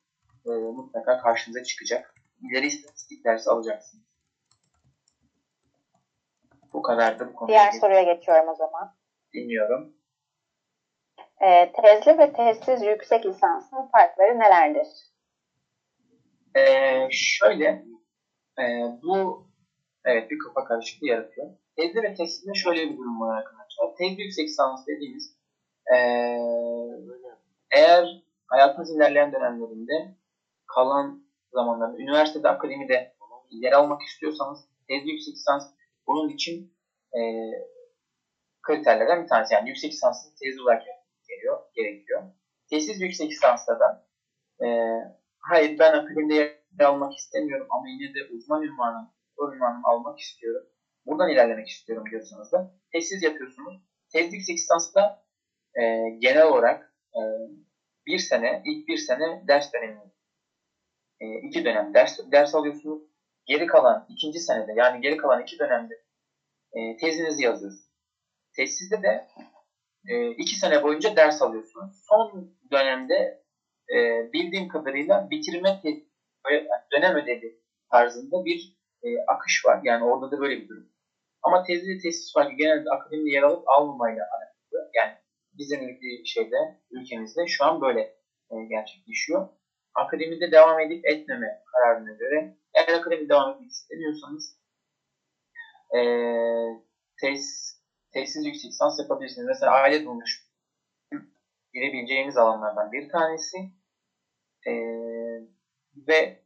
e, 0.46 0.50
mutlaka 0.50 1.18
karşınıza 1.18 1.62
çıkacak. 1.62 2.14
İleri 2.42 2.66
istatistik 2.66 3.24
dersi 3.24 3.50
alacaksınız. 3.50 4.04
Bu 6.72 6.82
kadar 6.82 7.18
da 7.18 7.28
bu 7.28 7.32
konuda. 7.34 7.52
Diğer 7.52 7.72
soruya 7.72 8.02
geçiyorum 8.02 8.48
o 8.48 8.54
zaman. 8.54 8.96
Dinliyorum. 9.34 9.94
Ee, 11.40 11.72
tezli 11.72 12.18
ve 12.18 12.32
tezsiz 12.32 12.82
yüksek 12.82 13.26
lisansın 13.26 13.88
farkları 13.92 14.38
nelerdir? 14.38 14.88
Ee, 16.56 17.08
şöyle, 17.10 17.84
e, 18.58 18.64
bu 19.02 19.46
evet 20.04 20.30
bir 20.30 20.38
kafa 20.38 20.64
karışıklığı 20.68 21.06
yaratıyor. 21.06 21.50
Tezli 21.76 22.02
ve 22.02 22.14
tezsizde 22.14 22.54
şöyle 22.54 22.90
bir 22.90 22.96
durum 22.96 23.20
var 23.20 23.38
arkadaşlar. 23.38 23.96
Tezli 23.98 24.22
yüksek 24.22 24.48
lisans 24.48 24.86
dediğimiz 24.86 25.36
e, 25.94 25.96
eğer 27.70 28.24
hayatınız 28.46 28.96
ilerleyen 28.96 29.32
dönemlerinde 29.32 30.14
kalan 30.74 31.24
zamanlarda 31.52 31.96
üniversitede, 31.96 32.48
akademide 32.48 33.14
yer 33.50 33.72
almak 33.72 34.02
istiyorsanız 34.02 34.66
tezli 34.88 35.10
yüksek 35.10 35.34
lisans 35.34 35.64
bunun 36.06 36.28
için 36.28 36.74
e, 37.16 37.20
kriterlerden 38.62 39.22
bir 39.22 39.28
tanesi. 39.28 39.54
Yani 39.54 39.68
yüksek 39.68 39.92
lisansın 39.92 40.34
tezli 40.42 40.62
olarak 40.62 40.82
geliyor, 41.28 41.58
gerekiyor. 41.74 42.22
Tezsiz 42.70 43.00
yüksek 43.00 43.30
lisansta 43.30 43.78
da 43.80 44.04
e, 44.64 44.66
hayır 45.38 45.78
ben 45.78 45.92
akademide 45.92 46.34
yer 46.34 46.84
almak 46.84 47.12
istemiyorum 47.14 47.66
ama 47.70 47.88
yine 47.88 48.14
de 48.14 48.34
uzman 48.34 48.62
ünvanı, 48.62 49.08
ünvanımı 49.38 49.82
almak 49.84 50.18
istiyorum. 50.18 50.66
Buradan 51.06 51.30
ilerlemek 51.30 51.68
istiyorum 51.68 52.04
diyorsanız 52.10 52.52
da 52.52 52.70
tezsiz 52.92 53.22
yapıyorsunuz. 53.22 53.74
Tezli 54.12 54.34
yüksek 54.34 54.56
lisansta 54.56 55.24
e, 55.74 55.82
genel 56.18 56.46
olarak 56.46 56.94
e, 57.14 57.20
bir 58.06 58.18
sene, 58.18 58.62
ilk 58.64 58.88
bir 58.88 58.96
sene 58.96 59.44
ders 59.48 59.72
dönemi, 59.72 60.00
e, 61.24 61.46
iki 61.46 61.64
dönem 61.64 61.94
ders, 61.94 62.18
ders 62.32 62.54
alıyorsunuz. 62.54 63.02
Geri 63.46 63.66
kalan 63.66 64.06
ikinci 64.08 64.38
senede 64.38 64.72
yani 64.76 65.00
geri 65.00 65.16
kalan 65.16 65.42
iki 65.42 65.58
dönemde 65.58 65.94
e, 66.72 66.96
tezinizi 66.96 67.44
yazıyorsunuz. 67.44 67.90
Tezsizde 68.56 69.02
de 69.02 69.26
e, 70.08 70.30
iki 70.30 70.56
sene 70.56 70.82
boyunca 70.82 71.16
ders 71.16 71.42
alıyorsunuz. 71.42 72.04
Son 72.08 72.54
dönemde 72.72 73.44
e, 73.94 73.96
bildiğim 74.32 74.68
kadarıyla 74.68 75.30
bitirme 75.30 75.82
dönem 76.92 77.16
ödevi 77.16 77.60
tarzında 77.90 78.44
bir 78.44 78.78
e, 79.02 79.08
akış 79.26 79.64
var. 79.66 79.80
Yani 79.84 80.04
orada 80.04 80.30
da 80.30 80.40
böyle 80.40 80.60
bir 80.60 80.68
durum. 80.68 80.88
Ama 81.42 81.62
tezli 81.62 81.98
tesis 81.98 82.32
farkı 82.32 82.52
genelde 82.52 82.90
akademide 82.90 83.30
yer 83.30 83.42
alıp 83.42 83.68
almamayla 83.68 84.24
alakalı. 84.24 84.90
Yani 84.94 85.14
bizim 85.52 85.88
ülke 85.88 86.24
şeyde, 86.24 86.56
ülkemizde 86.90 87.46
şu 87.46 87.64
an 87.64 87.80
böyle 87.80 88.16
gerçekleşiyor. 88.68 89.48
Akademide 89.94 90.50
devam 90.50 90.80
edip 90.80 91.04
etmeme 91.04 91.60
kararına 91.72 92.12
göre 92.12 92.52
eğer 92.74 92.98
akademide 92.98 93.28
devam 93.28 93.50
etmek 93.50 93.70
istemiyorsanız 93.70 94.56
e, 95.96 96.00
tesis, 97.20 97.80
tesis 98.12 98.46
yüksek 98.46 98.70
lisans 98.70 98.98
yapabilirsiniz. 98.98 99.46
Mesela 99.46 99.72
aile 99.72 100.04
bulmuş 100.04 100.44
girebileceğiniz 101.72 102.36
alanlardan 102.36 102.92
bir 102.92 103.08
tanesi. 103.08 103.56
E, 104.66 104.72
ve 106.08 106.42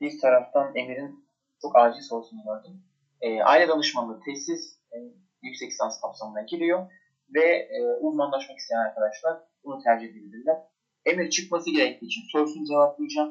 bir 0.00 0.20
taraftan 0.20 0.76
Emir'in 0.76 1.26
çok 1.62 1.76
acil 1.76 2.00
sorusunu 2.00 2.40
gördüm. 2.44 2.82
E, 3.20 3.42
aile 3.42 3.68
danışmanlığı 3.68 4.20
tesis 4.20 4.78
e, 4.92 4.96
yüksek 5.42 5.70
lisans 5.70 6.00
kapsamına 6.00 6.42
giriyor 6.42 6.90
ve 7.34 7.68
e, 7.70 7.82
uzmanlaşmak 8.00 8.58
isteyen 8.58 8.78
arkadaşlar 8.78 9.40
bunu 9.64 9.82
tercih 9.82 10.06
edebilirler. 10.06 10.56
Emir 11.06 11.28
çıkması 11.28 11.70
gerektiği 11.70 12.06
için 12.06 12.22
sorusunu 12.32 12.64
cevaplayacağım. 12.64 13.30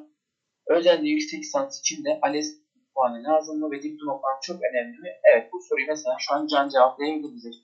Özellikle 0.68 1.10
yüksek 1.10 1.40
lisans 1.40 1.80
için 1.80 2.04
de 2.04 2.10
ALES 2.22 2.48
puanı 2.94 3.24
lazım 3.24 3.60
mı 3.60 3.72
ve 3.72 3.82
diploma 3.82 4.14
puanı 4.20 4.38
çok 4.42 4.58
önemli 4.70 4.98
mi? 4.98 5.10
Evet 5.32 5.44
bu 5.52 5.58
soruyu 5.62 5.88
mesela 5.88 6.16
şu 6.20 6.34
an 6.34 6.46
Can 6.52 6.68
cevaplayabilir. 6.68 7.56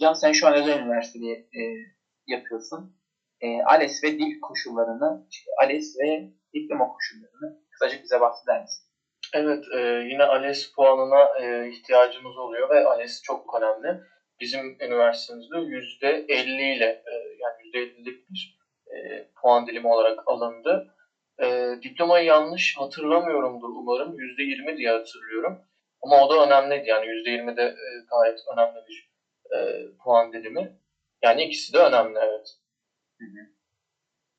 Can 0.00 0.12
sen 0.12 0.32
şu 0.32 0.46
an 0.46 0.54
özel 0.54 0.78
üniversitede 0.78 1.30
e, 1.58 1.60
yapıyorsun. 2.26 2.90
E, 3.40 3.46
ALES 3.62 4.02
ve 4.04 4.18
dil 4.18 4.32
koşullarını, 4.42 5.20
ALES 5.62 5.94
ve 6.00 6.26
diploma 6.54 6.86
koşullarını 6.86 7.56
kısaca 7.70 8.02
bize 8.02 8.20
bahseder 8.20 8.60
misin? 8.60 8.84
Evet, 9.34 9.64
e, 9.76 9.78
yine 10.10 10.24
ALES 10.24 10.66
puanına 10.76 11.22
e, 11.40 11.68
ihtiyacımız 11.68 12.36
oluyor 12.36 12.70
ve 12.70 12.84
ALES 12.84 13.20
çok 13.22 13.54
önemli. 13.58 13.98
Bizim 14.40 14.76
üniversitemizde 14.80 15.56
%50 15.56 16.76
ile 16.76 16.84
e, 16.84 17.12
yani 17.42 17.84
%50'lik 17.84 18.30
bir 18.30 18.61
e, 18.96 19.28
puan 19.42 19.66
dilimi 19.66 19.88
olarak 19.88 20.18
alındı. 20.26 20.94
E, 21.42 21.76
diplomayı 21.82 22.24
yanlış 22.26 22.76
hatırlamıyorumdur 22.78 23.68
umarım. 23.68 24.16
%20 24.18 24.76
diye 24.76 24.90
hatırlıyorum. 24.90 25.58
Ama 26.02 26.24
o 26.26 26.30
da 26.30 26.46
önemliydi 26.46 26.88
yani 26.88 27.06
%20 27.06 27.56
de 27.56 27.62
e, 27.62 27.84
gayet 28.10 28.40
önemli 28.54 28.78
bir 28.88 29.12
e, 29.56 29.86
puan 30.04 30.32
dilimi. 30.32 30.78
Yani 31.22 31.42
ikisi 31.42 31.72
de 31.72 31.78
önemli 31.78 32.18
evet. 32.18 32.48
Hı 33.18 33.24
hı. 33.24 33.52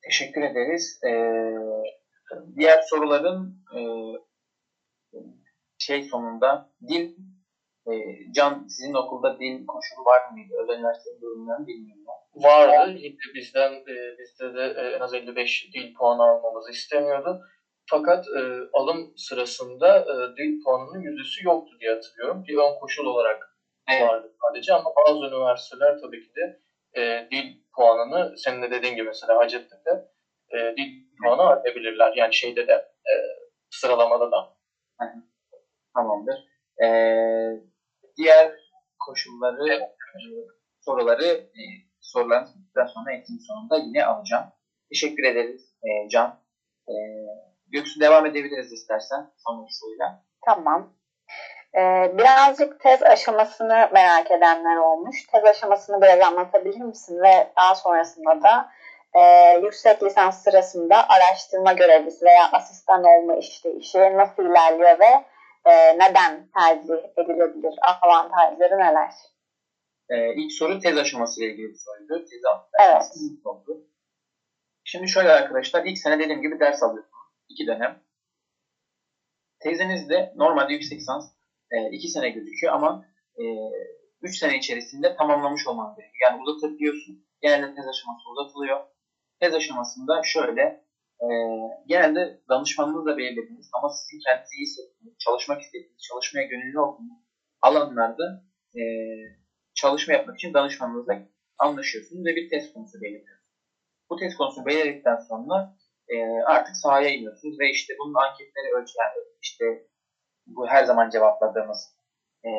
Teşekkür 0.04 0.42
ederiz. 0.42 1.00
Ee, 1.06 1.54
diğer 2.56 2.82
soruların 2.82 3.64
e, 3.76 3.80
şey 5.78 6.02
sonunda 6.02 6.70
dil 6.88 7.16
e, 7.86 7.92
Can 8.32 8.66
sizin 8.68 8.94
okulda 8.94 9.38
dil 9.40 9.66
koşulu 9.66 10.04
var 10.04 10.30
mıydı? 10.32 10.54
Özel 10.62 10.78
üniversitenin 10.78 11.20
durumlarını 11.20 11.66
bilmiyorum. 11.66 12.04
Vardı. 12.34 12.90
Yine 12.90 13.16
bizden 13.34 13.72
e, 13.72 14.18
bizde 14.18 14.54
de 14.54 14.74
e, 14.80 14.82
en 14.96 15.00
az 15.00 15.14
55 15.14 15.70
dil 15.74 15.94
puanı 15.94 16.22
almamızı 16.22 16.70
istemiyordu. 16.70 17.40
Fakat 17.90 18.26
e, 18.28 18.40
alım 18.72 19.12
sırasında 19.16 19.98
e, 19.98 20.36
dil 20.36 20.62
puanının 20.64 21.00
yüzdesi 21.00 21.44
yoktu 21.44 21.76
diye 21.80 21.94
hatırlıyorum. 21.94 22.44
Bir 22.48 22.56
ön 22.56 22.80
koşul 22.80 23.06
olarak 23.06 23.50
Evet. 23.90 24.02
vardı 24.02 24.32
sadece 24.48 24.74
ama 24.74 24.90
bazı 24.96 25.24
üniversiteler 25.26 25.98
tabii 26.00 26.20
ki 26.20 26.30
de 26.36 26.60
e, 27.00 27.28
dil 27.30 27.62
puanını 27.76 28.38
senin 28.38 28.62
de 28.62 28.70
dediğin 28.70 28.94
gibi 28.94 29.06
mesela 29.06 29.36
Hacettepe 29.38 29.90
e, 30.50 30.76
dil 30.76 30.90
puanı 31.22 31.42
arayabilirler. 31.42 32.12
Yani 32.16 32.34
şeyde 32.34 32.66
de 32.66 32.72
e, 32.72 33.12
sıralamada 33.70 34.30
da. 34.30 34.54
Tamamdır. 35.94 36.34
Ee, 36.84 37.60
diğer 38.16 38.52
koşulları, 38.98 39.72
e, 39.72 39.80
soruları 40.80 41.50
e, 42.04 42.08
soruların 42.12 42.46
bittikten 42.46 42.86
sonra 42.86 43.12
eğitim 43.12 43.38
sonunda 43.40 43.76
yine 43.76 44.04
alacağım. 44.04 44.44
Teşekkür 44.88 45.24
ederiz 45.24 45.74
e, 45.82 46.08
Can. 46.08 46.40
E, 46.88 46.94
Göksu 47.66 48.00
devam 48.00 48.26
edebiliriz 48.26 48.72
istersen 48.72 49.30
sonraki 49.36 49.76
soruyla. 49.76 50.24
Tamam. 50.46 50.92
Ee, 51.76 52.12
birazcık 52.18 52.80
tez 52.80 53.02
aşamasını 53.02 53.88
merak 53.92 54.30
edenler 54.30 54.76
olmuş. 54.76 55.26
Tez 55.32 55.44
aşamasını 55.44 56.02
biraz 56.02 56.20
anlatabilir 56.20 56.80
misin? 56.80 57.22
Ve 57.22 57.52
daha 57.56 57.74
sonrasında 57.74 58.42
da 58.42 58.68
e, 59.14 59.20
yüksek 59.62 60.02
lisans 60.02 60.42
sırasında 60.42 61.08
araştırma 61.08 61.72
görevlisi 61.72 62.24
veya 62.24 62.50
asistan 62.52 63.04
olma 63.04 63.36
işleyişi 63.36 63.98
nasıl 63.98 64.42
ilerliyor 64.42 64.98
ve 65.00 65.24
e, 65.70 65.98
neden 65.98 66.48
tercih 66.58 67.08
edilebilir? 67.16 67.74
Avantajları 68.02 68.78
neler? 68.78 69.10
Ee, 70.10 70.34
ilk 70.34 70.52
soru 70.52 70.78
tez 70.78 70.96
aşaması 70.96 71.40
ile 71.40 71.50
ilgili 71.50 71.68
bir 71.68 71.78
soruydu. 71.84 72.24
Tez 72.30 72.40
Evet. 72.88 73.02
oldu. 73.44 73.84
Şimdi 74.84 75.08
şöyle 75.08 75.30
arkadaşlar, 75.30 75.84
ilk 75.84 75.98
sene 75.98 76.18
dediğim 76.18 76.42
gibi 76.42 76.60
ders 76.60 76.82
alıyorsunuz. 76.82 77.24
İki 77.48 77.66
dönem. 77.66 78.02
Tezinizde 79.60 80.32
normalde 80.36 80.72
yüksek 80.72 80.98
lisans 80.98 81.24
e, 81.70 81.90
iki 81.90 82.08
sene 82.08 82.28
gözüküyor 82.30 82.72
ama 82.72 83.02
e, 83.36 83.42
üç 84.22 84.38
sene 84.38 84.56
içerisinde 84.56 85.14
tamamlamış 85.16 85.66
olman 85.66 85.94
gerekiyor. 85.96 86.30
Yani 86.30 86.42
uzatabiliyorsun. 86.42 87.24
Genelde 87.40 87.66
tez 87.74 87.86
aşaması 87.88 88.22
uzatılıyor. 88.30 88.80
Tez 89.40 89.54
aşamasında 89.54 90.20
şöyle, 90.24 90.60
e, 91.20 91.28
genelde 91.86 92.40
danışmanınızla 92.48 93.16
belirlediğiniz 93.16 93.70
ama 93.72 93.88
sizin 93.88 94.20
kendinizi 94.26 94.56
iyi 94.56 94.62
hissettiğiniz, 94.62 95.18
çalışmak 95.18 95.60
istediğiniz, 95.62 96.02
çalışmaya 96.08 96.46
gönüllü 96.46 96.80
olduğunuz 96.80 97.18
alanlarda 97.62 98.44
e, 98.74 98.82
çalışma 99.74 100.14
yapmak 100.14 100.36
için 100.36 100.54
danışmanınızla 100.54 101.14
anlaşıyorsunuz 101.58 102.24
ve 102.26 102.36
bir 102.36 102.48
test 102.50 102.72
konusu 102.72 103.00
belirliyorsunuz. 103.00 103.44
Bu 104.10 104.16
test 104.16 104.36
konusunu 104.36 104.66
belirledikten 104.66 105.16
sonra 105.16 105.74
e, 106.08 106.16
artık 106.46 106.76
sahaya 106.76 107.08
iniyorsunuz 107.08 107.60
ve 107.60 107.70
işte 107.70 107.94
bunun 107.98 108.14
anketleri 108.14 108.74
ölçü 108.76 108.92
yani 108.98 109.26
işte 109.42 109.64
bu 110.46 110.68
her 110.68 110.84
zaman 110.84 111.10
cevapladığımız 111.10 111.96
e, 112.44 112.50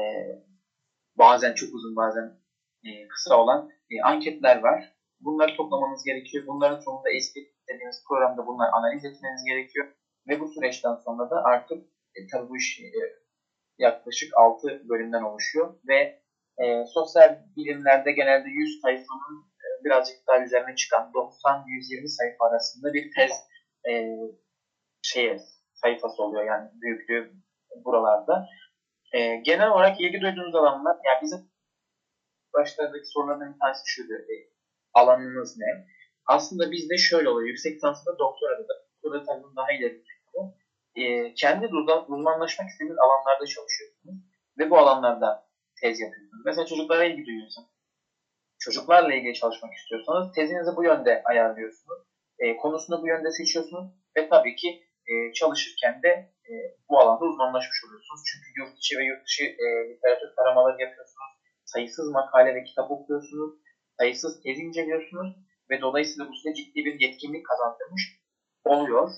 bazen 1.18 1.53
çok 1.53 1.74
uzun 1.74 1.95
bazen 1.95 2.38
e, 2.86 3.07
kısa 3.07 3.38
olan 3.38 3.70
e, 3.91 4.01
anketler 4.01 4.59
var. 4.59 4.95
Bunları 5.20 5.55
toplamanız 5.55 6.03
gerekiyor. 6.03 6.43
Bunların 6.47 6.80
sonunda 6.80 7.09
eski 7.18 7.39
dediğimiz 7.70 8.03
programda 8.07 8.47
bunları 8.47 8.72
analiz 8.72 9.05
etmeniz 9.05 9.43
gerekiyor. 9.47 9.88
Ve 10.28 10.39
bu 10.39 10.47
süreçten 10.47 10.95
sonra 10.95 11.30
da 11.30 11.43
artık 11.43 11.84
e, 12.16 12.20
tabii 12.32 12.49
bu 12.49 12.57
iş 12.57 12.80
e, 12.80 12.88
yaklaşık 13.78 14.38
6 14.38 14.89
bölümden 14.89 15.22
oluşuyor 15.22 15.76
ve 15.88 16.24
e, 16.63 16.85
sosyal 16.85 17.39
bilimlerde 17.57 18.11
genelde 18.11 18.49
100 18.49 18.81
sayfanın 18.81 19.37
e, 19.63 19.67
birazcık 19.85 20.15
daha 20.27 20.43
üzerine 20.43 20.75
çıkan 20.75 21.11
90-120 21.13 22.07
sayfa 22.07 22.45
arasında 22.49 22.93
bir 22.93 23.11
tez 23.15 23.31
e, 23.89 23.93
şeye, 25.01 25.37
sayfası 25.73 26.23
oluyor 26.23 26.45
yani 26.45 26.69
büyüklüğü 26.81 27.31
buralarda. 27.85 28.45
E, 29.13 29.35
genel 29.35 29.69
olarak 29.69 30.01
ilgi 30.01 30.21
duyduğunuz 30.21 30.55
alanlar, 30.55 30.97
yani 31.05 31.19
bizim 31.21 31.39
başlardaki 32.53 33.05
sorulardan 33.13 33.53
bir 33.53 33.59
tanesi 33.59 33.83
şuydu, 33.85 34.13
e, 34.13 34.35
alanınız 34.93 35.57
ne? 35.57 35.85
Aslında 36.27 36.71
bizde 36.71 36.97
şöyle 36.97 37.29
oluyor, 37.29 37.47
yüksek 37.47 37.75
lisansında 37.75 38.19
doktorada 38.19 38.63
da, 38.63 38.73
doktora 39.03 39.23
tabii 39.23 39.55
daha 39.55 39.71
ileri 39.71 40.03
e, 40.95 41.33
kendi 41.33 41.65
uzman, 41.65 42.11
uzmanlaşmak 42.11 42.69
istediğiniz 42.69 42.97
alanlarda 42.97 43.45
çalışıyorsunuz 43.45 44.15
ve 44.59 44.69
bu 44.69 44.77
alanlarda 44.77 45.44
tez 45.86 45.99
yapıyorsunuz. 45.99 46.45
Mesela 46.45 46.65
çocuklara 46.65 47.03
ilgi 47.05 47.25
duyuyorsunuz. 47.25 47.69
Çocuklarla 48.59 49.13
ilgili 49.13 49.33
çalışmak 49.33 49.73
istiyorsanız 49.73 50.31
tezinizi 50.36 50.71
bu 50.75 50.83
yönde 50.83 51.21
ayarlıyorsunuz. 51.25 51.99
E, 52.39 52.55
konusunu 52.55 53.01
bu 53.01 53.07
yönde 53.07 53.31
seçiyorsunuz 53.31 53.88
ve 54.17 54.29
tabii 54.29 54.55
ki 54.55 54.69
e, 55.09 55.13
çalışırken 55.33 56.01
de 56.03 56.11
e, 56.49 56.53
bu 56.89 56.99
alanda 56.99 57.25
uzmanlaşmış 57.25 57.79
oluyorsunuz. 57.86 58.21
Çünkü 58.29 58.47
yurt 58.59 58.77
içi 58.77 58.97
ve 58.97 59.03
yurt 59.09 59.21
dışı 59.25 59.43
e, 59.43 59.65
literatür 59.89 60.29
taramaları 60.38 60.81
yapıyorsunuz. 60.81 61.31
Sayısız 61.65 62.11
makale 62.11 62.55
ve 62.55 62.63
kitap 62.63 62.91
okuyorsunuz. 62.91 63.51
Sayısız 63.99 64.41
tez 64.43 64.59
inceliyorsunuz 64.59 65.29
ve 65.69 65.81
dolayısıyla 65.81 66.29
bu 66.29 66.36
size 66.36 66.53
ciddi 66.53 66.79
bir 66.86 66.99
yetkinlik 66.99 67.45
kazandırmış 67.45 68.03
oluyor. 68.63 69.09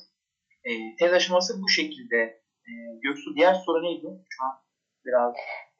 E, 0.67 0.71
tez 0.99 1.13
aşaması 1.13 1.61
bu 1.63 1.69
şekilde. 1.69 2.19
E, 2.67 2.71
Göksu 3.03 3.35
diğer 3.35 3.53
soru 3.53 3.83
neydi? 3.83 4.07
Şu 4.29 4.43
an 4.45 4.53
biraz 5.05 5.33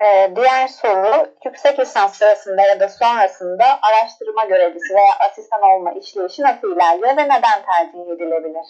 Ee, 0.03 0.31
diğer 0.35 0.67
soru 0.67 1.33
yüksek 1.45 1.79
lisans 1.79 2.17
sırasında 2.17 2.61
ya 2.61 2.79
da 2.79 2.89
sonrasında 2.89 3.65
araştırma 3.81 4.45
görevlisi 4.45 4.93
veya 4.93 5.29
asistan 5.29 5.61
olma 5.61 5.91
işleyişi 5.91 6.41
nasıl 6.41 6.75
ilerliyor 6.75 7.17
ve 7.17 7.23
neden 7.23 7.59
tercih 7.69 7.99
edilebilir? 8.13 8.67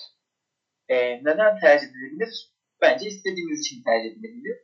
E, 0.89 0.95
neden 1.23 1.59
tercih 1.59 1.87
edilebilir? 1.87 2.51
Bence 2.81 3.07
istediğimiz 3.07 3.59
için 3.59 3.83
tercih 3.83 4.11
edilebilir. 4.11 4.57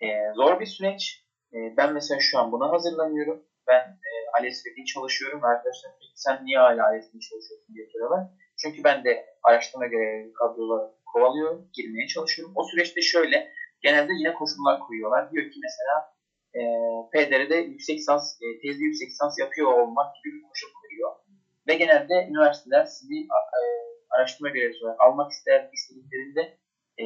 E, 0.00 0.08
zor 0.36 0.60
bir 0.60 0.66
süreç. 0.66 1.24
E, 1.54 1.58
ben 1.76 1.92
mesela 1.92 2.18
şu 2.20 2.38
an 2.38 2.52
buna 2.52 2.72
hazırlanıyorum. 2.72 3.44
Ben 3.68 3.84
e, 4.08 4.10
ALES'de 4.38 4.84
çalışıyorum 4.94 5.44
arkadaşlar 5.44 5.92
peki 6.00 6.12
sen 6.14 6.44
niye 6.44 6.58
hala 6.58 6.82
ALES'de 6.86 7.18
çalışıyorsun 7.28 7.74
diye 7.74 7.86
soruyorlar. 7.92 8.24
Çünkü 8.60 8.84
ben 8.84 9.04
de 9.04 9.26
araştırma 9.42 9.86
görevi 9.86 10.32
kadroları 10.32 10.92
kovalıyorum, 11.12 11.70
girmeye 11.76 12.06
çalışıyorum. 12.06 12.54
O 12.56 12.62
süreçte 12.64 13.00
şöyle, 13.00 13.52
genelde 13.84 14.12
yine 14.20 14.32
koşullar 14.32 14.76
koyuyorlar. 14.86 15.30
Diyor 15.30 15.44
ki 15.52 15.58
mesela 15.66 15.94
e, 16.58 16.60
PDR'de 17.12 17.56
yüksek 17.56 17.96
lisans, 17.98 18.24
e, 18.42 18.46
tezli 18.62 18.82
yüksek 18.88 19.08
lisans 19.08 19.38
yapıyor 19.38 19.68
olmak 19.80 20.08
gibi 20.16 20.34
bir 20.36 20.42
koşul 20.48 20.70
koyuyor. 20.80 21.10
Ve 21.68 21.74
genelde 21.74 22.14
üniversiteler 22.30 22.84
sizi 22.84 23.18
e, 23.58 23.60
araştırma 24.14 24.48
görevlisi 24.50 24.84
olarak 24.84 25.00
almak 25.00 25.30
ister 25.30 25.68
istediklerinde 25.72 26.42
e, 26.98 27.04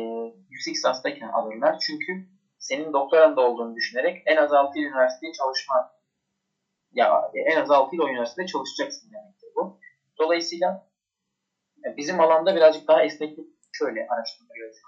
yüksek 0.50 0.74
lisanstayken 0.74 1.28
alırlar. 1.28 1.76
Çünkü 1.86 2.12
senin 2.58 2.92
doktoranda 2.92 3.40
olduğunu 3.40 3.74
düşünerek 3.74 4.16
en 4.26 4.36
az 4.36 4.52
6 4.52 4.78
yıl 4.78 4.86
üniversiteye 4.90 5.32
çalışma 5.32 5.76
ya 6.92 7.30
en 7.34 7.56
az 7.62 7.70
6 7.70 7.96
yıl 7.96 8.02
o 8.02 8.08
üniversitede 8.08 8.46
çalışacaksın 8.46 9.12
demektir 9.12 9.50
bu. 9.56 9.78
Dolayısıyla 10.18 10.68
e, 11.84 11.96
bizim 11.96 12.20
alanda 12.20 12.56
birazcık 12.56 12.88
daha 12.88 13.02
esneklik 13.02 13.48
şöyle 13.72 14.06
araştırma 14.10 14.54
görevlisi 14.54 14.82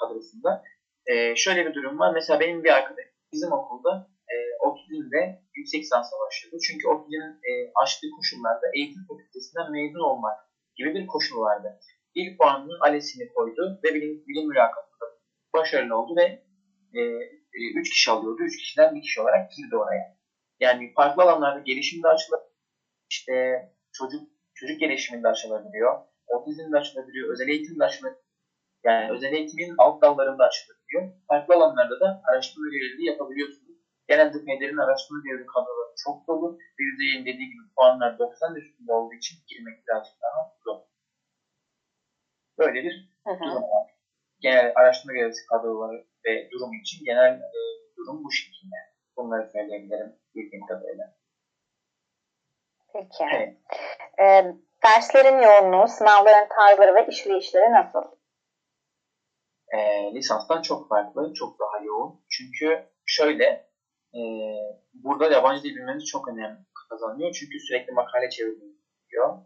kadrosunda 0.00 0.62
E, 1.06 1.36
şöyle 1.36 1.66
bir 1.66 1.74
durum 1.74 1.98
var. 1.98 2.10
Mesela 2.14 2.40
benim 2.40 2.64
bir 2.64 2.70
arkadaşım 2.70 3.10
bizim 3.32 3.52
okulda 3.52 4.08
e, 4.32 4.34
otizmde 4.66 5.40
yüksek 5.54 5.80
lisansa 5.80 6.16
başladı. 6.26 6.56
Çünkü 6.66 6.88
otizmin 6.88 7.20
e, 7.48 7.50
açtığı 7.82 8.10
koşullarda 8.16 8.66
eğitim 8.74 9.02
fakültesinden 9.08 9.72
mezun 9.72 10.04
olmak 10.10 10.36
gibi 10.76 10.94
bir 10.94 11.06
koşul 11.06 11.40
vardı. 11.40 11.78
İlk 12.14 12.38
puanını 12.38 12.78
ALES'ini 12.80 13.28
koydu 13.34 13.80
ve 13.84 13.94
bilim, 13.94 14.24
bilim 14.28 14.48
mülakatında 14.48 15.06
başarılı 15.54 15.96
oldu 15.96 16.12
ve 16.16 16.26
e, 16.94 17.00
e, 17.58 17.60
üç 17.80 17.90
kişi 17.90 18.10
alıyordu. 18.10 18.42
Üç 18.42 18.56
kişiden 18.56 18.94
bir 18.94 19.02
kişi 19.02 19.20
olarak 19.20 19.50
girdi 19.50 19.76
oraya. 19.76 20.16
Yani 20.60 20.92
farklı 20.96 21.22
alanlarda 21.22 21.60
gelişim 21.60 22.02
de 22.02 22.08
açılabiliyor. 22.08 22.50
İşte 23.10 23.32
çocuk 23.92 24.28
çocuk 24.54 24.80
gelişiminde 24.80 25.28
açılabiliyor. 25.28 25.92
Otizm 26.26 26.72
de 26.72 26.76
açılabiliyor. 26.76 27.32
Özel 27.32 27.48
eğitim 27.48 27.78
de 27.78 27.84
açılabiliyor. 27.84 28.24
Yani 28.84 29.12
özel 29.12 29.32
eğitimin 29.32 29.74
alt 29.78 30.02
dallarında 30.02 30.44
açılabiliyor. 30.90 31.12
Farklı 31.28 31.54
alanlarda 31.54 32.00
da 32.00 32.22
araştırma 32.24 32.66
görevliliği 32.66 33.08
yapabiliyorsunuz. 33.08 33.76
Genelde 34.08 34.38
PDR'in 34.38 34.76
araştırma 34.76 35.20
görevli 35.24 35.46
kadroları 35.46 35.94
çok 36.04 36.28
dolu. 36.28 36.58
Ve 36.58 36.82
yüzeyin 36.82 37.26
dediği 37.26 37.48
gibi 37.50 37.62
puanlar 37.76 38.18
90 38.18 38.54
üstünde 38.54 38.92
olduğu 38.92 39.14
için 39.14 39.36
girmek 39.48 39.86
birazcık 39.86 40.14
daha 40.22 40.40
zor. 40.64 40.80
Böyle 42.58 42.82
bir 42.84 43.10
durum 43.26 43.62
var. 43.62 43.86
Genel 44.40 44.72
araştırma 44.76 45.12
görevlisi 45.12 45.46
kadroları 45.46 46.06
ve 46.24 46.50
durumu 46.50 46.74
için 46.74 47.04
genel 47.04 47.34
e, 47.34 47.60
durum 47.96 48.24
bu 48.24 48.30
şekilde. 48.30 48.76
Bunları 49.16 49.50
söyleyebilirim 49.52 50.16
bildiğim 50.34 50.66
kadarıyla. 50.66 51.16
Peki. 52.92 53.24
Evet. 53.34 53.56
Ee, 54.18 54.54
derslerin 54.84 55.38
yoğunluğu, 55.42 55.88
sınavların 55.88 56.48
tarzları 56.48 56.94
ve 56.94 57.06
işleyişleri 57.06 57.72
nasıl? 57.72 58.19
E, 59.70 59.78
lisanstan 60.14 60.62
çok 60.62 60.88
farklı, 60.88 61.32
çok 61.34 61.58
daha 61.60 61.84
yoğun. 61.84 62.20
Çünkü 62.30 62.84
şöyle, 63.06 63.44
e, 64.14 64.20
burada 64.94 65.32
yabancı 65.32 65.62
dil 65.62 65.76
bilmeniz 65.76 66.04
çok 66.04 66.28
önemli 66.28 66.58
kazanıyor. 66.88 67.32
Çünkü 67.32 67.60
sürekli 67.60 67.92
makale 67.92 68.30
çeviriliyor. 68.30 69.38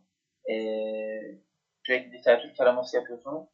E, 0.51 0.55
sürekli 1.87 2.13
literatür 2.13 2.55
taraması 2.55 2.97
yapıyorsunuz. 2.97 3.49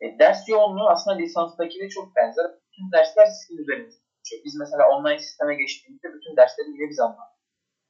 E, 0.00 0.18
ders 0.18 0.48
yoğunluğu 0.48 0.88
aslında 0.88 1.16
lisanstakiyle 1.16 1.88
çok 1.88 2.16
benzer. 2.16 2.46
Bütün 2.46 2.92
dersler 2.92 3.26
sizin 3.26 3.62
üzerinizde. 3.62 4.04
Çünkü 4.26 4.44
biz 4.44 4.56
mesela 4.56 4.88
online 4.88 5.18
sisteme 5.18 5.54
geçtiğimizde 5.54 6.08
bütün 6.14 6.36
dersleri 6.36 6.68
yine 6.68 6.90
biz 6.90 7.00
anlatıyoruz. 7.00 7.34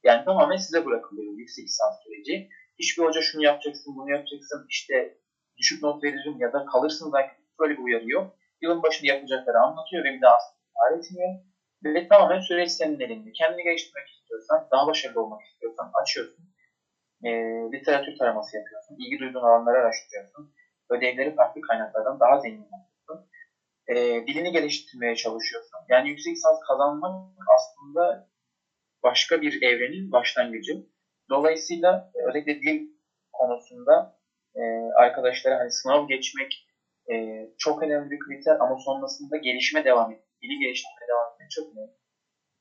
Yani 0.04 0.24
tamamen 0.24 0.56
size 0.56 0.86
bırakılıyor 0.86 1.32
yüksek 1.32 1.64
lisans 1.64 1.94
süreci. 2.04 2.48
Hiçbir 2.78 3.02
hoca 3.04 3.20
şunu 3.22 3.44
yapacaksın, 3.44 3.96
bunu 3.96 4.10
yapacaksın, 4.10 4.66
işte 4.68 5.18
düşük 5.56 5.82
not 5.82 6.04
veririm 6.04 6.36
ya 6.38 6.52
da 6.52 6.64
kalırsın 6.64 7.12
belki 7.12 7.43
böyle 7.60 7.72
bir 7.72 7.82
uyarı 7.82 8.10
yok. 8.10 8.36
Yılın 8.62 8.82
başında 8.82 9.12
yapacakları 9.12 9.58
anlatıyor 9.58 10.04
ve 10.04 10.14
bir 10.14 10.22
daha 10.22 10.36
aslında 10.36 10.98
etmiyor. 10.98 11.30
Ve 11.84 12.08
tamamen 12.08 12.40
süreç 12.40 12.70
senin 12.70 13.00
elinde. 13.00 13.32
Kendini 13.32 13.62
geliştirmek 13.62 14.08
istiyorsan, 14.08 14.68
daha 14.72 14.86
başarılı 14.86 15.22
olmak 15.22 15.42
istiyorsan 15.42 15.90
açıyorsun. 16.02 16.44
E, 17.24 17.30
literatür 17.72 18.18
taraması 18.18 18.56
yapıyorsun. 18.56 18.96
ilgi 18.98 19.18
duyduğun 19.18 19.42
alanları 19.42 19.78
araştırıyorsun. 19.78 20.54
Ödevleri 20.90 21.34
farklı 21.34 21.60
kaynaklardan 21.60 22.20
daha 22.20 22.40
zengin 22.40 22.68
yapıyorsun. 22.74 23.30
E, 23.88 23.94
dilini 24.26 24.52
geliştirmeye 24.52 25.16
çalışıyorsun. 25.16 25.78
Yani 25.88 26.08
yüksek 26.08 26.32
lisans 26.32 26.60
kazanmak 26.68 27.14
aslında 27.56 28.28
başka 29.02 29.40
bir 29.40 29.62
evrenin 29.62 30.12
başlangıcı. 30.12 30.72
Dolayısıyla 31.30 32.12
özellikle 32.28 32.60
dil 32.60 32.88
konusunda 33.32 34.18
e, 34.54 34.60
arkadaşlara 34.96 35.58
hani 35.58 35.70
sınav 35.70 36.08
geçmek 36.08 36.66
e, 37.12 37.16
çok 37.58 37.82
önemli 37.82 38.10
bir 38.10 38.18
kriter 38.18 38.56
ama 38.60 38.76
sonrasında 38.76 39.36
gelişime 39.36 39.84
devam 39.84 40.10
etmek, 40.12 40.42
dili 40.42 40.58
geliştirmeye 40.58 41.08
devam 41.08 41.32
etmek 41.32 41.50
çok 41.50 41.72
önemli. 41.72 41.92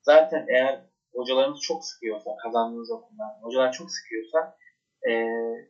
Zaten 0.02 0.44
eğer 0.48 0.80
hocalarınız 1.14 1.60
çok 1.60 1.84
sıkıyorsa, 1.84 2.36
kazandığınız 2.42 2.90
okullar, 2.90 3.30
hocalar 3.42 3.72
çok 3.72 3.90
sıkıyorsa, 3.90 4.56
e, 5.08 5.12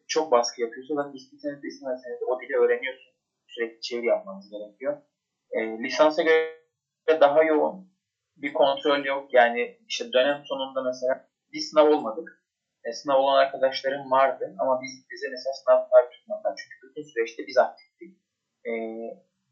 çok 0.09 0.33
baskı 0.33 0.61
yapıyorsa 0.61 0.95
zaten 0.95 1.13
isteseniz 1.13 1.63
de 1.63 1.69
istemezseniz 1.69 2.21
de 2.21 2.25
o 2.25 2.41
dili 2.41 2.57
öğreniyorsunuz. 2.57 3.15
Sürekli 3.47 3.81
çeviri 3.81 4.07
yapmanız 4.07 4.51
gerekiyor. 4.51 5.03
E, 5.51 5.59
lisansa 5.79 6.23
göre 6.23 7.21
daha 7.21 7.43
yoğun 7.43 7.95
bir 8.37 8.53
kontrol 8.53 9.05
yok. 9.05 9.35
Yani 9.35 9.79
işte 9.89 10.13
dönem 10.13 10.43
sonunda 10.45 10.83
mesela 10.83 11.29
bir 11.53 11.61
sınav 11.61 11.89
olmadık. 11.91 12.45
E, 12.85 12.93
sınav 12.93 13.19
olan 13.19 13.37
arkadaşlarım 13.37 14.11
vardı 14.11 14.55
ama 14.59 14.81
biz 14.83 15.07
bize 15.11 15.27
mesela 15.31 15.53
sınav 15.53 15.77
tabi 15.77 16.11
tutmadılar. 16.11 16.55
Çünkü 16.57 16.89
bütün 16.89 17.03
süreçte 17.03 17.47
biz 17.47 17.59
aktiftik. 17.59 18.24
E, 18.67 18.73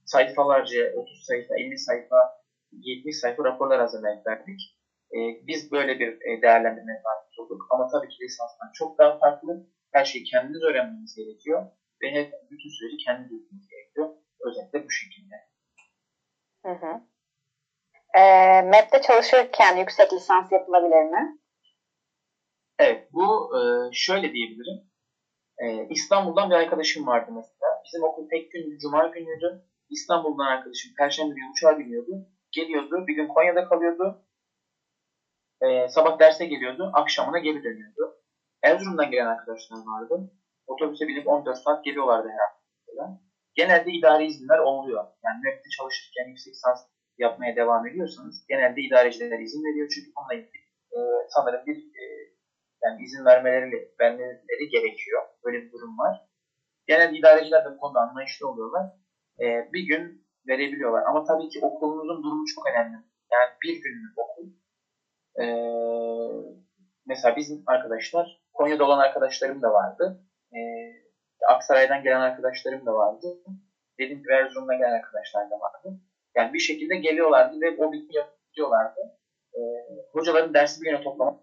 sayfalarca 0.05 0.93
30 0.97 1.25
sayfa, 1.27 1.55
50 1.59 1.79
sayfa, 1.79 2.17
70 2.73 3.19
sayfa 3.19 3.45
raporlar 3.45 3.81
hazırlayıp 3.81 4.27
verdik. 4.27 4.61
E, 5.13 5.19
biz 5.47 5.73
böyle 5.73 5.99
bir 5.99 6.09
e, 6.09 6.43
değerlendirme 6.43 7.03
tabi 7.05 7.23
olduk. 7.43 7.67
Ama 7.71 7.89
tabii 7.89 8.09
ki 8.09 8.25
lisanstan 8.25 8.71
çok 8.75 8.99
daha 8.99 9.19
farklı. 9.19 9.67
Her 9.93 10.05
şeyi 10.05 10.25
kendiniz 10.25 10.63
öğrenmeniz 10.63 11.15
gerekiyor. 11.17 11.67
Ve 12.03 12.11
hep 12.11 12.33
bütün 12.51 12.71
süreci 12.79 12.97
kendiniz 13.05 13.31
yürütmeniz 13.33 13.69
gerekiyor. 13.69 14.09
Özellikle 14.41 14.85
bu 14.85 14.91
şekilde. 14.91 15.35
Hı 16.67 16.73
hı. 16.73 17.01
E, 18.19 18.23
MEB'de 18.63 19.03
çalışırken 19.03 19.77
yüksek 19.77 20.13
lisans 20.13 20.53
yapılabilir 20.53 21.05
mi? 21.05 21.39
Evet, 22.79 23.09
bu 23.13 23.57
e, 23.59 23.61
şöyle 23.93 24.33
diyebilirim. 24.33 24.91
E, 25.59 25.87
İstanbul'dan 25.89 26.51
bir 26.51 26.55
arkadaşım 26.55 27.07
vardı 27.07 27.31
mesela. 27.35 27.81
Bizim 27.85 28.03
okul 28.03 28.29
tek 28.29 28.51
gün 28.51 28.79
Cuma 28.79 29.07
günüydü. 29.07 29.61
İstanbul'dan 29.91 30.47
arkadaşım 30.47 30.93
Perşembe 30.99 31.35
günü 31.35 31.51
uçağa 31.51 31.79
biniyordu. 31.79 32.11
Geliyordu, 32.53 33.07
bir 33.07 33.15
gün 33.15 33.29
Konya'da 33.29 33.65
kalıyordu. 33.65 34.21
E, 35.63 35.89
sabah 35.89 36.19
derse 36.19 36.47
geliyordu, 36.47 36.91
akşamına 36.93 37.39
geri 37.39 37.63
dönüyordu. 37.65 38.15
Erzurum'dan 38.63 39.11
gelen 39.11 39.27
arkadaşlar 39.27 39.77
vardı. 39.77 40.31
Otobüse 40.67 41.09
binip 41.09 41.29
14 41.29 41.59
saat 41.59 41.85
geliyorlardı 41.85 42.29
her 42.29 42.39
hafta. 42.39 43.19
Genelde 43.55 43.91
idari 43.91 44.27
izinler 44.27 44.59
oluyor. 44.59 45.05
Yani 45.25 45.41
MEB'de 45.45 45.69
çalışırken 45.77 46.29
yüksek 46.29 46.53
lisans 46.55 46.81
yapmaya 47.19 47.57
devam 47.57 47.87
ediyorsanız 47.87 48.45
genelde 48.49 48.81
idareciler 48.81 49.39
izin 49.39 49.65
veriyor. 49.65 49.89
Çünkü 49.95 50.11
onunla 50.17 50.35
ilgili 50.35 50.63
e, 50.93 50.99
sanırım 51.29 51.67
bir 51.67 51.77
e, 51.77 52.03
yani 52.85 53.03
izin 53.03 53.24
vermeleri, 53.24 53.95
vermeleri 54.01 54.68
gerekiyor. 54.68 55.22
Böyle 55.45 55.62
bir 55.62 55.72
durum 55.72 55.99
var. 55.99 56.26
Genelde 56.87 57.18
idareciler 57.18 57.64
de 57.64 57.70
bu 57.74 57.78
konuda 57.78 58.01
anlayışlı 58.01 58.49
oluyorlar. 58.49 58.87
E, 59.41 59.72
bir 59.72 59.87
gün 59.87 60.26
verebiliyorlar. 60.49 61.03
Ama 61.07 61.24
tabii 61.24 61.49
ki 61.49 61.61
okulunuzun 61.62 62.22
durumu 62.22 62.45
çok 62.55 62.66
önemli. 62.66 62.97
Yani 63.33 63.51
bir 63.62 63.83
günlük 63.83 64.18
okul. 64.18 64.49
E, 65.41 65.45
mesela 67.07 67.37
bizim 67.37 67.62
arkadaşlar, 67.66 68.43
Konya'da 68.53 68.85
olan 68.85 68.99
arkadaşlarım 68.99 69.62
da 69.62 69.72
vardı. 69.72 70.24
E, 70.55 70.59
Aksaray'dan 71.49 72.03
gelen 72.03 72.20
arkadaşlarım 72.20 72.87
da 72.87 72.95
vardı. 72.95 73.26
Dediğim 73.99 74.18
gibi 74.22 74.33
Erzurum'dan 74.33 74.78
gelen 74.78 74.93
arkadaşlar 74.93 75.51
da 75.51 75.61
vardı. 75.61 76.01
Yani 76.37 76.53
bir 76.53 76.59
şekilde 76.59 76.97
geliyorlardı 76.97 77.61
ve 77.61 77.76
o 77.78 77.93
bitki 77.93 78.16
yapıyorlardı. 78.16 79.01
E, 79.55 79.61
hocaların 80.12 80.55
dersi 80.55 80.80
bir 80.80 80.91
güne 80.91 81.03
toplamak 81.03 81.43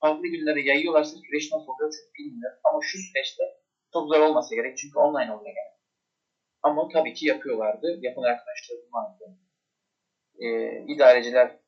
farklı 0.00 0.26
günlere 0.26 0.60
yayıyorlarsa 0.62 1.16
süreç 1.16 1.52
nasıl 1.52 1.68
oluyor 1.72 1.92
çok 1.92 2.14
bilmiyorum. 2.14 2.58
Ama 2.64 2.78
şu 2.82 2.98
süreçte 2.98 3.42
çok 3.92 4.08
zor 4.08 4.20
olmasa 4.20 4.54
gerek 4.54 4.78
çünkü 4.78 4.98
online 4.98 5.32
oluyor 5.32 5.56
yani. 5.56 5.78
Ama 6.62 6.88
tabii 6.92 7.14
ki 7.14 7.26
yapıyorlardı. 7.26 7.98
Yapan 8.00 8.22
arkadaşlarım 8.22 8.92
vardı. 8.92 9.24
Ee, 10.38 10.94
idareciler 10.94 11.58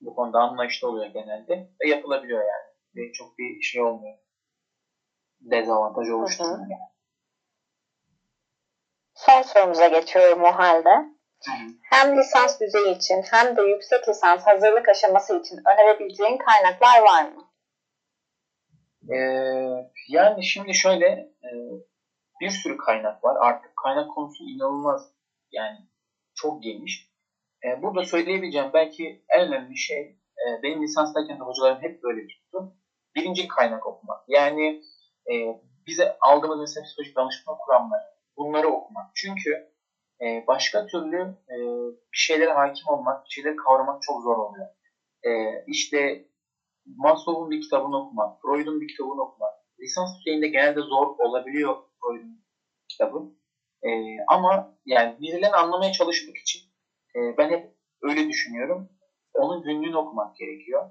bu 0.00 0.14
konuda 0.14 0.38
anlayışlı 0.38 0.88
oluyor 0.88 1.06
genelde 1.06 1.70
ve 1.82 1.88
yapılabiliyor 1.88 2.40
yani. 2.40 2.72
Ve 2.96 3.12
çok 3.12 3.38
bir 3.38 3.62
şey 3.62 3.82
olmuyor. 3.82 4.18
Dezavantaj 5.40 6.10
oluşturmuyor 6.10 6.70
yani. 6.70 6.92
Son 9.14 9.42
sorumuza 9.42 9.88
geçiyorum 9.88 10.44
o 10.44 10.52
halde. 10.52 11.12
Hem 11.90 12.18
lisans 12.18 12.60
düzeyi 12.60 12.96
için 12.96 13.22
hem 13.30 13.56
de 13.56 13.62
yüksek 13.62 14.08
lisans 14.08 14.46
hazırlık 14.46 14.88
aşaması 14.88 15.40
için 15.40 15.60
önerebileceğin 15.66 16.38
kaynaklar 16.38 17.02
var 17.02 17.32
mı? 17.32 17.51
Ee, 19.10 19.16
yani 20.08 20.44
şimdi 20.44 20.74
şöyle 20.74 21.06
e, 21.42 21.48
bir 22.40 22.50
sürü 22.50 22.76
kaynak 22.76 23.24
var. 23.24 23.36
Artık 23.40 23.76
kaynak 23.76 24.10
konusu 24.10 24.44
inanılmaz 24.44 25.12
yani 25.52 25.78
çok 26.34 26.62
geniş. 26.62 27.06
E, 27.64 27.82
burada 27.82 28.04
söyleyebileceğim 28.04 28.70
belki 28.72 29.22
en 29.28 29.48
önemli 29.48 29.76
şey 29.76 30.00
e, 30.38 30.62
benim 30.62 30.82
lisanstayken 30.82 31.38
de 31.38 31.42
hocalarım 31.44 31.82
hep 31.82 32.02
böyle 32.02 32.26
tuttu. 32.26 32.72
Birinci 33.14 33.48
kaynak 33.48 33.86
okumak. 33.86 34.20
Yani 34.28 34.80
e, 35.32 35.34
bize 35.86 36.16
aldığımız 36.20 36.60
mesela 36.60 36.84
psikolojik 36.84 37.16
danışma 37.16 37.54
kuramları 37.58 38.02
bunları 38.36 38.68
okumak. 38.68 39.10
Çünkü 39.14 39.50
e, 40.20 40.44
başka 40.46 40.86
türlü 40.86 41.20
e, 41.48 41.56
bir 42.12 42.18
şeylere 42.18 42.52
hakim 42.52 42.88
olmak, 42.88 43.24
bir 43.24 43.30
şeyleri 43.30 43.56
kavramak 43.56 44.02
çok 44.02 44.22
zor 44.22 44.36
oluyor. 44.36 44.66
E, 45.22 45.30
işte 45.66 46.24
Maslow'un 46.86 47.50
bir 47.50 47.60
kitabını 47.60 47.96
okumak, 47.98 48.30
Freud'un 48.42 48.80
bir 48.80 48.88
kitabını 48.88 49.22
okumak. 49.22 49.54
Lisans 49.80 50.10
düzeyinde 50.18 50.48
genelde 50.48 50.80
zor 50.80 51.06
olabiliyor 51.18 51.76
Freud'un 52.02 52.40
kitabı. 52.88 53.18
Ee, 53.84 53.88
ama 54.28 54.68
yani 54.86 55.14
birilerini 55.20 55.56
anlamaya 55.56 55.92
çalışmak 55.92 56.36
için 56.38 56.60
E, 57.16 57.20
ben 57.38 57.50
hep 57.50 57.64
öyle 58.02 58.28
düşünüyorum. 58.28 58.86
Onun 59.34 59.62
günlüğünü 59.62 59.96
okumak 59.96 60.36
gerekiyor. 60.36 60.86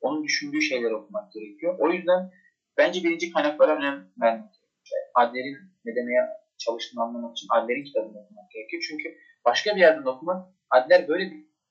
Onun 0.00 0.24
düşündüğü 0.24 0.62
şeyleri 0.62 0.94
okumak 0.94 1.30
gerekiyor. 1.32 1.74
O 1.78 1.90
yüzden 1.92 2.28
bence 2.78 3.04
birinci 3.04 3.30
kaynaklara 3.30 3.76
önem 3.76 4.04
vermek 4.22 4.52
gerekiyor. 4.52 5.02
Adler'in 5.14 5.56
ne 5.84 5.94
demeye 5.96 6.20
çalıştığını 6.58 7.02
anlamak 7.02 7.32
için 7.32 7.48
Adler'in 7.50 7.84
kitabını 7.84 8.18
okumak 8.18 8.50
gerekiyor. 8.50 8.82
Çünkü 8.88 9.08
başka 9.46 9.76
bir 9.76 9.80
yerden 9.80 10.04
okumak 10.04 10.44
Adler 10.70 11.08
böyle 11.08 11.24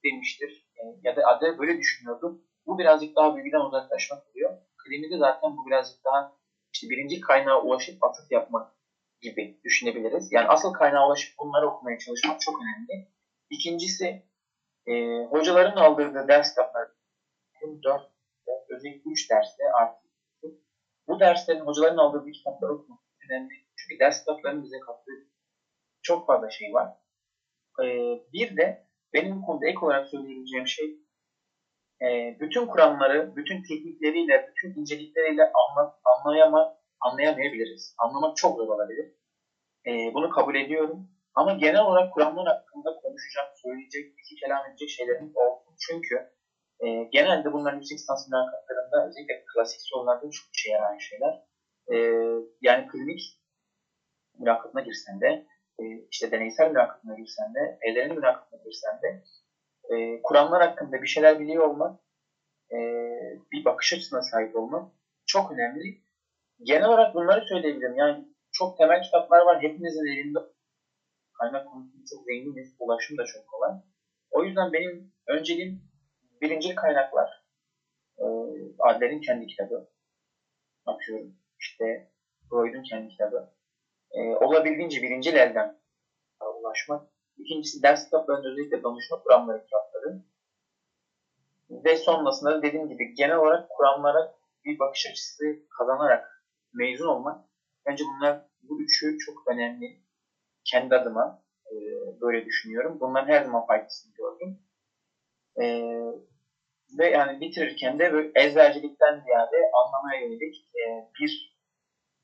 demiştir 0.06 0.66
e, 0.78 0.82
ya 1.04 1.16
da 1.16 1.22
Adler 1.28 1.58
böyle 1.60 1.78
düşünüyordu. 1.80 2.38
Bu 2.68 2.78
birazcık 2.78 3.16
daha 3.16 3.36
bilgiden 3.36 3.60
uzaklaşmak 3.60 4.28
oluyor. 4.30 4.58
Klimide 4.78 5.18
zaten 5.18 5.58
bu 5.58 5.66
birazcık 5.66 6.06
daha 6.06 6.32
işte 6.74 6.90
birinci 6.90 7.20
kaynağa 7.20 7.62
ulaşıp 7.62 8.04
atıf 8.04 8.32
yapmak 8.32 8.72
gibi 9.22 9.60
düşünebiliriz. 9.64 10.32
Yani 10.32 10.48
asıl 10.48 10.74
kaynağa 10.74 11.08
ulaşıp 11.08 11.34
bunları 11.40 11.68
okumaya 11.68 11.98
çalışmak 11.98 12.42
çok 12.42 12.56
önemli. 12.62 13.08
İkincisi 13.50 14.24
e, 14.88 15.24
hocaların 15.24 15.78
aldırdığı 15.78 16.28
ders 16.28 16.50
kitapları 16.50 16.90
4, 17.84 18.02
özellikle 18.70 19.12
3 19.12 19.30
derste 19.30 19.64
artık 19.82 20.06
bu 21.08 21.20
derslerin 21.20 21.66
hocaların 21.66 21.98
aldığı 21.98 22.32
kitapları 22.32 22.74
okumak 22.74 23.00
önemli. 23.30 23.54
Çünkü 23.76 24.00
ders 24.00 24.20
kitaplarının 24.20 24.64
bize 24.64 24.80
kattığı 24.80 25.28
çok 26.02 26.28
fazla 26.28 26.50
şey 26.50 26.74
var. 26.74 26.94
E, 27.84 27.86
bir 28.34 28.58
de 28.58 28.86
benim 29.14 29.42
konuda 29.42 29.68
ek 29.68 29.78
olarak 29.82 30.08
söyleyebileceğim 30.08 30.68
şey 30.68 31.05
e, 32.02 32.38
bütün 32.40 32.66
kuramları, 32.66 33.36
bütün 33.36 33.62
teknikleriyle, 33.62 34.46
bütün 34.50 34.82
incelikleriyle 34.82 35.44
anla, 35.44 36.00
anlayama, 36.06 36.78
anlayamayabiliriz. 37.00 37.96
Anlamak 37.98 38.36
çok 38.36 38.58
zor 38.58 38.68
olabilir. 38.68 39.12
E, 39.88 40.14
bunu 40.14 40.30
kabul 40.30 40.56
ediyorum. 40.56 41.08
Ama 41.36 41.54
genel 41.54 41.82
olarak 41.82 42.14
kuramlar 42.14 42.48
hakkında 42.48 42.90
konuşacak, 43.02 43.48
söyleyecek, 43.64 44.06
iki 44.20 44.36
kelam 44.36 44.70
edecek 44.70 44.90
şeylerimiz 44.90 45.38
olsun. 45.38 45.76
Çünkü 45.88 46.16
e, 46.80 47.04
genelde 47.04 47.54
bunların 47.54 47.78
yüksek 47.78 47.98
lisans 47.98 48.28
mülakatlarında 48.30 49.08
özellikle 49.08 49.44
klasik 49.54 49.82
sorularda 49.82 50.22
çok 50.22 50.48
işe 50.56 50.72
yarayan 50.72 50.98
şeyler. 50.98 51.34
E, 51.94 51.96
yani 52.62 52.88
klinik 52.88 53.22
mülakatına 54.40 54.82
girsen 54.82 55.22
de, 55.22 55.46
e, 55.80 55.84
işte 56.12 56.32
deneysel 56.32 56.70
mülakatına 56.70 57.16
girsen 57.16 57.54
de, 57.56 57.80
pederin 57.82 58.16
mülakatına 58.16 58.60
girsen 58.64 59.02
de 59.02 59.24
e, 59.90 60.22
kuramlar 60.24 60.62
hakkında 60.62 61.02
bir 61.02 61.08
şeyler 61.08 61.40
biliyor 61.40 61.64
olmak, 61.64 61.96
e, 62.72 62.78
bir 63.52 63.66
bakış 63.66 63.94
açısına 63.94 64.22
sahip 64.22 64.56
olmak 64.56 64.88
çok 65.26 65.52
önemli. 65.52 65.98
Genel 66.64 66.88
olarak 66.88 67.14
bunları 67.14 67.42
söyleyebilirim. 67.50 67.96
Yani 67.96 68.26
çok 68.52 68.78
temel 68.78 69.02
kitaplar 69.02 69.42
var. 69.42 69.62
Hepinizin 69.62 70.06
elinde 70.06 70.40
kaynak 71.40 71.68
konusunda 71.68 72.04
çok 72.10 72.26
zenginiz. 72.26 72.76
Ulaşım 72.80 73.18
da 73.18 73.26
çok 73.26 73.48
kolay. 73.48 73.72
O 74.32 74.44
yüzden 74.44 74.74
benim 74.74 75.12
önceliğim 75.28 75.82
birinci 76.42 76.76
kaynaklar. 76.76 77.44
E, 78.18 78.26
Adler'in 78.80 79.22
kendi 79.22 79.48
kitabı. 79.48 79.88
Bakıyorum. 80.86 81.34
İşte 81.60 82.08
Freud'un 82.50 82.84
kendi 82.84 83.08
kitabı. 83.08 83.50
E, 84.12 84.20
olabildiğince 84.22 85.02
birinci 85.02 85.30
elden 85.30 85.76
ulaşmak. 86.60 87.15
İkincisi 87.38 87.84
ders 87.84 88.06
kitaplarının 88.06 88.52
özellikle 88.52 88.84
danışma 88.84 89.20
kuramları 89.24 89.64
kitapları. 89.64 90.24
Ve 91.70 91.98
sonrasında 91.98 92.62
dediğim 92.62 92.90
gibi 92.90 93.14
genel 93.14 93.38
olarak 93.38 93.70
kuramlara 93.70 94.36
bir 94.66 94.80
bakış 94.80 95.06
açısı 95.12 95.44
kazanarak 95.78 96.44
mezun 96.74 97.08
olmak. 97.08 97.46
Bence 97.86 98.04
bunlar 98.04 98.46
bu 98.64 98.82
üçü 98.82 99.18
çok 99.18 99.48
önemli. 99.48 100.02
Kendi 100.64 100.96
adıma 100.96 101.44
e, 101.72 101.76
böyle 102.22 102.46
düşünüyorum. 102.46 102.98
Bunların 103.00 103.28
her 103.28 103.44
zaman 103.44 103.66
faydasını 103.66 104.14
gördüm. 104.14 104.60
E, 105.62 105.66
ve 106.98 107.10
yani 107.10 107.42
bitirirken 107.42 108.00
de 108.00 108.14
böyle 108.14 108.32
ezbercilikten 108.36 109.20
ziyade 109.20 109.58
anlamaya 109.84 110.22
yönelik 110.22 110.56
e, 110.56 111.10
bir 111.20 111.56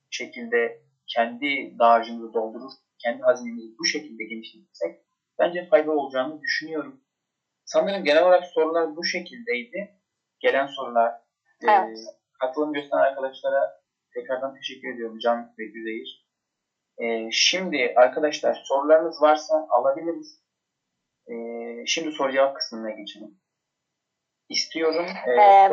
şekilde 0.10 0.82
kendi 1.08 1.80
dağarcığımızı 1.80 2.34
doldurur, 2.34 2.72
kendi 3.04 3.22
hazinemizi 3.22 3.78
bu 3.80 3.86
şekilde 3.86 4.24
genişletirsek 4.24 5.00
bence 5.40 5.68
faydalı 5.70 6.00
olacağını 6.00 6.42
düşünüyorum. 6.42 7.02
Sanırım 7.66 8.04
genel 8.04 8.24
olarak 8.24 8.46
sorular 8.46 8.96
bu 8.96 9.04
şekildeydi. 9.04 9.96
Gelen 10.40 10.68
sorular. 10.68 11.12
Evet. 11.64 11.98
E, 11.98 12.02
katılım 12.40 12.74
gösteren 12.74 13.02
arkadaşlara 13.02 13.82
tekrardan 14.14 14.56
teşekkür 14.56 14.94
ediyorum 14.94 15.20
Can 15.20 15.54
ve 15.60 15.66
Güzeyir. 15.66 16.28
E, 16.98 17.32
şimdi 17.32 17.94
arkadaşlar 17.96 18.62
sorularınız 18.64 19.22
varsa 19.22 19.68
alabiliriz. 19.70 20.42
E, 21.28 21.34
şimdi 21.86 22.12
soru 22.12 22.32
cevap 22.32 22.56
kısmına 22.56 22.92
geçelim. 22.92 23.38
İstiyorum. 24.50 25.06
E, 25.28 25.32
Ee. 25.32 25.70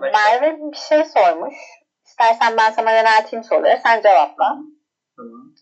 Merve 0.00 0.56
bir 0.58 0.76
şey 0.76 1.04
sormuş. 1.04 1.54
İstersen 2.06 2.56
ben 2.56 2.70
sana 2.70 2.96
yönelteyim 2.96 3.44
soruları. 3.44 3.78
Sen 3.82 4.00
cevapla. 4.00 4.56
Tamam. 5.16 5.54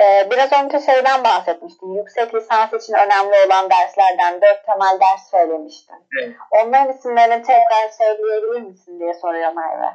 Ee, 0.00 0.30
biraz 0.30 0.52
önce 0.64 0.80
şeyden 0.80 1.24
bahsetmiştin. 1.24 1.94
Yüksek 1.94 2.34
lisans 2.34 2.72
için 2.72 2.92
önemli 2.92 3.46
olan 3.46 3.70
derslerden 3.70 4.40
dört 4.40 4.64
temel 4.66 4.98
ders 5.00 5.30
söylemiştin. 5.30 5.96
Evet. 6.22 6.36
Onların 6.50 6.90
isimlerini 6.90 7.42
tekrar 7.42 7.88
söyleyebilir 7.98 8.60
misin 8.60 9.00
diye 9.00 9.14
soruyor 9.14 9.52
Merve. 9.52 9.92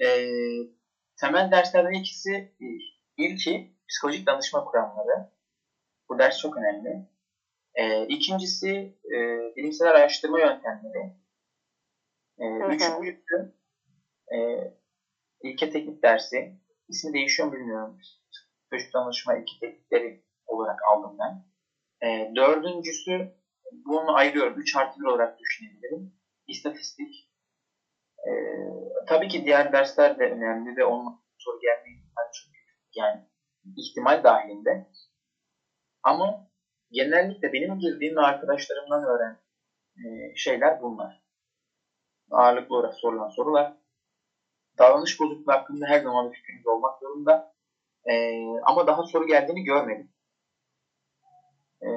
E, 0.00 0.08
temel 1.20 1.50
derslerden 1.50 1.92
ikisi 1.92 2.54
ilki 3.16 3.70
psikolojik 3.88 4.26
danışma 4.26 4.64
kuramları. 4.64 5.30
Bu 6.08 6.18
ders 6.18 6.38
çok 6.38 6.56
önemli. 6.56 7.06
E, 7.74 8.06
ikincisi 8.06 8.94
e, 9.04 9.16
bilimsel 9.56 9.88
araştırma 9.88 10.40
yöntemleri. 10.40 11.12
E, 12.38 12.44
hı. 12.44 12.72
üçüncüsü 12.72 13.52
e, 14.34 14.38
ilke 15.42 15.70
teknik 15.70 16.02
dersi. 16.02 16.56
İsmi 16.88 17.12
değişiyor 17.12 17.48
mu 17.48 17.54
bilmiyorum. 17.54 17.98
Psikolojik 18.70 18.94
danışma 18.94 19.34
ilke 19.34 19.58
teknikleri 19.60 20.20
olarak 20.46 20.78
aldım 20.92 21.16
ben. 21.18 21.40
E, 22.08 22.34
dördüncüsü 22.36 23.28
bunu 23.72 24.14
ayırıyorum. 24.14 24.60
3 24.60 24.76
artı 24.76 25.00
1 25.00 25.04
olarak 25.04 25.38
düşünebilirim. 25.38 26.10
İstatistik. 26.46 27.28
E, 28.18 28.30
tabii 29.08 29.28
ki 29.28 29.44
diğer 29.44 29.72
dersler 29.72 30.18
de 30.18 30.22
önemli 30.22 30.76
ve 30.76 30.84
ondan 30.84 31.18
soru 31.38 31.58
gelme 31.60 31.98
çok 32.32 32.54
yüksek. 32.54 32.96
Yani 32.96 33.20
ihtimal 33.76 34.22
dahilinde. 34.22 34.86
Ama 36.02 36.46
genellikle 36.90 37.52
benim 37.52 37.78
girdiğim 37.78 38.18
arkadaşlarımdan 38.18 39.04
öğren 39.04 39.36
e, 39.96 40.34
şeyler 40.36 40.82
bunlar. 40.82 41.22
Ağırlıklı 42.30 42.76
olarak 42.76 42.94
sorulan 42.94 43.28
sorular. 43.28 43.76
Davranış 44.78 45.20
bozukluğu 45.20 45.52
hakkında 45.52 45.86
her 45.86 46.00
zaman 46.00 46.30
bir 46.30 46.36
fikriniz 46.36 46.66
olmak 46.66 46.98
zorunda. 47.00 47.52
E, 48.04 48.44
ama 48.64 48.86
daha 48.86 49.02
soru 49.02 49.26
geldiğini 49.26 49.64
görmedim. 49.64 50.12
E, 51.82 51.88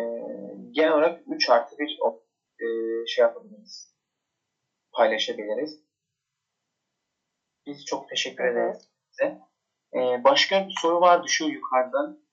genel 0.72 0.94
olarak 0.94 1.22
3 1.28 1.50
artı 1.50 1.78
1 1.80 2.00
e, 2.60 3.08
şey 3.08 3.22
yapabiliriz. 3.22 3.94
Paylaşabiliriz. 4.92 5.80
Biz 7.66 7.86
çok 7.86 8.10
teşekkür 8.10 8.44
ederiz 8.44 8.90
size. 9.10 9.40
E, 9.94 10.24
başka 10.24 10.68
bir 10.68 10.74
soru 10.82 11.02
vardı 11.02 11.26
şu 11.30 11.46
yukarıdan. 11.46 12.24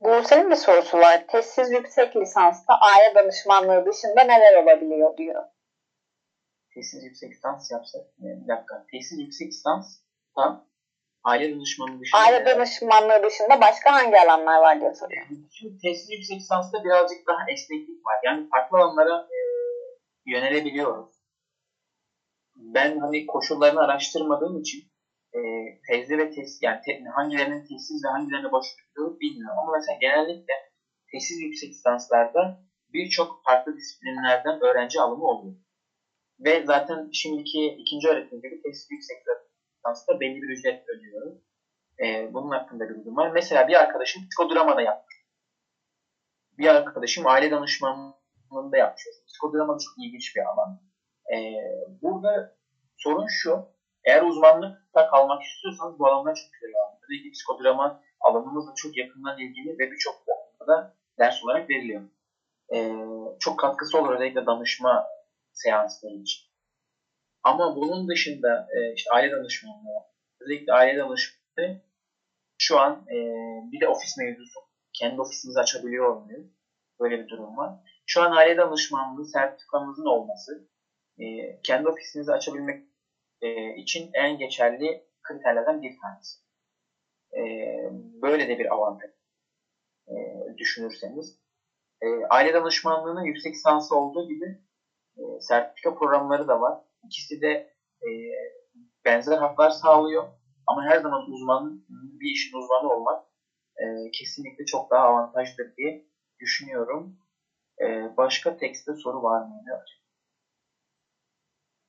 Buse'nin 0.00 0.50
bir 0.50 0.56
sorusu 0.56 0.98
var. 0.98 1.26
Tezsiz 1.28 1.72
yüksek 1.72 2.16
lisansta 2.16 2.74
aile 2.74 3.14
danışmanlığı 3.14 3.86
dışında 3.86 4.20
neler 4.24 4.62
olabiliyor 4.62 5.16
diyor. 5.16 5.44
tesis 6.74 7.04
yüksek 7.04 7.30
lisans 7.30 7.70
yapsak, 7.70 8.06
bir 8.18 8.48
dakika, 8.48 8.86
tesis 8.90 9.18
yüksek 9.18 9.48
lisans 9.48 10.00
da 10.36 10.69
aile 11.24 11.54
danışmanı 11.54 12.00
dışında 12.00 12.20
Aile 12.20 12.46
danışmanlığı 12.46 13.22
dışında 13.26 13.60
başka 13.60 13.92
hangi 13.92 14.20
alanlar 14.20 14.60
var 14.60 14.80
diye 14.80 14.94
soruyor. 14.94 15.26
Şimdi 15.50 15.78
tesis 15.82 16.10
yüksek 16.10 16.36
lisansta 16.36 16.84
birazcık 16.84 17.26
daha 17.26 17.50
esneklik 17.52 18.06
var. 18.06 18.16
Yani 18.24 18.48
farklı 18.48 18.78
alanlara 18.78 19.28
e, 19.36 19.38
yönelebiliyoruz. 20.26 21.14
Ben 22.56 22.98
hani 22.98 23.26
koşullarını 23.26 23.80
araştırmadığım 23.80 24.60
için 24.60 24.80
e, 25.32 25.40
tezli 25.88 26.18
ve 26.18 26.30
tesis, 26.30 26.62
yani 26.62 26.80
te, 26.84 27.04
hangilerinin 27.14 27.66
tesis 27.68 28.04
ve 28.04 28.08
hangilerine 28.08 28.52
başvuruyoruz 28.52 29.20
bilmiyorum. 29.20 29.58
Ama 29.62 29.72
mesela 29.76 29.98
genellikle 30.00 30.54
tesis 31.12 31.42
yüksek 31.42 31.70
lisanslarda 31.70 32.62
birçok 32.92 33.44
farklı 33.44 33.76
disiplinlerden 33.76 34.60
öğrenci 34.60 35.00
alımı 35.00 35.24
oluyor. 35.24 35.56
Ve 36.40 36.64
zaten 36.66 37.10
şimdiki 37.12 37.76
ikinci 37.78 38.08
öğretim 38.08 38.40
gibi 38.42 38.62
tesis 38.62 38.90
yüksek 38.90 39.16
lisansta 39.80 40.20
belli 40.20 40.42
bir 40.42 40.48
ücret 40.48 40.88
ödüyoruz. 40.88 41.38
Ee, 42.04 42.34
bunun 42.34 42.50
hakkında 42.50 42.88
bir 42.88 42.94
bilgim 42.94 43.16
var. 43.16 43.30
Mesela 43.30 43.68
bir 43.68 43.74
arkadaşım 43.80 44.22
psikodramada 44.28 44.82
yapmış. 44.82 45.16
Bir 46.58 46.66
arkadaşım 46.66 47.26
aile 47.26 47.50
danışmanlığında 47.50 48.76
yapmış. 48.76 49.04
Psikodrama 49.28 49.78
çok 49.78 49.94
ilginç 50.04 50.36
bir 50.36 50.40
alan. 50.40 50.80
Ee, 51.32 51.36
burada 52.02 52.56
sorun 52.96 53.26
şu. 53.28 53.58
Eğer 54.04 54.22
uzmanlıkta 54.22 55.10
kalmak 55.10 55.42
istiyorsanız 55.42 55.98
bu 55.98 56.06
alanlar 56.06 56.34
çok 56.34 56.52
güzel 56.52 56.74
alan. 56.76 56.98
Özellikle 57.02 57.30
psikodrama 57.30 58.02
alanımızla 58.20 58.72
çok 58.76 58.96
yakından 58.96 59.38
ilgili 59.38 59.78
ve 59.78 59.90
birçok 59.90 60.14
okulda 60.26 60.96
ders 61.18 61.44
olarak 61.44 61.70
veriliyor. 61.70 62.02
e, 62.74 62.78
çok 63.40 63.58
katkısı 63.58 63.98
olur 63.98 64.14
özellikle 64.14 64.46
danışma 64.46 65.06
seansları 65.52 66.14
için. 66.14 66.49
Ama 67.42 67.76
bunun 67.76 68.08
dışında 68.08 68.66
e, 68.76 68.94
işte 68.94 69.10
aile 69.14 69.30
danışmanlığı, 69.30 70.00
özellikle 70.40 70.72
aile 70.72 70.98
danışmanlığı 70.98 71.80
şu 72.58 72.78
an 72.78 72.92
e, 73.08 73.16
bir 73.72 73.80
de 73.80 73.88
ofis 73.88 74.16
mevzusu. 74.18 74.60
Kendi 74.92 75.20
ofisimizi 75.20 75.60
açabiliyor 75.60 76.16
olmuyor. 76.16 76.44
Böyle 77.00 77.18
bir 77.20 77.28
durum 77.28 77.56
var. 77.56 77.72
Şu 78.06 78.22
an 78.22 78.32
aile 78.32 78.56
danışmanlığı 78.56 79.24
sertifikamızın 79.26 80.04
olması 80.06 80.64
e, 81.18 81.24
kendi 81.62 81.88
ofisinizi 81.88 82.32
açabilmek 82.32 82.84
e, 83.42 83.74
için 83.76 84.10
en 84.14 84.38
geçerli 84.38 85.02
kriterlerden 85.22 85.82
bir 85.82 85.92
tanesi. 86.02 86.38
E, 87.32 87.40
böyle 88.22 88.48
de 88.48 88.58
bir 88.58 88.74
avantaj 88.74 89.10
e, 90.08 90.14
düşünürseniz. 90.58 91.38
E, 92.02 92.06
aile 92.30 92.54
danışmanlığının 92.54 93.24
yüksek 93.24 93.54
lisansı 93.54 93.96
olduğu 93.96 94.28
gibi 94.28 94.58
e, 95.18 95.22
sertifika 95.40 95.94
programları 95.94 96.48
da 96.48 96.60
var. 96.60 96.78
İkisi 97.04 97.40
de 97.40 97.48
e, 98.02 98.08
benzer 99.04 99.38
haklar 99.38 99.70
sağlıyor. 99.70 100.24
Ama 100.66 100.84
her 100.84 100.96
zaman 101.00 101.22
uzman, 101.30 101.82
bir 102.20 102.30
işin 102.30 102.56
uzmanı 102.58 102.88
olmak 102.92 103.22
e, 103.76 103.84
kesinlikle 104.18 104.64
çok 104.64 104.90
daha 104.90 105.02
avantajlı 105.06 105.76
diye 105.76 106.04
düşünüyorum. 106.40 107.16
E, 107.80 108.16
başka 108.16 108.56
tekste 108.56 108.92
soru 108.94 109.22
var 109.22 109.40
mıydı? 109.40 109.84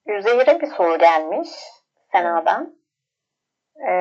Üzeyir'e 0.05 0.61
bir 0.61 0.67
soru 0.67 0.97
gelmiş 0.97 1.49
Sena'dan. 2.11 2.81
Ee, 3.75 3.91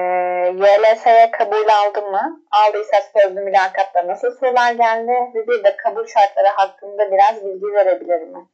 YLS'ye 0.56 1.30
kabul 1.30 1.68
aldı 1.68 2.02
mı? 2.02 2.42
Aldıysa 2.50 2.96
sözlü 3.16 3.40
mülakatta 3.40 4.06
nasıl 4.06 4.30
sorular 4.30 4.72
geldi? 4.72 5.12
Ve 5.34 5.48
bir 5.48 5.64
de 5.64 5.76
kabul 5.76 6.06
şartları 6.06 6.48
hakkında 6.56 7.12
biraz 7.12 7.44
bilgi 7.44 7.74
verebilir 7.74 8.20
mi? 8.20 8.46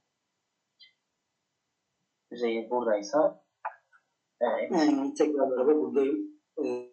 Üzeyir 2.30 2.70
buradaysa 2.70 3.40
evet. 4.40 4.72
Tekrar 5.18 5.48
merhaba 5.48 5.74
buradayım. 5.74 6.18
Ee, 6.64 6.90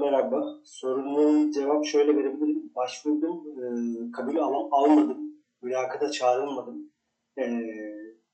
merhaba. 0.00 0.60
Sorunun 0.64 1.50
cevap 1.50 1.84
şöyle 1.84 2.16
verebilirim. 2.16 2.74
Başvurdum, 2.74 3.46
e, 3.58 3.66
kabul 4.12 4.36
al 4.36 4.68
almadım. 4.70 5.18
Mülakata 5.62 6.10
çağrılmadım. 6.10 6.92
E, 7.38 7.62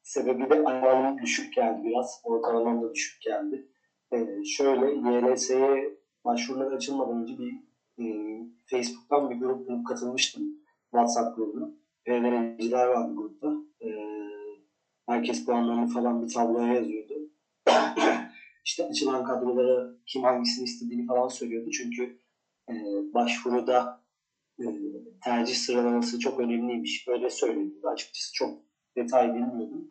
sebebi 0.02 0.50
de 0.50 0.64
ayağım 0.64 1.18
düşük 1.18 1.54
geldi 1.54 1.80
biraz. 1.84 2.20
Ortalamam 2.24 2.82
da 2.82 2.94
düşük 2.94 3.22
geldi. 3.22 3.68
E, 4.12 4.44
şöyle 4.44 4.86
YLS'ye 4.92 5.98
başvurular 6.24 6.72
açılmadan 6.72 7.22
önce 7.22 7.34
bir 7.38 7.52
e, 7.98 8.07
Facebook'tan 8.66 9.30
bir 9.30 9.36
grup 9.36 9.86
katılmıştım. 9.88 10.42
WhatsApp 10.90 11.36
grubuna. 11.36 11.70
PDR'ciler 12.04 12.86
vardı 12.86 13.14
grupta. 13.16 13.52
E, 13.80 14.15
herkes 15.07 15.44
puanlarını 15.44 15.88
falan 15.88 16.22
bir 16.22 16.32
tabloya 16.32 16.74
yazıyordu. 16.74 17.14
işte 18.64 18.84
açılan 18.84 19.24
kadrolara 19.24 19.90
kim 20.07 20.22
hangisini 20.22 20.64
istediğini 20.64 21.07
falan 21.07 21.28
söylüyordu. 21.28 21.70
Çünkü 21.70 22.20
e, 22.68 22.74
başvuruda 23.14 24.00
e, 24.61 24.64
tercih 25.24 25.54
sıralaması 25.54 26.18
çok 26.18 26.40
önemliymiş. 26.40 27.09
Öyle 27.09 27.30
söyleniyordu. 27.30 27.88
Açıkçası 27.88 28.32
çok 28.34 28.62
detay 28.96 29.34
bilmiyordum. 29.34 29.90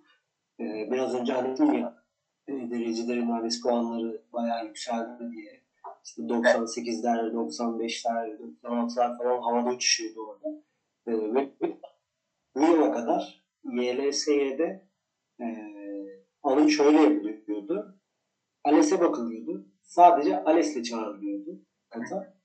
E, 0.60 0.64
biraz 0.92 1.16
önce 1.16 1.34
anlattım 1.34 1.74
ya 1.74 2.06
e, 2.48 2.54
derecelerin 2.54 3.30
ALES 3.30 3.62
puanları 3.62 4.22
bayağı 4.34 4.66
yükseldi 4.66 5.32
diye. 5.32 5.66
İşte 6.04 6.22
98'ler, 6.22 7.32
95'ler, 7.32 8.38
96'lar 8.64 9.18
falan 9.18 9.42
havada 9.42 9.70
uçuşuyordu 9.70 10.20
orada. 10.22 10.64
E, 11.08 11.34
ve 11.34 12.68
yıla 12.68 12.92
kadar 12.92 13.46
YLS'ye 13.64 14.85
e, 15.40 15.46
alım 16.44 16.70
şöyle 16.70 17.02
yapılıyordu. 17.02 18.00
ALES'e 18.64 19.00
bakılıyordu. 19.00 19.66
Sadece 19.82 20.44
ALES'le 20.44 20.84
çağrılıyordu 20.84 21.60
kata. 21.90 22.36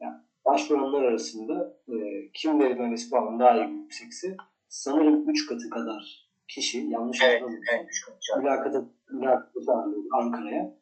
Yani 0.00 0.16
başvuranlar 0.44 1.02
arasında 1.02 1.76
e, 1.88 1.94
kimlerin 2.34 2.82
ALES 2.82 3.10
puanı 3.10 3.38
daha 3.38 3.56
yüksekse 3.56 4.36
sanırım 4.68 5.30
3 5.30 5.46
katı 5.46 5.70
kadar 5.70 6.30
kişi 6.48 6.78
yanlış 6.78 7.22
Evet, 7.22 7.42
evet, 7.72 7.86
üç 7.88 8.04
katı 8.04 8.42
mülakata, 8.42 8.84
mülakata 9.10 9.64
çağrılıyordu 9.66 10.08
Ankara'ya. 10.12 10.80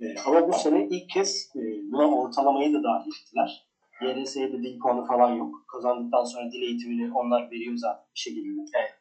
E, 0.00 0.04
ama 0.26 0.48
bu 0.48 0.52
sene 0.52 0.88
ilk 0.90 1.10
kez 1.10 1.50
e, 1.56 1.60
buna 1.92 2.10
ortalamayı 2.20 2.74
da 2.74 2.82
dahil 2.82 3.10
ettiler. 3.22 3.70
YDS'ye 4.02 4.52
de 4.52 4.62
dil 4.62 4.78
puanı 4.78 5.06
falan 5.06 5.30
yok. 5.30 5.54
Kazandıktan 5.72 6.24
sonra 6.24 6.52
dil 6.52 6.62
eğitimini 6.62 7.12
onlar 7.12 7.50
veriyor 7.50 7.76
zaten 7.76 8.04
bir 8.14 8.20
şekilde. 8.20 8.60
Evet. 8.78 8.99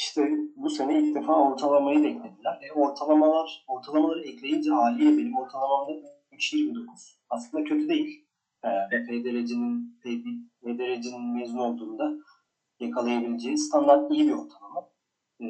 E, 0.00 0.02
işte 0.02 0.30
bu 0.56 0.70
sene 0.70 0.98
ilk 0.98 1.14
defa 1.14 1.32
ortalamayı 1.32 2.02
da 2.02 2.08
eklediler. 2.08 2.60
E, 2.62 2.72
ortalamalar, 2.72 3.64
ortalamaları 3.68 4.22
ekleyince 4.22 4.70
haliyle 4.70 5.18
benim 5.18 5.36
ortalamamda 5.36 5.92
3.29. 6.32 7.16
Aslında 7.30 7.64
kötü 7.64 7.88
değil. 7.88 8.26
E, 8.64 8.68
PDR'cinin, 8.88 10.00
PDR'cinin 10.62 11.34
mezun 11.34 11.58
olduğunda 11.58 12.12
yakalayabileceği 12.80 13.58
standart 13.58 14.12
iyi 14.12 14.28
bir 14.28 14.32
ortalama. 14.32 14.90
E, 15.40 15.44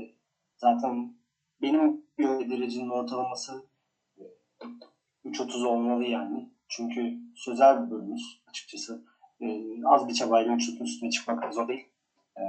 zaten 0.57 1.15
benim 1.63 2.01
PDR'cinin 2.17 2.91
ortalaması 2.91 3.53
e, 4.19 4.23
3.30 5.25 5.67
olmalı 5.67 6.05
yani. 6.05 6.51
Çünkü 6.69 7.19
sözel 7.35 7.87
bir 7.87 7.91
bölümümüz 7.91 8.43
açıkçası. 8.49 9.05
E, 9.41 9.47
az 9.85 10.09
bir 10.09 10.15
çabayla 10.15 10.53
3.30'un 10.53 10.85
üstüne 10.85 11.11
çıkmak 11.11 11.55
zor 11.55 11.69
değil. 11.69 11.90
E, 12.41 12.45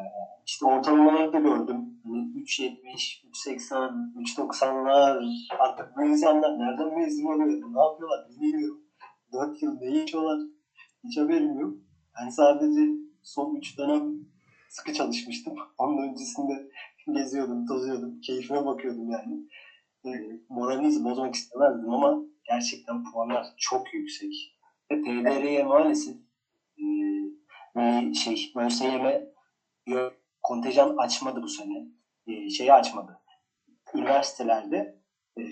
işte 0.45 0.65
ortalamaları 0.65 1.33
da 1.33 1.39
gördüm. 1.39 1.99
Hani 2.03 2.17
3.70, 2.17 3.21
3.80, 3.47 4.13
3.90'lar 4.15 5.23
artık 5.59 5.95
bu 5.97 6.03
insanlar 6.03 6.59
nereden 6.59 6.97
mezun 6.97 7.25
oluyor? 7.25 7.47
Ne 7.47 7.81
yapıyorlar 7.81 8.19
bilmiyorum. 8.29 8.81
4 9.33 9.61
yıl 9.61 9.71
ne 9.79 9.97
yaşıyorlar? 9.97 10.39
Hiç 11.03 11.17
haberim 11.17 11.59
yok. 11.59 11.73
Yani 12.19 12.31
sadece 12.31 12.81
son 13.23 13.55
3 13.55 13.77
dönem 13.77 14.01
sıkı 14.69 14.93
çalışmıştım. 14.93 15.53
Onun 15.77 16.09
öncesinde 16.09 16.67
geziyordum, 17.13 17.65
tozuyordum, 17.65 18.21
keyfime 18.21 18.65
bakıyordum 18.65 19.09
yani. 19.11 19.39
E, 20.05 20.09
moralinizi 20.49 21.03
bozmak 21.03 21.35
istemezdim 21.35 21.89
ama 21.89 22.23
gerçekten 22.43 23.03
puanlar 23.03 23.45
çok 23.57 23.93
yüksek. 23.93 24.55
Ve 24.91 25.01
PDR'ye 25.01 25.63
maalesef 25.63 26.15
e, 27.77 28.13
şey, 28.13 28.51
ÖSYM 28.55 29.31
kontenjan 30.41 30.98
açmadı 30.98 31.44
bu 31.44 31.48
sene. 31.48 31.88
E, 32.28 32.49
şeyi 32.49 32.74
açmadı. 32.74 33.20
Üniversitelerde 33.94 35.02
e, 35.38 35.44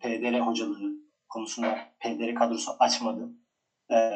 PDR 0.00 0.40
hocaları 0.40 0.92
konusunda 1.28 1.78
PDR 2.00 2.34
kadrosu 2.34 2.72
açmadı. 2.78 3.30
E, 3.90 4.10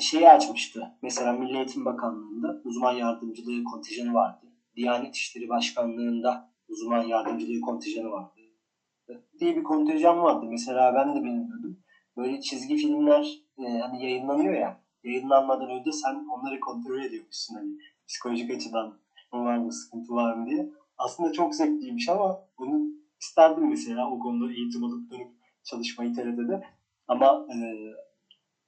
şeyi 0.00 0.28
açmıştı. 0.28 0.92
Mesela 1.02 1.32
Milli 1.32 1.56
Eğitim 1.56 1.84
Bakanlığı'nda 1.84 2.60
uzman 2.64 2.92
yardımcılığı 2.92 3.64
kontenjanı 3.64 4.14
vardı. 4.14 4.46
Diyanet 4.76 5.16
İşleri 5.16 5.48
Başkanlığı'nda 5.48 6.52
uzman 6.68 7.02
yardımcılığı 7.02 7.60
kontenjanı 7.60 8.10
vardı. 8.10 8.40
diye 9.40 9.56
bir 9.56 9.62
kontenjan 9.62 10.18
vardı. 10.18 10.46
Mesela 10.48 10.94
ben 10.94 11.16
de 11.16 11.24
bilmiyordum. 11.24 11.78
Böyle 12.16 12.40
çizgi 12.40 12.76
filmler 12.76 13.42
e, 13.58 13.78
hani 13.78 14.04
yayınlanıyor 14.04 14.54
ya. 14.54 14.82
Yayınlanmadan 15.04 15.70
önce 15.70 15.92
sen 15.92 16.14
onları 16.14 16.60
kontrol 16.60 17.02
ediyormuşsun 17.02 17.54
hani 17.54 17.68
psikolojik 18.08 18.50
açıdan 18.50 18.98
var 19.32 19.56
mı, 19.56 19.72
sıkıntı 19.72 20.12
var 20.12 20.34
mı 20.34 20.46
diye. 20.46 20.68
Aslında 20.98 21.32
çok 21.32 21.54
zevkliymiş 21.54 22.08
ama 22.08 22.40
bunu 22.58 22.80
isterdim 23.20 23.68
mesela 23.70 24.10
o 24.10 24.18
konuda 24.18 24.52
eğitim 24.52 24.84
alıp 24.84 25.10
dönüp 25.10 25.30
çalışmayı 25.64 26.12
TRT'de. 26.14 26.60
Ama 27.08 27.46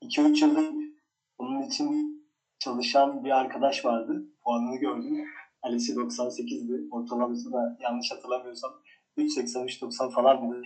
2-3 0.03 0.45
e, 0.45 0.47
yıldır 0.47 0.65
onun 1.39 1.63
için 1.63 2.21
çalışan 2.59 3.25
bir 3.25 3.31
arkadaş 3.31 3.85
vardı. 3.85 4.25
Puanını 4.45 4.77
gördüm. 4.77 5.25
Alesi 5.63 5.93
98'di. 5.93 6.89
Ortalaması 6.91 7.53
da 7.53 7.77
yanlış 7.81 8.11
hatırlamıyorsam 8.11 8.71
3.80-3.90 9.19 10.11
falandı. 10.11 10.63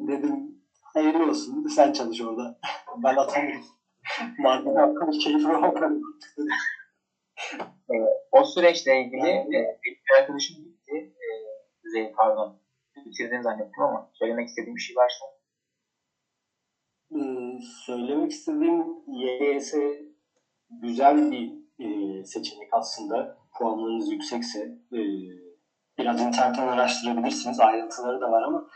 Dedim 0.00 0.58
hayırlı 0.94 1.30
olsun 1.30 1.66
sen 1.74 1.92
çalış 1.92 2.20
orada. 2.20 2.58
ben 3.02 3.16
atamıyorum. 3.16 3.64
Madem 4.38 4.74
hakkım 4.76 5.10
keyfime 5.10 5.62
bakarım 5.62 6.02
E, 7.90 7.94
o 8.30 8.44
süreçle 8.44 9.00
ilgili 9.00 9.28
e, 9.28 9.78
bir 9.84 10.20
arkadaşım 10.20 10.56
gitti. 10.56 10.94
E, 10.94 11.26
Zeyn 11.90 12.12
pardon. 12.16 12.58
Bitirdiğini 13.06 13.42
zannettim 13.42 13.82
ama 13.82 14.10
söylemek 14.12 14.48
istediğim 14.48 14.76
bir 14.76 14.80
şey 14.80 14.96
varsa. 14.96 15.24
Ee, 17.12 17.60
söylemek 17.86 18.30
istediğim 18.30 18.84
YYS 19.06 19.74
güzel 20.70 21.30
bir 21.30 21.52
e, 21.78 22.24
seçenek 22.24 22.68
aslında. 22.72 23.38
Puanlarınız 23.58 24.12
yüksekse 24.12 24.58
e, 24.92 25.00
biraz 25.98 26.20
internetten 26.20 26.68
araştırabilirsiniz. 26.68 27.60
Ayrıntıları 27.60 28.20
da 28.20 28.30
var 28.30 28.42
ama 28.42 28.66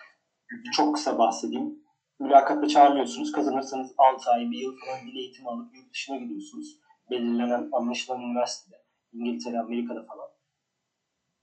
çok 0.73 0.95
kısa 0.95 1.19
bahsedeyim. 1.19 1.83
Mülakatta 2.21 2.69
çağırmıyorsunuz. 2.69 3.33
Kazanırsanız 3.33 3.95
6 3.99 4.31
ay, 4.31 4.51
1 4.51 4.59
yıl 4.59 4.75
falan 4.87 5.07
dil 5.07 5.17
eğitimi 5.17 5.49
alıp 5.49 5.77
yurt 5.77 5.93
dışına 5.93 6.17
gidiyorsunuz. 6.17 6.79
Belirlenen, 7.11 7.69
anlaşılan 7.73 8.21
üniversitede, 8.21 8.83
İngiltere, 9.13 9.59
Amerika'da 9.59 10.03
falan 10.03 10.33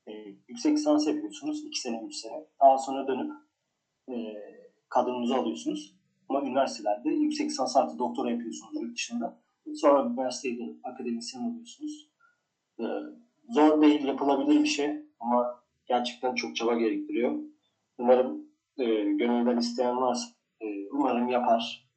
e, 0.10 0.36
yüksek 0.48 0.77
lisans 0.77 1.07
yapıyorsunuz. 1.07 1.65
2 1.65 1.80
sene, 1.80 2.02
3 2.07 2.15
sene. 2.15 2.45
Daha 2.61 2.77
sonra 2.77 3.07
dönüp 3.07 3.31
e, 4.10 4.15
kadronuzu 4.90 5.34
alıyorsunuz. 5.34 5.95
Ama 6.30 6.41
üniversitelerde 6.41 7.10
yüksek 7.10 7.49
lisans 7.49 7.77
artı 7.77 7.99
doktora 7.99 8.31
yapıyorsunuz 8.31 8.81
yurt 8.81 8.95
dışında. 8.95 9.40
Sonra 9.76 10.10
üniversiteye 10.10 10.60
dönüp 10.60 10.86
akademisyen 10.86 11.41
oluyorsunuz. 11.41 12.10
E, 12.80 12.84
zor 13.49 13.81
değil, 13.81 14.06
yapılabilir 14.06 14.64
bir 14.64 14.69
şey 14.69 14.91
ama 15.19 15.64
gerçekten 15.86 16.36
çok 16.36 16.56
çaba 16.56 16.76
gerektiriyor. 16.76 17.36
Umarım 17.98 18.45
e, 18.77 18.86
gönülden 19.03 19.57
isteyen 19.57 19.98
varsa 19.98 20.30
e, 20.61 20.90
umarım 20.91 21.27
yapar. 21.27 21.90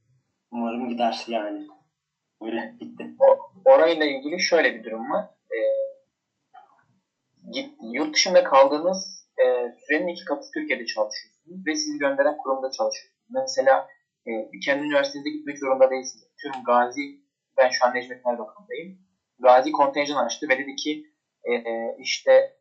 Umarım 0.51 0.89
gider 0.89 1.25
yani. 1.29 1.67
Öyle 2.45 2.75
bitti. 2.81 3.11
Orayla 3.65 4.07
ilgili 4.07 4.41
şöyle 4.41 4.75
bir 4.75 4.85
durum 4.85 5.11
var. 5.11 5.25
E, 5.51 5.59
git, 7.53 7.71
yurt 7.93 8.15
dışında 8.15 8.45
kaldığınız 8.45 9.29
e, 9.39 9.45
sürenin 9.87 10.07
iki 10.09 10.25
katı 10.25 10.51
Türkiye'de 10.55 10.87
çalışıyorsunuz 10.87 11.67
ve 11.67 11.75
sizi 11.75 11.99
gönderen 11.99 12.37
kurumda 12.37 12.71
çalışıyorsunuz. 12.71 13.27
Mesela 13.31 13.87
e, 14.27 14.31
kendi 14.65 14.85
üniversitenize 14.85 15.31
gitmek 15.31 15.59
zorunda 15.59 15.91
değilsiniz. 15.91 16.29
Tüm 16.43 16.65
Gazi, 16.65 17.21
ben 17.57 17.69
şu 17.69 17.87
an 17.87 17.95
Necmettin 17.95 18.31
Erbakan'dayım. 18.31 18.99
Gazi 19.39 19.73
kontenjan 19.73 20.25
açtı 20.25 20.47
ve 20.49 20.59
dedi 20.59 20.77
ki 20.77 21.05
e, 21.45 21.53
işte 21.99 22.57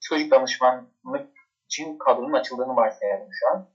psikolojik 0.00 0.30
danışmanlık 0.30 1.30
için 1.66 1.98
kadronun 1.98 2.32
açıldığını 2.32 2.76
varsayalım 2.76 3.28
şu 3.32 3.48
an. 3.50 3.68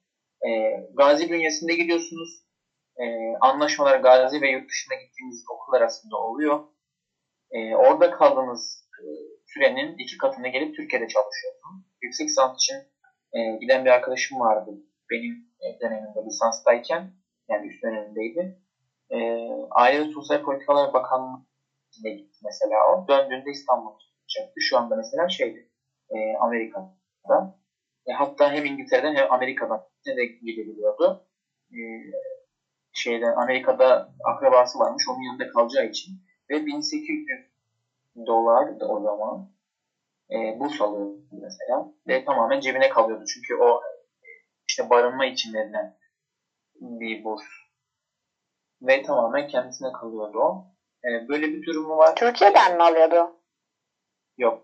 E, 0.49 0.49
Gazi 0.94 1.30
bünyesinde 1.30 1.76
gidiyorsunuz. 1.76 2.49
E, 3.00 3.06
anlaşmalar 3.42 3.96
Gazi 4.00 4.42
ve 4.42 4.50
yurt 4.50 4.70
dışına 4.70 4.96
gittiğiniz 4.96 5.44
okul 5.54 5.74
arasında 5.74 6.18
oluyor. 6.18 6.60
E, 7.52 7.76
orada 7.76 8.12
kaldığınız 8.12 8.90
e, 9.00 9.04
sürenin 9.46 9.98
iki 9.98 10.18
katına 10.18 10.48
gelip 10.48 10.76
Türkiye'de 10.76 11.08
çalışıyorsunuz. 11.08 11.84
Yüksek 12.02 12.28
lisans 12.28 12.56
için 12.56 12.76
e, 13.34 13.58
giden 13.62 13.86
bir 13.86 13.90
arkadaşım 13.90 14.40
vardı 14.40 14.72
benim 15.12 15.34
e, 15.62 15.80
dönemimde 15.80 16.26
lisanstayken. 16.26 17.12
Yani 17.50 17.68
üst 17.68 17.84
dönemindeydi. 17.84 18.58
E, 19.10 19.18
Aile 19.72 20.00
ve 20.00 20.12
Sosyal 20.12 20.42
Politikalar 20.42 20.94
Bakanlığı'na 20.94 22.10
gitti 22.10 22.38
mesela 22.46 22.78
o. 22.90 23.08
Döndüğünde 23.08 23.52
İstanbul'a 23.52 23.98
çıkacaktı. 24.00 24.62
Şu 24.62 24.78
anda 24.78 24.96
mesela 24.96 25.30
şeydi 25.30 25.70
e, 26.10 26.18
Amerika'da. 26.42 27.58
E, 28.08 28.12
hatta 28.12 28.52
hem 28.52 28.66
İngiltere'den 28.66 29.16
hem 29.16 29.32
Amerika'dan 29.32 29.82
de 30.06 30.26
gidebiliyordu. 30.26 31.26
E, 31.72 31.78
şeyden 33.00 33.34
Amerika'da 33.36 34.08
akrabası 34.24 34.80
varmış. 34.80 35.04
Onun 35.10 35.22
yanında 35.22 35.48
kalacağı 35.48 35.86
için. 35.86 36.14
Ve 36.50 36.66
1800 36.66 37.28
dolar 38.28 38.80
da 38.80 38.88
o 38.88 39.02
zaman 39.02 39.48
e, 40.32 40.60
burs 40.60 40.82
alıyordu 40.82 41.20
mesela. 41.32 41.86
Ve 42.08 42.26
tamamen 42.26 42.60
cebine 42.60 42.90
kalıyordu. 42.90 43.24
Çünkü 43.34 43.56
o 43.64 43.82
işte 44.68 44.90
barınma 44.90 45.26
için 45.26 45.54
verilen 45.54 45.96
bir 46.76 47.24
burs. 47.24 47.44
Ve 48.82 49.02
tamamen 49.04 49.48
kendisine 49.48 49.92
kalıyordu 49.92 50.40
o. 50.40 50.66
E, 51.06 51.28
böyle 51.28 51.48
bir 51.48 51.66
durumu 51.66 51.98
var. 51.98 52.16
Türkiye'den 52.16 52.76
mi 52.76 52.84
alıyordu? 52.84 53.36
Yok. 54.38 54.64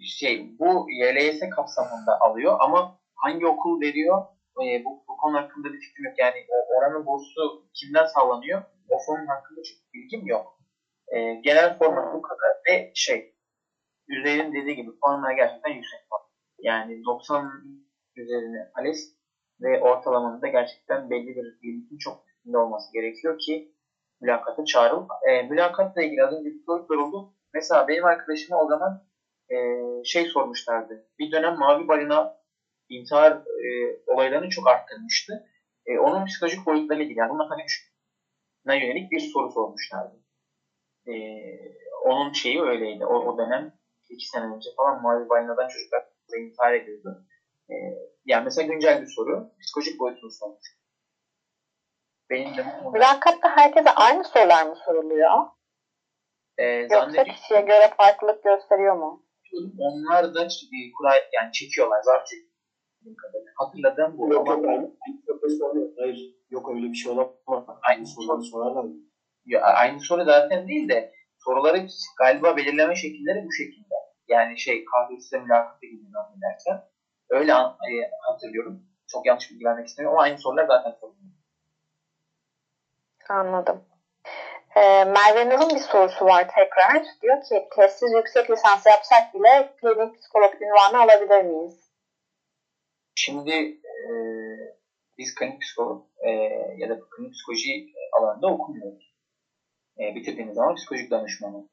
Şey, 0.00 0.58
bu 0.58 0.86
YLS 0.90 1.40
kapsamında 1.56 2.20
alıyor 2.20 2.56
ama 2.60 2.98
hangi 3.14 3.46
okul 3.46 3.80
veriyor 3.80 4.22
e, 4.62 4.84
bu 4.84 5.04
konu 5.22 5.36
hakkında 5.36 5.72
bir 5.72 5.80
fikrim 5.80 6.04
yok. 6.04 6.18
Yani 6.18 6.46
oranın 6.78 7.06
bursu 7.06 7.66
kimden 7.74 8.04
sağlanıyor? 8.04 8.62
O 8.88 8.98
fonun 9.06 9.26
hakkında 9.26 9.60
çok 9.62 9.78
bilgim 9.94 10.26
yok. 10.26 10.58
E, 11.08 11.34
genel 11.34 11.78
format 11.78 12.14
bu 12.14 12.22
kadar 12.22 12.50
ve 12.68 12.92
şey 12.94 13.34
Üzeyir'in 14.08 14.54
dediği 14.54 14.76
gibi 14.76 14.90
puanlar 15.02 15.32
gerçekten 15.32 15.70
yüksek 15.70 16.00
puan. 16.10 16.22
Yani 16.58 17.04
90 17.04 17.50
üzerine 18.16 18.70
ALES 18.74 19.18
ve 19.60 19.80
ortalamanın 19.80 20.42
da 20.42 20.48
gerçekten 20.48 21.10
belli 21.10 21.36
bir 21.36 21.68
limitin 21.68 21.98
çok 21.98 22.28
üstünde 22.28 22.58
olması 22.58 22.92
gerekiyor 22.92 23.38
ki 23.38 23.74
mülakata 24.20 24.64
çağrıl. 24.64 25.06
E, 25.28 25.42
mülakatla 25.42 26.02
ilgili 26.02 26.24
az 26.24 26.32
önce 26.32 26.50
bir 26.50 26.64
soru 26.66 26.86
soruldu. 26.88 27.34
Mesela 27.54 27.88
benim 27.88 28.04
arkadaşıma 28.04 28.62
o 28.62 28.68
zaman 28.68 29.04
e, 29.50 29.56
şey 30.04 30.24
sormuşlardı. 30.24 31.06
Bir 31.18 31.32
dönem 31.32 31.58
Mavi 31.58 31.88
Balina 31.88 32.37
intihar 32.88 33.32
e, 33.32 33.66
olaylarını 34.06 34.48
çok 34.48 34.68
arttırmıştı. 34.68 35.48
E, 35.86 35.98
onun 35.98 36.26
psikolojik 36.26 36.66
boyutlarıyla 36.66 37.04
ilgili, 37.04 37.18
yani 37.18 37.30
bunun 37.30 37.46
akademine 37.46 38.86
yönelik 38.86 39.10
bir 39.12 39.20
soru 39.20 39.52
sormuşlardı. 39.52 40.16
E, 41.06 41.12
onun 42.04 42.32
şeyi 42.32 42.62
öyleydi. 42.62 43.06
O, 43.06 43.14
o 43.14 43.38
dönem 43.38 43.72
iki 44.08 44.28
sene 44.28 44.44
önce 44.44 44.70
falan 44.76 45.02
Mavi 45.02 45.28
Balina'dan 45.28 45.68
çocuklar 45.68 46.04
intihar 46.38 46.72
ediyordu. 46.74 47.26
E, 47.70 47.74
yani 48.24 48.44
mesela 48.44 48.72
güncel 48.72 49.02
bir 49.02 49.06
soru. 49.06 49.50
Psikolojik 49.60 50.00
boyutunu 50.00 50.30
sormuş. 50.30 50.78
Benim 52.30 52.56
de 52.56 52.64
Mülakatta 52.92 53.56
herkese 53.56 53.90
aynı 53.90 54.24
sorular 54.24 54.66
mı 54.66 54.76
soruluyor? 54.84 55.30
e, 56.58 56.64
Yoksa 56.64 57.24
kişiye 57.24 57.60
göre 57.60 57.90
farklılık 57.96 58.44
gösteriyor 58.44 58.96
mu? 58.96 59.24
onlar 59.78 60.34
da 60.34 60.44
e, 60.44 60.92
kura 60.98 61.14
yani 61.32 61.52
çekiyorlar. 61.52 62.02
Zaten 62.02 62.38
kadarıyla. 63.16 63.52
Hatırladığım 63.56 64.18
bu. 64.18 64.32
Yok 64.32 64.48
Ama- 64.48 64.52
yok 64.52 64.64
aynı, 64.68 64.90
aynı 65.06 65.20
profesör 65.26 65.74
yok. 65.76 65.90
Hayır 65.98 66.34
yok 66.50 66.70
öyle 66.74 66.86
bir 66.92 66.94
şey 66.94 67.12
olamaz. 67.12 67.76
Aynı 67.88 68.06
soruları 68.06 68.42
sorarlar. 68.42 68.86
Ya, 69.46 69.60
aynı 69.62 70.00
soru 70.00 70.24
zaten 70.24 70.68
değil 70.68 70.88
de 70.88 71.12
soruları 71.38 71.86
galiba 72.18 72.56
belirleme 72.56 72.94
şekilleri 72.94 73.44
bu 73.46 73.52
şekilde. 73.52 73.94
Yani 74.28 74.58
şey 74.58 74.84
KPSS 74.84 75.32
mülakatı 75.32 75.86
gibi 75.86 76.02
zannedersem. 76.10 76.84
Öyle 77.30 77.54
an- 77.54 77.70
e, 77.72 78.10
hatırlıyorum. 78.22 78.82
Çok 79.06 79.26
yanlış 79.26 79.50
bilgi 79.50 79.64
vermek 79.64 79.86
istemiyorum 79.86 80.16
ama 80.18 80.24
aynı 80.24 80.38
sorular 80.38 80.66
zaten 80.66 80.90
soruluyor. 80.90 81.18
Anladım. 83.28 83.84
Ee, 84.76 85.04
Merve 85.04 85.48
Nur'un 85.48 85.68
bir 85.70 85.80
sorusu 85.80 86.24
var 86.24 86.48
tekrar. 86.54 87.02
Diyor 87.22 87.42
ki 87.42 87.68
testsiz 87.76 88.12
yüksek 88.12 88.50
lisans 88.50 88.86
yapsak 88.86 89.34
bile 89.34 89.72
klinik 89.80 90.18
psikolog 90.18 90.54
ünvanı 90.62 91.02
alabilir 91.02 91.42
miyiz? 91.44 91.87
Şimdi 93.20 93.50
e, 93.84 94.10
biz 95.18 95.34
klinik 95.34 95.60
psikolog 95.60 96.06
e, 96.26 96.30
ya 96.78 96.88
da 96.88 97.00
klinik 97.00 97.32
psikoloji 97.32 97.92
alanında 98.18 98.46
okumuyoruz. 98.46 99.14
E, 99.98 100.14
bitirdiğimiz 100.14 100.54
zaman 100.54 100.74
psikolojik 100.74 101.10
danışmanı. 101.10 101.68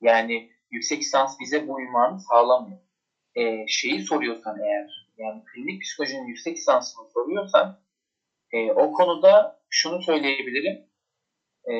Yani 0.00 0.50
yüksek 0.70 0.98
lisans 0.98 1.40
bize 1.40 1.68
bu 1.68 1.80
ünvanı 1.80 2.20
sağlamıyor. 2.20 2.78
E, 3.34 3.66
şeyi 3.68 4.00
soruyorsan 4.02 4.60
eğer, 4.60 5.08
yani 5.18 5.42
klinik 5.44 5.82
psikolojinin 5.82 6.26
yüksek 6.26 6.56
lisansını 6.56 7.10
soruyorsan 7.14 7.80
e, 8.52 8.72
o 8.72 8.92
konuda 8.92 9.60
şunu 9.70 10.02
söyleyebilirim. 10.02 10.86
E, 11.64 11.74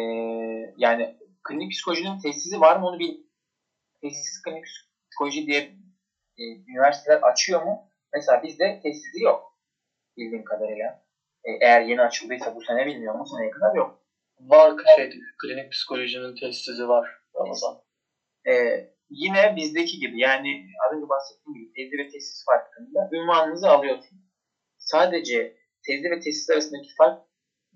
yani 0.76 1.16
klinik 1.44 1.72
psikolojinin 1.72 2.18
tesizi 2.18 2.60
var 2.60 2.76
mı 2.76 2.86
onu 2.86 2.98
bil. 2.98 3.16
Tesis 4.00 4.42
klinik 4.42 4.64
psikoloji 5.10 5.46
diye 5.46 5.60
e, 6.38 6.42
üniversiteler 6.70 7.22
açıyor 7.22 7.62
mu? 7.62 7.87
Mesela 8.14 8.42
bizde 8.42 8.80
tesizi 8.82 9.22
yok 9.24 9.58
bildiğim 10.16 10.44
kadarıyla. 10.44 11.02
E, 11.44 11.50
eğer 11.60 11.80
yeni 11.80 12.02
açıldıysa 12.02 12.54
bu 12.54 12.60
sene 12.60 12.86
bilmiyorum. 12.86 13.20
Bu 13.20 13.26
seneye 13.26 13.50
kadar 13.50 13.74
yok. 13.74 13.98
Var 14.40 14.74
şey, 14.96 15.10
klinik 15.42 15.72
psikolojinin 15.72 16.34
testizi 16.34 16.88
var 16.88 17.08
Ramazan. 17.36 17.80
E, 18.48 18.52
yine 19.10 19.56
bizdeki 19.56 19.98
gibi 19.98 20.20
yani 20.20 20.66
az 20.86 20.96
önce 20.96 21.08
bahsettiğim 21.08 21.54
gibi 21.54 21.72
tezi 21.72 21.98
ve 21.98 22.08
tesis 22.08 22.44
farkında 22.44 23.08
ünvanınızı 23.12 23.68
alıyorsunuz. 23.68 24.22
Sadece 24.78 25.56
tezi 25.86 26.10
ve 26.10 26.20
tesis 26.20 26.50
arasındaki 26.50 26.88
fark 26.98 27.18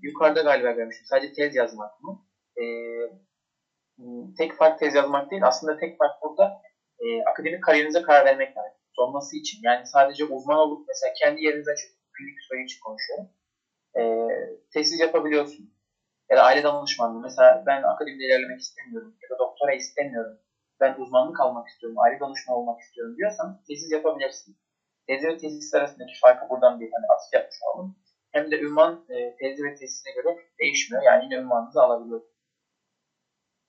yukarıda 0.03 0.43
galiba 0.43 0.71
görmüştüm. 0.71 1.07
Sadece 1.07 1.33
tez 1.33 1.55
yazmak 1.55 2.01
mı? 2.03 2.23
E, 2.57 2.65
tek 4.39 4.57
fark 4.57 4.79
tez 4.79 4.95
yazmak 4.95 5.31
değil. 5.31 5.47
Aslında 5.47 5.77
tek 5.77 5.99
fark 5.99 6.23
burada 6.23 6.63
e, 6.99 7.23
akademik 7.31 7.65
kariyerinize 7.65 8.03
karar 8.03 8.25
vermek 8.25 8.57
lazım. 8.57 8.82
Sonması 8.97 9.37
için. 9.37 9.59
Yani 9.63 9.87
sadece 9.87 10.25
uzman 10.25 10.59
olup 10.59 10.85
mesela 10.89 11.13
kendi 11.21 11.43
yerinize 11.43 11.71
açıp 11.71 11.91
klinik 12.13 12.39
psikoloji 12.39 12.65
için 12.65 12.81
konuşuyorum. 12.87 13.27
E, 13.99 14.03
tesis 14.73 15.01
yapabiliyorsun. 15.01 15.73
Ya 16.31 16.37
da 16.37 16.43
aile 16.43 16.63
danışmanlığı. 16.63 17.21
Mesela 17.21 17.63
ben 17.67 17.83
akademide 17.83 18.25
ilerlemek 18.27 18.61
istemiyorum. 18.61 19.17
Ya 19.23 19.29
da 19.31 19.39
doktora 19.39 19.75
istemiyorum. 19.75 20.39
Ben 20.81 20.95
uzmanlık 20.99 21.41
almak 21.41 21.69
istiyorum. 21.69 21.99
Aile 21.99 22.21
danışmanı 22.21 22.57
olmak 22.59 22.81
istiyorum 22.81 23.17
diyorsan 23.17 23.63
tesis 23.69 23.93
yapabilirsin. 23.93 24.57
Tezi 25.07 25.27
ve 25.29 25.37
tesis 25.37 25.75
arasındaki 25.75 26.13
farkı 26.21 26.49
buradan 26.51 26.81
bir 26.81 26.91
hani 26.95 27.07
atıf 27.13 27.33
yapmış 27.33 27.57
olalım. 27.63 27.97
Hem 28.33 28.51
de 28.51 28.61
ünvan 28.61 29.05
e, 29.09 29.37
tezi 29.37 29.65
ve 29.65 29.75
tesisine 29.75 30.13
göre 30.13 30.37
değişmiyor. 30.61 31.03
Yani 31.03 31.25
yine 31.25 31.35
ünvanınızı 31.35 31.83
alabiliyorsunuz. 31.83 32.33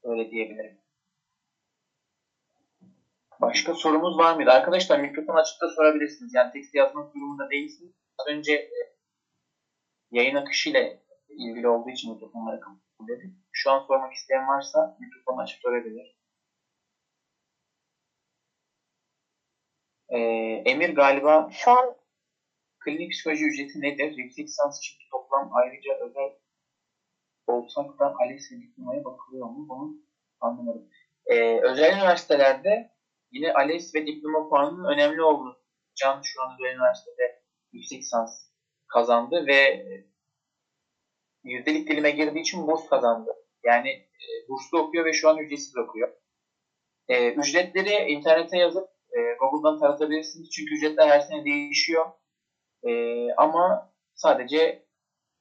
Öyle 0.03 0.31
diyebilirim. 0.31 0.82
Başka 3.41 3.73
sorumuz 3.73 4.17
var 4.17 4.35
mıydı? 4.35 4.51
Arkadaşlar 4.51 4.99
mikrofon 4.99 5.35
açıkta 5.35 5.67
sorabilirsiniz. 5.69 6.33
Yani 6.33 6.51
tekst 6.51 6.75
yazmak 6.75 7.15
durumunda 7.15 7.49
değilsiniz. 7.49 7.91
Az 8.19 8.27
önce 8.27 8.53
e, 8.53 8.77
yayın 10.11 10.35
akışı 10.35 10.69
ile 10.69 11.03
ilgili 11.29 11.67
olduğu 11.67 11.89
için 11.89 12.13
mikrofonları 12.13 12.59
kapattım. 12.59 13.07
dedik. 13.07 13.33
Şu 13.51 13.71
an 13.71 13.85
sormak 13.87 14.13
isteyen 14.13 14.47
varsa 14.47 14.97
mikrofonu 14.99 15.41
açıp 15.41 15.61
sorabilir. 15.61 16.17
Ee, 20.09 20.17
Emir 20.65 20.95
galiba 20.95 21.49
Şu 21.51 21.71
an 21.71 21.95
klinik 22.79 23.11
psikoloji 23.11 23.45
ücreti 23.45 23.81
nedir? 23.81 24.17
Yüksek 24.17 24.45
lisans 24.45 24.77
için 24.77 24.97
toplam 25.11 25.49
ayrıca 25.53 25.93
özel 26.05 26.31
olsak 27.47 27.99
da 27.99 28.15
ALES 28.21 28.51
diplomaya 28.51 29.03
bakılıyor 29.05 29.45
mu? 29.47 29.65
Bunu 29.69 29.97
anlamadım. 30.39 30.89
Ee, 31.25 31.59
özel 31.61 31.97
üniversitelerde 31.97 32.92
yine 33.33 33.53
ALES 33.53 33.95
ve 33.95 34.07
diploma 34.07 34.49
puanının 34.49 34.93
önemli 34.93 35.21
olduğunu 35.21 35.63
Can 35.95 36.21
şu 36.23 36.41
an 36.41 36.57
üniversitede 36.59 37.41
yüksek 37.71 37.99
lisans 37.99 38.49
kazandı 38.87 39.47
ve 39.47 39.85
yüzdelik 41.43 41.89
dilime 41.89 42.11
girdiği 42.11 42.41
için 42.41 42.67
burs 42.67 42.89
kazandı. 42.89 43.31
Yani 43.63 43.89
e, 43.89 44.49
burslu 44.49 44.79
okuyor 44.79 45.05
ve 45.05 45.13
şu 45.13 45.29
an 45.29 45.37
ücretsiz 45.37 45.77
okuyor. 45.77 46.13
E, 47.07 47.33
ücretleri 47.33 48.11
internete 48.11 48.57
yazıp 48.57 48.89
e, 49.11 49.19
Google'dan 49.39 49.79
taratabilirsiniz. 49.79 50.49
Çünkü 50.49 50.75
ücretler 50.75 51.07
her 51.07 51.19
sene 51.19 51.45
değişiyor. 51.45 52.05
E, 52.83 52.91
ama 53.37 53.93
sadece 54.15 54.85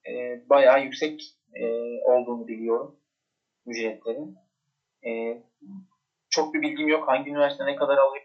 e, 0.09 0.43
bayağı 0.49 0.85
yüksek 0.85 1.23
e, 1.55 1.65
olduğunu 2.05 2.49
biliyorum 2.49 3.01
ücretlerin. 3.67 4.37
E, 5.07 5.43
çok 6.33 6.55
bir 6.55 6.63
bilgim 6.63 6.89
yok. 6.89 7.09
Hangi 7.09 7.31
üniversite 7.31 7.67
ne 7.67 7.77
kadar 7.77 7.99
alıyor, 7.99 8.25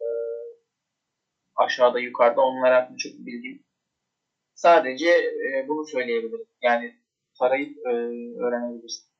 e, 0.00 0.06
aşağıda 1.56 2.00
yukarıda 2.00 2.40
onlar 2.40 2.72
hakkında 2.72 2.98
çok 2.98 3.12
bir 3.12 3.26
bilgim 3.26 3.64
Sadece 4.54 5.10
e, 5.10 5.68
bunu 5.68 5.86
söyleyebilirim. 5.86 6.46
Yani 6.62 6.96
tarayıp 7.38 7.78
e, 7.86 7.90
öğrenebilirsin. 8.44 9.10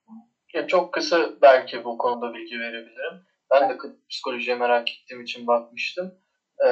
Ya 0.55 0.67
çok 0.67 0.95
kısa 0.95 1.43
belki 1.43 1.85
bu 1.85 1.99
konuda 1.99 2.35
bilgi 2.35 2.61
verebilirim. 2.61 3.21
Ben 3.51 3.71
de 3.71 3.77
psikolojiye 4.11 4.57
merak 4.57 4.89
ettiğim 4.91 5.23
için 5.23 5.47
bakmıştım. 5.47 6.15
Ee, 6.65 6.69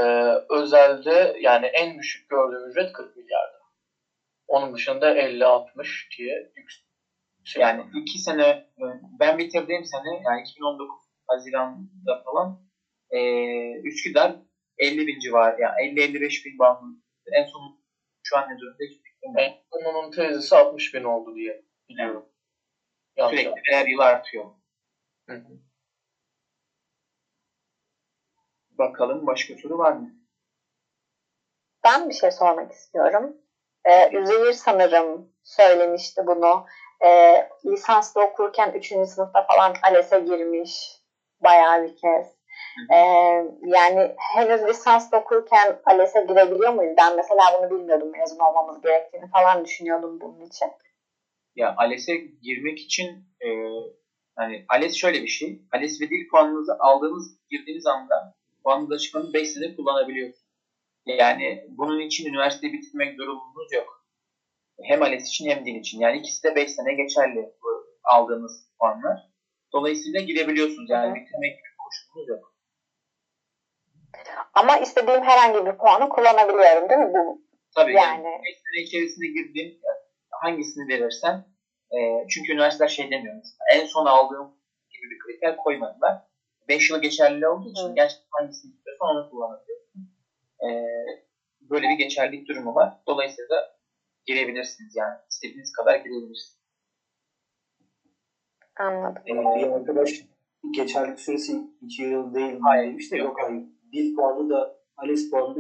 özelde 0.51 1.37
yani 1.41 1.67
en 1.67 1.99
düşük 1.99 2.29
gördüğüm 2.29 2.71
ücret 2.71 2.93
40 2.93 3.17
milyarda. 3.17 3.59
Onun 4.47 4.75
dışında 4.75 5.17
50-60 5.17 6.19
diye 6.19 6.53
yüksek. 7.39 7.63
Yani 7.63 7.85
iki 7.95 8.19
sene 8.19 8.43
e, 8.79 8.85
ben 9.21 9.39
bitirdiğim 9.39 9.85
sene 9.85 10.23
yani 10.25 10.41
2019 10.41 10.97
Haziran'da 11.27 12.23
falan 12.25 12.61
e, 13.11 13.19
Üsküdar 13.83 14.37
50 14.79 15.07
bin 15.07 15.21
civarı 15.21 15.61
yani 15.61 15.75
50-55 15.75 16.45
bin 16.45 16.59
bandı. 16.59 16.99
En 17.33 17.45
son 17.45 17.79
şu 18.23 18.37
an 18.37 18.49
ne 18.49 18.59
durumda 18.59 18.85
hiç 18.91 19.03
fikrim 19.03 19.33
yok. 19.33 19.41
En 19.41 19.55
son 19.73 19.95
onun 19.95 20.11
tezisi 20.11 20.57
60 20.57 20.95
bin 20.95 21.05
oldu 21.05 21.35
diye 21.35 21.65
biliyorum. 21.89 22.27
Yanlış 23.17 23.41
Sürekli 23.41 23.73
her 23.73 23.87
yıl 23.87 23.99
artıyor. 23.99 24.45
Hı 25.29 25.35
hı. 25.35 25.59
Bakalım 28.71 29.27
başka 29.27 29.55
soru 29.57 29.79
var 29.79 29.93
mı? 29.93 30.19
ben 31.89 32.09
bir 32.09 32.15
şey 32.15 32.31
sormak 32.31 32.73
istiyorum. 32.73 33.37
Ee, 33.85 34.19
Üzeyir 34.19 34.53
sanırım 34.53 35.33
söylemişti 35.43 36.23
bunu. 36.27 36.67
Ee, 37.05 37.49
lisansda 37.67 38.21
okurken 38.21 38.73
3. 38.73 38.87
sınıfta 38.87 39.47
falan 39.47 39.75
ALES'e 39.83 40.21
girmiş 40.21 40.73
bayağı 41.45 41.83
bir 41.83 41.97
kez. 41.97 42.39
Ee, 42.93 42.97
yani 43.63 44.15
henüz 44.35 44.65
lisansda 44.69 45.21
okurken 45.21 45.81
ALES'e 45.85 46.21
girebiliyor 46.21 46.73
muyuz? 46.73 46.95
Ben 46.99 47.17
mesela 47.17 47.43
bunu 47.59 47.71
bilmiyordum 47.71 48.13
mezun 48.13 48.39
olmamız 48.39 48.83
gerektiğini 48.83 49.31
falan 49.31 49.65
düşünüyordum 49.65 50.21
bunun 50.21 50.41
için. 50.41 50.69
Ya 51.57 51.75
ALES'e 51.77 52.17
girmek 52.17 52.79
için 52.79 53.07
e, 53.41 53.49
hani 54.37 54.65
ALES 54.69 54.95
şöyle 54.95 55.23
bir 55.23 55.29
şey. 55.29 55.63
ALES 55.73 56.01
ve 56.01 56.11
dil 56.11 56.29
puanınızı 56.31 56.77
aldığınız, 56.79 57.37
girdiğiniz 57.51 57.87
anda 57.87 58.35
puanınızı 58.65 58.95
açıklanıp 58.95 59.35
5 59.35 59.51
sene 59.51 59.77
kullanabiliyorsunuz. 59.77 60.49
Yani 61.07 61.65
bunun 61.69 62.01
için 62.01 62.27
üniversiteyi 62.27 62.73
bitirmek 62.73 63.19
durumunuz 63.19 63.73
yok. 63.73 63.98
Hem 64.83 65.03
ALES 65.03 65.29
için 65.29 65.51
hem 65.51 65.67
dil 65.67 65.75
için. 65.75 66.01
Yani 66.01 66.19
ikisi 66.19 66.43
de 66.43 66.55
5 66.55 66.71
sene 66.71 66.95
geçerli 66.95 67.53
bu 67.63 67.69
aldığınız 68.05 68.69
puanlar. 68.81 69.19
Dolayısıyla 69.73 70.21
girebiliyorsunuz. 70.21 70.91
Yani 70.91 71.15
bitirmek 71.15 71.53
gibi 71.59 71.69
koşulunuz 71.85 72.29
yok. 72.29 72.55
Ama 74.55 74.77
istediğim 74.77 75.23
herhangi 75.23 75.67
bir 75.67 75.73
puanı 75.73 76.09
kullanabiliyorum 76.09 76.89
değil 76.89 77.01
mi? 77.01 77.13
Bu 77.15 77.43
Tabii 77.77 77.95
yani 77.95 78.27
yani 78.27 78.43
5 78.45 78.57
sene 78.57 78.85
içerisinde 78.85 79.27
girdiğin 79.27 79.81
hangisini 80.31 80.89
verirsen 80.89 81.45
e, 81.91 81.99
çünkü 82.29 82.53
üniversiteler 82.53 82.89
şey 82.89 83.11
demiyor 83.11 83.35
mesela, 83.37 83.65
en 83.75 83.87
son 83.87 84.07
aldığım 84.07 84.59
gibi 84.91 85.11
bir 85.11 85.19
kriter 85.19 85.57
koymadılar. 85.57 86.15
5 86.69 86.91
yıl 86.91 87.03
geçerli 87.03 87.49
olduğu 87.49 87.71
için 87.71 87.89
Hı. 87.89 87.95
gerçekten 87.95 88.29
hangisini 88.31 88.73
istiyorsan 88.73 89.09
onu 89.09 89.31
kullanabiliyorsun. 89.31 90.01
E, 90.63 90.69
böyle 91.61 91.89
bir 91.89 91.99
geçerlilik 91.99 92.49
durumu 92.49 92.75
var. 92.75 92.93
Dolayısıyla 93.07 93.78
girebilirsiniz 94.29 94.97
yani. 94.97 95.17
istediğiniz 95.31 95.73
kadar 95.73 95.97
girebilirsiniz. 95.97 96.59
anladım. 98.77 99.23
Ee, 99.27 99.33
bir 99.33 99.73
arkadaş 99.73 100.25
geçerlik 100.71 101.21
süresi 101.21 101.71
2 101.81 102.03
yıl 102.03 102.35
değil 102.35 102.53
mi 102.53 102.61
Hayır, 102.63 102.91
demiş 102.91 103.13
de 103.13 103.17
yok, 103.17 103.27
yok 103.27 103.37
hayır. 103.43 103.65
Dil 103.93 104.17
puanı 104.17 104.51
da 104.51 104.81
ALES 104.97 105.31
puanı 105.31 105.57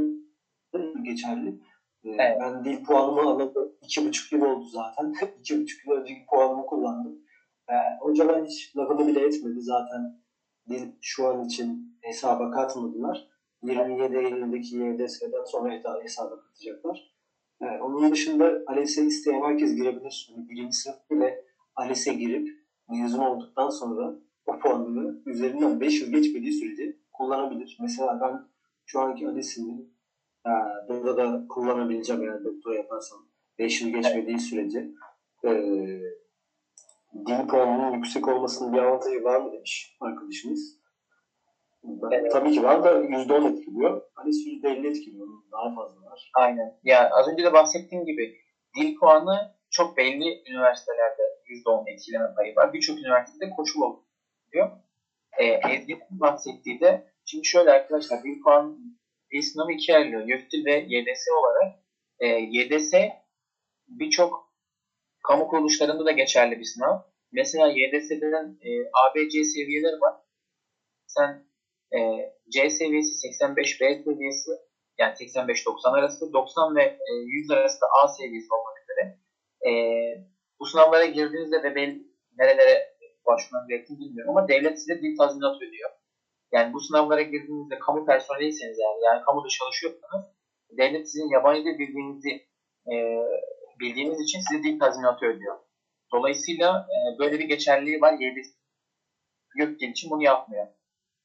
da 0.74 0.78
geçerli. 1.02 1.48
Ee, 2.04 2.10
Evet. 2.10 2.38
Ben 2.40 2.64
dil 2.64 2.84
puanımı 2.84 3.20
alalı 3.20 3.78
iki 3.82 4.06
buçuk 4.06 4.32
yıl 4.32 4.42
oldu 4.42 4.64
zaten. 4.64 5.12
iki 5.40 5.60
buçuk 5.60 5.86
yıl 5.86 5.92
önceki 5.92 6.26
puanımı 6.30 6.66
kullandım. 6.66 7.18
Ee, 7.68 7.74
hocalar 8.00 8.44
hiç 8.44 8.76
lafını 8.76 9.06
bile 9.06 9.20
etmedi 9.20 9.60
zaten. 9.60 10.22
Dil 10.68 10.92
şu 11.00 11.28
an 11.28 11.44
için 11.44 11.98
hesaba 12.02 12.50
katmadılar. 12.50 13.28
27 13.62 14.16
Eylül'deki 14.16 14.76
YDS'den 14.76 15.44
sonra 15.44 15.72
hesaba 16.02 16.40
katacaklar. 16.40 17.17
Ee, 17.62 17.66
onun 17.66 18.12
dışında 18.12 18.62
ALES'e 18.66 19.06
isteyen 19.06 19.42
herkes 19.42 19.74
girebilir. 19.74 20.30
Yani 20.30 20.48
birinci 20.48 20.76
sınıf 20.76 21.10
bile 21.10 21.44
ALES'e 21.76 22.14
girip 22.14 22.48
mezun 22.88 23.18
olduktan 23.18 23.70
sonra 23.70 24.14
o 24.46 24.58
puanını 24.58 25.22
üzerinden 25.26 25.80
5 25.80 26.00
yıl 26.00 26.10
geçmediği 26.10 26.52
sürece 26.52 26.96
kullanabilir. 27.12 27.78
Mesela 27.80 28.20
ben 28.20 28.44
şu 28.86 29.00
anki 29.00 29.28
ALES'imi 29.28 29.86
e, 30.46 30.50
burada 30.88 31.16
da 31.16 31.46
kullanabileceğim 31.48 32.22
eğer 32.22 32.44
doktora 32.44 32.74
yaparsam 32.74 33.18
5 33.58 33.82
yıl 33.82 33.88
geçmediği 33.88 34.38
sürece 34.38 34.90
e, 35.44 35.50
dil 37.26 37.48
puanının 37.48 37.94
yüksek 37.94 38.28
olmasının 38.28 38.72
bir 38.72 38.78
avantajı 38.78 39.24
var 39.24 39.40
mı 39.40 39.52
demiş 39.52 39.96
arkadaşımız. 40.00 40.78
Ben- 41.84 42.18
Evet. 42.20 42.32
Tabii 42.32 42.52
ki 42.52 42.62
var 42.62 42.84
da 42.84 43.02
%10 43.02 43.52
etkiliyor. 43.52 44.02
ALES 44.16 44.36
%50 44.46 44.88
etkiliyor. 44.88 45.28
Daha 45.52 45.74
fazla 45.74 46.10
var. 46.10 46.30
Aynen. 46.34 46.78
Ya 46.84 47.10
az 47.10 47.28
önce 47.28 47.44
de 47.44 47.52
bahsettiğim 47.52 48.04
gibi 48.04 48.34
dil 48.76 48.96
puanı 48.96 49.54
çok 49.70 49.96
belli 49.96 50.42
üniversitelerde 50.50 51.22
%10 51.46 51.84
etkileme 51.92 52.34
payı 52.36 52.56
var. 52.56 52.72
Birçok 52.72 52.98
üniversitede 52.98 53.50
koşul 53.50 53.80
oluyor. 53.80 54.70
Ee, 55.38 55.44
Ezgi'nin 55.44 56.20
bahsettiği 56.20 56.80
de 56.80 57.04
şimdi 57.24 57.46
şöyle 57.46 57.70
arkadaşlar 57.70 58.22
dil 58.22 58.42
puanı 58.42 58.76
dil 59.32 59.42
sınavı 59.42 59.72
ikiye 59.72 59.98
ayrılıyor. 59.98 60.28
YÖKDİL 60.28 60.64
ve 60.64 60.86
YDS 60.88 61.24
olarak. 61.40 61.78
Ee, 62.20 62.26
YDS 62.26 62.92
birçok 63.88 64.52
kamu 65.28 65.48
kuruluşlarında 65.48 66.04
da 66.04 66.10
geçerli 66.12 66.58
bir 66.58 66.64
sınav. 66.64 66.98
Mesela 67.32 67.68
YDS'den 67.68 68.58
e, 68.62 68.70
ABC 68.92 69.44
seviyeleri 69.44 70.00
var. 70.00 70.14
Sen 71.06 71.47
e, 71.96 71.98
C 72.52 72.70
seviyesi 72.70 73.14
85, 73.14 73.80
B 73.80 74.02
seviyesi 74.04 74.50
yani 74.98 75.12
85-90 75.12 75.98
arası, 75.98 76.32
90 76.32 76.76
ve 76.76 76.82
e, 76.82 77.12
100 77.26 77.50
arası 77.50 77.80
da 77.80 77.86
A 78.04 78.08
seviyesi 78.08 78.48
olmak 78.54 78.76
üzere. 78.82 79.18
E, 79.68 79.72
bu 80.60 80.66
sınavlara 80.66 81.06
girdiğinizde 81.06 81.62
ve 81.62 81.74
belli 81.74 82.02
nerelere 82.38 82.98
başvurmanız 83.26 83.68
gerektiğini 83.68 83.98
bilmiyorum 83.98 84.36
ama 84.36 84.48
devlet 84.48 84.78
size 84.78 85.02
dil 85.02 85.16
tazminatı 85.18 85.64
ödüyor. 85.64 85.90
Yani 86.52 86.72
bu 86.72 86.80
sınavlara 86.80 87.22
girdiğinizde 87.22 87.78
kamu 87.78 88.06
personeliyseniz 88.06 88.78
yani, 88.78 89.04
yani 89.04 89.22
kamuda 89.24 89.48
çalışıyorsanız 89.48 90.26
devlet 90.78 91.10
sizin 91.10 91.30
yabancı 91.32 91.64
dil 91.64 91.78
bildiğinizi 91.78 92.32
e, 92.92 92.94
bildiğiniz 93.80 94.20
için 94.20 94.40
size 94.40 94.62
dil 94.62 94.78
tazminatı 94.78 95.26
ödüyor. 95.26 95.56
Dolayısıyla 96.12 96.86
e, 96.94 97.18
böyle 97.18 97.38
bir 97.38 97.44
geçerliliği 97.44 98.00
var. 98.00 98.12
YDS 98.12 98.48
YÖKDİL 99.56 99.90
için 99.90 100.10
bunu 100.10 100.22
yapmıyor. 100.22 100.66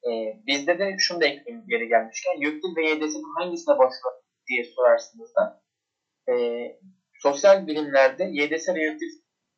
Ee, 0.08 0.12
bizde 0.48 0.80
de 0.80 0.96
şunu 1.00 1.22
da 1.22 1.26
ekleyeyim 1.26 1.66
geri 1.68 1.88
gelmişken 1.88 2.42
YÖKDİL 2.42 2.76
ve 2.78 2.90
YDS'nin 2.90 3.36
hangisine 3.38 3.78
başvur 3.78 4.14
diye 4.48 4.64
sorarsınız 4.64 5.36
da 5.36 5.64
ee, 6.30 6.34
sosyal 7.22 7.68
bilimlerde 7.68 8.24
YDS 8.24 8.70
ve 8.76 8.82
YÖKDİL 8.82 9.14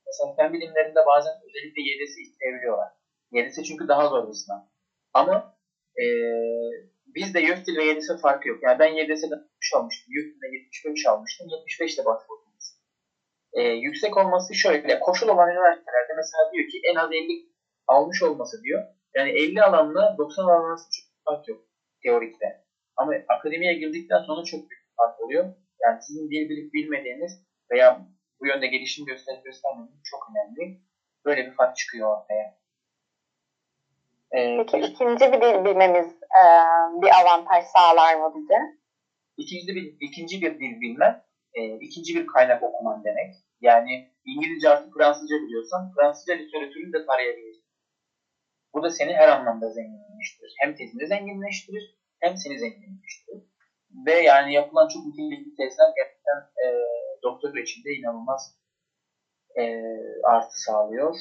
mesela 0.08 0.36
fen 0.36 0.54
bilimlerinde 0.54 1.00
bazen 1.08 1.34
özellikle 1.46 1.82
YDS 1.82 2.18
isteyebiliyorlar. 2.18 2.90
YDS 3.32 3.64
çünkü 3.68 3.88
daha 3.88 4.08
zor 4.08 4.28
bir 4.28 4.34
sınav. 4.34 4.62
Ama 5.14 5.56
ee, 6.02 6.06
bizde 7.16 7.40
YÖKDİL 7.40 7.78
ve 7.78 7.84
YDS 7.84 8.22
farkı 8.22 8.50
yok. 8.50 8.60
Yani 8.64 8.80
ben 8.80 8.92
YDS'den 8.94 9.32
60 9.32 9.74
almıştım. 9.76 10.14
YÖKDİL'de 10.14 10.48
75 10.58 11.06
almıştım. 11.08 11.48
75 11.50 11.96
ile 11.96 12.06
başvurdum. 12.06 12.46
e, 13.54 13.62
yüksek 13.62 14.18
olması 14.18 14.54
şöyle. 14.56 15.00
Koşul 15.00 15.28
olan 15.28 15.50
üniversitelerde 15.50 16.14
mesela 16.16 16.52
diyor 16.54 16.70
ki 16.70 16.82
en 16.92 16.96
az 16.96 17.10
50 17.12 17.50
almış 17.88 18.24
olması 18.24 18.64
diyor. 18.64 18.82
Yani 19.16 19.30
50 19.30 19.64
alanla 19.64 20.16
90 20.18 20.44
alan 20.44 20.70
arasında 20.70 20.90
çok 20.92 21.06
fark 21.26 21.48
yok 21.48 21.66
teorikte. 22.04 22.64
Ama 22.98 23.14
akademiye 23.28 23.74
girdikten 23.74 24.24
sonra 24.24 24.44
çok 24.44 24.60
büyük 24.70 24.86
fark 24.98 25.20
oluyor. 25.20 25.46
Yani 25.82 26.02
sizin 26.02 26.32
dil 26.32 26.50
bilip 26.50 26.74
bilmediğiniz 26.74 27.42
veya 27.72 28.08
bu 28.40 28.48
yönde 28.48 28.68
gelişim 28.68 29.06
gösterip 29.06 29.46
göstermediğiniz 29.46 30.04
çok 30.04 30.28
önemli. 30.30 30.80
Böyle 31.26 31.46
bir 31.46 31.52
fark 31.52 31.78
çıkıyor 31.78 32.18
ortaya. 32.18 32.58
Ee, 34.32 34.58
Peki 34.58 34.78
ikinci 34.80 35.32
bir 35.32 35.42
dil 35.42 35.66
bilmemiz 35.66 36.08
e, 36.14 36.44
bir 37.02 37.10
avantaj 37.22 37.66
sağlar 37.66 38.16
mı 38.16 38.34
bize? 38.36 38.58
İkinci 39.38 39.76
bir, 39.76 39.98
ikinci 40.00 40.42
bir 40.42 40.60
dil 40.60 40.82
bilmen, 40.82 41.24
e, 41.54 41.80
ikinci 41.80 42.16
bir 42.16 42.28
kaynak 42.28 42.64
okuman 42.64 43.04
demek. 43.04 43.36
Yani 43.62 44.12
İngilizce 44.26 44.70
artık 44.70 44.94
Fransızca 44.94 45.36
biliyorsan 45.36 45.92
Fransızca 45.96 46.34
literatürünü 46.34 46.94
de 46.94 47.06
tarayabilirsin. 47.06 47.55
Bu 48.76 48.84
da 48.84 48.89
seni 48.89 49.14
her 49.14 49.27
anlamda 49.27 49.69
zenginleştirir. 49.69 50.53
Hem 50.60 50.76
tezini 50.76 51.07
zenginleştirir 51.07 51.97
hem 52.19 52.38
seni 52.38 52.60
zenginleştirir. 52.60 53.43
Ve 54.06 54.14
yani 54.14 54.53
yapılan 54.53 54.88
çok 54.88 55.06
nitelikli 55.06 55.56
tezler 55.56 55.89
gerçekten 55.95 56.39
e, 56.64 56.68
doktor 57.23 57.56
içinde 57.56 57.89
inanılmaz 57.93 58.57
e, 59.60 59.64
artı 60.23 60.61
sağlıyor. 60.61 61.15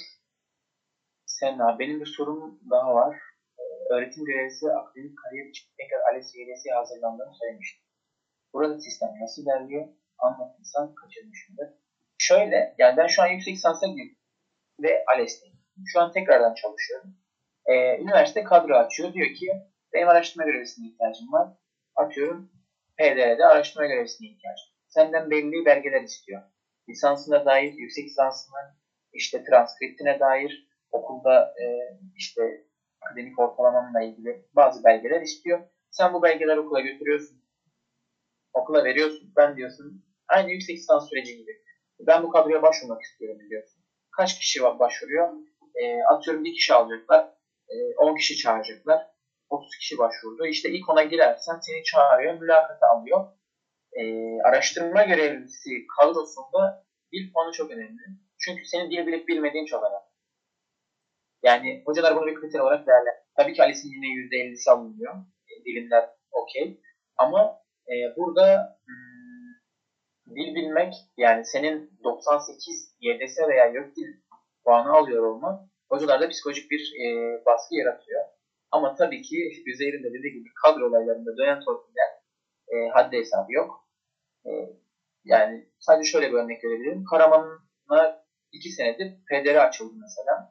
Senna, 1.26 1.78
benim 1.78 2.00
bir 2.00 2.14
sorum 2.16 2.60
daha 2.70 2.94
var. 2.94 3.16
E, 3.58 3.62
öğretim 3.94 4.24
görevlisi 4.24 4.72
akademik 4.72 5.18
kariyer 5.18 5.46
için 5.46 5.68
tekrar 5.78 6.00
ALES 6.12 6.34
YLS'ye 6.34 6.74
hazırlandığını 6.74 7.34
söylemiştim. 7.40 7.84
Burada 8.52 8.80
sistem 8.80 9.10
nasıl 9.20 9.42
ilerliyor? 9.42 9.88
Anlatırsan 10.18 10.94
kaçırmışımdır. 10.94 11.68
Şöyle, 12.18 12.74
yani 12.78 12.96
ben 12.96 13.06
şu 13.06 13.22
an 13.22 13.26
yüksek 13.26 13.54
lisansa 13.54 13.86
girdim 13.86 14.18
ve 14.82 15.04
ALES'teyim. 15.14 15.56
Şu 15.86 16.00
an 16.00 16.12
tekrardan 16.12 16.54
çalışıyorum. 16.54 17.23
Ee, 17.66 17.96
üniversite 18.02 18.42
kadro 18.42 18.76
açıyor. 18.76 19.12
Diyor 19.12 19.28
ki 19.28 19.46
benim 19.94 20.08
araştırma 20.08 20.44
görevlisine 20.44 20.86
ihtiyacım 20.86 21.32
var. 21.32 21.48
Atıyorum 21.96 22.46
PDR'de 22.98 23.44
araştırma 23.46 23.86
görevlisine 23.86 24.26
ihtiyacım 24.26 24.66
var. 24.70 24.74
Senden 24.88 25.30
belli 25.30 25.64
belgeler 25.64 26.02
istiyor. 26.02 26.40
Lisansına 26.88 27.44
dair, 27.44 27.72
yüksek 27.76 28.04
lisansının 28.04 28.68
işte 29.12 29.42
transkriptine 29.50 30.18
dair, 30.18 30.64
okulda 30.90 31.40
e, 31.62 31.64
işte 32.16 32.42
akademik 33.02 33.38
ortalamanla 33.38 34.02
ilgili 34.02 34.40
bazı 34.52 34.84
belgeler 34.84 35.20
istiyor. 35.20 35.60
Sen 35.90 36.12
bu 36.12 36.22
belgeleri 36.22 36.60
okula 36.60 36.80
götürüyorsun. 36.80 37.40
Okula 38.52 38.84
veriyorsun. 38.84 39.32
Ben 39.36 39.56
diyorsun 39.56 40.00
aynı 40.28 40.50
yüksek 40.50 40.76
lisans 40.76 41.08
süreci 41.08 41.36
gibi. 41.36 41.50
Ben 42.00 42.22
bu 42.22 42.28
kadroya 42.28 42.62
başvurmak 42.62 43.02
istiyorum 43.02 43.38
diyorsun. 43.50 43.82
Kaç 44.16 44.34
kişi 44.34 44.62
başvuruyor? 44.62 45.28
E, 45.74 46.02
atıyorum 46.12 46.44
bir 46.44 46.52
kişi 46.52 46.74
alacaklar. 46.74 47.24
E, 47.68 47.74
10 47.96 48.16
kişi 48.16 48.36
çağıracaklar. 48.36 49.06
30 49.50 49.76
kişi 49.76 49.98
başvurdu. 49.98 50.46
İşte 50.46 50.70
ilk 50.70 50.88
ona 50.88 51.02
girersen 51.02 51.58
seni 51.60 51.84
çağırıyor, 51.84 52.34
mülakata 52.34 52.86
alıyor. 52.86 53.26
E, 53.92 54.02
araştırma 54.42 55.02
görevlisi 55.02 55.70
kadrosunda 55.98 56.86
dil 57.12 57.32
puanı 57.32 57.52
çok 57.52 57.70
önemli. 57.70 58.02
Çünkü 58.38 58.64
senin 58.64 58.90
dil 58.90 59.06
bilip 59.06 59.28
bilmediğin 59.28 59.66
çok 59.66 59.82
önemli. 59.82 60.14
Yani 61.42 61.82
hocalar 61.86 62.16
bunu 62.16 62.26
bir 62.26 62.34
kriter 62.34 62.60
olarak 62.60 62.86
değerler. 62.86 63.14
Tabii 63.36 63.52
ki 63.54 63.62
Alice'in 63.62 63.92
yine 63.92 64.06
%50'si 64.06 64.70
alınıyor. 64.70 65.14
E, 65.48 65.64
dilimler 65.64 66.10
okey. 66.32 66.80
Ama 67.16 67.62
e, 67.88 68.16
burada 68.16 68.78
hmm, 68.86 70.34
dil 70.34 70.54
bilmek 70.54 70.94
yani 71.16 71.44
senin 71.44 71.98
98 72.04 72.96
YDS 73.00 73.48
veya 73.48 73.66
YÖK 73.66 73.96
dil 73.96 74.20
puanı 74.64 74.92
alıyor 74.92 75.22
olman 75.26 75.70
hocalarda 75.94 76.28
psikolojik 76.28 76.70
bir 76.70 76.92
e, 77.04 77.06
baskı 77.46 77.74
yaratıyor. 77.74 78.24
Ama 78.70 78.94
tabii 78.94 79.20
ki 79.20 79.36
üzerinde 79.66 80.08
dediği 80.08 80.32
gibi 80.32 80.48
kadro 80.64 80.88
olaylarında 80.88 81.36
dönen 81.36 81.58
torpiller 81.60 82.10
e, 82.72 82.88
haddi 82.88 83.16
hesabı 83.16 83.52
yok. 83.52 83.86
E, 84.46 84.50
yani 85.24 85.64
sadece 85.78 86.10
şöyle 86.10 86.28
bir 86.32 86.36
örnek 86.38 86.64
verebilirim. 86.64 87.04
Karaman'a 87.10 88.16
iki 88.52 88.70
senedir 88.70 89.14
PDR 89.30 89.56
açıldı 89.66 89.94
mesela. 90.00 90.48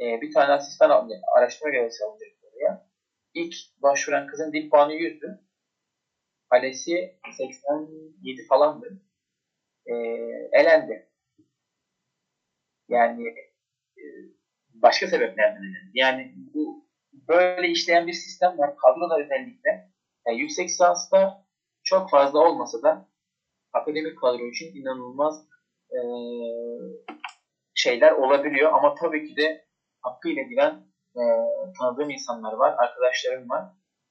E, 0.00 0.20
bir 0.20 0.32
tane 0.34 0.52
asistan 0.52 0.90
alınacak, 0.90 1.20
araştırma 1.36 1.70
görevlisi 1.70 2.04
alınacak 2.04 2.28
oraya. 2.42 2.82
İlk 3.34 3.54
başvuran 3.82 4.26
kızın 4.26 4.52
dil 4.52 4.70
puanı 4.70 4.92
100'dü. 4.94 5.38
Alesi 6.50 7.16
87 7.38 8.46
falandı. 8.48 8.86
E, 9.86 9.92
elendi. 10.52 11.06
Yani 12.88 13.28
e, 13.98 14.02
başka 14.74 15.06
sebeplerden 15.06 15.62
elendi. 15.62 15.90
Yani 15.94 16.34
bu 16.54 16.84
böyle 17.28 17.68
işleyen 17.68 18.06
bir 18.06 18.12
sistem 18.12 18.58
var. 18.58 18.74
Kadroda 18.76 19.24
özellikle. 19.24 19.90
Yani 20.26 20.40
yüksek 20.40 20.68
lisansta 20.68 21.44
çok 21.84 22.10
fazla 22.10 22.38
olmasa 22.38 22.82
da 22.82 23.08
akademik 23.72 24.18
kadro 24.20 24.50
için 24.50 24.74
inanılmaz 24.74 25.48
e, 25.90 25.98
şeyler 27.74 28.12
olabiliyor. 28.12 28.72
Ama 28.72 28.94
tabii 28.94 29.28
ki 29.28 29.36
de 29.36 29.64
hakkıyla 30.00 30.42
bilen 30.50 30.74
e, 31.16 31.22
tanıdığım 31.78 32.10
insanlar 32.10 32.52
var, 32.52 32.74
arkadaşlarım 32.78 33.50
var. 33.50 33.64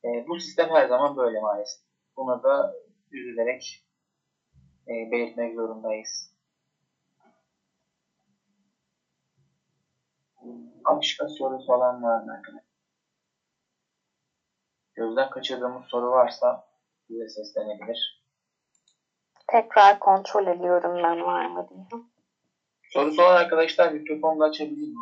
E, 0.05 0.07
bu 0.27 0.39
sistem 0.39 0.69
her 0.69 0.87
zaman 0.87 1.17
böyle 1.17 1.39
maalesef. 1.39 1.83
Buna 2.17 2.43
da 2.43 2.73
üzülerek 3.11 3.85
e, 4.87 4.93
belirtmek 5.11 5.55
zorundayız. 5.55 6.32
Başka 10.85 11.27
soru 11.27 11.65
falan 11.67 12.03
var 12.03 12.23
mı 12.23 12.33
arkadaşlar? 12.33 12.63
Gözden 14.95 15.29
kaçırdığımız 15.29 15.85
soru 15.85 16.11
varsa 16.11 16.67
bize 17.09 17.29
seslenebilir. 17.29 18.23
Tekrar 19.47 19.99
kontrol 19.99 20.47
ediyorum 20.47 21.03
ben 21.03 21.25
var 21.25 21.45
mı 21.45 21.67
diye. 21.69 22.01
Sorusu 22.83 23.21
olan 23.21 23.35
arkadaşlar 23.35 23.91
mikrofonu 23.91 24.39
da 24.39 24.45
açabilir 24.45 24.87
mi? 24.87 24.95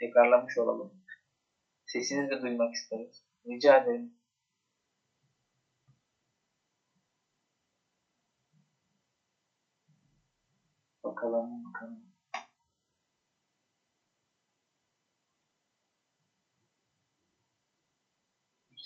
Tekrarlamış 0.00 0.58
olalım. 0.58 0.92
Sesinizi 1.86 2.30
de 2.30 2.42
duymak 2.42 2.74
isteriz. 2.74 3.24
Rica 3.46 3.76
ederim. 3.76 4.14
Bakalım 11.04 11.64
bakalım. 11.64 12.15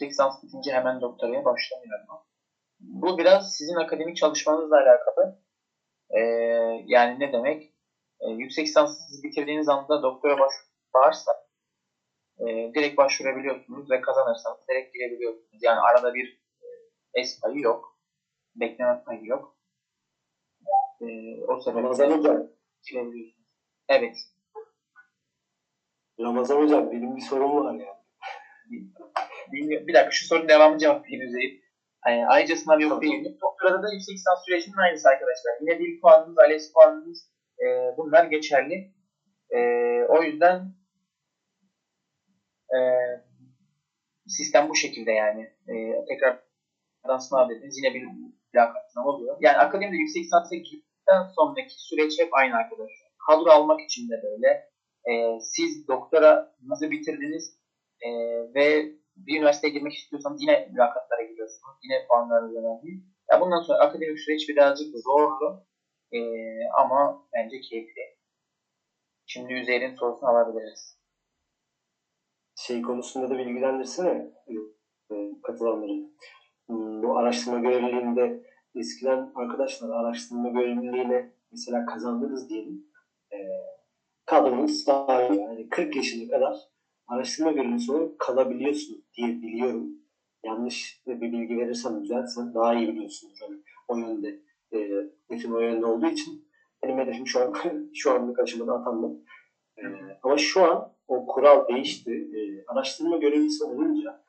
Yüksek 0.01 0.13
lisans 0.13 0.43
bitince 0.43 0.73
hemen 0.73 1.01
doktoraya 1.01 1.45
başlamıyorum. 1.45 2.07
Bu 2.81 3.19
biraz 3.19 3.53
sizin 3.53 3.77
akademik 3.77 4.17
çalışmanızla 4.17 4.77
alakalı. 4.77 5.35
Ee, 6.11 6.21
yani 6.87 7.19
ne 7.19 7.33
demek? 7.33 7.63
Ee, 8.21 8.31
yüksek 8.31 8.67
lisansı 8.67 9.23
bitirdiğiniz 9.23 9.69
anda 9.69 10.03
doktora 10.03 10.39
baş 10.39 10.53
varsa 10.95 11.33
e, 12.39 12.45
direkt 12.75 12.99
başvurabiliyorsunuz 12.99 13.91
ve 13.91 14.01
kazanırsanız 14.01 14.59
direkt 14.71 14.93
girebiliyorsunuz. 14.93 15.63
Yani 15.63 15.79
arada 15.81 16.15
bir 16.15 16.39
e, 16.63 16.67
es 17.21 17.41
payı 17.41 17.61
yok. 17.61 17.97
Bekleme 18.55 19.01
payı 19.07 19.25
yok. 19.25 19.55
E, 21.01 21.07
o 21.49 21.61
sebeple 21.61 22.07
girebiliyorsunuz. 22.85 23.35
Evet. 23.89 24.17
Ramazan 26.21 26.57
Hocam 26.63 26.91
benim 26.91 27.17
bir 27.17 27.23
sorum 27.23 27.65
var 27.65 27.75
ya. 27.75 28.00
Bilmiyorum. 29.53 29.87
Bir 29.87 29.95
dakika 29.95 30.11
şu 30.11 30.27
sorunun 30.27 30.49
devamını 30.49 30.79
cevaplayayım 30.79 31.29
Üzeyir. 31.29 31.61
Yani 32.07 32.27
ayrıca 32.29 32.57
sınav 32.57 32.81
yok 32.81 33.03
değil. 33.03 33.39
Doktorada 33.41 33.83
da 33.83 33.93
yüksek 33.93 34.15
lisans 34.15 34.45
sürecinin 34.45 34.77
aynısı 34.77 35.09
arkadaşlar. 35.09 35.53
Yine 35.61 35.79
dil 35.79 36.01
puanınız, 36.01 36.39
ALES 36.39 36.73
puanınız 36.73 37.31
e, 37.61 37.67
bunlar 37.97 38.25
geçerli. 38.25 38.95
E, 39.51 39.59
o 40.09 40.23
yüzden 40.23 40.75
e, 42.77 42.79
sistem 44.27 44.69
bu 44.69 44.75
şekilde 44.75 45.11
yani. 45.11 45.43
E, 45.43 45.75
tekrardan 46.09 47.19
sınav 47.19 47.49
dediniz. 47.49 47.79
Yine 47.79 47.95
bir 47.95 48.03
mülakat 48.03 48.93
sınavı 48.93 49.09
oluyor. 49.09 49.37
Yani 49.41 49.57
akademide 49.57 49.97
yüksek 49.97 50.23
lisansa 50.23 50.57
girdikten 50.57 51.23
sonraki 51.37 51.75
süreç 51.79 52.21
hep 52.21 52.35
aynı 52.35 52.57
arkadaşlar. 52.57 53.11
Kadro 53.29 53.51
almak 53.51 53.81
için 53.81 54.11
de 54.11 54.15
böyle. 54.23 54.71
E, 55.11 55.41
siz 55.41 55.89
doktoranızı 55.89 56.91
bitirdiniz 56.91 57.60
e, 58.01 58.09
ve 58.55 58.93
bir 59.17 59.39
üniversiteye 59.39 59.73
girmek 59.73 59.93
istiyorsanız 59.93 60.43
yine 60.43 60.69
mülakatlara 60.73 61.23
giriyorsunuz. 61.23 61.77
Yine 61.83 62.07
puanlarınız 62.09 62.55
önemli. 62.57 63.03
Ya 63.33 63.41
bundan 63.41 63.61
sonra 63.61 63.79
akademik 63.79 64.19
süreç 64.21 64.49
birazcık 64.49 64.95
zorlu 64.99 65.65
e, 66.13 66.19
ama 66.83 67.27
bence 67.35 67.61
keyifli. 67.61 68.03
Şimdi 69.27 69.53
Üzeyir'in 69.53 69.95
sorusunu 69.95 70.29
alabiliriz. 70.29 70.99
Şey 72.57 72.83
konusunda 72.83 73.31
da 73.31 73.39
bilgilendirsene 73.39 74.31
e, 74.49 74.55
katılanları. 75.43 76.11
Hmm, 76.67 77.03
Bu 77.03 77.19
araştırma 77.19 77.59
görevliliğinde 77.59 78.43
eskiden 78.75 79.33
arkadaşlar 79.35 79.91
araştırma 79.91 80.49
görevliliğine 80.49 81.33
mesela 81.53 81.87
kazandınız 81.87 82.49
diyelim. 82.49 82.87
E, 83.33 83.39
kadronuz 84.27 84.87
daha 84.87 85.23
iyi. 85.29 85.41
Yani 85.41 85.69
40 85.69 85.97
yaşına 85.97 86.31
kadar 86.31 86.57
araştırma 87.11 87.53
görevlisi 87.53 87.93
olarak 87.93 88.19
kalabiliyorsunuz 88.19 89.01
diye 89.17 89.29
biliyorum. 89.29 89.89
Yanlış 90.45 91.03
bir 91.07 91.21
bilgi 91.21 91.59
verirsem 91.59 92.03
düzeltsen 92.03 92.55
daha 92.55 92.75
iyi 92.75 92.89
biliyorsunuz. 92.89 93.39
Yani 93.43 93.57
o 93.89 93.97
yönde 93.97 94.41
e, 94.73 94.79
bütün 95.31 95.53
o 95.53 95.61
yönde 95.61 95.87
olduğu 95.87 96.07
için 96.07 96.49
benim 96.83 96.99
hedefim 96.99 97.27
şu 97.27 97.41
an 97.41 97.55
şu 97.95 98.13
anlık 98.13 98.39
aşamada 98.39 98.73
atanmak. 98.73 99.17
E, 99.79 99.83
ama 100.23 100.37
şu 100.37 100.63
an 100.63 100.93
o 101.09 101.27
kural 101.27 101.69
değişti. 101.69 102.13
E, 102.13 102.65
araştırma 102.67 103.17
görevlisi 103.17 103.65
olunca 103.65 104.25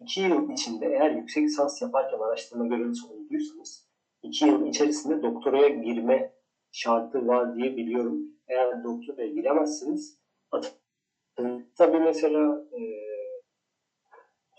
iki 0.00 0.20
yıl 0.20 0.50
içinde 0.50 0.86
eğer 0.86 1.10
yüksek 1.10 1.44
lisans 1.44 1.82
yaparken 1.82 2.18
araştırma 2.18 2.66
görevlisi 2.66 3.06
olduysanız 3.06 3.88
iki 4.22 4.46
yıl 4.46 4.66
içerisinde 4.66 5.22
doktoraya 5.22 5.68
girme 5.68 6.32
şartı 6.72 7.26
var 7.26 7.56
diye 7.56 7.76
biliyorum. 7.76 8.22
Eğer 8.48 8.84
doktoraya 8.84 9.28
giremezsiniz 9.28 10.18
atın. 10.50 10.81
Tabii 11.78 12.00
mesela 12.00 12.64
e, 12.72 12.80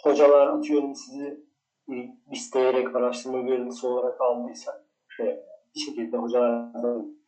hocalar 0.04 0.48
atıyorum 0.48 0.96
sizi 0.96 1.44
e, 1.90 1.94
isteyerek 2.32 2.96
araştırma 2.96 3.42
görevlisi 3.42 3.88
olarak 3.88 4.22
aldıysa 4.22 4.86
e, 5.20 5.24
bir 5.76 5.80
şekilde 5.80 6.18
hocalardan 6.18 7.24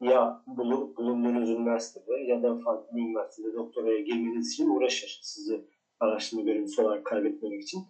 ya 0.00 0.42
bulunduğunuz 0.46 1.50
üniversitede 1.50 2.14
ya 2.14 2.42
da 2.42 2.58
farklı 2.58 2.96
bir 2.96 3.02
üniversitede 3.02 3.54
doktoraya 3.54 4.00
girmeniz 4.00 4.52
için 4.52 4.68
uğraşır 4.70 5.18
sizi 5.22 5.64
araştırma 6.00 6.42
görevlisi 6.42 6.82
olarak 6.82 7.04
kaybetmemek 7.04 7.62
için. 7.62 7.80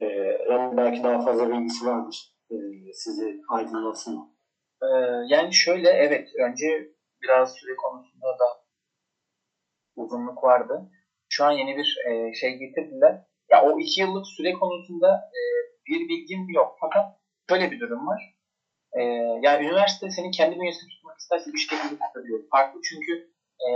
E, 0.00 0.06
yani 0.50 0.76
belki 0.76 1.04
daha 1.04 1.20
fazla 1.20 1.50
bilgisi 1.50 1.86
vardır. 1.86 2.34
E, 2.50 2.56
sizi 2.92 3.40
aydınlatsın. 3.48 4.36
Ee, 4.82 4.86
yani 5.28 5.54
şöyle 5.54 5.88
evet 5.90 6.28
önce 6.38 6.90
biraz 7.22 7.54
süre 7.54 7.76
konusunda 7.76 8.26
da 8.26 8.55
uzunluk 9.96 10.44
vardı. 10.44 10.90
Şu 11.28 11.44
an 11.44 11.50
yeni 11.50 11.76
bir 11.76 11.96
e, 12.08 12.32
şey 12.34 12.56
getirdiler. 12.56 13.22
Ya 13.50 13.62
o 13.62 13.78
iki 13.78 14.00
yıllık 14.00 14.26
süre 14.26 14.52
konusunda 14.52 15.30
e, 15.38 15.40
bir 15.86 16.08
bilgim 16.08 16.48
yok. 16.48 16.76
Fakat 16.80 17.04
şöyle 17.48 17.70
bir 17.70 17.80
durum 17.80 18.06
var. 18.06 18.34
E, 18.92 19.02
yani 19.42 19.66
üniversite 19.66 20.10
senin 20.10 20.30
kendi 20.30 20.56
bünyesinde 20.56 20.90
tutmak 20.90 21.18
isterse 21.18 21.52
bir 21.52 21.58
şekilde 21.58 21.98
tutabiliyor. 21.98 22.40
Farklı 22.50 22.80
çünkü 22.88 23.12
e, 23.66 23.68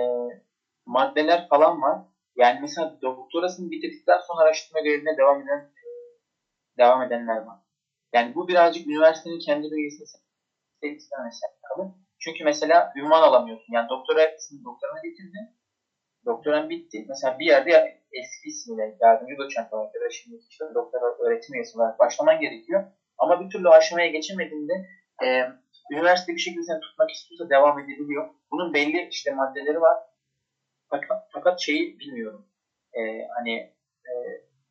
maddeler 0.86 1.48
falan 1.48 1.82
var. 1.82 1.98
Yani 2.36 2.58
mesela 2.60 2.98
doktorasını 3.02 3.70
bitirdikten 3.70 4.18
sonra 4.26 4.44
araştırma 4.44 4.80
görevine 4.80 5.16
devam 5.16 5.42
eden 5.42 5.58
e, 5.58 5.88
devam 6.78 7.02
edenler 7.02 7.36
var. 7.36 7.58
Yani 8.14 8.34
bu 8.34 8.48
birazcık 8.48 8.86
üniversitenin 8.86 9.38
kendi 9.38 9.70
bünyesinde 9.70 10.20
istemesi 10.82 11.46
alakalı. 11.46 11.94
Çünkü 12.18 12.44
mesela 12.44 12.92
ünvan 12.96 13.22
alamıyorsun. 13.22 13.72
Yani 13.72 13.88
doktora 13.88 14.20
doktorana 14.64 15.02
bitirdin. 15.04 15.59
Doktoran 16.26 16.68
bitti. 16.68 17.04
Mesela 17.08 17.38
bir 17.38 17.46
yerde 17.46 17.70
eski 18.12 18.48
ismiyle 18.48 18.94
yardımcı 19.00 19.34
doçent 19.38 19.72
olarak 19.72 19.94
ya 19.94 20.00
da 20.00 20.10
şimdi 20.10 20.36
işte 20.48 20.64
doktora 20.74 21.14
öğretim 21.18 21.54
üyesi 21.54 21.76
olarak 21.78 21.98
başlaman 21.98 22.38
gerekiyor. 22.40 22.82
Ama 23.18 23.40
bir 23.40 23.48
türlü 23.48 23.68
aşamaya 23.68 24.08
geçemediğinde 24.08 24.72
e, 25.24 25.26
üniversite 25.92 26.32
bir 26.32 26.38
şekilde 26.38 26.62
seni 26.62 26.80
tutmak 26.80 27.10
istiyorsa 27.10 27.48
devam 27.48 27.78
edebiliyor. 27.78 28.28
Bunun 28.50 28.72
belli 28.72 29.06
işte 29.10 29.30
maddeleri 29.30 29.80
var. 29.80 29.96
Fakat, 30.90 31.18
fakat 31.32 31.60
şeyi 31.60 31.98
bilmiyorum. 31.98 32.46
E, 32.92 33.00
hani 33.36 33.54
e, 34.08 34.12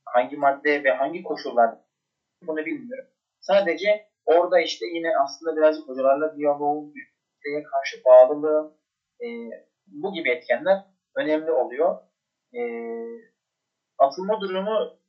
hangi 0.05 0.37
madde 0.37 0.83
ve 0.83 0.91
hangi 0.91 1.23
koşullar 1.23 1.71
bunu 2.47 2.65
bilmiyorum. 2.65 3.05
Sadece 3.39 4.05
orada 4.25 4.59
işte 4.59 4.85
yine 4.85 5.11
aslında 5.23 5.55
birazcık 5.55 5.87
hocalarla 5.87 6.31
ülkeye 6.35 7.63
karşı 7.63 7.97
bağlılığı, 8.05 8.71
e, 9.21 9.27
bu 9.87 10.13
gibi 10.13 10.29
etkenler 10.29 10.77
önemli 11.15 11.51
oluyor. 11.51 12.01
E, 12.53 12.61
atılma 13.97 14.41
durumu 14.41 14.99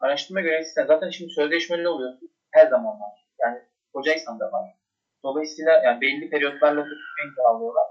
araştırma 0.00 0.40
görevlisine 0.40 0.86
zaten 0.86 1.10
şimdi 1.10 1.32
sözleşmeli 1.32 1.88
oluyor. 1.88 2.12
Her 2.50 2.66
zaman 2.66 3.00
var. 3.00 3.28
Yani 3.40 3.58
hocaysan 3.92 4.40
da 4.40 4.52
var. 4.52 4.76
Dolayısıyla 5.24 5.82
yani 5.84 6.00
belli 6.00 6.30
periyotlarla 6.30 6.82
tutmayı 6.82 7.28
imzalıyorlar. 7.28 7.86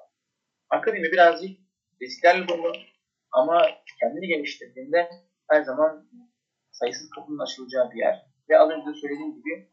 Akademi 0.69 1.11
birazcık 1.11 1.57
risklerle 2.02 2.48
dolu 2.48 2.73
ama 3.32 3.68
kendini 3.99 4.28
geliştirdiğinde 4.28 5.10
her 5.49 5.61
zaman 5.61 6.10
sayısız 6.72 7.10
kapının 7.10 7.40
açılacağı 7.40 7.91
bir 7.91 7.99
yer. 7.99 8.26
Ve 8.49 8.60
az 8.60 8.69
önce 8.69 8.99
söylediğim 8.99 9.36
gibi 9.36 9.72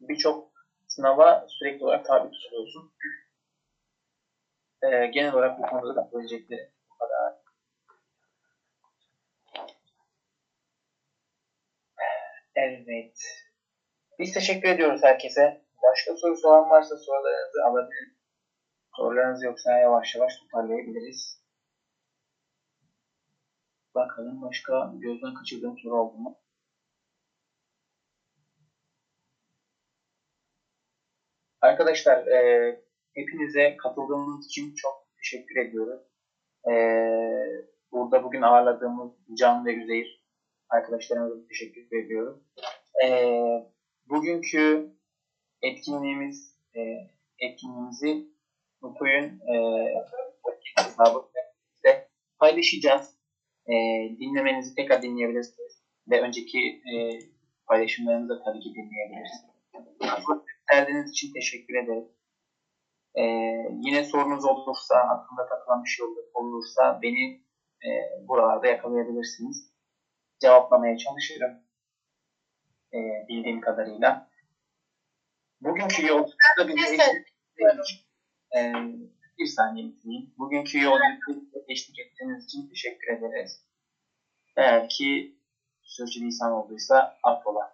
birçok 0.00 0.52
sınava 0.88 1.46
sürekli 1.48 1.84
olarak 1.84 2.06
tabi 2.06 2.30
tutuluyorsun. 2.30 2.92
Ee, 4.82 5.06
genel 5.06 5.34
olarak 5.34 5.58
bu 5.58 5.62
konuda 5.62 5.96
da 5.96 6.08
söyleyeceklerim 6.12 6.70
bu 6.90 6.98
kadar. 6.98 7.34
Evet. 12.56 13.18
Biz 14.18 14.32
teşekkür 14.34 14.68
ediyoruz 14.68 15.00
herkese. 15.02 15.60
Başka 15.82 16.16
sorusu 16.16 16.48
olan 16.48 16.70
varsa 16.70 16.96
sorularınızı 16.96 17.64
alabilirim. 17.64 18.14
Sorularınız 18.96 19.42
yoksa 19.42 19.78
yavaş 19.78 20.14
yavaş 20.14 20.32
toparlayabiliriz. 20.36 21.40
Bakalım 23.94 24.42
başka 24.42 24.92
gözden 24.94 25.34
kaçırdığım 25.34 25.78
soru 25.78 26.00
oldu 26.00 26.16
mu? 26.16 26.38
Arkadaşlar 31.60 32.26
e, 32.26 32.70
hepinize 33.14 33.76
katıldığınız 33.76 34.46
için 34.46 34.74
çok 34.74 35.06
teşekkür 35.16 35.56
ediyoruz. 35.56 36.02
E, 36.70 36.72
burada 37.92 38.22
bugün 38.22 38.42
ağırladığımız 38.42 39.12
Can 39.38 39.66
ve 39.66 39.74
Üzeyir 39.74 40.23
arkadaşlarımıza 40.68 41.48
teşekkür 41.48 42.04
ediyorum. 42.04 42.44
E, 43.04 43.08
bugünkü 44.08 44.90
etkinliğimiz 45.62 46.58
e, 46.76 46.80
etkinliğimizi 47.38 48.28
Mutlu'nun 48.82 49.40
e, 49.54 49.84
hesabı 50.78 51.24
paylaşacağız. 52.38 53.18
E, 53.66 53.74
dinlemenizi 54.20 54.74
tekrar 54.74 55.02
dinleyebilirsiniz. 55.02 55.82
Ve 56.10 56.20
önceki 56.20 56.58
e, 56.58 56.94
paylaşımlarımızı 57.66 58.28
da 58.28 58.42
tabii 58.44 58.60
ki 58.60 58.74
dinleyebilirsiniz. 58.74 59.54
Verdiğiniz 60.72 61.10
için 61.10 61.32
teşekkür 61.32 61.74
ederim. 61.74 62.08
Ee, 63.18 63.22
yine 63.80 64.04
sorunuz 64.04 64.44
olursa, 64.44 64.94
aklında 64.94 65.48
takılan 65.48 65.84
bir 65.84 65.88
şey 65.88 66.06
olursa 66.34 66.98
beni 67.02 67.40
e, 67.86 67.88
buralarda 68.28 68.66
yakalayabilirsiniz. 68.66 69.73
Cevaplamaya 70.38 70.98
çalışırım. 70.98 71.58
E, 72.92 72.98
bildiğim 73.28 73.60
kadarıyla. 73.60 74.30
Bugünkü 75.60 76.06
yolculukta 76.06 76.68
bizi 76.68 76.98
e, 78.56 78.72
bir 79.38 79.46
saniye 79.46 79.86
bitireyim. 79.86 80.34
Bugünkü 80.38 80.82
yolculukta 80.82 81.58
eşlik 81.68 81.98
ettiğiniz 81.98 82.44
için 82.44 82.68
teşekkür 82.68 83.12
ederiz. 83.12 83.64
Eğer 84.56 84.88
ki 84.88 85.36
sürçülisan 85.82 86.52
olduysa 86.52 87.18
affola. 87.22 87.73